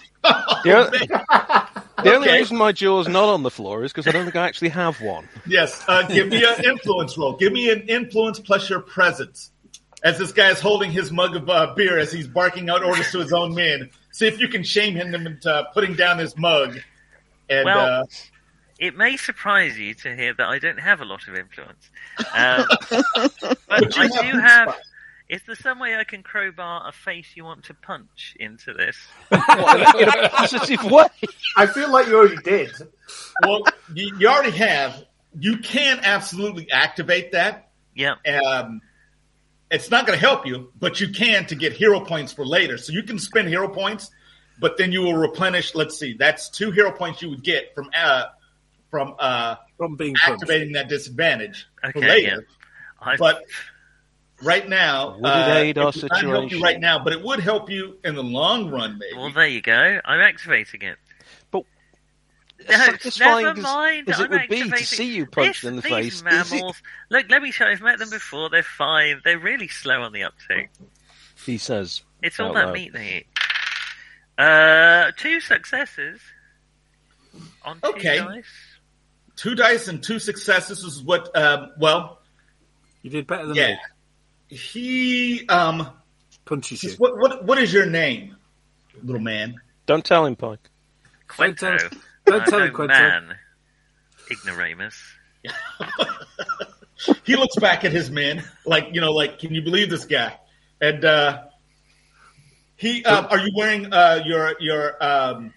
[0.63, 0.89] The, o-
[2.03, 2.39] the only Okay.
[2.39, 4.99] reason my jaw's not on the floor is because I don't think I actually have
[4.99, 5.27] one.
[5.45, 7.33] Yes, uh, give me an influence roll.
[7.37, 9.51] Give me an influence plus your presence.
[10.03, 13.11] As this guy is holding his mug of uh, beer as he's barking out orders
[13.11, 13.91] to his own men.
[14.11, 16.79] See if you can shame him into uh, putting down his mug.
[17.47, 18.03] And Well, uh,
[18.79, 21.91] It may surprise you to hear that I don't have a lot of influence,
[22.33, 22.65] um,
[23.43, 24.75] but But I do good have.
[25.27, 25.35] Spot.
[25.35, 28.97] Is there some way I can crowbar a face you want to punch into this?
[29.29, 31.07] What, in a positive way.
[31.57, 32.71] I feel like you already did.
[33.43, 33.63] well,
[33.93, 35.03] you, you already have.
[35.37, 37.69] You can absolutely activate that.
[37.93, 38.15] Yeah.
[38.41, 38.81] Um,
[39.71, 42.77] it's not going to help you, but you can to get hero points for later.
[42.77, 44.11] So you can spend hero points,
[44.59, 45.73] but then you will replenish.
[45.75, 48.25] Let's see, that's two hero points you would get from uh,
[48.91, 50.43] from uh, from being punched.
[50.43, 52.47] activating that disadvantage for Okay, later.
[53.01, 53.43] I, But
[54.41, 57.21] right now, Would it uh, aid our it would help you right now, but it
[57.21, 59.15] would help you in the long run, maybe.
[59.17, 59.99] well, there you go.
[60.03, 60.97] I'm activating it.
[61.51, 61.63] But
[62.69, 64.09] No, satisfying never mind.
[64.09, 66.25] as it would be to see you punched This- in the these face, is it-
[66.25, 66.81] mammals.
[67.09, 67.65] Look, let me show.
[67.65, 67.71] you.
[67.71, 68.49] I've met them before.
[68.49, 69.21] They're fine.
[69.23, 70.69] They're really slow on the uptake.
[71.45, 72.73] he says, It's all out that loud.
[72.73, 73.27] meat they eat.
[74.37, 76.19] Uh, two successes
[77.63, 78.17] on two Okay.
[78.19, 78.45] dice.
[79.37, 81.35] Two dice and two successes is what.
[81.37, 82.21] Um, well,
[83.01, 83.67] You did better than yeah.
[83.67, 83.77] me.
[84.47, 85.89] He um.
[86.45, 86.91] Punches you.
[86.97, 88.35] What what what is your name,
[89.03, 89.55] little man?
[89.87, 90.69] Don't tell him, Pike.
[91.37, 91.77] Don't tell-
[92.25, 92.87] don't I tell him, Quento.
[92.89, 93.35] man.
[94.31, 94.95] Ignoramus.
[97.23, 100.37] he looks back at his men like you know, like can you believe this guy?
[100.81, 101.43] And uh,
[102.75, 105.53] he, um, are you wearing uh, your your um,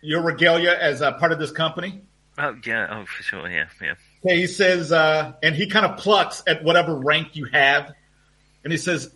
[0.00, 2.02] your regalia as a part of this company?
[2.38, 3.94] Oh yeah, oh for sure, yeah, yeah.
[4.24, 7.92] Okay, he says, uh, and he kind of plucks at whatever rank you have,
[8.66, 9.14] and he says,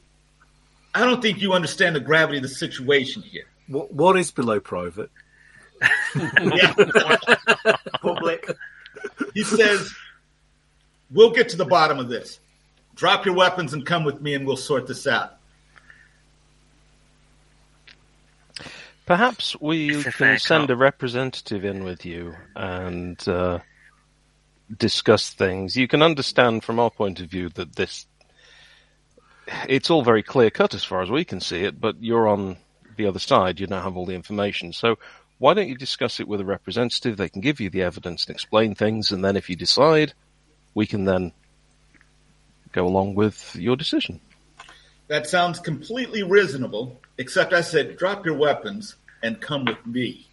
[0.95, 4.61] "I don't think you understand the gravity of the situation here." What, what is below
[4.61, 5.11] private?
[6.15, 6.73] Yeah.
[8.01, 8.49] Public.
[9.35, 9.93] he says,
[11.11, 12.39] "We'll get to the bottom of this.
[12.95, 15.33] Drop your weapons and come with me, and we'll sort this out."
[19.05, 20.77] Perhaps we It's a fair can send call.
[20.77, 23.59] a representative in with you and uh,
[24.79, 25.77] discuss things.
[25.77, 28.07] You can understand from our point of view that this.
[29.69, 32.57] It's all very clear cut as far as we can see it, but you're on
[32.97, 33.61] the other side.
[33.61, 34.73] You don't have all the information.
[34.73, 34.99] So
[35.39, 37.17] why don't you discuss it with a representative?
[37.17, 40.13] They can give you the evidence and explain things, and then if you decide,
[40.75, 41.33] we can then
[42.73, 44.21] go along with your decision.
[45.09, 50.29] That sounds completely reasonable, except I said, "Drop your weapons and come with me."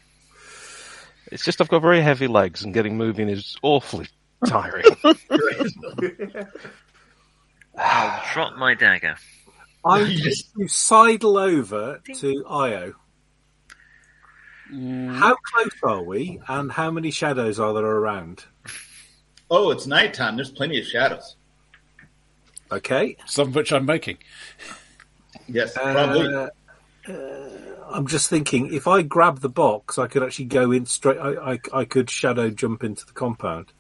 [1.31, 4.07] It's just I've got very heavy legs, and getting moving is awfully
[4.45, 4.85] tiring.
[7.77, 9.15] I'll drop my dagger.
[9.85, 12.93] I'm just- to sidle over to Io.
[14.69, 18.43] How close are we, and how many shadows are there around?
[19.49, 20.35] Oh, it's nighttime.
[20.35, 21.37] There's plenty of shadows.
[22.69, 23.15] Okay.
[23.25, 24.17] Some of which I'm making.
[25.47, 26.33] Yes, probably.
[26.33, 26.49] Uh,
[27.09, 27.49] uh,
[27.89, 31.17] I'm just thinking, if I grab the box, I could actually go in straight.
[31.17, 33.71] I, I, I could shadow jump into the compound,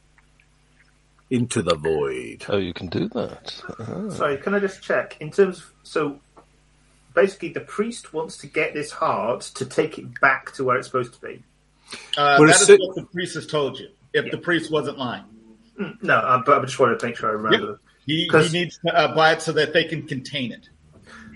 [1.29, 2.45] into the void.
[2.49, 3.61] oh, you can do that.
[3.79, 4.09] Ah.
[4.09, 5.17] Sorry, can I just check?
[5.19, 6.19] In terms of, so
[7.13, 10.87] basically the priest wants to get this heart to take it back to where it's
[10.87, 11.43] supposed to be.
[12.17, 13.89] Uh, that is assu- what the priest has told you.
[14.13, 15.23] If the priest wasn't lying,
[16.01, 17.79] No, uh, but I just wanted to make sure I remember.
[18.05, 20.69] he, he 'Cause- needs to uh, buy it so that they can contain it.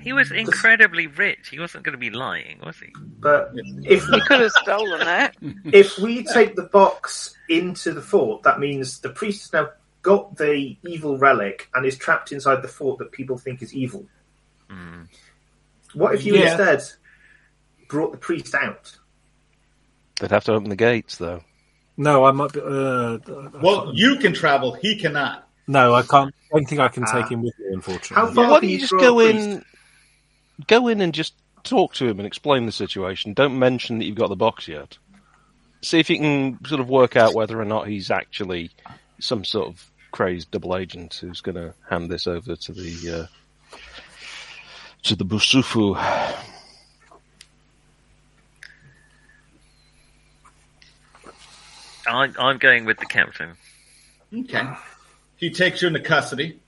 [0.02, 1.50] He was incredibly rich.
[1.50, 2.88] He wasn't going to be lying, was he?
[3.20, 3.52] But
[3.84, 8.60] if we could have stolen that, if we take the box into the fort, that
[8.60, 9.70] means the priest has now
[10.02, 14.06] got the evil relic and is trapped inside the fort that people think is evil.
[15.94, 16.52] What if you Yeah.
[16.52, 16.84] instead
[17.88, 18.98] brought the priest out?
[20.20, 21.44] They'd have to open the gates, though.
[21.98, 22.62] No, I might be.
[22.62, 23.18] Uh,
[23.62, 24.74] Well, you can travel.
[24.74, 25.48] He cannot.
[25.68, 26.34] no, I can't.
[26.54, 27.30] I don't think I can take Ah.
[27.30, 28.16] him with me, unfortunately.
[28.16, 30.68] How far Why don't you just go in, priest?
[30.68, 33.34] go in and just talk to him and explain the situation.
[33.34, 34.98] Don't mention that you've got the box yet.
[35.82, 38.72] See if you can sort of work out whether or not he's actually
[39.20, 43.28] some sort of crazed double agent who's going to hand this over to the
[43.74, 43.78] uh,
[45.04, 45.96] to the Busufu.
[52.08, 53.52] I, I'm going with the captain.
[54.34, 54.64] Okay.
[55.38, 56.60] He takes you into custody.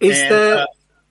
[0.00, 0.56] Is and, there?
[0.58, 0.66] uh,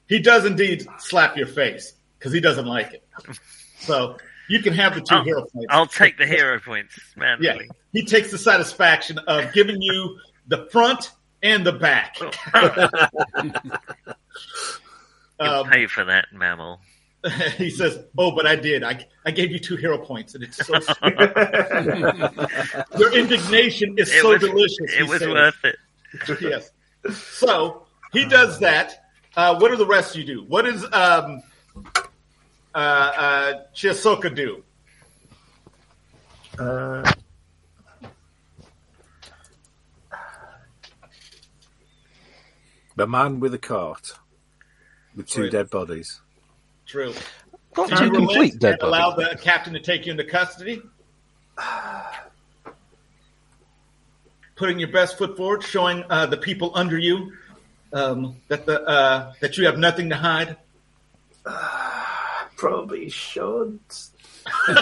[0.08, 3.04] he does indeed slap your face because he doesn't like it.
[3.78, 4.18] So
[4.50, 5.68] you can have the 2 I'll, hero points.
[5.70, 7.38] I'll take the hero points, man.
[7.42, 7.58] Yeah,
[7.92, 11.12] he takes the satisfaction of giving you the front
[11.44, 12.18] and the back.
[15.40, 16.80] You'll Um, pay for that, mammal.
[17.58, 18.84] he says, "Oh, but I did.
[18.84, 21.14] I I gave you two hero points, and it's so sweet.
[22.98, 25.28] your indignation is It so was, delicious." it was says.
[25.30, 25.78] worth it.
[26.42, 26.72] yes.
[27.12, 29.06] So he does that.
[29.36, 30.44] Uh, what do the rest of you do?
[30.48, 31.42] What does um,
[32.74, 34.64] uh, uh, Chisoka do?
[36.58, 37.12] Uh,
[42.96, 44.14] The man with a cart
[45.16, 45.52] with two Right.
[45.52, 46.22] dead bodies.
[46.86, 47.14] True.
[47.76, 50.82] Not Did two you complete dead and allow the captain to take you into custody?
[54.56, 57.34] Putting your best foot forward, showing uh, the people under you
[57.92, 60.56] um, that the uh, that you have nothing to hide.
[62.58, 63.80] probably should.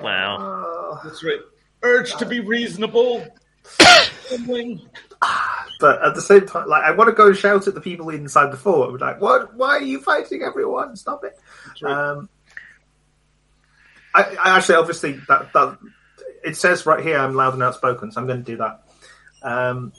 [0.00, 0.36] Wow.
[0.38, 1.40] Uh, That's right.
[1.82, 3.26] Urge to be reasonable.
[5.22, 5.76] Trembling.
[5.80, 8.52] but at the same time, like I want to go shout at the people inside
[8.52, 8.90] the fort.
[8.90, 9.54] I'm like, "What?
[9.54, 10.96] Why are you fighting everyone?
[10.96, 11.38] Stop it!"
[11.82, 11.92] right.
[11.92, 12.28] Um,
[14.14, 15.78] I, I actually, obviously, that that
[16.44, 18.82] it says right here, I'm loud and outspoken, so I'm going to do that.
[19.42, 19.92] Um,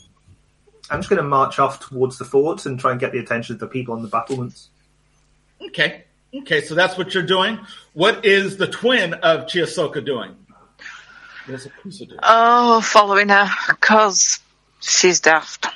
[0.89, 3.55] I'm just going to march off towards the fort and try and get the attention
[3.55, 4.69] of the people on the battlements.
[5.61, 6.03] Okay.
[6.33, 7.59] Okay, so that's what you're doing.
[7.93, 10.35] What is the twin of Chiyosoka doing?
[11.45, 12.17] What does Akusa do?
[12.23, 14.39] Oh, following her because
[14.81, 15.67] she's daft.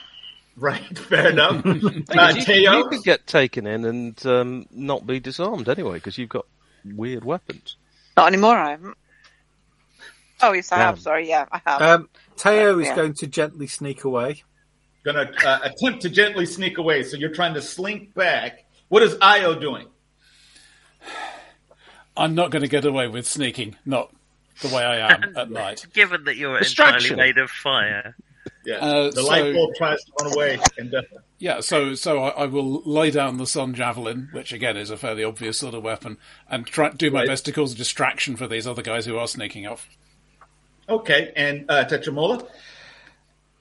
[0.57, 1.65] Right, fair enough.
[1.65, 2.77] uh, you, Teo?
[2.77, 6.45] you could get taken in and um, not be disarmed anyway because you've got
[6.85, 7.77] weird weapons.
[8.17, 8.55] Not anymore.
[8.57, 8.97] I haven't.
[10.41, 10.95] Oh yes, I have.
[10.95, 11.01] Damn.
[11.01, 11.81] Sorry, yeah, I have.
[11.81, 12.95] Um, Teo is Yeah.
[12.95, 14.43] going to gently sneak away.
[15.03, 17.03] Gonna uh, attempt to gently sneak away.
[17.03, 18.65] So you're trying to slink back.
[18.89, 19.87] What is Io doing?
[22.17, 23.75] I'm not going to get away with sneaking.
[23.85, 24.11] Not
[24.61, 25.85] the way I am at night.
[25.93, 27.17] Given that you're entirely Distraction.
[27.17, 28.15] made of fire.
[28.65, 28.75] Yeah.
[28.77, 31.01] Uh, the so- light bulb tries to run away, and uh,
[31.37, 34.97] Yeah, so so I, I will lay down the sun javelin, which again is a
[34.97, 36.17] fairly obvious sort of weapon,
[36.49, 37.27] and try do my Right.
[37.27, 39.87] best to cause a distraction for these other guys who are sneaking off.
[40.89, 41.31] okay.
[41.35, 42.47] And uh, Tetramola.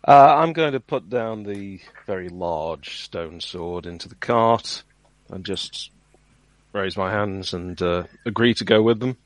[0.06, 4.82] Uh, I'm going to put down the very large stone sword into the cart
[5.30, 5.90] and just
[6.74, 9.16] raise my hands and uh, agree to go with them.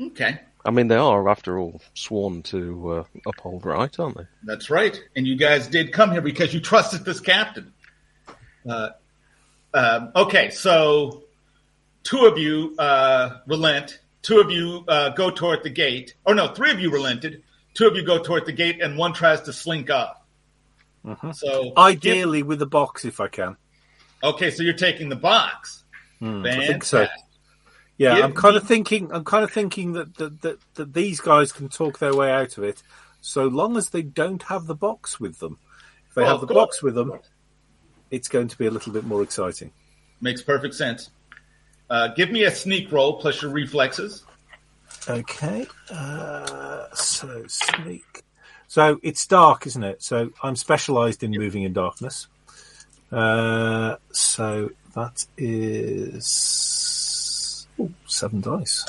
[0.00, 4.26] Okay, I mean, they are, after all, sworn to uh, uphold right, aren't they?
[4.42, 5.00] that's right.
[5.14, 7.72] And you guys did come here because you trusted this captain.
[8.68, 8.90] Uh,
[9.72, 11.22] um, okay, so
[12.02, 14.00] two of you uh, relent.
[14.22, 16.14] Two of you uh, go toward the gate.
[16.24, 17.44] Or no, three of you relented.
[17.74, 20.16] Two of you go toward the gate, and one tries to slink off.
[21.34, 23.56] So Ideally, with the box, if I can.
[24.24, 25.84] okay, so you're taking the box.
[26.20, 27.06] I think so.
[27.98, 28.18] Fantastic.
[28.18, 29.10] Yeah, I'm kind of thinking.
[29.12, 32.58] I'm kind of thinking that that, that that these guys can talk their way out
[32.58, 32.82] of it,
[33.20, 35.58] so long as they don't have the box with them.
[36.08, 37.12] If they Well, have the box with them,
[38.10, 39.72] it's going to be a little bit more exciting.
[40.20, 41.10] Makes perfect sense.
[41.88, 44.24] Uh, give me a sneak roll plus your reflexes.
[45.08, 48.22] Okay, uh, so sneak.
[48.68, 50.02] So it's dark, isn't it?
[50.02, 52.26] So I'm specialised in moving in darkness.
[53.12, 56.26] Uh, so that is
[57.80, 58.84] ooh, seven dice.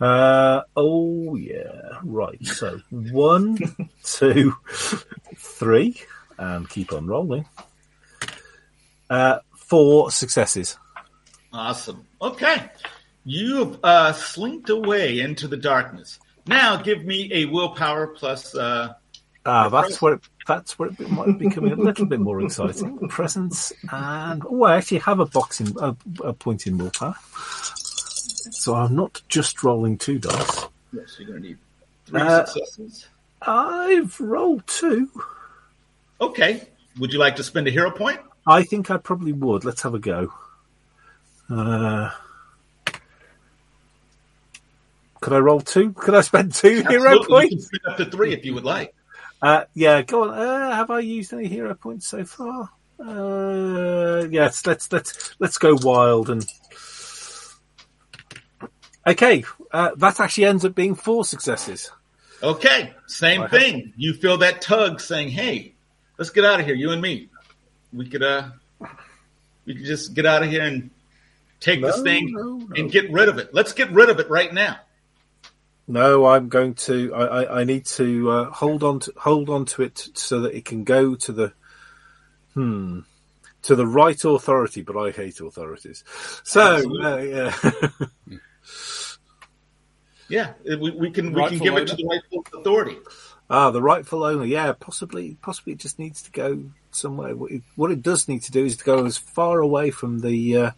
[0.00, 2.44] Uh, oh yeah, right.
[2.46, 3.58] So one,
[4.04, 4.54] two,
[5.36, 6.00] three,
[6.38, 7.46] and keep on rolling.
[9.10, 10.76] Uh, four successes.
[11.52, 12.06] Awesome.
[12.22, 12.70] Okay.
[13.24, 16.18] You've uh, slinked away into the darkness.
[16.46, 18.54] Now give me a willpower plus.
[18.54, 18.94] Uh,
[19.46, 20.12] Ah, that's what.
[20.14, 22.98] it, that's where it might be becoming a little bit more exciting.
[23.08, 25.94] Presence and oh, I actually have a box in a,
[26.24, 27.14] a point in willpower,
[28.50, 30.66] so I'm not just rolling two dice.
[30.92, 31.58] yes, you're going to need
[32.06, 33.06] three Uh, successes.
[33.42, 35.08] I've rolled two.
[36.20, 36.66] Okay.
[36.98, 38.18] Would you like to spend a hero point?
[38.46, 39.64] I think I probably would.
[39.64, 40.32] Let's have a go.
[41.48, 42.10] Uh,
[45.20, 45.92] could I roll two?
[45.92, 47.18] Could I spend two hero Absolutely.
[47.18, 47.66] You can points?
[47.66, 48.94] spend up to three if you would like.
[49.40, 50.30] Uh, yeah, go on.
[50.30, 52.70] Uh, have I used any hero points so far?
[52.98, 56.44] Uh, yes, let's let's let's go wild and.
[59.06, 61.90] Okay, uh, that actually ends up being four successes.
[62.42, 62.92] Okay.
[63.06, 63.50] Same Right.
[63.50, 63.92] thing.
[63.96, 65.72] You feel that tug saying, "Hey,
[66.18, 67.28] let's get out of here, you and me.
[67.92, 68.50] We could uh,
[69.64, 70.90] we could just get out of here and
[71.60, 72.68] take this thing no, no.
[72.76, 73.54] and get rid of it.
[73.54, 74.78] Let's get rid of it right now."
[75.88, 77.14] No, I'm going to.
[77.14, 80.54] I, I, I need to uh, hold on to hold on to it so that
[80.54, 81.52] it can go to the
[82.54, 83.00] hmm
[83.62, 84.82] to the right authority.
[84.82, 86.04] But I hate authorities.
[86.44, 86.60] So
[87.02, 87.54] uh, yeah,
[90.28, 92.98] Yeah, we, we can we can Rightful give it to the rightful authority.
[93.48, 94.44] ah, the rightful owner.
[94.44, 97.34] Yeah, possibly, possibly it just needs to go somewhere.
[97.34, 100.20] What it, what it does need to do is to go as far away from
[100.20, 100.70] the uh,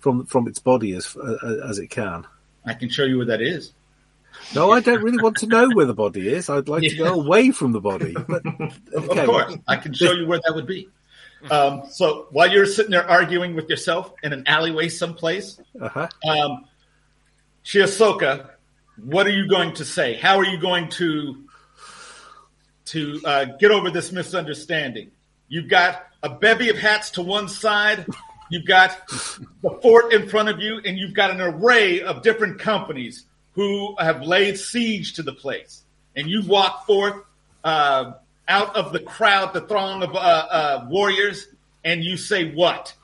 [0.00, 2.26] from from its body as uh, as it can.
[2.66, 3.72] I can show you where that is.
[4.54, 6.48] No, I don't really want to know where the body is.
[6.48, 8.14] I'd like to go away from the body.
[8.28, 8.42] But,
[8.94, 10.88] Of course, I can show you where that would be.
[11.50, 16.08] Um, so while you're sitting there arguing with yourself in an alleyway someplace, Uh-huh.
[16.28, 16.64] um,
[17.64, 18.50] Shiasoka,
[19.02, 20.14] what are you going to say?
[20.14, 21.44] How are you going to
[22.86, 25.10] to uh, get over this misunderstanding?
[25.48, 28.06] You've got a bevy of hats to one side.
[28.50, 29.06] You've got
[29.62, 33.96] the fort in front of you, and you've got an array of different companies who
[33.98, 35.82] have laid siege to the place.
[36.16, 37.24] And you walk forth
[37.62, 38.12] uh,
[38.48, 41.46] out of the crowd, the throng of uh, uh, warriors,
[41.84, 42.94] and you say what?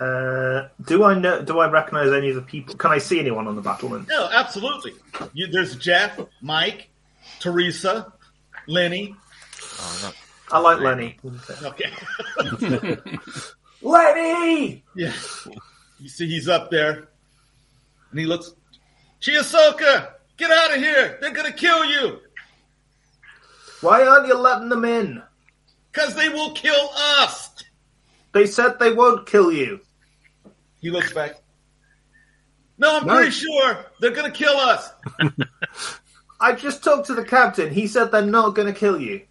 [0.00, 1.42] Uh, do I know?
[1.42, 2.76] Do I recognise any of the people?
[2.76, 4.08] Can I see anyone on the battlement?
[4.08, 4.92] No, absolutely.
[5.32, 6.88] You, there's Jeff, Mike,
[7.40, 8.12] Teresa,
[8.68, 9.16] Lenny.
[10.50, 11.18] I like Lenny.
[11.62, 11.90] Okay.
[13.82, 14.84] Lenny!
[14.94, 15.12] Yeah.
[16.00, 17.08] You see, he's up there,
[18.10, 18.52] and he looks.
[19.20, 21.18] Chiasoka, get out of here!
[21.20, 22.20] They're gonna kill you,
[23.80, 25.22] Why aren't you letting them in?
[25.92, 27.50] cause they will kill us.
[28.32, 29.80] They said they won't kill you.
[30.80, 31.42] He looks back.
[32.76, 33.16] No, I'm No.
[33.16, 34.88] pretty sure they're gonna kill us.
[36.40, 37.72] I just talked to the captain.
[37.72, 39.22] He said they're not going to kill you.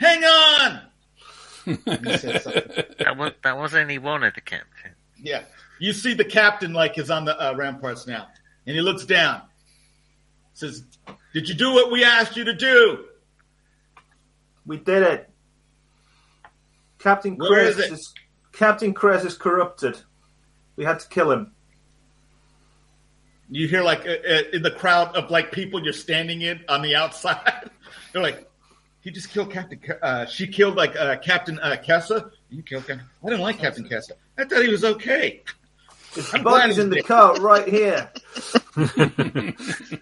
[0.00, 0.80] Hang on.
[1.64, 1.76] He
[2.18, 2.62] said something.
[2.98, 4.96] That was that was only one of the captain.
[5.16, 5.44] Yeah.
[5.78, 8.26] You see the captain like is on the uh, ramparts now,
[8.66, 9.42] and he looks down.
[10.54, 10.84] Says,
[11.32, 13.04] "Did you do what we asked you to do?"
[14.66, 15.30] We did it.
[16.98, 18.14] Captain Where Chris is
[18.52, 19.98] Captain Chris is corrupted.
[20.76, 21.52] We had to kill him.
[23.50, 26.82] You hear like uh, uh, in the crowd of like people you're standing in on
[26.82, 27.70] the outside.
[28.12, 28.48] They're like,
[29.00, 29.80] he just killed Captain.
[30.02, 32.30] Uh, she killed like uh, Captain uh, Kessa.
[32.50, 33.06] You killed Captain.
[33.24, 34.12] I didn't like Captain Kessa.
[34.38, 35.42] I thought he was okay.
[36.14, 38.10] His body's in the he's car right here.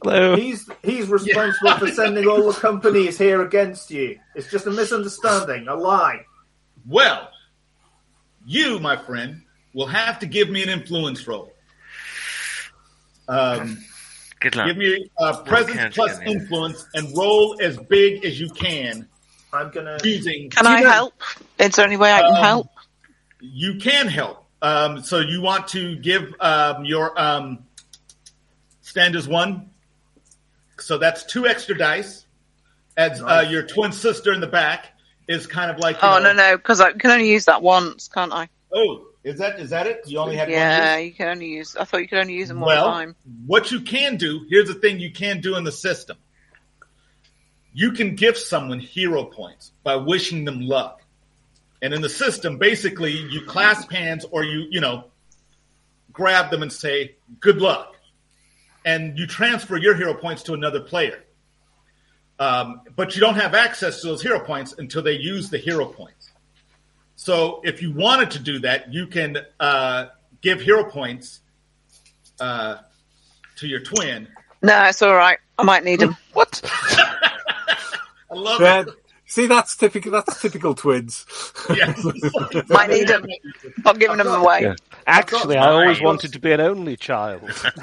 [0.02, 0.36] Hello.
[0.36, 4.18] He's he's responsible for sending all the companies here against you.
[4.34, 6.24] It's just a misunderstanding, a lie.
[6.86, 7.28] Well,
[8.46, 9.42] you, my friend,
[9.74, 11.52] will have to give me an influence roll.
[13.28, 13.78] Um,
[14.40, 14.68] Good luck.
[14.68, 16.32] give me uh, presence plus you give me?
[16.40, 19.06] influence and roll as big as you can
[19.52, 19.98] I'm gonna.
[20.02, 20.48] using.
[20.50, 21.22] Can I either- help?
[21.58, 22.68] Is there any way I can Um, help?
[23.40, 24.46] You can help.
[24.60, 27.60] Um, so you want to give um, your um,
[28.80, 29.70] stand as one.
[30.78, 32.24] So that's two extra dice.
[32.96, 34.92] As uh, your twin sister in the back
[35.28, 35.98] is kind of like.
[36.02, 38.48] Oh know- no no, because I can only use that once, can't I?
[38.72, 40.02] Oh, is that is that it?
[40.06, 40.52] You only had one.
[40.58, 41.06] Yeah, use?
[41.06, 41.76] you can only use.
[41.76, 43.14] I thought you could only use them one Well, time.
[43.46, 46.16] what you can do, here's the thing you can do in the system.
[47.72, 51.02] You can give someone hero points by wishing them luck.
[51.82, 55.04] And in the system, basically, you clasp hands or you, you know,
[56.12, 57.94] grab them and say, good luck.
[58.84, 61.22] And you transfer your hero points to another player.
[62.38, 65.86] Um, but you don't have access to those hero points until they use the hero
[65.86, 66.30] points.
[67.16, 70.06] So if you wanted to do that, you can uh,
[70.40, 71.40] give hero points
[72.40, 72.78] uh,
[73.56, 74.28] to your twin.
[74.62, 75.38] No, it's all right.
[75.58, 76.16] I might need them.
[76.32, 76.60] What?
[78.30, 78.88] I love Yeah, it.
[79.28, 80.12] See, that's typical.
[80.12, 81.24] That's typical twins.
[81.70, 82.02] Yes.
[82.68, 83.26] Might need them.
[83.84, 84.62] Not giving them away.
[84.62, 84.74] Yeah.
[85.06, 87.42] Actually, I always wanted to be an only child.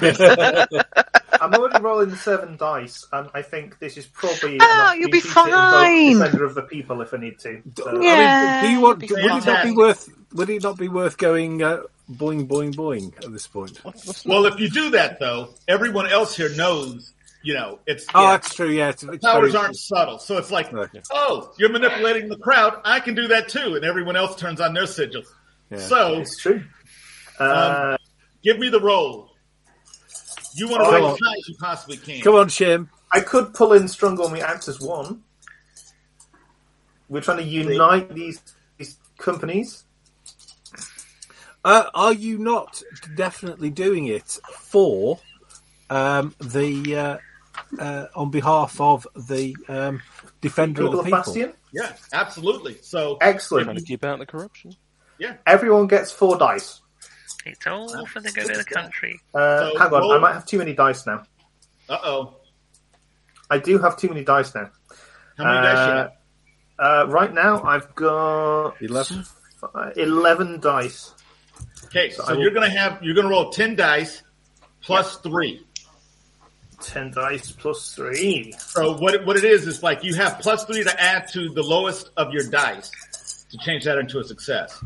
[1.40, 4.58] I'm already rolling the seven dice, and I think this is probably.
[4.60, 6.12] Oh, you'll be duty to invoke fine.
[6.18, 7.62] Defender of the people if I need to.
[7.76, 8.60] So, Yeah.
[8.60, 9.02] I mean, do you want?
[9.02, 10.08] it'd it not be worth?
[10.32, 13.80] Would it not be worth going uh, boing boing boing at this point?
[14.24, 17.12] well, if you do that, though, everyone else here knows,
[17.46, 18.04] you know, it's.
[18.12, 18.70] Oh, yeah, that's true.
[18.70, 20.18] Yeah, it's, it's powers aren't subtle.
[20.18, 20.88] So it's like, No.
[21.12, 22.80] oh, you're manipulating the crowd.
[22.84, 23.76] I can do that too.
[23.76, 25.26] And everyone else turns on their sigils.
[25.70, 25.78] Yeah.
[25.78, 26.64] So It's true.
[27.38, 27.98] Uh,
[28.42, 29.30] give me the roll.
[30.56, 32.20] You want to roll as high as you possibly can.
[32.20, 32.88] Come on, Shim.
[33.12, 35.22] I could pull in Strong Army Act as one.
[37.08, 38.42] We're trying to unite these
[38.76, 39.84] these companies.
[41.64, 42.82] Uh, are you not
[43.14, 45.20] definitely doing it for
[45.90, 47.18] um, the uh,
[47.78, 50.02] uh, on behalf of the um,
[50.40, 51.32] defender People of of the people?
[51.34, 51.52] Bastion.
[51.72, 52.76] Yeah, absolutely.
[52.82, 53.64] So, Excellent.
[53.66, 54.74] Trying to keep out the corruption.
[55.18, 56.80] Yeah, everyone gets four dice.
[57.44, 59.20] It's all for the good of the country.
[59.34, 61.22] Uh, So hang on, roll- I might have too many dice now.
[61.88, 62.36] uh oh.
[63.50, 64.70] I do have too many dice now.
[65.38, 67.08] How many dice you Uh, have?
[67.08, 69.24] uh, right now, I've got Eleven.
[69.62, 71.14] uh, eleven dice.
[71.84, 74.22] Okay, so I will- you're gonna have you're gonna roll ten dice
[74.82, 75.65] plus three.
[76.80, 78.52] Ten dice plus three.
[78.58, 81.48] So what it, what it is is like you have plus three to add to
[81.48, 82.90] the lowest of your dice
[83.50, 84.82] to change that into a success.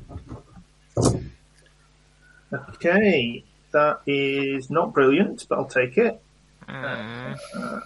[2.52, 6.20] Okay, that is not brilliant, but I'll take it.
[6.68, 7.82] Mm.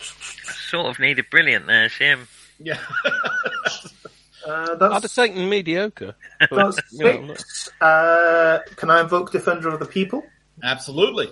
[0.00, 2.26] Sort of needed brilliant there, Shim.
[2.58, 2.78] Yeah.
[4.46, 6.14] Uh, I'd have taken mediocre.
[6.40, 7.68] but, that's you know, six.
[7.82, 10.24] Uh, can I invoke Defender of the People?
[10.62, 11.28] Absolutely.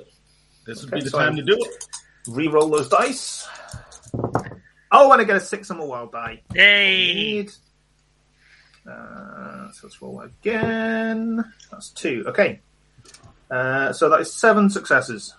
[0.67, 1.85] This would be the so time to do it.
[2.27, 3.49] Reroll those dice.
[4.93, 6.43] Oh, and I get a six on my wild die.
[6.55, 7.47] Yay!
[8.89, 11.45] Uh, so let's roll again.
[11.71, 12.25] That's two.
[12.29, 12.61] Okay.
[13.51, 15.35] Uh, so that is seven successes.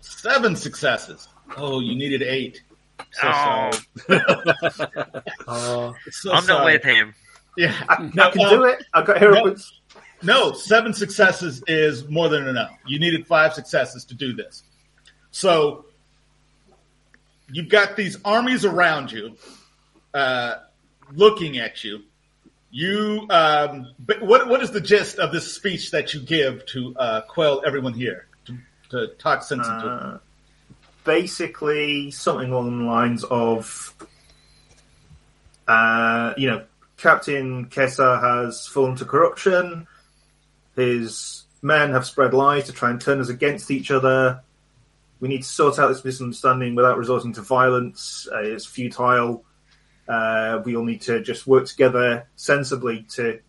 [0.00, 1.28] Seven successes.
[1.56, 2.62] Oh, you needed eight.
[3.12, 3.70] So Oh,
[4.06, 4.20] sorry.
[5.48, 7.14] Uh, So I'm not with him.
[7.56, 7.74] Yeah.
[7.88, 8.84] I, No, I can um, do it.
[8.94, 9.42] I've got hero no.
[9.42, 9.79] points.
[10.22, 12.72] No, seven successes is more than enough.
[12.86, 14.62] You needed five successes to do this.
[15.30, 15.86] So
[17.50, 19.36] you've got these armies around you,
[20.12, 20.56] uh,
[21.12, 22.02] looking at you.
[22.72, 26.94] You, um, but what what is the gist of this speech that you give to
[26.96, 28.58] uh, quell everyone here to,
[28.90, 29.86] to talk sense into?
[29.86, 30.18] Uh,
[31.04, 33.92] basically, something along the lines of,
[35.66, 36.62] uh, you know,
[36.96, 39.88] Captain Kessa has fallen to corruption.
[40.80, 44.42] His men have spread lies to try and turn us against each other.
[45.20, 48.26] We need to sort out this misunderstanding without resorting to violence.
[48.32, 49.44] Uh, it's futile.
[50.08, 53.40] Uh, we all need to just work together sensibly to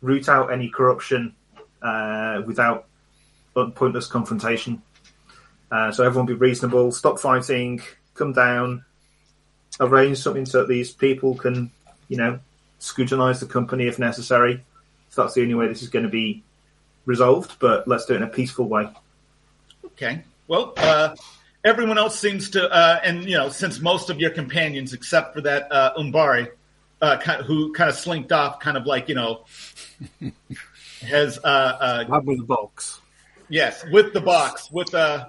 [0.00, 1.34] root out any corruption
[1.82, 2.86] uh, without
[3.54, 4.80] pointless confrontation.
[5.70, 7.82] Uh, so everyone be reasonable, stop fighting,
[8.14, 8.84] come down,
[9.78, 11.70] arrange something so that these people can,
[12.08, 12.38] you know,
[12.78, 14.64] scrutinize the company if necessary.
[15.08, 16.42] If that's the only way this is going to be
[17.10, 18.88] resolved, but let's do it in a peaceful way.
[19.84, 20.22] Okay.
[20.46, 21.16] Well, uh,
[21.64, 25.42] everyone else seems to, uh, and you know, since most of your companions, except for
[25.42, 26.48] that uh, Umbari,
[27.02, 29.44] uh, kind who kind of slinked off, kind of like you know,
[31.02, 33.00] has uh, uh, with the box.
[33.48, 35.28] yes, with the box, with uh,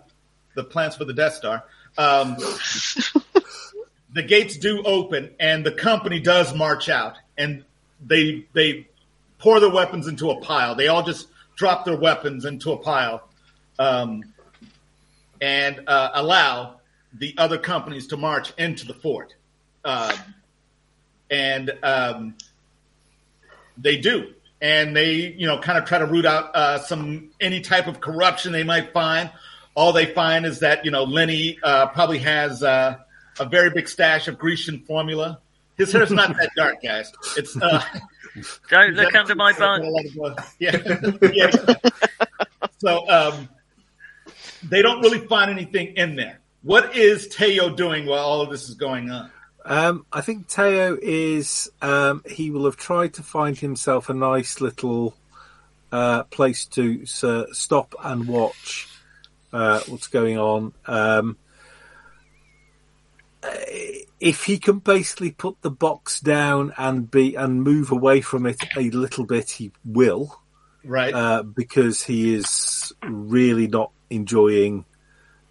[0.56, 1.64] the plans for the Death Star.
[1.98, 2.38] Um,
[4.14, 7.64] the gates do open, and the company does march out, and
[8.06, 8.88] they they
[9.40, 10.76] pour their weapons into a pile.
[10.76, 11.27] They all just
[11.61, 13.22] drop their weapons into a pile,
[13.77, 14.23] um,
[15.40, 16.80] and uh, allow
[17.14, 19.35] the other companies to march into the fort.
[19.85, 20.15] Um,
[21.30, 22.35] and um,
[23.77, 27.61] they do, and they you know kind of try to root out uh, some any
[27.61, 29.30] type of corruption they might find.
[29.75, 32.98] All they find is that you know Lenny uh, probably has uh,
[33.40, 35.40] a very big stash of Grecian formula.
[35.77, 37.11] His hair's not that dark, guys.
[37.38, 37.83] It's uh,
[38.69, 39.85] Don't look under my bunk.
[40.60, 40.77] yeah,
[41.34, 41.51] yeah.
[42.80, 43.50] So um,
[44.64, 46.40] they don't really find anything in there.
[46.64, 49.32] What is Teo doing while all of this is going on?
[49.66, 51.72] Um, I think Teo is.
[51.82, 55.16] Um, he will have tried to find himself a nice little
[55.92, 58.88] uh, place to uh, stop and watch
[59.53, 60.74] uh, what's going on.
[60.85, 61.38] Um,
[64.22, 68.61] if he can basically put the box down and be and move away from it
[68.77, 70.40] a little bit, he will,
[70.85, 71.14] Right.
[71.14, 74.85] uh, because he is really not enjoying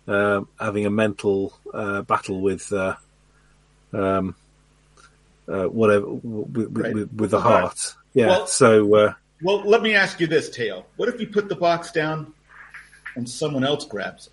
[0.08, 2.94] uh, having a mental uh, battle with uh,
[3.92, 4.34] um,
[5.48, 6.94] uh, whatever with, Right.
[6.94, 7.60] with, with the All right.
[7.62, 7.94] heart.
[8.14, 8.26] Yeah.
[8.28, 10.84] Well- so uh, well, let me ask you this, Teo.
[10.96, 12.32] What if you put the box down
[13.16, 14.32] and someone else grabs it?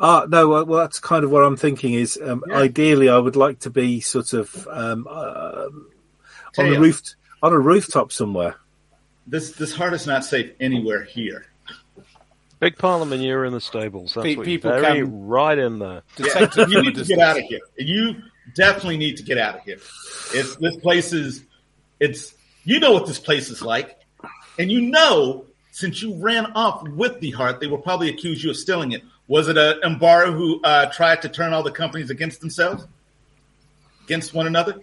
[0.00, 2.56] Ah, no, well, well, that's kind of what I'm thinking is, um, Yeah.
[2.58, 5.68] ideally I would like to be sort of, um, uh,
[6.56, 7.02] on a roof,
[7.42, 8.56] on a rooftop somewhere.
[9.26, 11.46] This this heart is not safe anywhere here.
[12.60, 14.14] Big pile of manure in the stables.
[14.14, 16.02] That's Pe- what you people bury can- right in there.
[16.16, 17.60] Detect it you need to get out of here.
[17.76, 18.16] You
[18.54, 19.78] definitely need to get out of here.
[20.32, 21.44] It's this place is
[22.00, 23.98] it's you know what this place is like.
[24.58, 28.50] And you know since you ran off with the heart, they will probably accuse you
[28.50, 29.02] of stealing it.
[29.28, 32.86] Was it a Mbara who uh, tried to turn all the companies against themselves?
[34.04, 34.80] Against one another?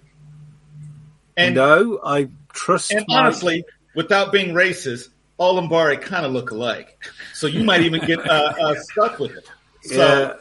[1.35, 3.65] And no, I trust and my- honestly,
[3.95, 6.97] without being racist, all Mbari kind of look alike.
[7.33, 9.45] So you might even get uh, uh, stuck with it.
[9.81, 10.33] So Yeah.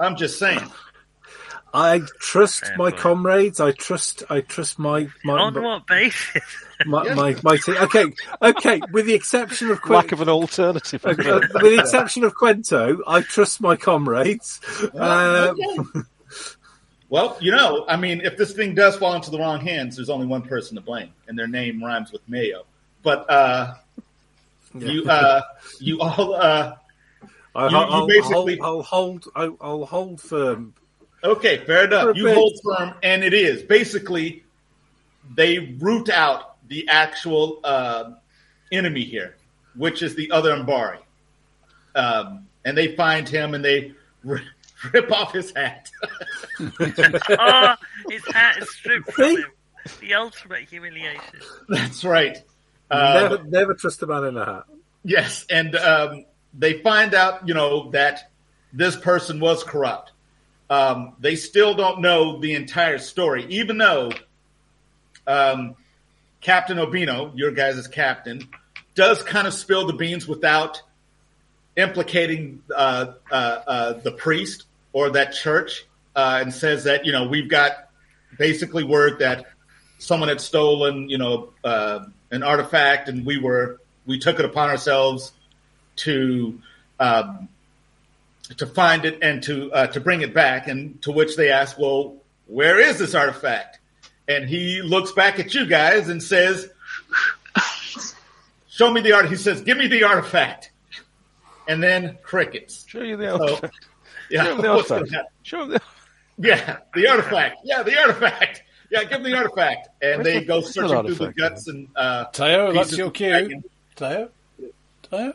[0.00, 0.60] I'm just saying.
[1.76, 3.58] I trust my comrades.
[3.58, 4.22] I trust.
[4.30, 6.40] I trust my my On my, what basis?
[6.86, 7.74] my, my, my team.
[7.78, 8.04] Okay,
[8.40, 8.80] okay.
[8.92, 11.04] With the exception of Lack of an alternative.
[11.06, 14.60] uh, with the exception of Quento, I trust my comrades.
[14.94, 16.00] Uh, Okay.
[17.10, 20.10] Well, you know, I mean, if this thing does fall into the wrong hands, there's
[20.10, 22.64] only one person to blame, and their name rhymes with Mayo.
[23.04, 23.74] But uh,
[24.76, 25.42] you, uh,
[25.78, 26.74] you all, uh,
[27.54, 29.26] I, You- you will basically- I'll, hold.
[29.36, 30.74] I'll, I'll hold firm.
[31.24, 32.16] Okay, fair For a enough.
[32.16, 34.44] You hold firm, and it is basically
[35.34, 38.12] they root out the actual uh,
[38.72, 39.36] enemy here,
[39.74, 40.98] which is the other Mbari,
[41.94, 43.92] um, and they find him and they
[44.28, 44.42] r-
[44.92, 45.90] rip off his hat.
[46.60, 47.74] oh,
[48.10, 49.44] his hat is stripped from him.
[50.00, 51.20] The ultimate humiliation.
[51.68, 52.42] That's right.
[52.90, 54.64] Uh, never, never trust a man in a hat.
[55.04, 58.30] Yes, and um, they find out, you know, that
[58.72, 60.12] this person was corrupt.
[60.74, 64.10] Um, they still don't know the entire story, even though
[65.24, 65.76] um,
[66.40, 68.48] Captain Obino, your guys' captain,
[68.96, 70.82] does kind of spill the beans without
[71.76, 75.86] implicating uh, uh, uh, the priest or that church,
[76.16, 77.90] uh, and says that you know we've got
[78.36, 79.46] basically word that
[79.98, 82.00] someone had stolen, you know, uh,
[82.32, 85.30] an artifact, and we were we took it upon ourselves
[85.96, 86.60] to
[86.98, 87.48] um,
[88.58, 90.68] to find it and to uh, to bring it back.
[90.68, 92.16] And to which they ask, "Well,
[92.46, 93.78] where is this artifact?"
[94.28, 96.68] And he looks back at you guys and says,
[98.68, 100.70] "Show me the art." He says, "Give me the artifact."
[101.66, 102.84] And then crickets.
[102.88, 103.86] Show you the So, artifact.
[104.30, 105.12] yeah, Show him the artifact.
[105.42, 105.80] Show him the.
[106.36, 107.58] Yeah, the artifact.
[107.64, 108.62] Yeah, the artifact.
[108.90, 109.88] Yeah, give them the artifact.
[110.02, 111.38] And Where's they the- go where's the searching through the artifact?
[111.38, 113.28] guts and uh, Teo, that's your cue.
[113.30, 113.62] Tayo,
[113.96, 114.30] Teo?
[115.10, 115.32] Teo?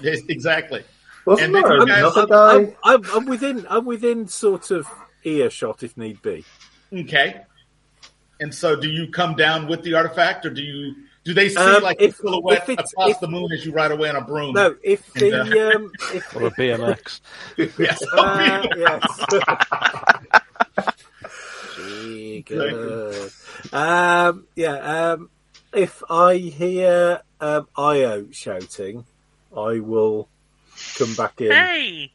[0.00, 0.82] Yes, exactly.
[1.26, 2.76] Wasn't And then there you guys- another I'm, guy?
[2.84, 3.66] I'm, I'm within.
[3.68, 4.86] I'm within sort of
[5.24, 6.44] earshot if need be.
[6.92, 7.40] Okay.
[8.38, 11.56] And so, do you come down with the artifact, or do you do they see
[11.56, 14.08] Um, like if- a silhouette if it's- across if- the moon as you ride away
[14.08, 14.52] on a broom?
[14.54, 17.20] No, if the And, uh, um, if, Or a BMX.
[17.78, 18.02] Yes.
[18.12, 19.02] uh, yes.
[21.76, 22.44] Gee.
[23.72, 25.12] Um, yeah.
[25.12, 25.30] Um,
[25.72, 29.04] if I hear um, Io shouting,
[29.56, 30.28] I will
[30.98, 31.50] come back in.
[31.50, 32.12] Hey!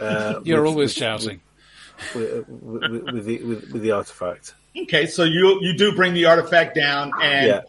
[0.00, 1.40] Uh, You're with- always with- shouting.
[2.14, 4.54] with, with, with, with the with, with the artifact.
[4.76, 7.60] Okay, so you you do bring the artifact down, and Yeah.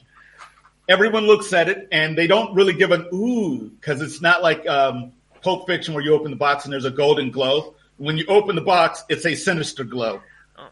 [0.90, 4.68] everyone looks at it, and they don't really give an ooh because it's not like
[4.68, 7.76] um, Pulp Fiction where you open the box and there's a golden glow.
[7.98, 10.22] When you open the box, it's a sinister glow,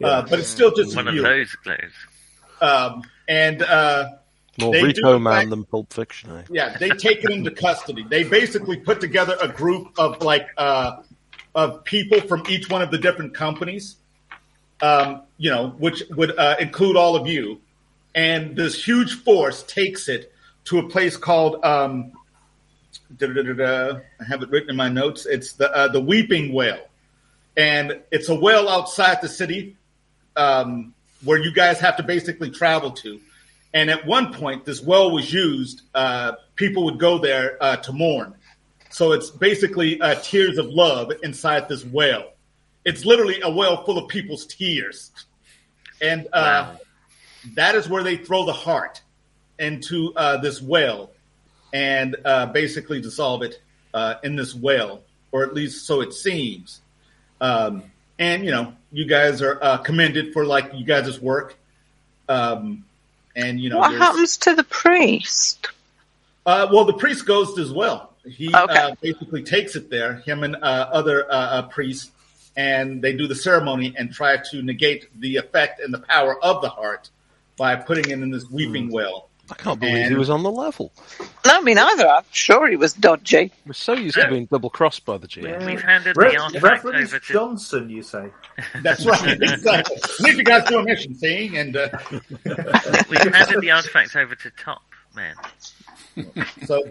[0.03, 1.21] uh, but it's still just One a of view.
[1.23, 1.91] those glows.
[2.61, 4.09] Um, and uh,
[4.59, 6.29] More They Man fact- than Pulp Fiction.
[6.37, 6.43] Eh?
[6.51, 8.05] yeah, they take it into custody.
[8.07, 11.01] They basically put together a group of like uh,
[11.55, 13.95] of people from each one of the different companies,
[14.81, 17.61] um, you know, which would uh, include all of you.
[18.13, 20.31] And this huge force takes it
[20.65, 22.13] to a place called um.
[23.19, 25.25] I have it written in my notes.
[25.25, 26.79] It's the uh, the Weeping Well,
[27.57, 29.77] and it's a whale outside the city
[30.35, 33.19] um, where you guys have to basically travel to.
[33.73, 35.81] And at one point, this well was used.
[35.95, 38.35] Uh, people would go there uh, to mourn.
[38.89, 42.33] So it's basically uh, tears of love inside this well.
[42.85, 45.11] It's literally a well full of people's tears.
[46.01, 46.79] And uh, Wow.
[47.55, 49.01] that is where they throw the heart
[49.57, 51.11] into uh, this well
[51.71, 53.59] and uh, basically dissolve it
[53.95, 56.81] uh, in this well, or at least so it seems.
[57.41, 57.83] Um,
[58.19, 61.57] and, you know, you guys are uh, commended for like you guys' work.
[62.29, 62.85] Um,
[63.35, 65.67] and, you know, What happens to the priest?
[66.45, 68.13] uh, well, the priest goes as well.
[68.25, 68.73] He Okay.
[68.73, 70.59] uh, basically takes it there, him and uh,
[70.91, 72.11] other uh, uh, priests,
[72.55, 76.61] and they do the ceremony and try to negate the effect and the power of
[76.61, 77.09] the heart
[77.57, 79.29] by putting it in this weeping well.
[79.51, 80.91] I can't believe he was on the level.
[81.45, 82.07] No, me neither.
[82.07, 83.51] I'm sure he was dodgy.
[83.65, 85.43] We're so used to being double crossed by the GM.
[85.43, 85.65] Yeah.
[85.65, 87.33] We've handed Re- the artifact Reverend over to.
[87.33, 88.29] Johnson, you say?
[88.81, 89.41] That's right.
[89.41, 89.97] exactly.
[89.97, 91.57] At least you guys do a mission, see?
[91.57, 94.81] And uh, We've handed the artifact over to Top
[95.13, 95.35] Man.
[96.65, 96.81] so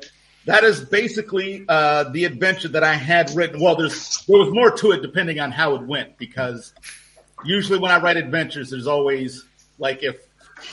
[0.44, 3.60] that is basically uh, the adventure that I had written.
[3.60, 6.74] Well, there's there was more to it depending on how it went because
[7.44, 9.44] usually when I write adventures, there's always
[9.78, 10.16] like if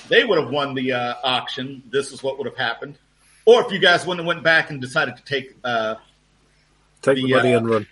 [0.07, 2.97] they would have won the uh, auction, this is what would have happened.
[3.45, 5.95] Or if you guys wouldn't have went back and decided to take, uh,
[7.01, 7.87] Take the, The, money uh, and run.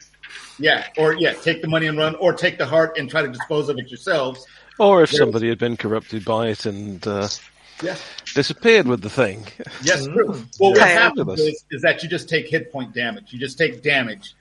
[0.60, 3.28] yeah, or yeah, take the money and run, or take the heart and try to
[3.30, 4.46] dispose of it yourselves.
[4.80, 7.28] Or if There's- somebody had been corrupted by it and uh,
[7.82, 7.96] Yeah.
[8.36, 9.46] disappeared with the thing.
[9.82, 10.28] Yes, true.
[10.60, 10.92] Well, what Okay.
[10.94, 13.32] happens is, is that you just take hit point damage.
[13.32, 14.36] You just take damage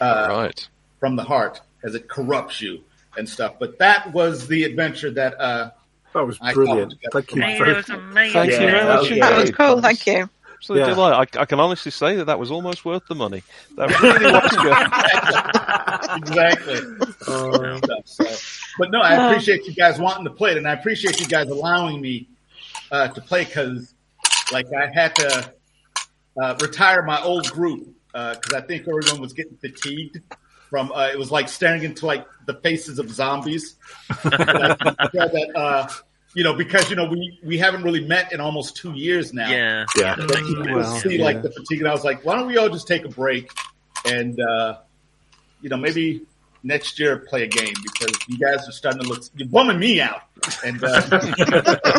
[0.00, 0.68] uh, right.
[0.98, 2.82] from the heart as it corrupts you
[3.16, 3.54] and stuff.
[3.60, 5.70] But that was the adventure that uh,
[6.14, 6.94] That was brilliant.
[7.12, 8.32] Thank you very that was amazing.
[8.32, 9.20] Thank you very much okay.
[9.20, 9.56] That was indeed.
[9.56, 9.80] cool.
[9.80, 10.30] Thank you.
[10.54, 10.86] Absolute Yeah.
[10.94, 11.36] delight.
[11.36, 13.42] I, I can honestly say that that was almost worth the money.
[13.76, 14.50] That really was
[16.26, 16.28] good.
[16.28, 16.80] exactly.
[17.26, 18.06] Uh, stuff.
[18.06, 18.24] So,
[18.78, 21.48] but no, I appreciate you guys wanting to play it, and I appreciate you guys
[21.48, 22.28] allowing me
[22.90, 23.94] uh, to play because,
[24.52, 25.52] like, I had to
[26.42, 30.20] uh, retire my old group because I think everyone was getting fatigued
[30.70, 30.90] from.
[30.92, 33.76] Uh, it was like staring into like the faces of zombies.
[34.24, 35.88] Like, that, uh,
[36.34, 39.50] you know, because you know we we haven't really met in almost two years now.
[39.50, 39.84] Yeah.
[39.98, 40.14] Yeah.
[40.14, 41.24] that But you could Well, see yeah.
[41.24, 43.50] like the fatigue, and I was like, why don't we all just take a break
[44.06, 44.78] and uh,
[45.60, 46.22] you know maybe
[46.62, 50.00] next year play a game because you guys are starting to look you're bumming me
[50.00, 50.22] out,
[50.64, 51.00] and uh,